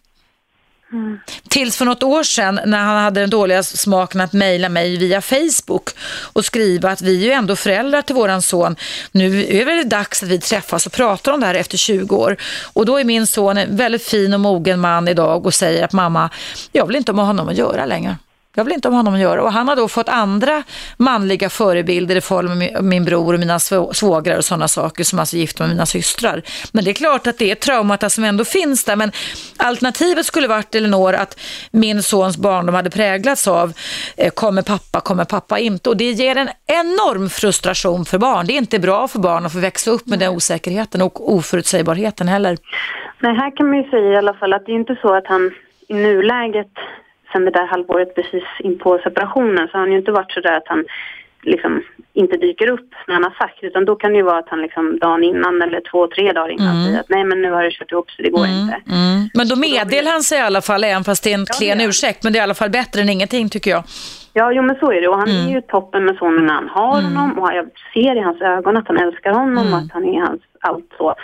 Tills 1.49 1.77
för 1.77 1.85
något 1.85 2.03
år 2.03 2.23
sedan 2.23 2.61
när 2.67 2.79
han 2.79 3.03
hade 3.03 3.21
den 3.21 3.31
dåliga 3.31 3.63
smaken 3.63 4.21
att 4.21 4.33
mejla 4.33 4.69
mig 4.69 4.97
via 4.97 5.21
Facebook 5.21 5.91
och 6.33 6.45
skriva 6.45 6.91
att 6.91 7.03
vi 7.03 7.21
är 7.23 7.25
ju 7.25 7.33
ändå 7.33 7.57
föräldrar 7.57 8.03
till 8.03 8.15
våran 8.15 8.43
son. 8.43 8.77
Nu 9.13 9.45
är 9.45 9.77
det 9.77 9.85
dags 9.85 10.23
att 10.23 10.29
vi 10.29 10.41
träffas 10.41 10.87
och 10.87 10.93
pratar 10.93 11.33
om 11.33 11.41
det 11.41 11.47
här 11.47 11.55
efter 11.55 11.79
20 11.79 12.17
år. 12.17 12.37
Och 12.73 12.87
då 12.87 13.01
är 13.01 13.05
min 13.05 13.27
son 13.27 13.57
en 13.57 13.77
väldigt 13.77 14.05
fin 14.05 14.35
och 14.35 14.41
mogen 14.41 14.81
man 14.81 15.09
idag 15.09 15.47
och 15.47 15.55
säger 15.55 15.85
att 15.85 15.93
mamma, 15.93 16.31
jag 16.73 16.87
vill 16.87 16.97
inte 16.97 17.13
ha 17.13 17.17
med 17.17 17.27
honom 17.27 17.49
att 17.49 17.57
göra 17.57 17.87
längre. 17.87 18.17
Jag 18.57 18.65
vill 18.65 18.75
inte 18.75 18.89
ha 18.89 18.97
honom 18.97 19.15
att 19.15 19.21
göra. 19.21 19.43
Och 19.43 19.53
han 19.53 19.69
har 19.69 19.77
då 19.77 19.89
fått 19.89 20.09
andra 20.09 20.63
manliga 20.97 21.51
förebilder 21.51 22.17
i 22.17 22.21
form 22.21 22.51
av 22.77 22.85
min- 22.85 23.05
bror 23.05 23.35
och 23.35 23.41
mina 23.41 23.59
svå- 23.59 23.93
svågrar 23.93 24.37
och 24.39 24.45
sådana 24.45 24.69
saker 24.69 25.05
som 25.05 25.19
alltså 25.19 25.37
är 25.37 25.41
gifta 25.41 25.63
med 25.65 25.71
mina 25.71 25.87
systrar. 25.87 26.43
Men 26.73 26.85
det 26.85 26.91
är 26.91 26.95
klart 26.95 27.27
att 27.27 27.39
det 27.39 27.51
är 27.51 27.55
traumat 27.55 28.13
som 28.13 28.25
ändå 28.25 28.45
finns 28.45 28.85
där. 28.85 28.97
Men 28.97 29.13
alternativet 29.57 30.27
skulle 30.27 30.49
varit, 30.49 30.75
Elinor, 30.75 31.15
att 31.15 31.41
min 31.71 32.03
sons 32.03 32.37
barndom 32.37 32.75
hade 32.75 32.91
präglats 32.91 33.49
av 33.49 33.73
eh, 34.17 34.31
kommer 34.31 34.63
pappa, 34.63 35.01
kommer 35.01 35.25
pappa 35.25 35.59
inte. 35.59 35.89
Och 35.91 35.97
det 35.97 36.11
ger 36.11 36.37
en 36.37 36.49
enorm 36.67 37.31
frustration 37.31 38.05
för 38.05 38.19
barn. 38.19 38.47
Det 38.47 38.53
är 38.53 38.59
inte 38.59 38.79
bra 38.79 39.09
för 39.09 39.19
barn 39.19 39.47
att 39.47 39.53
få 39.53 39.59
växa 39.59 39.91
upp 39.91 40.07
med 40.07 40.19
den 40.19 40.31
osäkerheten 40.37 41.03
och 41.03 41.35
oförutsägbarheten 41.35 42.29
heller. 42.29 42.57
Nej, 43.21 43.35
här 43.37 43.57
kan 43.57 43.67
man 43.69 43.77
ju 43.77 43.91
säga 43.91 44.13
i 44.13 44.17
alla 44.17 44.35
fall 44.35 44.53
att 44.53 44.67
det 44.67 44.73
är 44.73 44.77
inte 44.77 44.97
så 45.03 45.15
att 45.15 45.27
han 45.27 45.51
i 45.89 45.95
nuläget, 45.95 46.73
sen 47.35 47.45
det 47.45 47.51
där 47.51 47.66
halvåret 47.66 48.14
precis 48.14 48.45
in 48.59 48.78
på 48.78 48.99
separationen, 48.99 49.68
så 49.68 49.72
har 49.72 49.80
han 49.80 49.93
ju 49.93 49.99
inte 49.99 50.12
varit 50.12 50.32
så 50.32 50.41
där 50.41 50.57
att 50.57 50.68
han 50.68 50.85
liksom 51.43 51.82
inte 52.12 52.37
dyker 52.37 52.68
upp 52.70 52.91
när 53.07 53.14
han 53.14 53.24
har 53.24 53.30
sagt. 53.30 53.59
Utan 53.62 53.85
då 53.85 53.97
kan 53.97 54.11
det 54.12 54.16
ju 54.16 54.22
vara 54.22 54.39
att 54.39 54.49
han 54.49 54.62
liksom 54.62 54.99
dagen 54.99 55.24
innan 55.24 55.62
eller 55.62 55.80
två, 55.91 56.07
tre 56.07 56.32
dagar 56.32 56.49
innan 56.49 56.68
Mm. 56.76 56.85
säger 56.87 57.01
att 57.01 57.09
nej 57.09 57.24
men 57.24 57.43
nu 57.43 57.51
har 57.51 57.62
det 57.62 57.70
kört 57.70 57.93
ihop 57.93 58.11
så 58.11 58.22
det 58.22 58.30
går 58.30 58.47
inte. 58.47 58.76
Mm. 58.91 59.28
Men 59.35 59.49
då 59.49 59.57
meddelar 59.57 60.11
han 60.12 60.22
sig 60.22 60.39
i 60.39 60.43
alla 60.43 60.62
fall, 60.62 60.85
även 60.85 61.05
fast 61.05 61.24
det 61.24 61.30
är 61.30 61.35
en 61.35 61.47
Ja, 61.49 61.55
klen 61.59 61.80
ursäkt. 61.89 62.24
Men 62.24 62.32
det 62.32 62.39
är 62.39 62.41
i 62.41 62.43
alla 62.49 62.55
fall 62.55 62.70
bättre 62.70 63.01
än 63.01 63.09
ingenting 63.09 63.49
tycker 63.49 63.70
jag. 63.70 63.82
Ja, 64.32 64.53
jo 64.53 64.62
men 64.62 64.76
så 64.80 64.93
är 64.93 65.01
det. 65.01 65.09
Och 65.09 65.18
han 65.18 65.28
Mm. 65.28 65.47
är 65.49 65.53
ju 65.55 65.61
toppen 65.61 66.05
med 66.05 66.16
sonen 66.16 66.47
när 66.47 66.55
han 66.55 66.68
har 66.68 67.03
honom. 67.03 67.39
Och 67.39 67.51
jag 67.55 67.66
ser 67.95 68.16
i 68.16 68.20
hans 68.20 68.41
ögon 68.43 68.76
att 68.76 68.89
han 68.89 68.99
älskar 68.99 69.32
honom 69.32 69.72
och 69.72 69.78
att 69.78 69.93
han 69.93 70.05
är 70.05 70.20
hans 70.20 70.41
allt 70.61 70.91
så. 70.99 71.14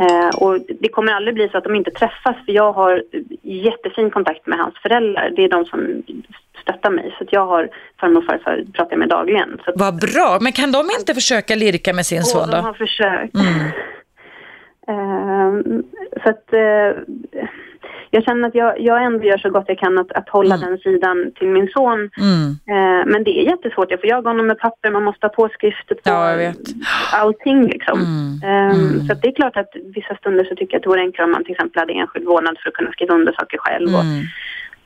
Eh, 0.00 0.28
och 0.28 0.58
det 0.80 0.88
kommer 0.88 1.12
aldrig 1.12 1.34
bli 1.34 1.48
så 1.48 1.58
att 1.58 1.64
de 1.64 1.74
inte 1.74 1.90
träffas 1.90 2.36
för 2.46 2.52
jag 2.52 2.72
har 2.72 3.02
jättefin 3.42 4.10
kontakt 4.10 4.46
med 4.46 4.58
hans 4.58 4.74
föräldrar. 4.82 5.32
Det 5.36 5.44
är 5.44 5.48
de 5.48 5.64
som 5.64 6.02
stöttar 6.62 6.90
mig. 6.90 7.14
Så 7.18 7.24
jag 7.30 7.46
har 7.46 7.68
farmor 8.00 8.18
och 8.18 8.24
farfar 8.24 8.64
pratar 8.72 8.92
jag 8.92 8.98
med 8.98 9.08
dagligen. 9.08 9.60
Så 9.64 9.72
Vad 9.76 10.00
bra. 10.00 10.38
Men 10.40 10.52
kan 10.52 10.72
de 10.72 10.80
inte 10.98 11.14
försöka 11.14 11.54
lirka 11.54 11.92
med 11.92 12.06
sin 12.06 12.22
son 12.22 12.50
de 12.50 12.56
då? 12.56 12.62
har 12.62 12.74
försökt. 12.74 13.34
Mm. 13.34 13.70
Eh, 14.88 15.52
så 16.22 16.30
att 16.30 16.52
eh, 16.52 17.02
jag 18.10 18.24
känner 18.24 18.48
att 18.48 18.54
jag, 18.54 18.80
jag 18.80 19.02
ändå 19.04 19.24
gör 19.24 19.38
så 19.38 19.50
gott 19.50 19.64
jag 19.68 19.78
kan 19.78 19.98
att, 19.98 20.12
att 20.12 20.28
hålla 20.28 20.56
den 20.56 20.78
sidan 20.78 21.32
till 21.38 21.48
min 21.48 21.68
son. 21.68 22.10
Mm. 22.20 22.48
Eh, 22.72 23.06
men 23.06 23.24
det 23.24 23.30
är 23.40 23.42
jättesvårt. 23.44 23.90
Jag 23.90 24.00
får 24.00 24.08
jaga 24.10 24.30
honom 24.30 24.46
med 24.46 24.58
papper, 24.58 24.90
man 24.90 25.04
måste 25.04 25.26
ha 25.26 25.28
påskrifter 25.34 25.94
på 25.94 26.00
Ja, 26.04 26.52
allting. 27.12 27.66
Liksom. 27.68 27.98
Mm. 28.00 28.40
Eh, 28.44 28.76
Mm. 28.76 29.06
Så 29.06 29.14
det 29.14 29.28
är 29.28 29.32
klart 29.32 29.56
att 29.56 29.70
vissa 29.94 30.14
stunder 30.16 30.44
så 30.44 30.54
tycker 30.54 30.74
jag 30.74 30.78
att 30.78 30.82
det 30.82 30.88
vore 30.88 31.00
enklare 31.00 31.24
om 31.24 31.32
man 31.32 31.44
till 31.44 31.52
exempel 31.52 31.80
hade 31.80 31.92
enskild 31.92 32.26
vårdnad 32.26 32.56
för 32.58 32.68
att 32.68 32.74
kunna 32.74 32.92
skriva 32.92 33.14
under 33.14 33.32
saker 33.32 33.58
själv. 33.58 33.88
Och, 33.94 34.04
Mm. 34.04 34.20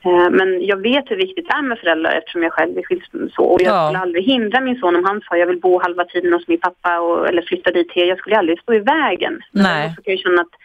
eh, 0.05 0.29
men 0.31 0.65
jag 0.65 0.77
vet 0.77 1.11
hur 1.11 1.15
viktigt 1.15 1.47
det 1.47 1.53
är 1.57 1.61
med 1.61 1.79
föräldrar 1.79 2.11
eftersom 2.11 2.43
jag 2.43 2.53
själv 2.53 2.77
är 2.77 2.83
skilsmässa. 2.83 3.41
Och 3.41 3.61
jag 3.61 3.73
Ja. 3.75 3.85
skulle 3.87 3.99
aldrig 3.99 4.23
hindra 4.23 4.61
min 4.61 4.75
son 4.79 4.95
om 4.95 5.05
han 5.05 5.21
sa 5.29 5.37
jag 5.37 5.47
vill 5.47 5.59
bo 5.59 5.81
halva 5.81 6.03
tiden 6.05 6.33
hos 6.33 6.47
min 6.47 6.59
pappa 6.59 6.99
och, 6.99 7.27
eller 7.29 7.41
flytta 7.41 7.71
dit. 7.71 7.89
till. 7.89 8.07
Jag 8.07 8.17
skulle 8.17 8.37
aldrig 8.37 8.59
stå 8.61 8.73
i 8.73 8.79
vägen. 8.79 9.41
Men 9.51 9.63
Nej. 9.63 9.73
däremot 9.73 9.95
så 9.95 10.01
kan 10.01 10.13
jag 10.13 10.19
känna 10.19 10.41
att 10.41 10.55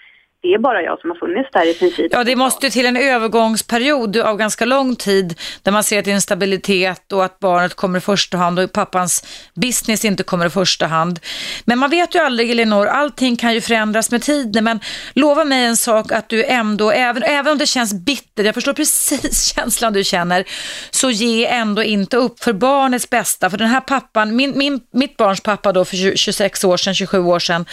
det 0.42 0.54
är 0.54 0.58
bara 0.58 0.82
jag 0.82 1.00
som 1.00 1.10
har 1.10 1.16
funnits 1.16 1.48
där 1.52 1.70
i 1.70 1.74
princip. 1.74 2.12
Ja, 2.12 2.24
det 2.24 2.36
måste 2.36 2.66
ju 2.66 2.70
till 2.70 2.86
en 2.86 2.96
övergångsperiod 2.96 4.16
av 4.16 4.36
ganska 4.36 4.64
lång 4.64 4.96
tid 4.96 5.38
där 5.62 5.72
man 5.72 5.84
ser 5.84 5.98
att 5.98 6.04
det 6.04 6.10
är 6.10 6.14
en 6.14 6.20
stabilitet 6.20 7.12
och 7.12 7.24
att 7.24 7.38
barnet 7.38 7.74
kommer 7.74 7.98
i 7.98 8.00
första 8.00 8.36
hand 8.36 8.58
och 8.58 8.72
pappans 8.72 9.24
business 9.54 10.04
inte 10.04 10.22
kommer 10.22 10.46
i 10.46 10.50
första 10.50 10.86
hand. 10.86 11.20
Men 11.64 11.78
man 11.78 11.90
vet 11.90 12.14
ju 12.14 12.18
aldrig, 12.18 12.50
Elinor, 12.50 12.86
allting 12.86 13.36
kan 13.36 13.54
ju 13.54 13.60
förändras 13.60 14.10
med 14.10 14.22
tiden. 14.22 14.64
Men 14.64 14.80
lova 15.14 15.44
mig 15.44 15.64
en 15.64 15.76
sak 15.76 16.12
att 16.12 16.28
du 16.28 16.44
ändå, 16.44 16.90
även, 16.90 17.22
även 17.22 17.52
om 17.52 17.58
det 17.58 17.66
känns 17.66 17.94
bittert, 17.94 18.46
jag 18.46 18.54
förstår 18.54 18.72
precis 18.72 19.52
känslan 19.56 19.92
du 19.92 20.04
känner, 20.04 20.44
så 20.90 21.10
ge 21.10 21.46
ändå 21.46 21.82
inte 21.82 22.16
upp 22.16 22.44
för 22.44 22.52
barnets 22.52 23.10
bästa. 23.10 23.50
För 23.50 23.58
den 23.58 23.68
här 23.68 23.80
pappan, 23.80 24.36
min, 24.36 24.58
min, 24.58 24.80
mitt 24.92 25.16
barns 25.16 25.40
pappa 25.40 25.72
då 25.72 25.84
för 25.84 26.16
26 26.16 26.64
år 26.64 26.76
sedan, 26.76 26.94
27 26.94 27.18
år 27.18 27.38
sedan, 27.38 27.66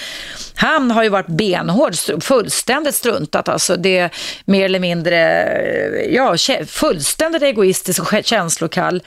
han 0.56 0.92
har 0.92 1.04
ju 1.04 1.10
varit 1.10 1.28
benhård, 1.28 1.94
full 2.22 2.50
fullständigt 2.58 2.96
struntat. 2.96 3.50
Alltså 3.50 3.76
det 3.76 3.98
är 3.98 4.12
mer 4.46 4.66
eller 4.66 4.80
mindre, 4.80 5.44
eh, 5.44 6.16
ja, 6.16 6.36
fullständigt 6.68 7.44
egoistisk 7.44 8.02
och 8.02 8.26
känslokall. 8.26 9.02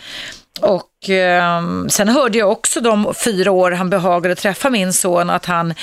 Och 0.63 1.11
eh, 1.11 1.63
sen 1.89 2.09
hörde 2.09 2.39
jag 2.39 2.51
också 2.51 2.81
de 2.81 3.15
fyra 3.15 3.51
år 3.51 3.71
han 3.71 3.91
behagade 3.91 4.35
träffa 4.35 4.71
min 4.71 4.93
son 4.93 5.31
att 5.31 5.47
han 5.47 5.75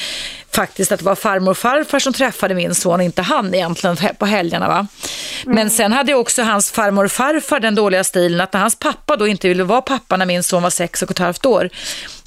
faktiskt 0.51 0.91
att 0.91 0.99
det 0.99 1.05
var 1.05 1.15
farmor 1.15 1.51
och 1.51 1.57
farfar 1.57 1.99
som 1.99 2.13
träffade 2.13 2.55
min 2.55 2.75
son, 2.75 3.01
inte 3.01 3.21
han 3.21 3.53
egentligen 3.55 3.97
på 4.19 4.25
helgerna. 4.25 4.67
Va? 4.67 4.87
Men 5.45 5.69
sen 5.69 5.93
hade 5.93 6.13
också 6.13 6.43
hans 6.43 6.71
farmor 6.71 7.05
och 7.05 7.11
farfar 7.11 7.59
den 7.59 7.75
dåliga 7.75 8.03
stilen 8.03 8.41
att 8.41 8.53
när 8.53 8.59
hans 8.59 8.75
pappa 8.75 9.15
då 9.15 9.27
inte 9.27 9.47
ville 9.47 9.63
vara 9.63 9.81
pappa 9.81 10.17
när 10.17 10.25
min 10.25 10.43
son 10.43 10.63
var 10.63 10.69
sex 10.69 11.01
och 11.01 11.11
ett 11.11 11.19
halvt 11.19 11.45
år, 11.45 11.69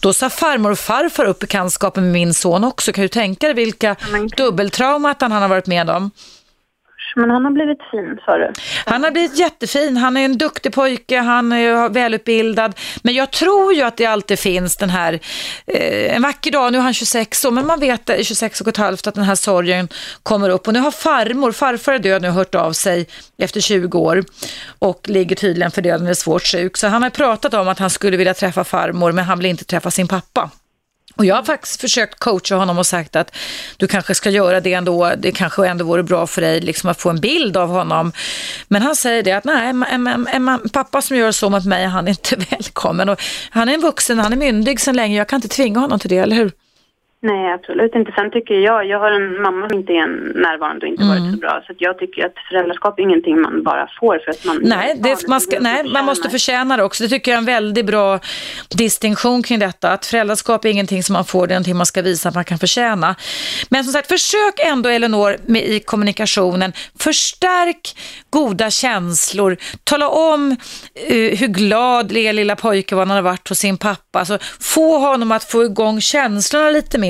då 0.00 0.12
sa 0.12 0.30
farmor 0.30 0.70
och 0.70 0.78
farfar 0.78 1.24
upp 1.24 1.38
bekantskapen 1.38 2.04
med 2.04 2.12
min 2.12 2.34
son 2.34 2.64
också. 2.64 2.92
Kan 2.92 3.02
du 3.02 3.08
tänka 3.08 3.46
dig 3.46 3.54
vilka 3.54 3.96
men- 4.10 4.28
dubbeltraumat 4.28 5.20
han 5.20 5.32
har 5.32 5.48
varit 5.48 5.66
med 5.66 5.90
om? 5.90 6.10
Men 7.16 7.30
han 7.30 7.44
har 7.44 7.52
blivit 7.52 7.78
fin, 7.90 8.18
sa 8.24 8.36
du. 8.36 8.52
Han 8.86 9.04
har 9.04 9.10
blivit 9.10 9.38
jättefin, 9.38 9.96
han 9.96 10.16
är 10.16 10.24
en 10.24 10.38
duktig 10.38 10.72
pojke, 10.72 11.18
han 11.18 11.52
är 11.52 11.88
välutbildad. 11.88 12.74
Men 13.02 13.14
jag 13.14 13.30
tror 13.30 13.74
ju 13.74 13.82
att 13.82 13.96
det 13.96 14.06
alltid 14.06 14.38
finns 14.38 14.76
den 14.76 14.90
här, 14.90 15.12
eh, 15.66 16.16
en 16.16 16.22
vacker 16.22 16.50
dag, 16.50 16.72
nu 16.72 16.78
är 16.78 16.82
han 16.82 16.94
26 16.94 17.44
år, 17.44 17.50
men 17.50 17.66
man 17.66 17.80
vet 17.80 18.10
i 18.10 18.24
26 18.24 18.60
och 18.60 18.68
ett 18.68 18.76
halvt 18.76 19.06
att 19.06 19.14
den 19.14 19.24
här 19.24 19.34
sorgen 19.34 19.88
kommer 20.22 20.48
upp. 20.48 20.66
Och 20.66 20.72
nu 20.72 20.80
har 20.80 20.90
farmor, 20.90 21.52
farfar 21.52 21.92
är 21.92 21.98
död 21.98 22.22
nu, 22.22 22.28
hört 22.28 22.54
av 22.54 22.72
sig 22.72 23.06
efter 23.38 23.60
20 23.60 23.98
år 23.98 24.24
och 24.78 25.08
ligger 25.08 25.36
tydligen 25.36 25.70
för 25.70 25.82
döden, 25.82 26.06
är 26.06 26.14
svårt 26.14 26.46
sjuk. 26.46 26.76
Så 26.76 26.88
han 26.88 27.02
har 27.02 27.10
pratat 27.10 27.54
om 27.54 27.68
att 27.68 27.78
han 27.78 27.90
skulle 27.90 28.16
vilja 28.16 28.34
träffa 28.34 28.64
farmor, 28.64 29.12
men 29.12 29.24
han 29.24 29.38
vill 29.38 29.46
inte 29.46 29.64
träffa 29.64 29.90
sin 29.90 30.08
pappa. 30.08 30.50
Och 31.20 31.26
jag 31.26 31.34
har 31.34 31.42
faktiskt 31.42 31.80
försökt 31.80 32.18
coacha 32.18 32.54
honom 32.54 32.78
och 32.78 32.86
sagt 32.86 33.16
att 33.16 33.36
du 33.76 33.86
kanske 33.86 34.14
ska 34.14 34.30
göra 34.30 34.60
det 34.60 34.72
ändå, 34.72 35.12
det 35.18 35.32
kanske 35.32 35.68
ändå 35.68 35.84
vore 35.84 36.02
bra 36.02 36.26
för 36.26 36.42
dig 36.42 36.60
liksom 36.60 36.90
att 36.90 37.00
få 37.00 37.10
en 37.10 37.20
bild 37.20 37.56
av 37.56 37.68
honom. 37.68 38.12
Men 38.68 38.82
han 38.82 38.96
säger 38.96 39.22
det 39.22 39.32
att 39.32 39.44
nej, 39.44 39.68
en, 39.68 39.82
en, 39.82 40.06
en, 40.06 40.48
en 40.48 40.68
pappa 40.68 41.02
som 41.02 41.16
gör 41.16 41.32
så 41.32 41.50
mot 41.50 41.64
mig, 41.64 41.86
han 41.86 42.06
är 42.06 42.10
inte 42.10 42.36
välkommen. 42.50 43.08
Och 43.08 43.22
han 43.50 43.68
är 43.68 43.74
en 43.74 43.80
vuxen, 43.80 44.18
han 44.18 44.32
är 44.32 44.36
myndig 44.36 44.80
sedan 44.80 44.96
länge, 44.96 45.16
jag 45.16 45.28
kan 45.28 45.36
inte 45.36 45.48
tvinga 45.48 45.80
honom 45.80 45.98
till 45.98 46.10
det, 46.10 46.18
eller 46.18 46.36
hur? 46.36 46.52
Nej, 47.22 47.52
absolut 47.52 47.94
inte. 47.94 48.12
Sen 48.12 48.30
tycker 48.30 48.54
jag, 48.54 48.86
jag 48.86 48.98
har 48.98 49.10
en 49.10 49.42
mamma 49.42 49.68
som 49.68 49.78
inte 49.78 49.92
är 49.92 50.06
närvarande 50.34 50.86
och 50.86 50.90
inte 50.92 51.02
Mm. 51.02 51.22
varit 51.22 51.34
så 51.34 51.38
bra. 51.40 51.62
Så 51.66 51.72
jag 51.78 51.98
tycker 51.98 52.26
att 52.26 52.32
föräldraskap 52.48 52.98
är 52.98 53.02
ingenting 53.02 53.40
man 53.40 53.62
bara 53.62 53.88
får 54.00 54.18
för 54.24 54.30
att 54.30 54.44
man... 54.44 54.58
Nej, 54.62 54.96
det, 55.02 55.28
man, 55.28 55.40
ska, 55.40 55.60
nej, 55.60 55.84
man 55.88 56.04
måste 56.04 56.30
förtjäna 56.30 56.76
det 56.76 56.82
också. 56.82 57.02
Det 57.04 57.08
tycker 57.08 57.30
jag 57.30 57.36
är 57.36 57.38
en 57.40 57.44
väldigt 57.44 57.86
bra 57.86 58.20
distinktion 58.68 59.42
kring 59.42 59.58
detta. 59.58 59.90
Att 59.90 60.06
föräldraskap 60.06 60.64
är 60.64 60.68
ingenting 60.68 61.02
som 61.02 61.12
man 61.12 61.24
får, 61.24 61.46
det 61.46 61.52
är 61.52 61.56
någonting 61.56 61.76
man 61.76 61.86
ska 61.86 62.02
visa 62.02 62.28
att 62.28 62.34
man 62.34 62.44
kan 62.44 62.58
förtjäna. 62.58 63.14
Men 63.68 63.84
som 63.84 63.92
sagt, 63.92 64.08
försök 64.08 64.54
ändå 64.66 64.88
Elinor 64.88 65.36
med, 65.46 65.62
i 65.62 65.80
kommunikationen. 65.80 66.72
Förstärk 66.98 67.96
goda 68.30 68.70
känslor. 68.70 69.56
Tala 69.84 70.08
om 70.08 70.56
eh, 70.94 71.38
hur 71.38 71.46
glad 71.46 72.12
er 72.16 72.32
lilla 72.32 72.56
pojke 72.56 72.94
var 72.94 73.06
när 73.06 73.14
han 73.14 73.24
har 73.24 73.30
varit 73.30 73.48
hos 73.48 73.58
sin 73.58 73.76
pappa. 73.76 74.18
Alltså, 74.18 74.38
få 74.60 74.98
honom 74.98 75.32
att 75.32 75.44
få 75.44 75.64
igång 75.64 76.00
känslorna 76.00 76.70
lite 76.70 76.98
mer. 76.98 77.09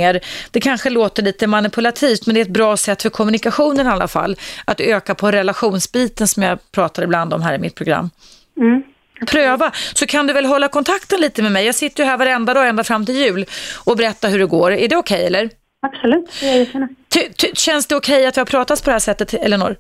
Det 0.51 0.61
kanske 0.61 0.91
låter 0.91 1.23
lite 1.23 1.47
manipulativt, 1.47 2.27
men 2.27 2.35
det 2.35 2.41
är 2.41 2.43
ett 2.43 2.49
bra 2.49 2.77
sätt 2.77 3.03
för 3.03 3.11
kommunikationen 3.11 3.87
i 3.87 3.91
alla 3.91 4.09
fall. 4.09 4.37
Att 4.65 4.81
öka 4.81 5.15
på 5.15 5.31
relationsbiten 5.31 6.29
som 6.29 6.43
jag 6.43 6.59
pratar 6.73 7.03
ibland 7.03 7.35
om 7.35 7.43
här 7.43 7.55
i 7.55 7.59
mitt 7.59 7.75
program. 7.75 8.11
Mm. 8.57 8.83
Pröva, 9.27 9.73
så 9.95 10.07
kan 10.07 10.27
du 10.27 10.33
väl 10.33 10.45
hålla 10.45 10.69
kontakten 10.69 11.21
lite 11.21 11.43
med 11.43 11.53
mig. 11.53 11.67
Jag 11.67 11.75
sitter 11.75 12.03
ju 12.03 12.09
här 12.11 12.17
varenda 12.17 12.55
dag 12.55 12.69
ända 12.69 12.85
fram 12.85 13.07
till 13.07 13.17
jul 13.17 13.47
och 13.85 13.97
berättar 13.97 14.29
hur 14.29 14.39
det 14.39 14.47
går. 14.47 14.73
Är 14.73 14.89
det 14.89 14.97
okej 14.97 15.27
eller? 15.27 15.51
Absolut, 15.83 16.31
det 16.41 16.47
är 16.47 16.89
ty, 17.09 17.51
känns 17.55 17.87
det 17.87 17.97
okej 17.97 18.27
att 18.27 18.37
vi 18.37 18.41
har 18.41 18.47
pratat 18.47 18.85
på 18.85 18.91
det 18.91 18.93
här 18.93 18.99
sättet, 18.99 19.35
Elinor? 19.35 19.77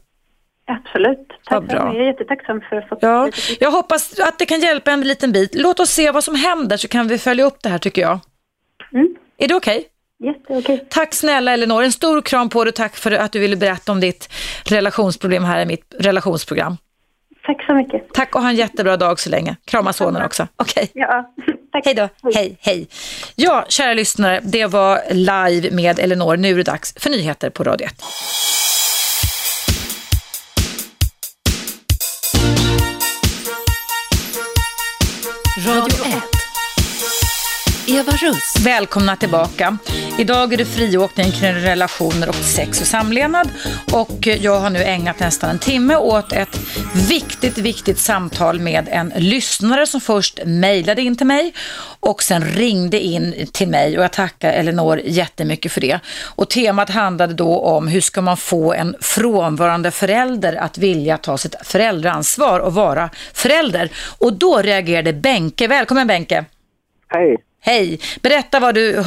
Absolut. 0.66 1.28
Tack 1.44 1.68
det. 1.68 1.74
Jag 1.74 1.96
är 1.96 2.06
jättetacksam 2.06 2.60
för 2.60 2.76
att 2.76 2.88
få 2.88 2.98
Ja, 3.00 3.26
lite 3.26 3.64
jag 3.64 3.70
hoppas 3.70 4.20
att 4.20 4.38
det 4.38 4.46
kan 4.46 4.60
hjälpa 4.60 4.90
en 4.90 5.00
liten 5.00 5.32
bit. 5.32 5.54
Låt 5.54 5.80
oss 5.80 5.90
se 5.90 6.10
vad 6.10 6.24
som 6.24 6.34
händer 6.34 6.76
så 6.76 6.88
kan 6.88 7.08
vi 7.08 7.18
följa 7.18 7.44
upp 7.44 7.62
det 7.62 7.68
här 7.68 7.78
tycker 7.78 8.02
jag. 8.02 8.18
Mm. 8.92 9.16
Är 9.38 9.48
det 9.48 9.54
okej? 9.54 9.84
Jätteokej. 10.24 10.86
Tack 10.90 11.14
snälla 11.14 11.52
Elinor, 11.52 11.82
en 11.82 11.92
stor 11.92 12.22
kram 12.22 12.48
på 12.48 12.64
dig. 12.64 12.72
Tack 12.72 12.96
för 12.96 13.12
att 13.12 13.32
du 13.32 13.38
ville 13.38 13.56
berätta 13.56 13.92
om 13.92 14.00
ditt 14.00 14.28
relationsproblem 14.64 15.44
här 15.44 15.60
i 15.62 15.66
mitt 15.66 15.94
relationsprogram. 15.98 16.76
Tack 17.46 17.64
så 17.66 17.74
mycket. 17.74 18.12
Tack 18.12 18.34
och 18.34 18.42
ha 18.42 18.48
en 18.48 18.56
jättebra 18.56 18.96
dag 18.96 19.20
så 19.20 19.30
länge. 19.30 19.56
Krama 19.64 19.92
sonen 19.92 20.22
också. 20.22 20.48
Okej. 20.56 20.90
Ja, 20.94 21.34
tack. 21.72 21.84
Hej 21.84 21.94
då. 21.94 22.08
Hej, 22.34 22.58
hej. 22.60 22.88
Ja, 23.34 23.64
kära 23.68 23.94
lyssnare, 23.94 24.40
det 24.42 24.66
var 24.66 25.00
live 25.10 25.70
med 25.70 25.98
Elinor. 25.98 26.36
Nu 26.36 26.50
är 26.50 26.56
det 26.56 26.62
dags 26.62 26.94
för 26.96 27.10
nyheter 27.10 27.50
på 27.50 27.64
Radio 27.64 27.86
1. 27.86 28.02
Radio 35.66 35.94
1. 35.94 35.99
Eva 38.00 38.12
Russ. 38.12 38.54
Välkomna 38.64 39.16
tillbaka. 39.16 39.78
Idag 40.18 40.52
är 40.52 40.56
det 40.56 40.64
friåkning 40.64 41.30
kring 41.30 41.54
relationer 41.54 42.28
och 42.28 42.34
sex 42.34 42.80
och 42.80 42.86
samlevnad 42.86 43.48
och 43.92 44.26
jag 44.26 44.60
har 44.60 44.70
nu 44.70 44.82
ägnat 44.82 45.20
nästan 45.20 45.50
en 45.50 45.58
timme 45.58 45.96
åt 45.96 46.32
ett 46.32 46.60
viktigt, 47.08 47.58
viktigt 47.58 47.98
samtal 47.98 48.60
med 48.60 48.88
en 48.90 49.12
lyssnare 49.16 49.86
som 49.86 50.00
först 50.00 50.40
mejlade 50.44 51.02
in 51.02 51.16
till 51.16 51.26
mig 51.26 51.54
och 52.00 52.22
sen 52.22 52.44
ringde 52.44 53.00
in 53.00 53.46
till 53.52 53.68
mig 53.68 53.98
och 53.98 54.04
jag 54.04 54.12
tackar 54.12 54.52
Elinor 54.52 55.00
jättemycket 55.04 55.72
för 55.72 55.80
det. 55.80 56.00
Och 56.34 56.50
temat 56.50 56.90
handlade 56.90 57.34
då 57.34 57.58
om 57.58 57.88
hur 57.88 58.00
ska 58.00 58.22
man 58.22 58.36
få 58.36 58.72
en 58.72 58.96
frånvarande 59.00 59.90
förälder 59.90 60.56
att 60.56 60.78
vilja 60.78 61.18
ta 61.18 61.38
sitt 61.38 61.54
föräldraansvar 61.62 62.60
och 62.60 62.74
vara 62.74 63.10
förälder. 63.32 63.90
Och 64.18 64.32
då 64.32 64.58
reagerade 64.58 65.12
Benke. 65.12 65.68
Välkommen 65.68 66.06
Benke. 66.06 66.44
Hej. 67.08 67.36
Hej, 67.60 68.00
berätta 68.22 68.60
vad 68.60 68.74
du 68.74 69.02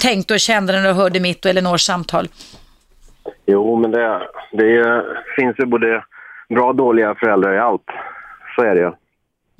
tänkte 0.00 0.34
och 0.34 0.40
kände 0.40 0.72
när 0.72 0.88
du 0.88 0.92
hörde 0.92 1.20
mitt 1.20 1.44
och 1.44 1.50
Elinors 1.50 1.80
samtal. 1.80 2.28
Jo, 3.46 3.76
men 3.76 3.90
det, 3.90 4.22
det 4.52 5.04
finns 5.36 5.58
ju 5.58 5.66
både 5.66 6.04
bra 6.48 6.68
och 6.68 6.76
dåliga 6.76 7.14
föräldrar 7.14 7.54
i 7.54 7.58
allt. 7.58 7.86
Så 8.56 8.62
är 8.62 8.74
det 8.74 8.80
ju. 8.80 8.92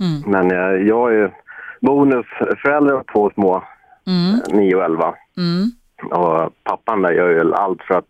Mm. 0.06 0.22
Men 0.26 0.50
eh, 0.50 0.88
jag 0.88 1.14
är 1.14 1.32
bonusföräldrar 1.80 2.94
och 2.94 3.06
två 3.12 3.30
små, 3.34 3.64
Mm. 4.06 4.40
9 4.48 4.74
och 4.74 4.84
11. 4.84 5.14
Mm. 5.36 5.70
Och 6.10 6.52
pappan 6.64 7.02
där 7.02 7.12
gör 7.12 7.28
ju 7.28 7.54
allt 7.54 7.82
för 7.82 7.94
att 7.94 8.08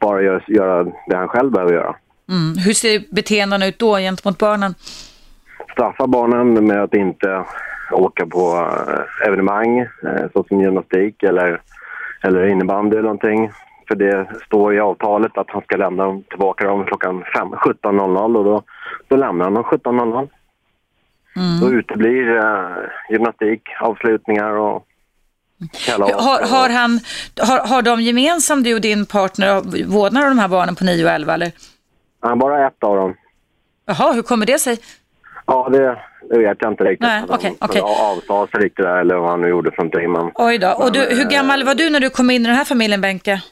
bara 0.00 0.22
göra, 0.22 0.40
göra 0.46 0.84
det 1.06 1.16
han 1.16 1.28
själv 1.28 1.50
behöver 1.50 1.72
göra. 1.72 1.96
Mm. 2.28 2.56
Hur 2.58 2.72
ser 2.72 3.14
beteendena 3.14 3.66
ut 3.66 3.78
då 3.78 3.96
gentemot 3.96 4.38
barnen? 4.38 4.74
Straffa 5.72 6.06
barnen 6.06 6.66
med 6.66 6.82
att 6.82 6.94
inte 6.94 7.44
åka 7.92 8.26
på 8.26 8.68
eh, 8.88 9.28
evenemang 9.28 9.78
eh, 9.78 10.26
såsom 10.32 10.60
gymnastik 10.60 11.22
eller, 11.22 11.60
eller 12.22 12.46
innebandy 12.46 12.96
eller 12.96 13.02
någonting. 13.02 13.50
För 13.88 13.94
det 13.94 14.26
står 14.46 14.74
i 14.74 14.80
avtalet 14.80 15.38
att 15.38 15.50
han 15.50 15.62
ska 15.62 15.76
lämna 15.76 16.04
dem 16.04 16.22
tillbaka 16.30 16.66
dem 16.66 16.84
klockan 16.84 17.24
fem- 17.36 17.48
17.00 17.48 18.36
och 18.36 18.44
då, 18.44 18.62
då 19.08 19.16
lämnar 19.16 19.44
han 19.44 19.54
dem 19.54 19.64
17.00. 19.64 20.28
Mm. 21.36 21.60
Då 21.60 21.70
uteblir 21.70 22.36
eh, 22.36 22.76
gymnastik, 23.10 23.62
avslutningar 23.80 24.50
och 24.50 24.86
kalas. 25.86 26.10
Har, 26.12 26.42
har, 26.42 26.68
han, 26.68 27.00
har, 27.40 27.68
har 27.68 27.82
de 27.82 28.00
gemensamt, 28.00 28.64
du 28.64 28.74
och 28.74 28.80
din 28.80 29.06
partner, 29.06 29.62
vårdnad 29.86 30.22
av 30.22 30.28
de 30.28 30.38
här 30.38 30.48
barnen 30.48 30.74
på 30.74 30.84
9 30.84 31.04
och 31.04 31.10
11 31.10 31.34
eller? 31.34 31.52
Ja, 32.22 32.36
bara 32.36 32.66
ett 32.66 32.84
av 32.84 32.96
dem. 32.96 33.14
Jaha, 33.86 34.12
hur 34.12 34.22
kommer 34.22 34.46
det 34.46 34.58
sig? 34.58 34.78
Ja, 35.50 35.68
det, 35.72 35.98
det 36.30 36.38
vet 36.38 36.56
jag 36.60 36.72
inte 36.72 36.84
riktigt. 36.84 37.00
Nej, 37.08 37.20
han 37.20 37.30
okej, 37.30 37.56
okej. 37.60 37.80
avsade 37.82 38.50
sig 38.50 38.60
riktigt 38.60 38.84
där 38.84 38.96
eller 39.00 39.14
vad 39.16 39.30
han 39.30 39.40
nu 39.40 39.48
gjorde 39.48 39.70
för 39.70 39.76
någonting. 39.82 40.12
Men 40.12 40.30
Oj 40.34 40.58
då. 40.58 40.68
Och 40.72 40.92
du, 40.92 41.00
hur 41.00 41.24
gammal 41.30 41.64
var 41.64 41.74
du 41.74 41.90
när 41.90 42.00
du 42.00 42.10
kom 42.10 42.30
in 42.30 42.42
i 42.42 42.46
den 42.46 42.56
här 42.56 42.64
familjen, 42.64 43.00
Benke? 43.00 43.42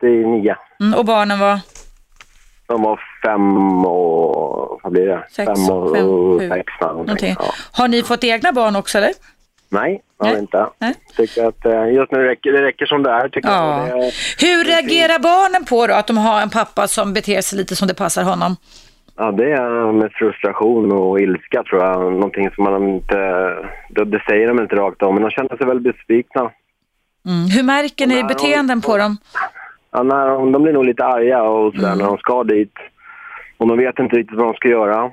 39. 0.00 0.54
Mm, 0.80 0.98
och 0.98 1.04
barnen 1.04 1.38
var? 1.38 1.60
De 2.66 2.82
var 2.82 3.00
fem 3.26 3.84
och... 3.86 4.80
Vad 4.82 4.92
blir 4.92 5.06
det? 5.06 5.26
Sex, 5.30 5.46
fem 5.46 5.70
och 5.76 5.96
fem, 5.96 6.06
och 6.06 6.40
sex. 6.40 6.72
Någonting. 6.80 7.36
Ja. 7.38 7.44
Har 7.72 7.88
ni 7.88 8.02
fått 8.02 8.24
egna 8.24 8.52
barn 8.52 8.76
också 8.76 8.98
eller? 8.98 9.12
Nej, 9.70 10.02
det 10.20 10.26
har 10.26 10.34
vi 10.34 10.40
inte. 10.40 10.66
Nej. 10.78 10.94
Tycker 11.16 11.44
att 11.46 11.64
eh, 11.66 11.88
just 11.94 12.12
nu 12.12 12.18
räcker 12.18 12.52
det 12.52 12.62
räcker 12.62 12.86
som 12.86 13.02
det 13.02 13.10
är. 13.10 13.28
Tycker 13.28 13.48
Ja. 13.48 13.88
jag. 13.88 13.96
Hur 14.38 14.64
reagerar 14.64 15.18
barnen 15.18 15.64
på 15.64 15.86
då 15.86 15.94
att 15.94 16.06
de 16.06 16.18
har 16.18 16.40
en 16.40 16.50
pappa 16.50 16.88
som 16.88 17.12
beter 17.12 17.40
sig 17.40 17.58
lite 17.58 17.76
som 17.76 17.88
det 17.88 17.94
passar 17.94 18.22
honom? 18.22 18.56
Ja, 19.18 19.30
det 19.32 19.52
är 19.52 19.92
med 19.92 20.12
frustration 20.12 20.92
och 20.92 21.20
ilska 21.20 21.62
tror 21.62 21.82
jag. 21.82 22.12
Någonting 22.12 22.50
som 22.50 22.64
man 22.64 22.88
inte... 22.88 23.16
Det, 23.90 24.22
säger 24.28 24.48
de 24.48 24.58
inte 24.62 24.76
rakt 24.76 25.02
om, 25.02 25.14
men 25.14 25.22
de 25.22 25.30
känner 25.30 25.56
sig 25.56 25.66
väldigt 25.66 25.96
besvikna. 25.96 26.40
Mm. 27.26 27.50
Hur 27.50 27.62
märker 27.62 28.06
ni 28.06 28.14
Nej, 28.14 28.22
de- 28.22 28.28
beteenden 28.28 28.80
på 28.80 28.96
dem? 28.98 29.16
Ja, 29.90 30.02
när 30.02 30.28
de, 30.28 30.52
de 30.52 30.62
blir 30.62 30.72
nog 30.72 30.84
lite 30.84 31.04
arga 31.04 31.42
och 31.42 31.74
sådär 31.74 31.86
Mm. 31.92 31.98
när 31.98 32.06
de 32.06 32.18
ska 32.18 32.44
dit. 32.44 32.74
Och 33.56 33.66
de 33.68 33.78
vet 33.78 33.98
inte 33.98 34.16
riktigt 34.16 34.36
vad 34.38 34.46
de 34.46 34.54
ska 34.54 34.68
göra. 34.68 35.04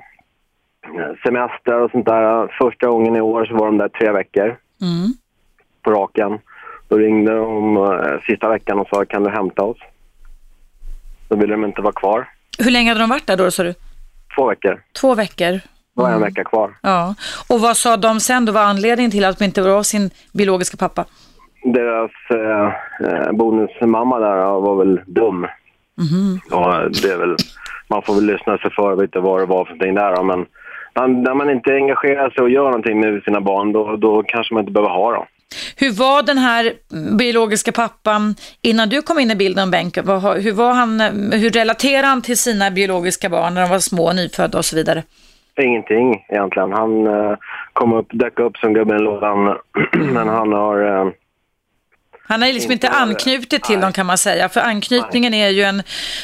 Eh, 0.84 1.12
Semester 1.24 1.80
och 1.80 1.90
sånt 1.90 2.06
där. 2.06 2.48
Första 2.62 2.86
gången 2.88 3.16
i 3.16 3.20
år 3.20 3.44
så 3.44 3.54
var 3.56 3.66
de 3.66 3.78
där 3.78 3.88
tre 3.88 4.10
veckor 4.12 4.56
Mm. 4.80 5.12
på 5.82 5.90
raken. 5.90 6.38
Då 6.88 6.96
ringde 6.98 7.34
de 7.34 7.76
eh, 7.76 8.20
sista 8.26 8.48
veckan 8.48 8.78
och 8.78 8.88
sa 8.88 9.04
kan 9.04 9.22
du 9.24 9.30
hämta 9.30 9.62
oss? 9.62 9.78
Då 11.28 11.36
ville 11.36 11.54
de 11.54 11.64
inte 11.64 11.82
vara 11.82 11.92
kvar. 11.92 12.28
Hur 12.58 12.70
länge 12.70 12.90
hade 12.90 13.00
de 13.00 13.08
varit 13.10 13.26
där 13.26 13.36
då, 13.36 13.50
sa 13.50 13.62
du? 13.62 13.74
Två 14.36 14.46
veckor. 14.48 14.80
Två 15.00 15.14
veckor? 15.14 15.52
Det 15.52 16.02
var 16.02 16.10
en 16.10 16.20
vecka 16.20 16.44
kvar. 16.44 16.70
Ja. 16.82 17.14
Och 17.48 17.60
vad 17.60 17.76
sa 17.76 17.96
de 17.96 18.20
sen 18.20 18.44
då? 18.44 18.52
Var 18.52 18.60
anledningen 18.60 19.10
till 19.10 19.24
att 19.24 19.38
de 19.38 19.44
inte 19.44 19.62
var 19.62 19.70
av 19.70 19.82
sin 19.82 20.10
biologiska 20.32 20.76
pappa? 20.76 21.04
Deras 21.64 22.10
eh, 22.30 22.66
eh, 23.08 23.32
bonusmamma 23.32 24.18
där 24.18 24.36
var 24.60 24.76
väl 24.76 25.00
dum. 25.06 25.46
Mhm. 25.98 26.40
Ja, 26.50 26.88
det 27.02 27.08
är 27.08 27.18
väl, 27.18 27.36
man 27.88 28.02
får 28.02 28.14
väl 28.14 28.26
lyssna 28.26 28.58
sig 28.58 28.70
för 28.70 28.92
och 28.92 29.02
veta 29.02 29.20
vad 29.20 29.40
det 29.40 29.46
var 29.46 29.64
för 29.64 29.72
någonting 29.72 29.94
där. 29.94 30.22
Men 30.22 30.46
när 31.22 31.34
man 31.34 31.50
inte 31.50 31.74
engagerar 31.74 32.30
sig 32.30 32.42
och 32.42 32.50
gör 32.50 32.64
någonting 32.64 33.00
med 33.00 33.22
sina 33.22 33.40
barn 33.40 33.72
då, 33.72 33.96
då 33.96 34.22
kanske 34.22 34.54
man 34.54 34.60
inte 34.60 34.72
behöver 34.72 34.94
ha 34.94 35.12
dem. 35.12 35.26
Hur 35.76 35.90
var 35.90 36.22
den 36.22 36.38
här 36.38 36.72
biologiska 37.18 37.72
pappan 37.72 38.34
innan 38.62 38.88
du 38.88 39.02
kom 39.02 39.18
in 39.18 39.30
i 39.30 39.36
bilden, 39.36 39.70
Benke? 39.70 40.00
Hur, 40.40 40.52
var 40.52 40.74
han, 40.74 41.00
eh, 41.00 41.40
hur 41.40 41.50
relaterade 41.50 42.06
han 42.06 42.22
till 42.22 42.38
sina 42.38 42.70
biologiska 42.70 43.28
barn 43.28 43.54
när 43.54 43.60
de 43.60 43.70
var 43.70 43.78
små, 43.78 44.12
nyfödda 44.12 44.58
och 44.58 44.64
så 44.64 44.76
vidare? 44.76 45.02
Ingenting 45.60 46.24
egentligen. 46.28 46.72
Han 46.72 47.06
eh, 47.06 47.36
kom 47.72 47.92
upp, 47.92 48.06
dök 48.10 48.38
upp 48.38 48.56
som 48.56 48.74
gubben 48.74 48.96
i 48.96 49.02
lådan. 49.02 49.56
Men 49.92 50.28
han 50.28 50.52
har... 50.52 51.00
Eh, 51.00 51.12
han 52.28 52.42
har 52.42 52.48
liksom 52.52 52.72
inte 52.72 52.86
Inte- 52.86 52.98
anknutit 52.98 53.64
till 53.64 53.74
nej. 53.76 53.82
dem 53.82 53.92
kan 53.92 54.06
man 54.06 54.18
säga, 54.18 54.48
för 54.48 54.60
anknytningen 54.60 55.34
är 55.34 55.48
ju 55.48 55.62
en 55.62 55.82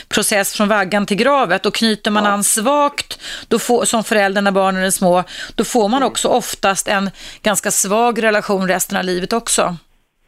process 0.09 0.53
från 0.55 0.69
vaggan 0.69 1.07
till 1.07 1.17
gravet 1.17 1.67
och 1.67 1.75
knyter 1.75 2.11
man 2.11 2.27
an 2.27 2.45
svagt 2.45 3.19
då 3.49 3.59
får, 3.59 3.85
som 3.85 4.05
förälder 4.05 4.43
när 4.43 4.51
barnen 4.51 4.83
är 4.85 4.91
små, 4.91 5.25
då 5.55 5.65
får 5.65 5.89
man 5.89 6.03
också 6.03 6.29
oftast 6.29 6.89
en 6.89 7.11
ganska 7.43 7.71
svag 7.71 8.23
relation 8.23 8.69
resten 8.69 8.97
av 8.97 9.05
livet 9.05 9.33
också. 9.33 9.77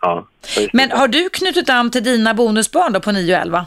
ja. 0.01 0.27
Men 0.73 0.91
har 0.91 1.09
du 1.09 1.29
knutit 1.29 1.69
an 1.71 1.91
till 1.91 2.05
dina 2.05 2.35
bonusbarn 2.35 2.93
då 2.93 3.01
på 3.01 3.13
9 3.13 3.35
och 3.37 3.43
11? 3.43 3.67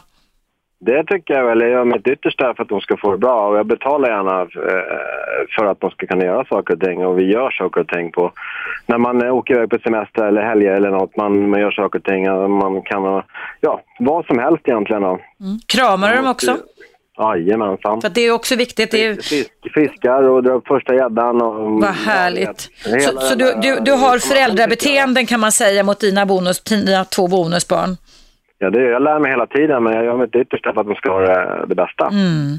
Det 0.79 1.03
tycker 1.03 1.33
jag 1.33 1.45
väl. 1.45 1.61
Jag 1.61 1.69
gör 1.69 1.85
mitt 1.85 2.07
yttersta 2.07 2.53
för 2.53 2.63
att 2.63 2.69
de 2.69 2.81
ska 2.81 2.97
få 2.97 3.11
det 3.11 3.17
bra 3.17 3.47
och 3.47 3.57
jag 3.57 3.65
betalar 3.65 4.09
gärna 4.09 4.41
eh, 4.41 5.47
för 5.57 5.65
att 5.65 5.79
de 5.81 5.89
ska 5.91 6.07
kunna 6.07 6.25
göra 6.25 6.45
saker 6.45 6.73
och 6.73 6.79
ting 6.81 7.05
och 7.05 7.19
vi 7.19 7.23
gör 7.31 7.51
saker 7.51 7.81
och 7.81 7.87
ting 7.87 8.11
på 8.11 8.31
när 8.85 8.97
man 8.97 9.21
eh, 9.25 9.35
åker 9.35 9.53
iväg 9.53 9.69
på 9.69 9.77
semester 9.79 10.25
eller 10.25 10.41
helger 10.41 10.71
eller 10.71 10.89
något. 10.89 11.17
Man, 11.17 11.49
man 11.49 11.59
gör 11.59 11.71
saker 11.71 11.99
och 11.99 12.05
ting. 12.05 12.31
och 12.31 12.49
Man 12.49 12.81
kan 12.81 13.23
ja, 13.61 13.81
vad 13.99 14.25
som 14.25 14.39
helst 14.39 14.61
egentligen. 14.67 15.01
Då. 15.01 15.19
Kramar 15.67 16.09
du 16.11 16.15
dem 16.15 16.27
också? 16.27 16.57
Jajamensan. 17.19 18.01
För 18.01 18.09
det 18.09 18.21
är 18.21 18.31
också 18.31 18.55
viktigt. 18.55 18.91
Det 18.91 19.05
är, 19.05 19.15
Fisk, 19.15 19.51
fiskar 19.73 20.23
och 20.23 20.43
drar 20.43 20.53
upp 20.53 20.67
första 20.67 20.95
gäddan. 20.95 21.41
och- 21.41 21.71
vad 21.81 21.89
härligt. 21.95 22.69
Hela 22.85 22.99
Så, 22.99 23.19
så 23.19 23.35
du, 23.35 23.53
du, 23.61 23.79
du 23.81 23.91
har 23.91 24.19
föräldrabeteenden 24.19 25.25
kan 25.25 25.39
man 25.39 25.51
säga 25.51 25.83
mot 25.83 25.99
dina, 25.99 26.25
bonus, 26.25 26.63
dina 26.63 27.05
två 27.05 27.27
bonusbarn? 27.27 27.97
Ja, 28.59 28.69
det, 28.69 28.81
jag 28.81 29.01
lär 29.01 29.19
mig 29.19 29.31
hela 29.31 29.47
tiden 29.47 29.83
men 29.83 29.93
jag 29.93 30.05
gör 30.05 30.17
mitt 30.17 30.35
yttersta 30.35 30.73
för 30.73 30.81
att 30.81 30.87
de 30.87 30.95
ska 30.95 31.11
ha 31.11 31.19
det, 31.19 31.65
det 31.67 31.75
bästa. 31.75 32.05
Mm. 32.07 32.57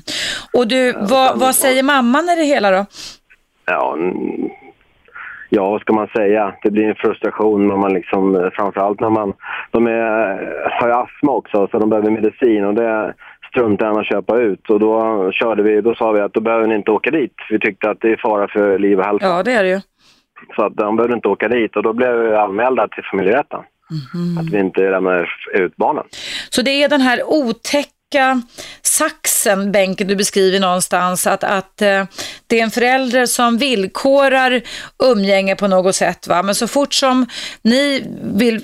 Och 0.52 0.68
du, 0.68 0.92
vad, 0.92 1.38
vad 1.38 1.54
säger 1.54 1.82
mamman 1.82 2.28
i 2.28 2.36
det 2.36 2.44
hela 2.44 2.70
då? 2.70 2.86
Ja, 3.64 3.96
ja, 5.48 5.70
vad 5.70 5.80
ska 5.80 5.92
man 5.92 6.08
säga? 6.16 6.54
Det 6.62 6.70
blir 6.70 6.88
en 6.88 6.94
frustration 6.94 7.68
när 7.68 7.76
man 7.76 7.92
liksom, 7.92 8.36
eh, 8.36 8.50
framförallt 8.52 9.00
när 9.00 9.10
man, 9.10 9.32
de 9.70 9.86
är, 9.86 10.00
har 10.80 10.88
ju 10.88 10.94
astma 10.94 11.32
också 11.32 11.68
så 11.70 11.78
de 11.78 11.90
behöver 11.90 12.10
medicin 12.10 12.64
och 12.64 12.74
det 12.74 13.14
struntar 13.50 13.86
han 13.86 13.98
att 13.98 14.06
köpa 14.06 14.38
ut 14.38 14.70
och 14.70 14.80
då 14.80 15.30
körde 15.32 15.62
vi, 15.62 15.80
då 15.80 15.94
sa 15.94 16.12
vi 16.12 16.20
att 16.20 16.32
då 16.32 16.40
behöver 16.40 16.66
ni 16.66 16.74
inte 16.74 16.90
åka 16.90 17.10
dit. 17.10 17.34
Vi 17.50 17.58
tyckte 17.58 17.90
att 17.90 18.00
det 18.00 18.12
är 18.12 18.16
fara 18.16 18.48
för 18.48 18.78
liv 18.78 18.98
och 18.98 19.04
hälsa. 19.04 19.26
Ja, 19.26 19.42
det 19.42 19.52
är 19.52 19.62
det 19.62 19.70
ju. 19.70 19.80
Så 20.56 20.64
att 20.64 20.76
de 20.76 20.96
behövde 20.96 21.14
inte 21.14 21.28
åka 21.28 21.48
dit 21.48 21.76
och 21.76 21.82
då 21.82 21.92
blev 21.92 22.18
vi 22.18 22.34
anmälda 22.34 22.88
till 22.88 23.04
familjerätten. 23.04 23.60
Att 24.38 24.52
vi 24.52 24.58
inte 24.58 24.80
lämnar 24.80 25.28
ut 25.54 25.76
barnen. 25.76 26.04
Så 26.50 26.62
det 26.62 26.82
är 26.82 26.88
den 26.88 27.00
här 27.00 27.22
otäcka 27.24 28.42
saxen, 28.82 29.72
Benke, 29.72 30.04
du 30.04 30.16
beskriver 30.16 30.60
någonstans, 30.60 31.26
att, 31.26 31.44
att 31.44 31.82
eh, 31.82 32.04
det 32.46 32.58
är 32.58 32.62
en 32.62 32.70
förälder 32.70 33.26
som 33.26 33.58
villkorar 33.58 34.62
umgänge 35.04 35.56
på 35.56 35.68
något 35.68 35.96
sätt. 35.96 36.28
Va? 36.28 36.42
Men 36.42 36.54
så 36.54 36.68
fort 36.68 36.94
som 36.94 37.26
ni 37.62 38.04
vill 38.22 38.60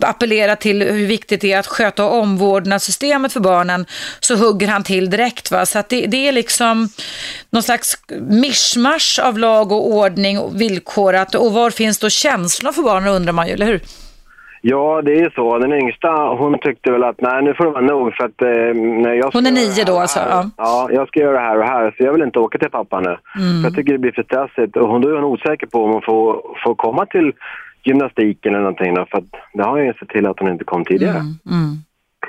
appellera 0.00 0.56
till 0.56 0.82
hur 0.82 1.06
viktigt 1.06 1.40
det 1.40 1.52
är 1.52 1.58
att 1.58 1.66
sköta 1.66 2.04
omvårdnadssystemet 2.04 3.32
för 3.32 3.40
barnen 3.40 3.86
så 4.20 4.36
hugger 4.36 4.68
han 4.68 4.84
till 4.84 5.10
direkt. 5.10 5.50
Va? 5.50 5.66
Så 5.66 5.78
att 5.78 5.88
det, 5.88 6.06
det 6.06 6.28
är 6.28 6.32
liksom 6.32 6.88
någon 7.50 7.62
slags 7.62 7.98
mischmasch 8.20 9.20
av 9.22 9.38
lag 9.38 9.72
och 9.72 9.86
ordning 9.86 10.38
och 10.38 10.60
villkorat. 10.60 11.34
Och 11.34 11.52
var 11.52 11.70
finns 11.70 11.98
då 11.98 12.10
känslorna 12.10 12.72
för 12.72 12.82
barnen 12.82 13.14
undrar 13.14 13.32
man 13.32 13.46
ju, 13.46 13.52
eller 13.52 13.66
hur? 13.66 13.80
Ja, 14.64 15.02
det 15.02 15.12
är 15.12 15.22
ju 15.24 15.30
så. 15.30 15.58
Den 15.58 15.72
yngsta 15.72 16.08
hon 16.08 16.58
tyckte 16.58 16.92
väl 16.92 17.04
att 17.04 17.20
nej, 17.20 17.42
nu 17.42 17.54
får 17.54 17.64
det 17.64 17.70
vara 17.70 17.84
nog 17.84 18.14
för 18.14 18.24
att... 18.24 18.42
Eh, 18.42 19.14
jag 19.14 19.30
Hon 19.32 19.46
är 19.46 19.52
nio 19.52 19.84
då 19.84 19.98
alltså, 19.98 20.20
ja. 20.30 20.50
Ja, 20.56 20.88
jag 20.92 21.08
ska 21.08 21.20
göra 21.20 21.32
det 21.32 21.46
här 21.48 21.58
och 21.58 21.64
här 21.64 21.94
så 21.96 22.04
jag 22.04 22.12
vill 22.12 22.22
inte 22.22 22.38
åka 22.38 22.58
till 22.58 22.70
pappa 22.70 23.00
nu. 23.00 23.16
Mm. 23.38 23.62
Jag 23.64 23.74
tycker 23.74 23.92
det 23.92 23.98
blir 23.98 24.12
för 24.12 24.22
stressigt 24.22 24.76
och 24.76 24.88
hon, 24.88 25.00
då 25.00 25.08
är 25.08 25.14
hon 25.14 25.24
osäker 25.24 25.66
på 25.66 25.84
om 25.84 25.92
hon 25.92 26.02
får, 26.02 26.42
får 26.64 26.74
komma 26.74 27.06
till 27.06 27.32
gymnastiken 27.84 28.54
eller 28.54 28.62
någonting 28.62 28.94
då, 28.94 29.06
för 29.10 29.18
att 29.18 29.32
det 29.52 29.62
har 29.62 29.78
jag 29.78 29.86
ju 29.86 29.92
sett 29.92 30.08
till 30.08 30.26
att 30.26 30.38
hon 30.40 30.52
inte 30.52 30.64
kom 30.64 30.84
tidigare. 30.84 31.18
Mm. 31.18 31.72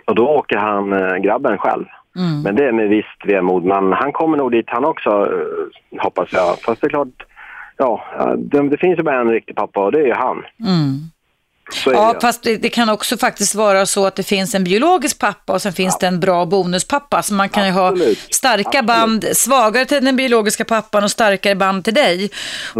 Och 0.05 0.15
då 0.15 0.27
åker 0.27 0.57
han, 0.57 0.93
eh, 0.93 1.15
grabben 1.15 1.57
själv. 1.57 1.85
Mm. 2.15 2.41
Men 2.41 2.55
det 2.55 2.65
är 2.65 2.72
med 2.72 2.89
visst 2.89 3.26
vemod. 3.26 3.64
Men 3.64 3.93
han 3.93 4.11
kommer 4.11 4.38
nog 4.38 4.51
dit 4.51 4.65
han 4.68 4.85
också, 4.85 5.10
eh, 5.10 6.01
hoppas 6.03 6.34
jag. 6.34 6.60
Fast 6.60 6.81
det 6.81 6.88
är 6.88 6.89
klart, 6.89 7.26
ja, 7.77 8.03
ja, 8.18 8.35
det, 8.38 8.69
det 8.69 8.77
finns 8.77 8.99
ju 8.99 9.03
bara 9.03 9.22
en 9.22 9.31
riktig 9.31 9.55
pappa 9.55 9.85
och 9.85 9.91
det 9.91 9.99
är 9.99 10.05
ju 10.05 10.14
han. 10.14 10.43
Mm. 11.85 11.98
Ja, 11.98 12.15
fast 12.22 12.44
det, 12.44 12.57
det 12.57 12.69
kan 12.69 12.90
också 12.90 13.18
faktiskt 13.18 13.56
vara 13.56 13.85
så 13.85 14.06
att 14.06 14.15
det 14.15 14.23
finns 14.23 14.56
en 14.56 14.64
biologisk 14.64 15.19
pappa 15.19 15.53
och 15.53 15.61
sen 15.61 15.73
finns 15.73 15.98
det 15.99 16.07
en 16.07 16.19
bra 16.19 16.45
bonuspappa. 16.45 17.23
Så 17.23 17.34
man 17.34 17.49
kan 17.49 17.65
ju 17.65 17.72
ha 17.72 17.88
Absolut. 17.88 18.19
starka 18.34 18.68
Absolut. 18.68 18.85
band, 18.85 19.26
svagare 19.34 19.85
till 19.85 20.06
den 20.06 20.15
biologiska 20.15 20.65
pappan 20.65 21.03
och 21.03 21.11
starkare 21.11 21.56
band 21.56 21.84
till 21.84 21.94
dig. 21.94 22.15
Mm. 22.15 22.30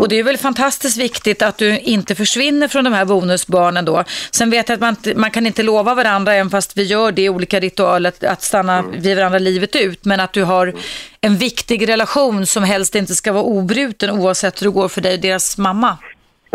Och 0.02 0.10
det 0.10 0.20
är 0.20 0.24
väl 0.24 0.38
fantastiskt 0.38 0.98
viktigt 0.98 1.42
att 1.42 1.58
du 1.58 1.80
inte 1.80 2.16
försvinner 2.16 2.68
från 2.68 2.84
de 2.84 2.94
här 2.94 3.06
bonusbarnen 3.06 3.86
då. 3.86 4.04
Sen 4.32 4.50
vet 4.50 4.70
jag 4.70 4.74
att 4.76 4.82
man, 4.82 4.96
man 5.16 5.32
kan 5.32 5.48
inte 5.48 5.64
lova 5.64 5.94
varandra, 5.96 6.34
även 6.34 6.50
fast 6.50 6.78
vi 6.78 6.84
gör 6.84 7.12
det 7.12 7.22
i 7.22 7.30
olika 7.30 7.60
ritualer, 7.60 8.10
att, 8.10 8.24
att 8.24 8.42
stanna 8.42 8.80
Mm. 8.80 9.02
vid 9.02 9.18
varandra 9.18 9.40
livet 9.40 9.76
ut. 9.76 10.06
Men 10.06 10.20
att 10.20 10.34
du 10.34 10.44
har 10.44 10.74
en 11.22 11.38
viktig 11.38 11.90
relation 11.90 12.46
som 12.46 12.64
helst 12.64 12.96
inte 12.96 13.16
ska 13.16 13.32
vara 13.34 13.44
obruten 13.44 14.10
oavsett 14.10 14.62
hur 14.62 14.68
det 14.68 14.74
går 14.74 14.88
för 14.88 15.02
dig 15.02 15.14
och 15.14 15.20
deras 15.20 15.58
mamma. 15.58 15.98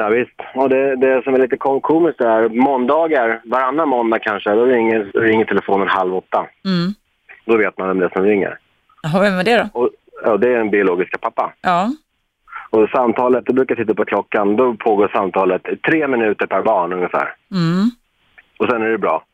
Ja, 0.00 0.08
visst. 0.08 0.40
Och 0.54 0.68
det, 0.68 0.96
det 0.96 1.22
som 1.24 1.34
är 1.34 1.38
lite 1.38 1.56
kom- 1.56 1.80
komiskt 1.80 2.20
är 2.20 2.48
måndagar, 2.48 3.40
varannan 3.44 3.88
måndag 3.88 4.18
kanske, 4.18 4.50
då 4.50 4.64
ringer, 4.64 5.10
ringer 5.14 5.44
telefonen 5.44 5.88
halv 5.88 6.14
åtta. 6.16 6.46
Mm. 6.64 6.94
Då 7.44 7.56
vet 7.56 7.78
man 7.78 7.88
vem 7.88 7.98
det 7.98 8.04
är 8.04 8.10
som 8.10 8.24
ringer. 8.24 8.58
Jaha, 9.02 9.22
vem 9.22 9.38
är 9.38 9.44
det 9.44 9.56
då? 9.72 9.80
Och, 9.80 9.90
ja, 10.24 10.36
det 10.36 10.48
är 10.52 10.58
den 10.58 10.70
biologiska 10.70 11.18
pappa. 11.18 11.52
Ja. 11.60 11.90
Och 12.70 12.88
samtalet, 12.88 13.44
du 13.46 13.52
brukar 13.52 13.74
titta 13.74 13.94
på 13.94 14.04
klockan, 14.04 14.56
då 14.56 14.74
pågår 14.74 15.08
samtalet 15.08 15.62
tre 15.88 16.08
minuter 16.08 16.46
per 16.46 16.62
barn 16.62 16.92
ungefär. 16.92 17.34
Mm. 17.52 17.90
Och 18.58 18.66
sen 18.70 18.82
är 18.82 18.88
det 18.88 18.98
bra. 18.98 19.24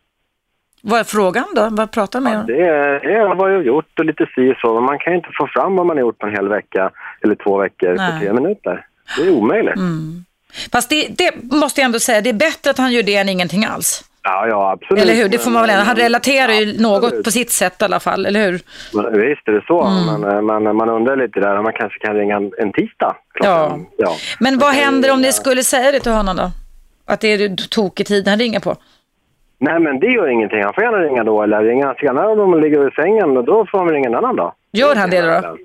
Vad 0.82 1.00
är 1.00 1.04
frågan 1.04 1.44
då? 1.54 1.68
Vad 1.70 1.92
pratar 1.92 2.20
med 2.20 2.38
om? 2.38 2.46
Det 2.46 2.60
är, 2.60 3.00
det 3.00 3.14
är 3.14 3.34
vad 3.34 3.52
jag 3.52 3.56
har 3.56 3.62
gjort 3.62 3.98
och 3.98 4.04
lite 4.04 4.26
si 4.34 4.52
och 4.52 4.56
så. 4.56 4.80
Man 4.80 4.98
kan 4.98 5.14
inte 5.14 5.28
få 5.38 5.46
fram 5.46 5.76
vad 5.76 5.86
man 5.86 5.96
har 5.96 6.00
gjort 6.00 6.18
på 6.18 6.26
en 6.26 6.32
hel 6.32 6.48
vecka 6.48 6.90
eller 7.20 7.34
två 7.34 7.58
veckor 7.58 7.94
Nej. 7.96 8.12
på 8.12 8.18
tre 8.18 8.32
minuter. 8.32 8.86
Det 9.16 9.22
är 9.22 9.30
omöjligt. 9.32 9.74
Fast 10.72 10.90
det, 10.90 11.08
det 11.18 11.30
måste 11.52 11.80
jag 11.80 11.86
ändå 11.86 11.98
säga, 11.98 12.20
det 12.20 12.30
är 12.30 12.34
bättre 12.34 12.70
att 12.70 12.78
han 12.78 12.92
gör 12.92 13.02
det 13.02 13.16
än 13.16 13.28
ingenting 13.28 13.64
alls. 13.64 14.04
Ja, 14.22 14.46
ja, 14.48 14.70
absolut. 14.70 15.02
Eller 15.02 15.14
hur? 15.14 15.28
Det 15.28 15.38
får 15.38 15.50
man 15.50 15.62
väl 15.62 15.70
ändå. 15.70 15.82
Han 15.84 15.96
relaterar 15.96 16.52
ju 16.52 16.58
Absolut. 16.62 16.80
något 16.80 17.24
på 17.24 17.30
sitt 17.30 17.50
sätt 17.50 17.82
i 17.82 17.84
alla 17.84 18.00
fall, 18.00 18.26
eller 18.26 18.40
hur? 18.46 18.60
Men 18.92 19.20
Visst 19.28 19.48
är 19.48 19.52
det 19.52 19.64
så, 19.66 19.82
Mm. 19.82 20.20
men 20.20 20.30
eh, 20.36 20.40
man, 20.42 20.76
man 20.76 20.88
undrar 20.88 21.16
lite 21.16 21.40
där. 21.40 21.62
Man 21.62 21.72
kanske 21.72 21.98
kan 21.98 22.14
ringa 22.16 22.36
en, 22.36 22.52
en 22.58 22.72
tisdag. 22.72 23.16
klockan- 23.34 23.86
ja. 23.96 24.16
Men 24.40 24.58
vad 24.58 24.74
händer 24.74 25.12
om 25.12 25.20
ni 25.22 25.32
skulle 25.32 25.62
säga 25.64 25.92
det 25.92 26.00
till 26.00 26.12
honom 26.12 26.36
då? 26.36 26.50
Att 27.06 27.20
det 27.20 27.28
är 27.28 27.56
tokig 27.70 28.06
tid 28.06 28.28
han 28.28 28.38
ringer 28.38 28.60
på? 28.60 28.76
Nej, 29.58 29.80
men 29.80 30.00
det 30.00 30.06
gör 30.06 30.28
ingenting. 30.28 30.62
Han 30.64 30.74
får 30.74 30.84
gärna 30.84 30.98
ringa 30.98 31.24
då 31.24 31.42
eller 31.42 31.62
ringa 31.62 31.94
senare 31.94 32.26
om 32.26 32.38
de 32.50 32.60
ligger 32.60 32.88
i 32.88 32.90
sängen. 32.90 33.36
Och 33.36 33.44
då 33.44 33.66
får 33.70 33.78
han 33.78 33.88
ringa 33.90 34.08
en 34.08 34.14
annan 34.14 34.36
dag. 34.36 34.52
Gör 34.72 34.94
han 34.94 35.10
det 35.10 35.20
då? 35.20 35.56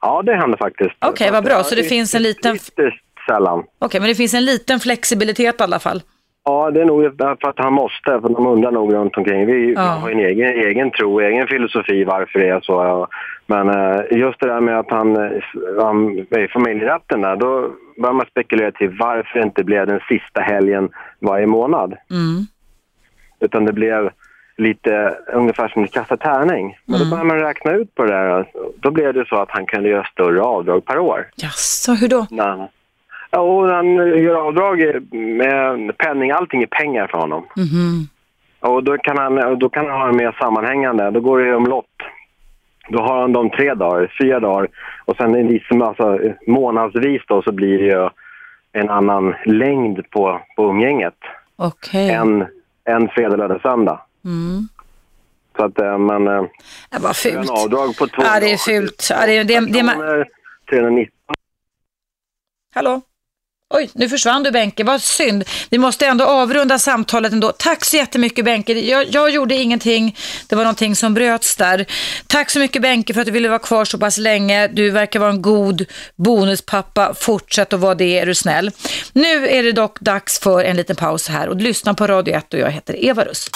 Ja, 0.00 0.22
det 0.22 0.34
händer 0.34 0.58
faktiskt. 0.58 0.90
Okej, 0.98 1.30
vad 1.30 1.44
bra. 1.44 1.62
Så 1.64 1.74
det 1.74 1.80
Ja, 1.82 1.88
finns 1.88 2.14
en 2.14 2.22
liten- 2.22 2.54
Ytterst 2.56 3.04
sällan. 3.28 3.64
Okej, 3.78 4.00
men 4.00 4.08
det 4.08 4.14
finns 4.14 4.34
en 4.34 4.44
liten 4.44 4.80
flexibilitet 4.80 5.60
i 5.60 5.64
alla 5.64 5.78
fall. 5.78 6.02
Ja, 6.44 6.70
det 6.70 6.80
är 6.80 6.84
nog 6.84 7.16
för 7.18 7.48
att 7.48 7.58
han 7.58 7.72
måste, 7.72 8.20
för 8.20 8.28
de 8.28 8.46
undrar 8.46 8.70
nog 8.70 8.94
runt 8.94 9.16
omkring. 9.16 9.46
Vi 9.46 9.72
Ja. 9.72 9.80
har 9.80 10.10
en 10.10 10.18
egen, 10.18 10.48
egen 10.48 10.90
tro, 10.90 11.20
egen 11.20 11.46
filosofi 11.46 12.04
varför 12.04 12.38
det 12.38 12.48
är 12.48 12.60
så. 12.60 13.06
Men 13.46 13.68
eh, 13.68 14.00
just 14.18 14.40
det 14.40 14.46
där 14.46 14.60
med 14.60 14.78
att 14.78 14.90
han, 14.90 15.16
han 15.80 16.18
är 16.30 16.44
i 16.44 16.48
familjerätten 16.48 17.20
där, 17.20 17.36
då 17.36 17.70
börjar 18.02 18.12
man 18.14 18.26
spekulera 18.30 18.72
till 18.72 18.96
varför 18.98 19.38
det 19.38 19.44
inte 19.44 19.64
blev 19.64 19.86
den 19.86 20.00
sista 20.08 20.40
helgen 20.40 20.88
varje 21.20 21.46
månad. 21.46 21.94
Mm. 22.10 22.46
Utan 23.40 23.64
det 23.64 23.72
blev 23.72 24.10
lite 24.56 25.14
ungefär 25.32 25.68
som 25.68 25.84
att 25.84 25.92
kasta 25.92 26.16
tärning. 26.16 26.78
Men 26.84 26.94
Mm. 26.96 27.08
då 27.10 27.16
börjar 27.16 27.24
man 27.24 27.40
räkna 27.40 27.72
ut 27.72 27.94
på 27.94 28.02
det 28.04 28.12
där. 28.12 28.48
Då 28.76 28.90
blev 28.90 29.14
det 29.14 29.26
så 29.28 29.36
att 29.36 29.50
han 29.50 29.66
kunde 29.66 29.88
göra 29.88 30.04
större 30.04 30.40
avdrag 30.42 30.84
per 30.84 30.98
år. 30.98 31.26
Jaså, 31.36 31.92
hur 31.92 32.08
då? 32.08 32.26
Nej. 32.30 32.68
Ja, 33.30 33.40
och 33.40 33.68
han 33.68 33.96
gör 33.96 34.34
avdrag 34.34 34.78
med 35.12 35.96
penning, 35.98 36.30
allting 36.30 36.62
är 36.62 36.66
pengar 36.66 37.06
för 37.06 37.18
honom. 37.18 37.46
Mhm. 37.56 38.08
Och 38.60 38.84
då 38.84 38.98
kan 38.98 39.18
han, 39.18 39.58
då 39.58 39.68
kan 39.68 39.86
han 39.86 40.00
ha 40.00 40.06
det 40.06 40.12
mer 40.16 40.36
sammanhängande. 40.40 41.10
Då 41.10 41.20
går 41.20 41.38
det 41.38 41.54
om 41.54 41.66
lott. 41.66 41.84
Då 42.88 43.02
har 43.02 43.20
han 43.20 43.32
dem 43.32 43.50
tre 43.50 43.74
dagar, 43.74 44.14
fyra 44.22 44.40
dagar 44.40 44.68
och 45.04 45.16
sen 45.16 45.34
är 45.34 45.42
det 45.42 45.48
liksom, 45.50 45.82
alltså, 45.82 46.18
månadsvis 46.46 47.22
då 47.28 47.42
så 47.42 47.52
blir 47.52 47.78
det 47.78 47.84
ju 47.84 48.08
en 48.72 48.90
annan 48.90 49.34
längd 49.44 50.10
på, 50.10 50.40
på 50.56 50.70
umgänget. 50.70 51.14
Okej. 51.56 52.10
En, 52.10 52.46
en 52.84 53.08
fredag, 53.08 53.36
lördag, 53.36 53.60
söndag. 53.60 54.00
Mm. 54.24 54.68
Så 55.56 55.64
att 55.64 55.80
eh, 55.80 55.98
man... 55.98 56.28
eh, 56.28 56.44
Ja, 56.90 56.98
vad 57.00 57.16
gör 57.24 57.38
en 57.38 57.44
fult. 57.44 57.50
avdrag 57.64 57.96
på 57.96 58.06
två 58.06 58.22
Ja, 58.22 58.40
det 58.40 58.52
är 58.52 58.56
fult. 58.56 59.08
Ja, 59.10 59.26
det, 59.26 59.42
det, 59.42 59.60
det, 59.60 59.82
personer, 59.84 60.28
319 60.70 61.12
Hallå? 62.74 63.00
Oj, 63.74 63.90
nu 63.94 64.08
försvann 64.08 64.42
du 64.42 64.50
Benke, 64.50 64.84
vad 64.84 65.02
synd. 65.02 65.44
Vi 65.70 65.78
måste 65.78 66.06
ändå 66.06 66.24
avrunda 66.24 66.78
samtalet 66.78 67.32
ändå. 67.32 67.52
Tack 67.52 67.84
så 67.84 67.96
jättemycket 67.96 68.44
Benke. 68.44 68.72
Jag, 68.72 69.06
jag 69.10 69.30
gjorde 69.30 69.54
ingenting, 69.54 70.16
det 70.48 70.56
var 70.56 70.64
någonting 70.64 70.96
som 70.96 71.14
bröts 71.14 71.56
där. 71.56 71.86
Tack 72.26 72.50
så 72.50 72.58
mycket 72.58 72.82
Benke 72.82 73.14
för 73.14 73.20
att 73.20 73.26
du 73.26 73.32
ville 73.32 73.48
vara 73.48 73.58
kvar 73.58 73.84
så 73.84 73.98
pass 73.98 74.18
länge. 74.18 74.68
Du 74.68 74.90
verkar 74.90 75.20
vara 75.20 75.30
en 75.30 75.42
god 75.42 75.84
bonuspappa. 76.16 77.14
Fortsätt 77.14 77.72
att 77.72 77.80
vara 77.80 77.94
det, 77.94 78.18
är 78.18 78.26
du 78.26 78.34
snäll. 78.34 78.70
Nu 79.12 79.48
är 79.48 79.62
det 79.62 79.72
dock 79.72 80.00
dags 80.00 80.38
för 80.38 80.64
en 80.64 80.76
liten 80.76 80.96
paus 80.96 81.28
här 81.28 81.48
och 81.48 81.56
lyssna 81.56 81.94
på 81.94 82.06
Radio 82.06 82.34
1 82.34 82.54
och 82.54 82.60
jag 82.60 82.70
heter 82.70 83.04
Eva 83.04 83.24
Russ. 83.24 83.50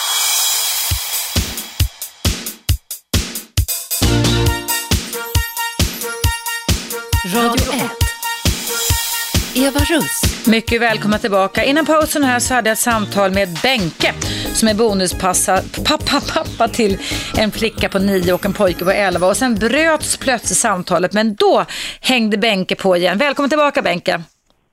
Eva 9.66 9.80
Russ. 9.80 10.47
Mycket 10.47 10.80
välkomna 10.80 11.18
tillbaka. 11.18 11.64
Innan 11.64 11.86
pausen 11.86 12.24
här 12.24 12.39
så 12.39 12.55
hade 12.55 12.68
jag 12.68 12.72
ett 12.72 12.78
samtal 12.78 13.30
med 13.30 13.48
Benke 13.62 14.12
som 14.59 14.68
är 14.68 14.74
bonuspassa 14.74 15.60
pappa, 15.89 16.20
pappa 16.34 16.68
till 16.68 16.98
en 17.39 17.51
flicka 17.51 17.89
på 17.89 17.98
nio 17.98 18.32
och 18.32 18.47
en 18.47 18.52
pojke 18.52 18.84
på 18.84 18.90
elva. 18.90 19.26
Och 19.26 19.36
sen 19.36 19.55
bröts 19.55 20.16
plötsligt 20.16 20.59
samtalet 20.59 21.12
men 21.12 21.34
då 21.34 21.64
hängde 22.01 22.39
Benke 22.39 22.76
på 22.76 22.97
igen. 22.97 23.18
Välkommen 23.18 23.51
tillbaka 23.51 23.82
Benke. 23.82 24.22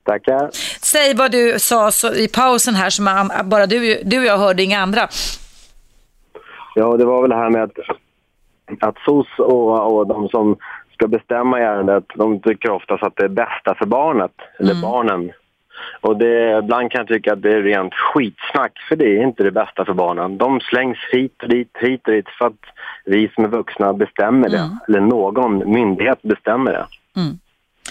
Tackar. 0.04 0.50
Säg 0.82 1.14
vad 1.14 1.30
du 1.32 1.58
sa 1.58 1.90
så, 1.90 2.14
i 2.14 2.28
pausen 2.28 2.74
här 2.74 2.90
som 2.90 3.04
man, 3.04 3.30
bara 3.44 3.66
du, 3.66 4.02
du 4.04 4.18
och 4.18 4.24
jag 4.24 4.38
hörde, 4.38 4.62
inga 4.62 4.80
andra. 4.80 5.08
Ja, 6.74 6.96
det 6.96 7.04
var 7.04 7.20
väl 7.20 7.30
det 7.30 7.36
här 7.36 7.50
med 7.50 7.62
att, 7.62 7.78
att 8.80 8.96
SOS 9.04 9.26
och, 9.38 9.96
och 9.96 10.06
de 10.06 10.28
som 10.28 10.56
ska 11.00 11.08
bestämma 11.08 11.60
i 11.60 11.62
ärendet, 11.62 12.04
de 12.14 12.40
tycker 12.40 12.70
oftast 12.70 13.02
att 13.02 13.16
det 13.16 13.24
är 13.24 13.28
bästa 13.28 13.74
för 13.74 13.86
barnet, 13.86 14.32
eller 14.58 14.74
barnen. 14.82 15.32
Och 16.00 16.16
det, 16.16 16.58
ibland 16.58 16.90
kan 16.90 16.98
jag 16.98 17.08
tycka 17.08 17.32
att 17.32 17.42
det 17.42 17.52
är 17.52 17.62
rent 17.62 17.94
skitsnack, 17.94 18.72
för 18.88 18.96
det 18.96 19.04
är 19.04 19.22
inte 19.22 19.42
det 19.42 19.50
bästa 19.50 19.84
för 19.84 19.92
barnen. 19.92 20.38
De 20.38 20.60
slängs 20.60 20.98
hit 21.12 21.42
och 21.42 21.48
dit, 21.48 21.76
hit 21.80 22.06
och 22.06 22.12
dit 22.12 22.28
för 22.38 22.46
att 22.46 22.64
vi 23.04 23.28
som 23.34 23.44
är 23.44 23.48
vuxna 23.48 23.92
bestämmer 23.92 24.48
det. 24.48 24.70
Eller 24.88 25.00
någon 25.00 25.72
myndighet 25.72 26.22
bestämmer 26.22 26.72
det. 26.72 26.86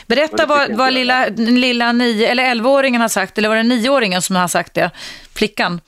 Berätta 0.07 0.38
det 0.38 0.45
vad, 0.45 0.77
vad 0.77 0.94
lilla, 0.94 1.26
lilla 1.38 1.91
nio, 1.91 2.27
eller 2.27 2.44
elvaåringen 2.52 3.02
har 3.02 3.07
sagt, 3.07 3.38
eller 3.38 3.49
var 3.49 3.56
det 3.56 3.64
nioåringen 3.64 4.22
som 4.22 4.36
har 4.36 4.48
sagt 4.48 4.73
det? 4.73 4.91
Flickan. 5.36 5.81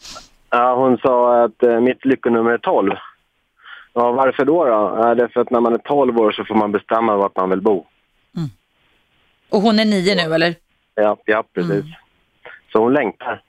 Ja, 0.50 0.76
hon 0.76 0.98
sa 0.98 1.44
att 1.44 1.64
eh, 1.64 1.80
mitt 1.80 2.06
lyckonummer 2.06 2.52
är 2.52 2.58
12. 2.58 2.92
Ja, 3.94 4.12
varför 4.12 4.46
då? 4.46 4.66
då? 4.66 4.70
Ja, 4.70 5.16
det 5.16 5.24
är 5.24 5.28
för 5.28 5.42
att 5.42 5.50
när 5.50 5.60
man 5.60 5.74
är 5.74 5.78
12 5.78 6.18
år 6.18 6.32
så 6.32 6.44
får 6.46 6.56
man 6.56 6.72
bestämma 6.72 7.16
vart 7.18 7.36
man 7.36 7.50
vill 7.50 7.62
bo. 7.62 7.86
Och 9.50 9.62
hon 9.62 9.80
är 9.80 9.86
nio 9.86 10.16
nu 10.16 10.36
eller? 10.36 10.56
Ja, 10.96 11.18
ja 11.26 11.44
precis. 11.54 11.86
Så 12.72 12.80
hon 12.80 12.94
längtar. 12.94 13.42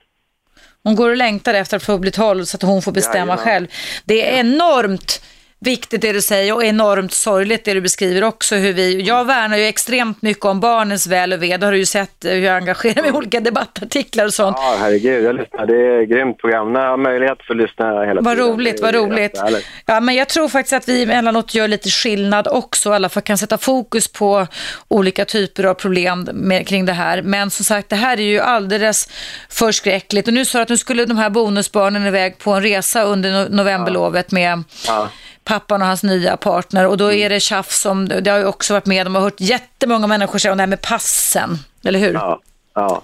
Hon 0.83 0.95
går 0.95 1.09
och 1.09 1.17
längtar 1.17 1.53
efter 1.53 1.77
att 1.77 1.83
få 1.83 1.97
bli 1.97 2.11
12 2.11 2.43
så 2.43 2.57
att 2.57 2.61
hon 2.61 2.81
får 2.81 2.91
bestämma 2.91 3.17
Jajamän. 3.17 3.37
själv. 3.37 3.67
Det 4.05 4.29
är 4.35 4.39
enormt 4.39 5.23
viktigt 5.63 6.01
det 6.01 6.13
du 6.13 6.21
säger 6.21 6.53
och 6.55 6.63
enormt 6.63 7.13
sorgligt 7.13 7.65
det 7.65 7.73
du 7.73 7.81
beskriver 7.81 8.23
också. 8.23 8.55
Hur 8.55 8.73
vi, 8.73 9.01
jag 9.01 9.25
värnar 9.25 9.57
ju 9.57 9.65
extremt 9.65 10.21
mycket 10.21 10.45
om 10.45 10.59
barnens 10.59 11.07
väl 11.07 11.33
och 11.33 11.43
ve. 11.43 11.57
Det 11.57 11.65
har 11.65 11.71
du 11.71 11.77
ju 11.77 11.85
sett 11.85 12.11
hur 12.23 12.41
jag 12.41 12.55
engagerar 12.55 13.01
mig 13.01 13.09
i 13.09 13.13
olika 13.13 13.39
debattartiklar 13.39 14.25
och 14.25 14.33
sånt. 14.33 14.57
Ja, 14.59 14.75
herregud. 14.79 15.23
Jag 15.25 15.35
lyssnar. 15.35 15.65
Det 15.65 15.73
är 15.73 16.01
ett 16.03 16.09
grymt 16.09 16.37
program. 16.37 16.73
När 16.73 16.79
jag 16.81 16.89
har 16.89 16.97
möjlighet 16.97 17.37
så 17.47 17.53
lyssnar 17.53 17.93
jag 17.93 18.07
hela 18.07 18.21
Vad 18.21 18.33
tiden. 18.37 18.49
roligt, 18.49 18.77
Det 18.77 18.83
vad 18.83 18.95
roligt. 18.95 19.41
Ja, 19.85 19.99
men 19.99 20.15
jag 20.15 20.29
tror 20.29 20.47
faktiskt 20.49 20.73
att 20.73 20.87
vi 20.89 21.03
emellanåt 21.03 21.55
gör 21.55 21.67
lite 21.67 21.89
skillnad 21.89 22.47
också, 22.47 22.89
i 22.91 22.93
alla 22.93 23.09
fall 23.09 23.23
kan 23.23 23.37
sätta 23.37 23.57
fokus 23.57 24.07
på 24.07 24.47
olika 24.87 25.25
typer 25.25 25.63
av 25.63 25.73
problem 25.73 26.29
med, 26.33 26.67
kring 26.67 26.85
det 26.85 26.93
här. 26.93 27.21
Men 27.21 27.49
som 27.49 27.65
sagt, 27.65 27.89
det 27.89 27.95
här 27.95 28.17
är 28.19 28.23
ju 28.23 28.39
alldeles 28.39 29.09
för 29.49 29.71
skräckligt. 29.71 30.27
Och 30.27 30.33
nu 30.33 30.45
sa 30.45 30.57
du 30.57 30.61
att 30.63 30.69
nu 30.69 30.77
skulle 30.77 31.05
de 31.05 31.17
här 31.17 31.29
bonusbarnen 31.29 32.05
iväg 32.07 32.37
på 32.37 32.51
en 32.51 32.63
resa 32.63 33.03
under 33.03 33.29
no- 33.31 33.49
novemberlovet 33.49 34.31
med 34.31 34.63
Ja. 34.87 35.09
Pappan 35.43 35.81
och 35.81 35.87
hans 35.87 36.03
nya 36.03 36.37
partner 36.37 36.87
och 36.87 36.97
då 36.97 37.11
är 37.11 37.29
det 37.29 37.39
tjafs 37.39 37.85
om, 37.85 38.07
det 38.07 38.27
har 38.29 38.37
ju 38.39 38.45
också 38.45 38.73
varit 38.73 38.85
med, 38.85 39.05
de 39.05 39.15
har 39.15 39.21
hört 39.21 39.39
jättemånga 39.41 40.07
människor 40.07 40.39
säga 40.39 40.51
om 40.51 40.57
det 40.57 40.61
här 40.61 40.67
med 40.69 40.81
passen, 40.81 41.49
eller 41.85 41.99
hur? 41.99 42.13
Ja, 42.13 42.39
ja. 42.73 43.01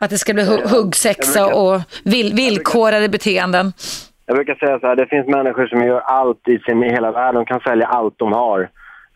Att 0.00 0.10
det 0.10 0.18
ska 0.18 0.34
bli 0.34 0.42
hu- 0.44 0.68
huggsexa 0.68 1.38
Jag 1.38 1.46
brukar- 1.48 1.60
och 1.60 1.80
vill, 2.04 2.34
villkorade 2.34 3.08
beteenden. 3.08 3.72
Jag 4.26 4.36
brukar 4.36 4.54
säga 4.54 4.78
så 4.80 4.86
här, 4.86 4.96
det 4.96 5.06
finns 5.06 5.26
människor 5.26 5.66
som 5.66 5.80
gör 5.86 6.00
allt 6.00 6.48
i, 6.48 6.58
sin, 6.58 6.82
i 6.84 6.90
hela 6.90 7.12
världen. 7.12 7.34
De 7.34 7.44
kan 7.44 7.60
sälja 7.60 7.86
allt 7.86 8.14
de 8.16 8.32
har 8.32 8.68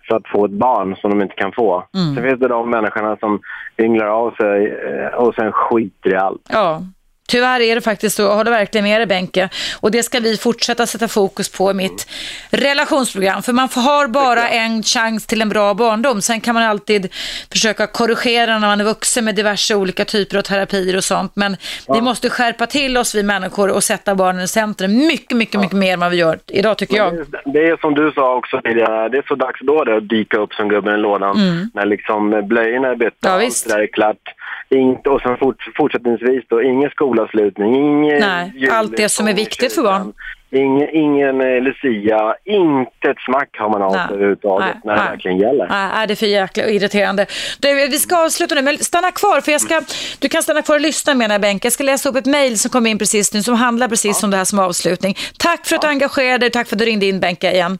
för 0.08 0.16
att 0.16 0.28
få 0.32 0.44
ett 0.44 0.50
barn 0.50 0.96
som 0.96 1.10
de 1.10 1.22
inte 1.22 1.34
kan 1.34 1.52
få. 1.52 1.84
Sen 2.16 2.24
finns 2.24 2.40
det 2.40 2.48
de 2.48 2.70
människorna 2.70 3.16
som 3.16 3.40
ynglar 3.78 4.06
av 4.06 4.30
sig 4.30 4.66
eh, 4.88 5.14
och 5.18 5.34
sen 5.34 5.52
skiter 5.52 6.10
i 6.12 6.16
allt. 6.16 6.42
Ja, 6.48 6.82
Tyvärr 7.30 7.60
är 7.60 7.74
det 7.74 7.80
faktiskt 7.80 8.16
så, 8.16 8.22
jag 8.22 8.36
håller 8.36 8.50
verkligen 8.50 8.84
med 8.84 9.00
dig 9.00 9.06
Benke. 9.06 9.48
Och 9.80 9.90
det 9.90 10.02
ska 10.02 10.20
vi 10.20 10.36
fortsätta 10.36 10.86
sätta 10.86 11.08
fokus 11.08 11.48
på 11.52 11.70
i 11.70 11.74
mitt 11.74 12.08
relationsprogram. 12.50 13.42
För 13.42 13.52
man 13.52 13.68
har 13.74 14.08
bara 14.08 14.48
en 14.48 14.82
chans 14.82 15.26
till 15.26 15.42
en 15.42 15.48
bra 15.48 15.74
barndom. 15.74 16.22
Sen 16.22 16.40
kan 16.40 16.54
man 16.54 16.62
alltid 16.62 17.12
försöka 17.52 17.86
korrigera 17.86 18.58
när 18.58 18.66
man 18.66 18.80
är 18.80 18.84
vuxen 18.84 19.24
med 19.24 19.34
diverse 19.34 19.74
olika 19.74 20.04
typer 20.04 20.38
av 20.38 20.42
terapier 20.42 20.96
och 20.96 21.04
sånt. 21.04 21.32
Men 21.34 21.56
ja. 21.86 21.94
vi 21.94 22.00
måste 22.00 22.30
skärpa 22.30 22.66
till 22.66 22.96
oss 22.96 23.14
vi 23.14 23.22
människor 23.22 23.70
och 23.70 23.84
sätta 23.84 24.14
barnen 24.14 24.42
i 24.42 24.48
centrum 24.48 25.06
mycket, 25.06 25.36
mycket, 25.36 25.54
ja. 25.54 25.60
mycket 25.60 25.76
mer 25.76 25.92
än 25.92 26.00
vad 26.00 26.10
vi 26.10 26.16
gör 26.16 26.38
idag 26.46 26.78
tycker 26.78 26.96
jag. 26.96 27.14
Det 27.44 27.66
är 27.66 27.76
som 27.80 27.94
du 27.94 28.12
sa 28.12 28.36
också 28.36 28.60
tidigare, 28.64 29.08
det 29.08 29.18
är 29.18 29.24
så 29.28 29.34
dags 29.34 29.60
då 29.62 29.84
det 29.84 29.96
att 29.96 30.08
dyka 30.08 30.36
upp 30.36 30.52
som 30.52 30.68
gubben 30.68 30.94
i 30.94 30.98
lådan. 30.98 31.36
Mm. 31.36 31.70
När 31.74 31.86
liksom 31.86 32.48
blöjorna 32.48 32.88
är 32.88 32.96
bytta, 32.96 33.14
ja, 33.20 33.30
allt 33.30 33.64
det 33.66 33.74
där 33.74 33.80
är 33.80 33.86
klart. 33.86 34.39
Inget, 34.74 35.06
och 35.06 35.20
sen 35.20 35.36
fort, 35.36 35.56
fortsättningsvis 35.76 36.44
då, 36.48 36.62
ingen 36.62 36.90
skolavslutning, 36.90 37.74
ingen 37.74 38.20
Nej, 38.20 38.68
allt 38.70 38.96
det 38.96 39.08
som 39.08 39.28
är 39.28 39.34
viktigt 39.34 39.72
för 39.72 39.82
barn. 39.82 40.12
Ingen, 40.52 40.88
ingen 40.94 41.40
eh, 41.40 41.62
Lucia, 41.62 42.34
inte 42.44 43.10
ett 43.10 43.20
smack 43.26 43.48
har 43.58 43.68
man 43.68 43.82
av 43.82 43.94
överhuvudtaget 43.94 44.76
när 44.84 44.96
det 44.96 45.02
verkligen 45.02 45.38
gäller. 45.38 45.68
Nej, 45.68 46.06
det 46.06 46.12
är 46.12 46.16
för 46.16 46.26
jäkla 46.26 46.68
irriterande. 46.68 47.26
Du, 47.60 47.88
vi 47.88 47.98
ska 47.98 48.24
avsluta 48.24 48.54
nu, 48.54 48.62
men 48.62 48.78
stanna 48.78 49.10
kvar 49.10 49.40
för 49.40 49.52
jag 49.52 49.60
ska, 49.60 49.82
du 50.18 50.28
kan 50.28 50.42
stanna 50.42 50.62
kvar 50.62 50.74
och 50.74 50.80
lyssna 50.80 51.14
menar 51.14 51.34
jag 51.34 51.40
Benke. 51.42 51.66
Jag 51.66 51.72
ska 51.72 51.84
läsa 51.84 52.08
upp 52.08 52.16
ett 52.16 52.26
mejl 52.26 52.58
som 52.58 52.70
kom 52.70 52.86
in 52.86 52.98
precis 52.98 53.34
nu 53.34 53.42
som 53.42 53.54
handlar 53.54 53.88
precis 53.88 54.18
ja. 54.22 54.26
om 54.26 54.30
det 54.30 54.36
här 54.36 54.44
som 54.44 54.58
avslutning. 54.58 55.14
Tack 55.38 55.66
för 55.66 55.76
att 55.76 55.82
ja. 55.82 55.88
du 55.88 55.92
engagerade 55.92 56.38
dig, 56.38 56.50
tack 56.50 56.68
för 56.68 56.76
att 56.76 56.78
du 56.78 56.84
ringde 56.84 57.06
in 57.06 57.20
Benke 57.20 57.52
igen. 57.52 57.78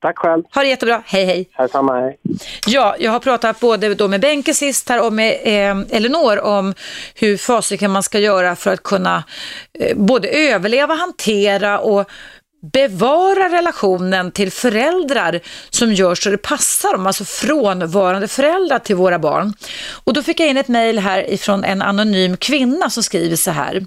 Tack 0.00 0.18
själv. 0.18 0.44
Ha 0.54 0.62
det 0.62 0.68
jättebra. 0.68 1.02
Hej, 1.06 1.24
hej. 1.24 1.48
Detsamma, 1.58 2.00
hej. 2.00 2.18
Ja, 2.66 2.96
jag 2.98 3.12
har 3.12 3.20
pratat 3.20 3.60
både 3.60 3.94
då 3.94 4.08
med 4.08 4.20
Benke 4.20 4.54
sist 4.54 4.88
här 4.88 5.06
och 5.06 5.12
med 5.12 5.40
eh, 5.42 5.96
Elinor 5.96 6.38
om 6.40 6.74
hur 7.14 7.36
fasiken 7.36 7.90
man 7.90 8.02
ska 8.02 8.18
göra 8.18 8.56
för 8.56 8.72
att 8.72 8.82
kunna 8.82 9.24
eh, 9.78 9.96
både 9.96 10.28
överleva, 10.28 10.94
hantera 10.94 11.78
och 11.78 12.10
bevara 12.60 13.48
relationen 13.48 14.32
till 14.32 14.52
föräldrar 14.52 15.40
som 15.70 15.92
gör 15.92 16.14
så 16.14 16.30
det 16.30 16.38
passar 16.38 16.92
dem, 16.92 17.06
alltså 17.06 17.24
frånvarande 17.24 18.28
föräldrar 18.28 18.78
till 18.78 18.96
våra 18.96 19.18
barn. 19.18 19.54
Och 20.04 20.12
då 20.12 20.22
fick 20.22 20.40
jag 20.40 20.48
in 20.48 20.56
ett 20.56 20.68
mejl 20.68 20.98
här 20.98 21.30
ifrån 21.30 21.64
en 21.64 21.82
anonym 21.82 22.36
kvinna 22.36 22.90
som 22.90 23.02
skriver 23.02 23.36
så 23.36 23.50
här. 23.50 23.86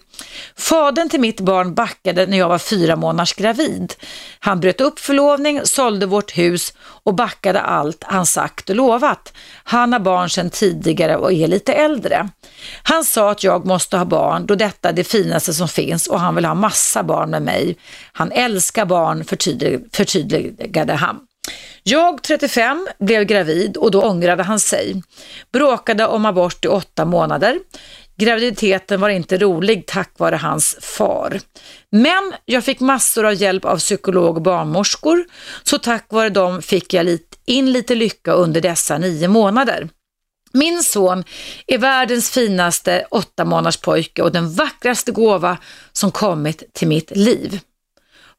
Fadern 0.57 1.09
till 1.09 1.19
mitt 1.19 1.39
barn 1.39 1.73
backade 1.73 2.25
när 2.25 2.37
jag 2.37 2.49
var 2.49 2.57
fyra 2.57 2.95
månaders 2.95 3.33
gravid. 3.33 3.93
Han 4.39 4.59
bröt 4.59 4.81
upp 4.81 4.99
förlovning, 4.99 5.61
sålde 5.63 6.05
vårt 6.05 6.37
hus 6.37 6.73
och 7.03 7.15
backade 7.15 7.61
allt 7.61 8.03
han 8.03 8.25
sagt 8.25 8.69
och 8.69 8.75
lovat. 8.75 9.33
Han 9.63 9.93
har 9.93 9.99
barn 9.99 10.29
sedan 10.29 10.49
tidigare 10.49 11.15
och 11.15 11.33
är 11.33 11.47
lite 11.47 11.73
äldre. 11.73 12.29
Han 12.83 13.03
sa 13.03 13.31
att 13.31 13.43
jag 13.43 13.65
måste 13.65 13.97
ha 13.97 14.05
barn 14.05 14.45
då 14.45 14.55
detta 14.55 14.89
är 14.89 14.93
det 14.93 15.03
finaste 15.03 15.53
som 15.53 15.67
finns 15.67 16.07
och 16.07 16.19
han 16.19 16.35
vill 16.35 16.45
ha 16.45 16.53
massa 16.53 17.03
barn 17.03 17.29
med 17.29 17.41
mig. 17.41 17.77
Han 18.13 18.31
älskar 18.31 18.85
barn, 18.85 19.23
förtydligade 19.91 20.93
han. 20.93 21.19
Jag, 21.83 22.21
35, 22.21 22.87
blev 22.99 23.23
gravid 23.23 23.77
och 23.77 23.91
då 23.91 24.01
ångrade 24.01 24.43
han 24.43 24.59
sig. 24.59 25.03
Bråkade 25.53 26.07
om 26.07 26.25
abort 26.25 26.65
i 26.65 26.67
åtta 26.67 27.05
månader. 27.05 27.59
Graviditeten 28.17 29.01
var 29.01 29.09
inte 29.09 29.37
rolig 29.37 29.85
tack 29.85 30.13
vare 30.17 30.35
hans 30.35 30.77
far. 30.81 31.39
Men 31.89 32.33
jag 32.45 32.63
fick 32.63 32.79
massor 32.79 33.25
av 33.25 33.33
hjälp 33.33 33.65
av 33.65 33.77
psykolog 33.77 34.35
och 34.35 34.41
barnmorskor, 34.41 35.25
så 35.63 35.77
tack 35.77 36.05
vare 36.09 36.29
dem 36.29 36.61
fick 36.61 36.93
jag 36.93 37.17
in 37.45 37.71
lite 37.71 37.95
lycka 37.95 38.31
under 38.31 38.61
dessa 38.61 38.97
nio 38.97 39.27
månader. 39.27 39.89
Min 40.53 40.83
son 40.83 41.23
är 41.67 41.77
världens 41.77 42.31
finaste 42.31 43.05
åtta 43.11 43.45
månaders 43.45 43.77
pojke 43.77 44.21
och 44.21 44.31
den 44.31 44.53
vackraste 44.53 45.11
gåva 45.11 45.57
som 45.91 46.11
kommit 46.11 46.73
till 46.73 46.87
mitt 46.87 47.11
liv. 47.15 47.59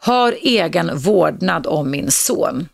Har 0.05 0.37
egen 0.43 0.99
vårdnad 0.99 1.67
om 1.67 1.91
min 1.91 2.11
son. 2.11 2.69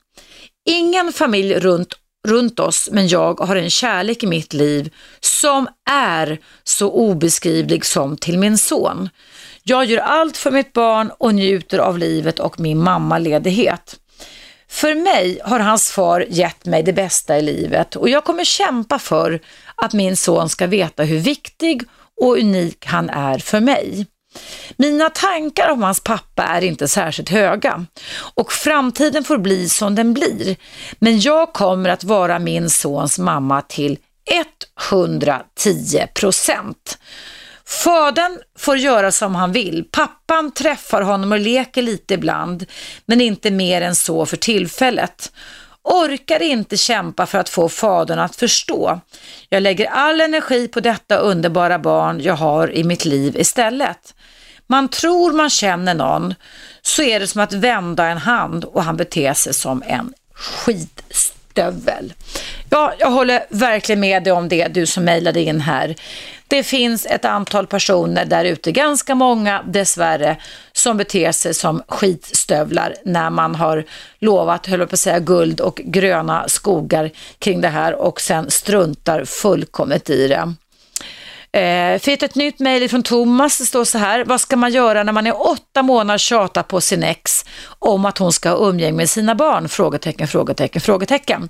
Ingen 0.68 1.12
familj 1.12 1.55
runt 1.55 1.94
runt 2.28 2.60
oss, 2.60 2.88
men 2.92 3.09
jag 3.09 3.40
har 3.40 3.56
en 3.56 3.70
kärlek 3.70 4.22
i 4.22 4.26
mitt 4.26 4.52
liv 4.52 4.94
som 5.20 5.68
är 5.90 6.38
så 6.64 6.90
obeskrivlig 6.90 7.84
som 7.84 8.16
till 8.16 8.38
min 8.38 8.59
son. 8.59 9.09
Jag 9.62 9.84
gör 9.84 9.98
allt 9.98 10.36
för 10.36 10.50
mitt 10.50 10.72
barn 10.72 11.10
och 11.18 11.34
njuter 11.34 11.78
av 11.78 11.98
livet 11.98 12.38
och 12.40 12.60
min 12.60 12.78
mammaledighet. 12.78 13.96
För 14.68 14.94
mig 14.94 15.40
har 15.44 15.60
hans 15.60 15.90
far 15.90 16.26
gett 16.28 16.64
mig 16.64 16.82
det 16.82 16.92
bästa 16.92 17.38
i 17.38 17.42
livet 17.42 17.96
och 17.96 18.09
jag 18.09 18.24
kommer 18.24 18.44
kämpa 18.44 18.98
för 18.98 19.40
att 19.74 19.92
min 19.92 20.16
son 20.16 20.48
ska 20.48 20.66
veta 20.66 21.02
hur 21.02 21.18
viktig 21.18 21.82
och 22.20 22.38
unik 22.38 22.86
han 22.86 23.10
är 23.10 23.38
för 23.38 23.60
mig. 23.60 24.06
Mina 24.77 25.10
tankar 25.10 25.69
om 25.70 25.82
hans 25.82 26.01
pappa 26.01 26.43
är 26.43 26.65
inte 26.65 26.89
särskilt 26.89 27.28
höga 27.28 27.86
och 28.35 28.52
framtiden 28.52 29.24
får 29.24 29.39
bli 29.39 29.69
som 29.69 29.94
den 29.94 30.15
blir. 30.15 30.56
Men 30.98 31.20
jag 31.20 31.52
kommer 31.52 31.89
att 31.89 32.05
vara 32.05 32.39
min 32.39 32.70
sons 32.70 33.19
mamma 33.19 33.62
till 33.62 33.98
110 34.90 36.06
procent. 36.15 36.98
Fadern 37.69 38.39
får 38.59 38.77
göra 38.77 39.12
som 39.12 39.35
han 39.35 39.52
vill. 39.52 39.85
Pappan 39.90 40.51
träffar 40.51 41.02
honom 41.02 41.32
och 41.32 41.39
leker 41.39 41.82
lite 41.82 42.15
ibland, 42.15 42.66
men 43.06 43.20
inte 43.20 43.51
mer 43.51 43.82
än 43.82 43.97
så 43.97 44.27
för 44.27 44.36
tillfället. 44.36 45.32
Orkar 45.90 46.43
inte 46.43 46.77
kämpa 46.77 47.27
för 47.27 47.39
att 47.39 47.48
få 47.48 47.69
fadern 47.69 48.19
att 48.19 48.36
förstå. 48.36 49.01
Jag 49.48 49.62
lägger 49.62 49.86
all 49.86 50.20
energi 50.20 50.69
på 50.69 50.81
detta 50.81 51.16
underbara 51.16 51.78
barn 51.78 52.20
jag 52.20 52.35
har 52.35 52.74
i 52.74 52.85
mitt 52.85 53.05
liv 53.05 53.36
istället. 53.36 54.15
Man 54.66 54.89
tror 54.89 55.32
man 55.32 55.51
känner 55.51 55.94
någon, 55.94 56.35
så 56.82 57.02
är 57.02 57.20
det 57.20 57.27
som 57.27 57.40
att 57.40 57.52
vända 57.52 58.06
en 58.06 58.19
hand 58.19 58.65
och 58.65 58.85
han 58.85 58.97
beter 58.97 59.35
sig 59.35 59.55
som 59.55 59.82
en 59.86 60.15
stövel. 61.59 62.12
Ja, 62.70 62.93
jag 62.98 63.10
håller 63.10 63.44
verkligen 63.48 64.01
med 64.01 64.24
dig 64.24 64.32
om 64.32 64.48
det, 64.48 64.68
du 64.68 64.86
som 64.86 65.05
mejlade 65.05 65.40
in 65.40 65.60
här. 65.60 65.94
Det 66.48 66.62
finns 66.62 67.06
ett 67.06 67.24
antal 67.24 67.66
personer 67.66 68.24
där 68.24 68.44
ute, 68.44 68.72
ganska 68.72 69.14
många 69.14 69.62
dessvärre, 69.66 70.36
som 70.72 70.97
beter 70.97 71.32
sig 71.32 71.55
som 71.55 71.82
skitstövlar 71.89 72.94
när 73.05 73.30
man 73.30 73.55
har 73.55 73.85
lovat, 74.18 74.66
höll 74.66 74.86
på 74.86 74.94
att 74.94 75.01
säga, 75.01 75.18
guld 75.18 75.60
och 75.60 75.80
gröna 75.85 76.48
skogar 76.48 77.10
kring 77.39 77.60
det 77.60 77.68
här 77.68 77.94
och 77.94 78.20
sen 78.20 78.51
struntar 78.51 79.24
fullkomligt 79.24 80.10
i 80.10 80.28
det. 80.28 80.55
Eh, 81.52 81.98
fick 81.98 82.22
ett 82.22 82.34
nytt 82.34 82.58
mejl 82.58 82.88
från 82.88 83.02
Thomas, 83.02 83.58
det 83.58 83.66
står 83.66 83.84
så 83.84 83.98
här, 83.98 84.24
vad 84.24 84.40
ska 84.40 84.56
man 84.56 84.72
göra 84.72 85.02
när 85.02 85.12
man 85.12 85.26
är 85.26 85.50
åtta 85.50 85.82
månader 85.82 86.18
tjatar 86.18 86.62
på 86.62 86.80
sin 86.80 87.02
ex 87.02 87.44
om 87.78 88.04
att 88.04 88.18
hon 88.18 88.32
ska 88.32 88.50
ha 88.50 88.68
umgänge 88.68 88.96
med 88.96 89.10
sina 89.10 89.34
barn? 89.34 89.68
Frågetecken, 89.68 90.28
frågetecken, 90.28 90.80
frågetecken. 90.80 91.48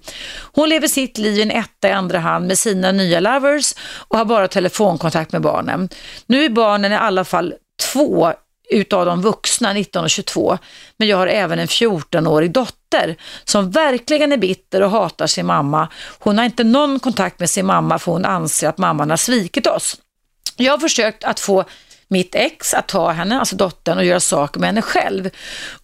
Hon 0.53 0.69
lever 0.69 0.89
sitt 0.89 1.19
liv 1.19 1.39
i 1.39 1.43
en 1.43 1.51
etta 1.51 1.89
i 1.89 1.93
andra 1.93 2.19
hand 2.19 2.47
med 2.47 2.59
sina 2.59 2.93
nya 2.93 3.21
lovers 3.21 3.75
och 4.09 4.19
har 4.19 4.25
bara 4.25 4.49
telefonkontakt 4.49 5.33
med 5.33 5.43
barnen. 5.43 5.89
Nu 6.27 6.45
är 6.45 6.49
barnen 6.49 6.93
i 6.93 6.97
alla 6.97 7.25
fall 7.25 7.55
två 7.93 8.33
utav 8.71 9.07
de 9.07 9.23
vuxna, 9.23 9.73
19 9.73 10.05
och 10.05 10.11
22. 10.11 10.59
Men 10.97 11.09
jag 11.09 11.17
har 11.17 11.27
även 11.27 11.59
en 11.59 11.67
14-årig 11.67 12.53
dotter 12.53 13.17
som 13.45 13.71
verkligen 13.71 14.33
är 14.33 14.37
bitter 14.37 14.83
och 14.83 14.91
hatar 14.91 15.27
sin 15.27 15.47
mamma. 15.47 15.89
Hon 16.19 16.39
har 16.39 16.45
inte 16.45 16.65
någon 16.65 17.01
kontakt 17.01 17.41
med 17.41 17.51
sin 17.51 17.67
mamma 17.67 17.99
för 17.99 18.13
hon 18.13 18.25
anser 18.25 18.69
att 18.69 18.79
mamman 18.79 19.11
har 19.11 19.17
svikit 19.17 19.67
oss. 19.67 19.97
Jag 20.57 20.73
har 20.73 20.79
försökt 20.79 21.25
att 21.25 21.41
få 21.41 21.65
mitt 22.09 22.35
ex 22.35 22.75
att 22.75 22.89
ta 22.89 23.11
henne, 23.11 23.39
alltså 23.39 23.57
dottern, 23.57 23.99
och 23.99 24.05
göra 24.05 24.21
saker 24.21 24.61
med 24.61 24.69
henne 24.69 24.83
själv 24.83 25.31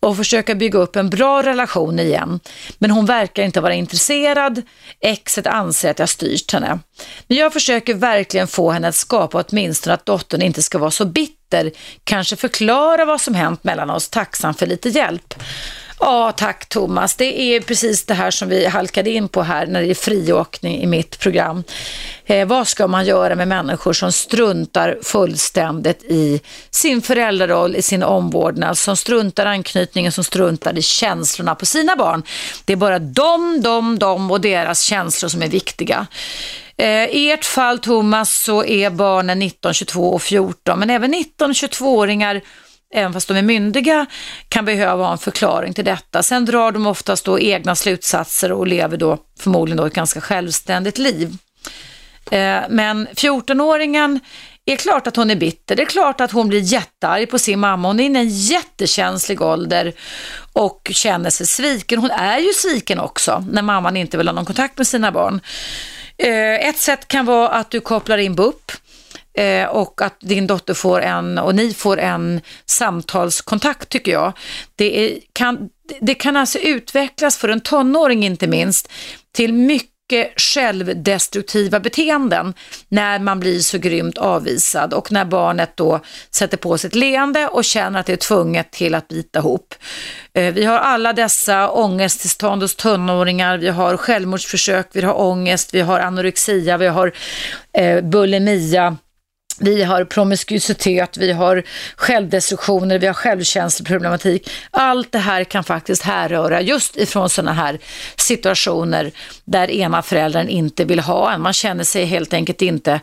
och 0.00 0.16
försöka 0.16 0.54
bygga 0.54 0.78
upp 0.78 0.96
en 0.96 1.10
bra 1.10 1.42
relation 1.42 1.98
igen. 1.98 2.40
Men 2.78 2.90
hon 2.90 3.06
verkar 3.06 3.42
inte 3.42 3.60
vara 3.60 3.74
intresserad. 3.74 4.62
Exet 5.00 5.46
anser 5.46 5.90
att 5.90 5.98
jag 5.98 6.08
styrt 6.08 6.52
henne. 6.52 6.78
Men 7.26 7.36
jag 7.36 7.52
försöker 7.52 7.94
verkligen 7.94 8.46
få 8.46 8.70
henne 8.70 8.88
att 8.88 8.94
skapa 8.94 9.44
åtminstone 9.48 9.94
att 9.94 10.06
dottern 10.06 10.42
inte 10.42 10.62
ska 10.62 10.78
vara 10.78 10.90
så 10.90 11.04
bitter. 11.04 11.70
Kanske 12.04 12.36
förklara 12.36 13.04
vad 13.04 13.20
som 13.20 13.34
hänt 13.34 13.64
mellan 13.64 13.90
oss, 13.90 14.08
tacksam 14.08 14.54
för 14.54 14.66
lite 14.66 14.88
hjälp. 14.88 15.34
Ja, 16.06 16.32
tack 16.32 16.68
Thomas. 16.68 17.16
Det 17.16 17.40
är 17.40 17.60
precis 17.60 18.04
det 18.04 18.14
här 18.14 18.30
som 18.30 18.48
vi 18.48 18.66
halkade 18.66 19.10
in 19.10 19.28
på 19.28 19.42
här 19.42 19.66
när 19.66 19.82
det 19.82 19.90
är 19.90 19.94
friåkning 19.94 20.82
i 20.82 20.86
mitt 20.86 21.18
program. 21.18 21.64
Eh, 22.26 22.46
vad 22.46 22.68
ska 22.68 22.86
man 22.86 23.04
göra 23.04 23.34
med 23.34 23.48
människor 23.48 23.92
som 23.92 24.12
struntar 24.12 24.98
fullständigt 25.02 26.02
i 26.02 26.40
sin 26.70 27.02
föräldraroll, 27.02 27.76
i 27.76 27.82
sin 27.82 28.02
omvårdnad, 28.02 28.78
som 28.78 28.96
struntar 28.96 29.46
anknytningen, 29.46 30.12
som 30.12 30.24
struntar 30.24 30.78
i 30.78 30.82
känslorna 30.82 31.54
på 31.54 31.66
sina 31.66 31.96
barn. 31.96 32.22
Det 32.64 32.72
är 32.72 32.76
bara 32.76 32.98
de, 32.98 33.60
de, 33.60 33.98
de 33.98 34.30
och 34.30 34.40
deras 34.40 34.80
känslor 34.80 35.28
som 35.28 35.42
är 35.42 35.48
viktiga. 35.48 36.06
Eh, 36.76 37.04
I 37.04 37.30
ert 37.30 37.44
fall 37.44 37.78
Thomas 37.78 38.34
så 38.34 38.64
är 38.64 38.90
barnen 38.90 39.38
19, 39.38 39.74
22 39.74 40.14
och 40.14 40.22
14, 40.22 40.78
men 40.78 40.90
även 40.90 41.10
19 41.10 41.50
och 41.50 41.54
22-åringar 41.54 42.40
även 42.94 43.12
fast 43.12 43.28
de 43.28 43.36
är 43.36 43.42
myndiga, 43.42 44.06
kan 44.48 44.64
behöva 44.64 45.04
ha 45.04 45.12
en 45.12 45.18
förklaring 45.18 45.74
till 45.74 45.84
detta. 45.84 46.22
Sen 46.22 46.44
drar 46.44 46.72
de 46.72 46.86
oftast 46.86 47.24
då 47.24 47.40
egna 47.40 47.74
slutsatser 47.74 48.52
och 48.52 48.66
lever 48.66 48.96
då 48.96 49.18
förmodligen 49.38 49.76
då 49.76 49.86
ett 49.86 49.94
ganska 49.94 50.20
självständigt 50.20 50.98
liv. 50.98 51.36
Eh, 52.30 52.60
men 52.68 53.08
14-åringen 53.08 54.20
är 54.66 54.76
klart 54.76 55.06
att 55.06 55.16
hon 55.16 55.30
är 55.30 55.36
bitter. 55.36 55.76
Det 55.76 55.82
är 55.82 55.86
klart 55.86 56.20
att 56.20 56.32
hon 56.32 56.48
blir 56.48 56.60
jättearg 56.60 57.30
på 57.30 57.38
sin 57.38 57.60
mamma. 57.60 57.88
Hon 57.88 58.00
är 58.00 58.04
inne 58.04 58.18
i 58.18 58.22
en 58.22 58.28
jättekänslig 58.28 59.42
ålder 59.42 59.92
och 60.52 60.90
känner 60.94 61.30
sig 61.30 61.46
sviken. 61.46 61.98
Hon 61.98 62.10
är 62.10 62.38
ju 62.38 62.52
sviken 62.52 63.00
också 63.00 63.44
när 63.50 63.62
mamman 63.62 63.96
inte 63.96 64.16
vill 64.16 64.28
ha 64.28 64.34
någon 64.34 64.44
kontakt 64.44 64.78
med 64.78 64.86
sina 64.86 65.12
barn. 65.12 65.40
Eh, 66.16 66.68
ett 66.68 66.78
sätt 66.78 67.08
kan 67.08 67.26
vara 67.26 67.48
att 67.48 67.70
du 67.70 67.80
kopplar 67.80 68.18
in 68.18 68.34
BUP 68.34 68.72
eh, 69.38 69.66
och 69.66 70.02
att 70.02 70.16
din 70.20 70.46
dotter 70.46 70.74
får 70.74 71.00
en, 71.00 71.38
och 71.38 71.54
ni 71.54 71.74
får 71.74 71.98
en 71.98 72.40
samtalskontakt 72.66 73.88
tycker 73.88 74.12
jag. 74.12 74.32
Det, 74.76 75.00
är, 75.00 75.18
kan, 75.32 75.68
det 76.00 76.14
kan 76.14 76.36
alltså 76.36 76.58
utvecklas 76.58 77.36
för 77.36 77.48
en 77.48 77.60
tonåring 77.60 78.24
inte 78.24 78.46
minst 78.46 78.92
till 79.32 79.52
mycket 79.52 79.94
självdestruktiva 80.36 81.80
beteenden 81.80 82.54
när 82.88 83.18
man 83.18 83.40
blir 83.40 83.58
så 83.58 83.78
grymt 83.78 84.18
avvisad 84.18 84.94
och 84.94 85.12
när 85.12 85.24
barnet 85.24 85.76
då 85.76 86.00
sätter 86.30 86.56
på 86.56 86.78
sig 86.78 86.88
ett 86.88 86.94
leende 86.94 87.48
och 87.48 87.64
känner 87.64 88.00
att 88.00 88.06
det 88.06 88.12
är 88.12 88.16
tvunget 88.16 88.70
till 88.70 88.94
att 88.94 89.08
bita 89.08 89.38
ihop. 89.38 89.74
Eh, 90.34 90.54
vi 90.54 90.64
har 90.64 90.78
alla 90.78 91.12
dessa 91.12 91.70
ångesttillstånd 91.70 92.62
hos 92.62 92.76
tonåringar, 92.76 93.58
vi 93.58 93.68
har 93.68 93.96
självmordsförsök, 93.96 94.88
vi 94.92 95.02
har 95.02 95.20
ångest, 95.20 95.74
vi 95.74 95.80
har 95.80 96.00
anorexia, 96.00 96.76
vi 96.76 96.86
har 96.86 97.12
eh, 97.72 98.00
bulimia, 98.00 98.96
vi 99.60 99.82
har 99.82 100.04
promiskuitet, 100.04 101.16
vi 101.16 101.32
har 101.32 101.62
självdestruktioner, 101.96 102.98
vi 102.98 103.06
har 103.06 103.14
självkänsloproblematik. 103.14 104.50
Allt 104.70 105.12
det 105.12 105.18
här 105.18 105.44
kan 105.44 105.64
faktiskt 105.64 106.02
härröra 106.02 106.60
just 106.60 106.96
ifrån 106.96 107.30
sådana 107.30 107.52
här 107.52 107.78
situationer 108.16 109.12
där 109.44 109.70
ena 109.70 110.02
föräldern 110.02 110.48
inte 110.48 110.84
vill 110.84 111.00
ha 111.00 111.32
en. 111.32 111.40
Man 111.40 111.52
känner 111.52 111.84
sig 111.84 112.04
helt 112.04 112.32
enkelt 112.32 112.62
inte 112.62 113.00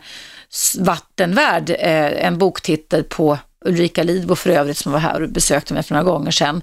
vattenvärd. 0.78 1.70
Eh, 1.70 2.26
en 2.26 2.38
boktitel 2.38 3.04
på 3.04 3.38
Ulrika 3.64 4.02
Lidbo 4.02 4.34
för 4.34 4.50
övrigt 4.50 4.78
som 4.78 4.92
var 4.92 4.98
här 4.98 5.22
och 5.22 5.28
besökte 5.28 5.74
mig 5.74 5.82
för 5.82 5.94
några 5.94 6.04
gånger 6.04 6.30
sedan. 6.30 6.62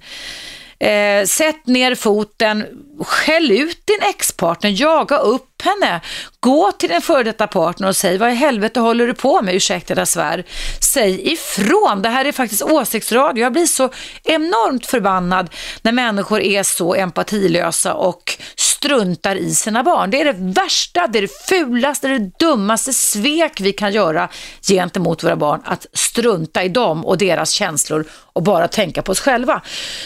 Eh, 0.80 1.26
sätt 1.26 1.68
ner 1.68 1.96
foten, 1.96 2.66
skäll 3.00 3.52
ut 3.52 3.86
din 3.86 4.10
ex-partner, 4.10 4.82
jaga 4.82 5.18
upp 5.18 5.49
henne, 5.62 6.02
gå 6.40 6.72
till 6.72 6.90
din 6.90 7.02
före 7.02 7.24
detta 7.24 7.48
partner 7.48 7.88
och 7.88 7.96
säg 7.96 8.18
vad 8.18 8.32
i 8.32 8.36
helvete 8.36 8.80
håller 8.80 9.08
du 9.08 9.14
på 9.14 9.42
med, 9.42 9.56
ursäkta 9.56 9.94
jag 9.96 10.08
svär. 10.08 10.46
Säg 10.94 11.32
ifrån, 11.34 12.02
det 12.02 12.10
här 12.10 12.26
är 12.26 12.32
faktiskt 12.32 12.62
åsiktsradio. 12.62 13.44
Jag 13.44 13.54
blir 13.54 13.66
så 13.66 13.90
enormt 14.24 14.86
förbannad 14.86 15.50
när 15.82 15.92
människor 15.92 16.42
är 16.42 16.64
så 16.64 16.96
empatilösa 16.96 17.94
och 17.94 18.38
struntar 18.56 19.36
i 19.36 19.54
sina 19.54 19.84
barn. 19.84 20.12
Det 20.12 20.22
är 20.22 20.26
det 20.26 20.62
värsta, 20.62 21.08
det 21.08 21.20
är 21.20 21.22
det 21.22 21.48
fulaste, 21.50 22.08
det 22.08 22.16
är 22.16 22.20
det 22.20 22.32
dummaste 22.40 22.94
svek 22.94 23.62
vi 23.62 23.74
kan 23.74 23.92
göra 23.92 24.30
gentemot 24.62 25.24
våra 25.24 25.36
barn, 25.36 25.62
att 25.66 25.86
strunta 25.94 26.64
i 26.64 26.70
dem 26.70 27.06
och 27.06 27.18
deras 27.18 27.52
känslor 27.52 28.06
och 28.34 28.44
bara 28.44 28.68
tänka 28.68 29.02
på 29.02 29.12
oss 29.12 29.20
själva. 29.20 29.62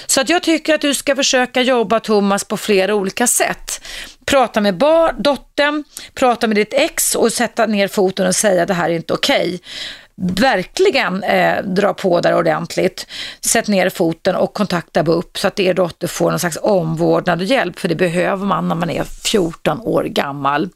Så 0.05 0.21
att 0.21 0.30
jag 0.30 0.43
tycker 0.43 0.75
att 0.75 0.81
du 0.81 0.93
ska 0.93 1.15
försöka 1.15 1.61
jobba 1.61 1.99
Thomas 1.99 2.43
på 2.43 2.57
flera 2.57 2.95
olika 2.95 3.27
sätt. 3.27 3.81
Prata 4.25 4.61
med 4.61 4.77
bar, 4.77 5.15
dottern, 5.17 5.83
prata 6.13 6.47
med 6.47 6.57
ditt 6.57 6.73
ex 6.73 7.15
och 7.15 7.33
sätta 7.33 7.65
ner 7.65 7.87
foten 7.87 8.27
och 8.27 8.35
säga 8.35 8.65
det 8.65 8.73
här 8.73 8.89
är 8.89 8.93
inte 8.93 9.13
okej. 9.13 9.47
Okay 9.47 9.59
verkligen 10.15 11.23
eh, 11.23 11.64
dra 11.64 11.94
på 11.94 12.22
där 12.22 12.35
ordentligt. 12.35 13.07
Sätt 13.41 13.68
ner 13.68 13.90
foten 13.90 14.35
och 14.35 14.53
kontakta 14.53 15.03
BUP 15.03 15.38
så 15.38 15.48
att 15.48 15.60
er 15.60 15.73
dotter 15.73 16.07
får 16.07 16.30
någon 16.30 16.40
slags 16.40 16.57
omvårdnad 16.61 17.40
och 17.40 17.45
hjälp, 17.45 17.80
för 17.80 17.88
det 17.88 17.95
behöver 17.95 18.45
man 18.45 18.68
när 18.68 18.76
man 18.76 18.90
är 18.90 19.03
14 19.03 19.81
år 19.81 20.03
gammal. 20.03 20.69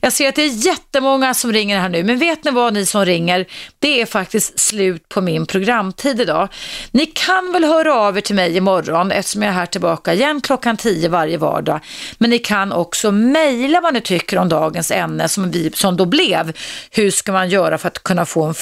Jag 0.00 0.12
ser 0.12 0.28
att 0.28 0.34
det 0.34 0.42
är 0.42 0.66
jättemånga 0.66 1.34
som 1.34 1.52
ringer 1.52 1.80
här 1.80 1.88
nu, 1.88 2.04
men 2.04 2.18
vet 2.18 2.44
ni 2.44 2.50
vad 2.50 2.74
ni 2.74 2.86
som 2.86 3.04
ringer? 3.04 3.46
Det 3.78 4.02
är 4.02 4.06
faktiskt 4.06 4.58
slut 4.58 5.08
på 5.08 5.20
min 5.20 5.46
programtid 5.46 6.20
idag. 6.20 6.48
Ni 6.90 7.06
kan 7.06 7.52
väl 7.52 7.64
höra 7.64 7.94
av 7.94 8.16
er 8.16 8.20
till 8.20 8.34
mig 8.34 8.56
imorgon 8.56 9.12
eftersom 9.12 9.42
jag 9.42 9.50
är 9.50 9.54
här 9.54 9.66
tillbaka 9.66 10.14
igen 10.14 10.40
klockan 10.40 10.76
10 10.76 11.08
varje 11.08 11.38
vardag. 11.38 11.80
Men 12.18 12.30
ni 12.30 12.38
kan 12.38 12.72
också 12.72 13.12
mejla 13.12 13.80
vad 13.80 13.94
ni 13.94 14.00
tycker 14.00 14.38
om 14.38 14.48
dagens 14.48 14.90
ämne 14.90 15.28
som, 15.28 15.50
vi, 15.50 15.70
som 15.74 15.96
då 15.96 16.06
blev. 16.06 16.52
Hur 16.90 17.10
ska 17.10 17.32
man 17.32 17.48
göra 17.48 17.78
för 17.78 17.88
att 17.88 18.02
kunna 18.02 18.26
få 18.26 18.44
en 18.44 18.54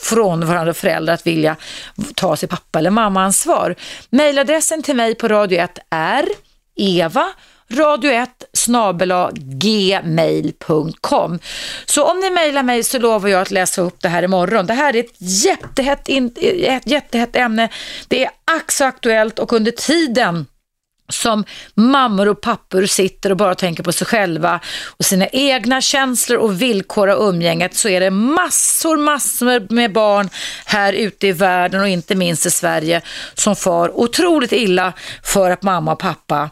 frånvarande 0.00 0.74
föräldrar 0.74 1.14
att 1.14 1.26
vilja 1.26 1.56
ta 2.14 2.36
sig 2.36 2.48
pappa 2.48 2.78
eller 2.78 2.90
mamma-ansvar. 2.90 3.74
Mailadressen 4.10 4.82
till 4.82 4.96
mig 4.96 5.14
på 5.14 5.28
Radio 5.28 5.58
1 5.58 5.78
är 5.90 6.28
eva 6.76 7.26
radio1 7.68 8.28
gmail.com. 10.02 11.38
Så 11.84 12.04
om 12.04 12.20
ni 12.20 12.30
mejlar 12.30 12.62
mig 12.62 12.82
så 12.82 12.98
lovar 12.98 13.28
jag 13.28 13.40
att 13.40 13.50
läsa 13.50 13.82
upp 13.82 14.02
det 14.02 14.08
här 14.08 14.22
imorgon. 14.22 14.66
Det 14.66 14.74
här 14.74 14.96
är 14.96 15.00
ett 15.00 15.14
jättehett, 15.18 16.08
ett 16.62 16.86
jättehett 16.86 17.36
ämne. 17.36 17.68
Det 18.08 18.24
är 18.24 18.30
ax 18.44 18.80
aktuellt 18.80 19.38
och 19.38 19.52
under 19.52 19.70
tiden 19.70 20.46
som 21.08 21.44
mammor 21.74 22.28
och 22.28 22.40
pappor 22.40 22.86
sitter 22.86 23.30
och 23.30 23.36
bara 23.36 23.54
tänker 23.54 23.82
på 23.82 23.92
sig 23.92 24.06
själva 24.06 24.60
och 24.96 25.04
sina 25.04 25.26
egna 25.28 25.80
känslor 25.80 26.38
och 26.38 26.62
villkor 26.62 27.10
av 27.10 27.28
umgänget 27.28 27.74
så 27.74 27.88
är 27.88 28.00
det 28.00 28.10
massor, 28.10 28.96
massor 28.96 29.74
med 29.74 29.92
barn 29.92 30.30
här 30.64 30.92
ute 30.92 31.26
i 31.26 31.32
världen 31.32 31.80
och 31.80 31.88
inte 31.88 32.14
minst 32.14 32.46
i 32.46 32.50
Sverige 32.50 33.00
som 33.34 33.56
far 33.56 33.98
otroligt 33.98 34.52
illa 34.52 34.92
för 35.22 35.50
att 35.50 35.62
mamma 35.62 35.92
och 35.92 35.98
pappa 35.98 36.50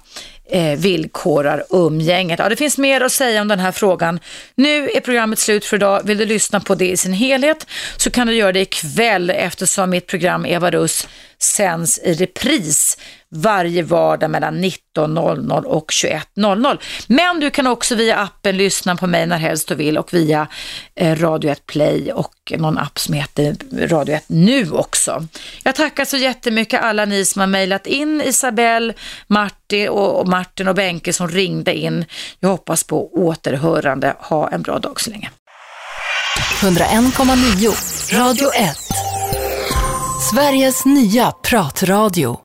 eh, 0.51 0.79
villkorar 0.79 1.65
umgänget. 1.71 2.39
Ja, 2.39 2.49
det 2.49 2.57
finns 2.57 2.79
mer 2.79 3.01
att 3.01 3.13
säga 3.13 3.41
om 3.41 3.49
den 3.49 3.61
här 3.61 3.73
frågan. 3.73 4.21
Nu 4.55 4.91
är 4.91 5.01
programmet 5.01 5.39
slut 5.39 5.65
för 5.65 5.77
idag. 5.77 6.03
Vill 6.05 6.19
du 6.19 6.27
lyssna 6.27 6.61
på 6.61 6.75
det 6.75 6.91
i 6.91 6.97
sin 6.97 7.13
helhet 7.13 7.67
så 7.97 8.11
kan 8.11 8.27
du 8.27 8.35
göra 8.35 8.53
det 8.53 8.61
ikväll 8.61 9.31
eftersom 9.31 9.91
mitt 9.91 10.07
program 10.07 10.47
Eva 10.47 10.71
Russ 10.71 11.09
sänds 11.39 11.99
i 11.99 12.15
repris 12.15 12.99
varje 13.33 13.83
vardag 13.83 14.31
mellan 14.31 14.65
19.00 14.65 15.63
och 15.63 15.91
21.00. 15.91 16.79
Men 17.07 17.41
du 17.41 17.51
kan 17.51 17.67
också 17.67 17.95
via 17.95 18.19
appen 18.19 18.57
lyssna 18.57 18.97
på 18.97 19.07
mig 19.07 19.27
när 19.27 19.39
helst 19.39 19.69
du 19.69 19.75
vill 19.75 19.99
och 19.99 20.15
via 20.15 20.47
eh, 20.95 21.17
Radio 21.17 21.51
1 21.51 21.67
Play 21.67 22.13
och 22.13 22.35
någon 22.57 22.79
app 22.79 22.99
som 22.99 23.15
heter 23.15 23.57
Radio 23.89 24.15
1 24.15 24.25
Nu 24.27 24.71
också. 24.71 25.27
Jag 25.65 25.75
tackar 25.75 26.05
så 26.05 26.17
jättemycket 26.17 26.83
alla 26.83 27.05
ni 27.05 27.25
som 27.25 27.41
har 27.41 27.47
mejlat 27.47 27.87
in, 27.87 28.23
Isabelle, 28.25 28.95
Martin 29.27 29.89
och, 29.89 30.29
Martin 30.29 30.69
och 30.69 30.75
Benke 30.75 31.13
som 31.13 31.29
ringde 31.29 31.75
in. 31.75 32.05
Jag 32.41 32.49
hoppas 32.49 32.85
på 32.85 33.13
återhörande. 33.13 34.17
Ha 34.19 34.49
en 34.49 34.63
bra 34.63 34.79
dag 34.79 35.01
så 35.01 35.11
länge. 35.11 35.31
101,9 36.61 38.19
Radio 38.19 38.53
1 38.55 38.77
Sveriges 40.31 40.85
nya 40.85 41.31
pratradio 41.31 42.41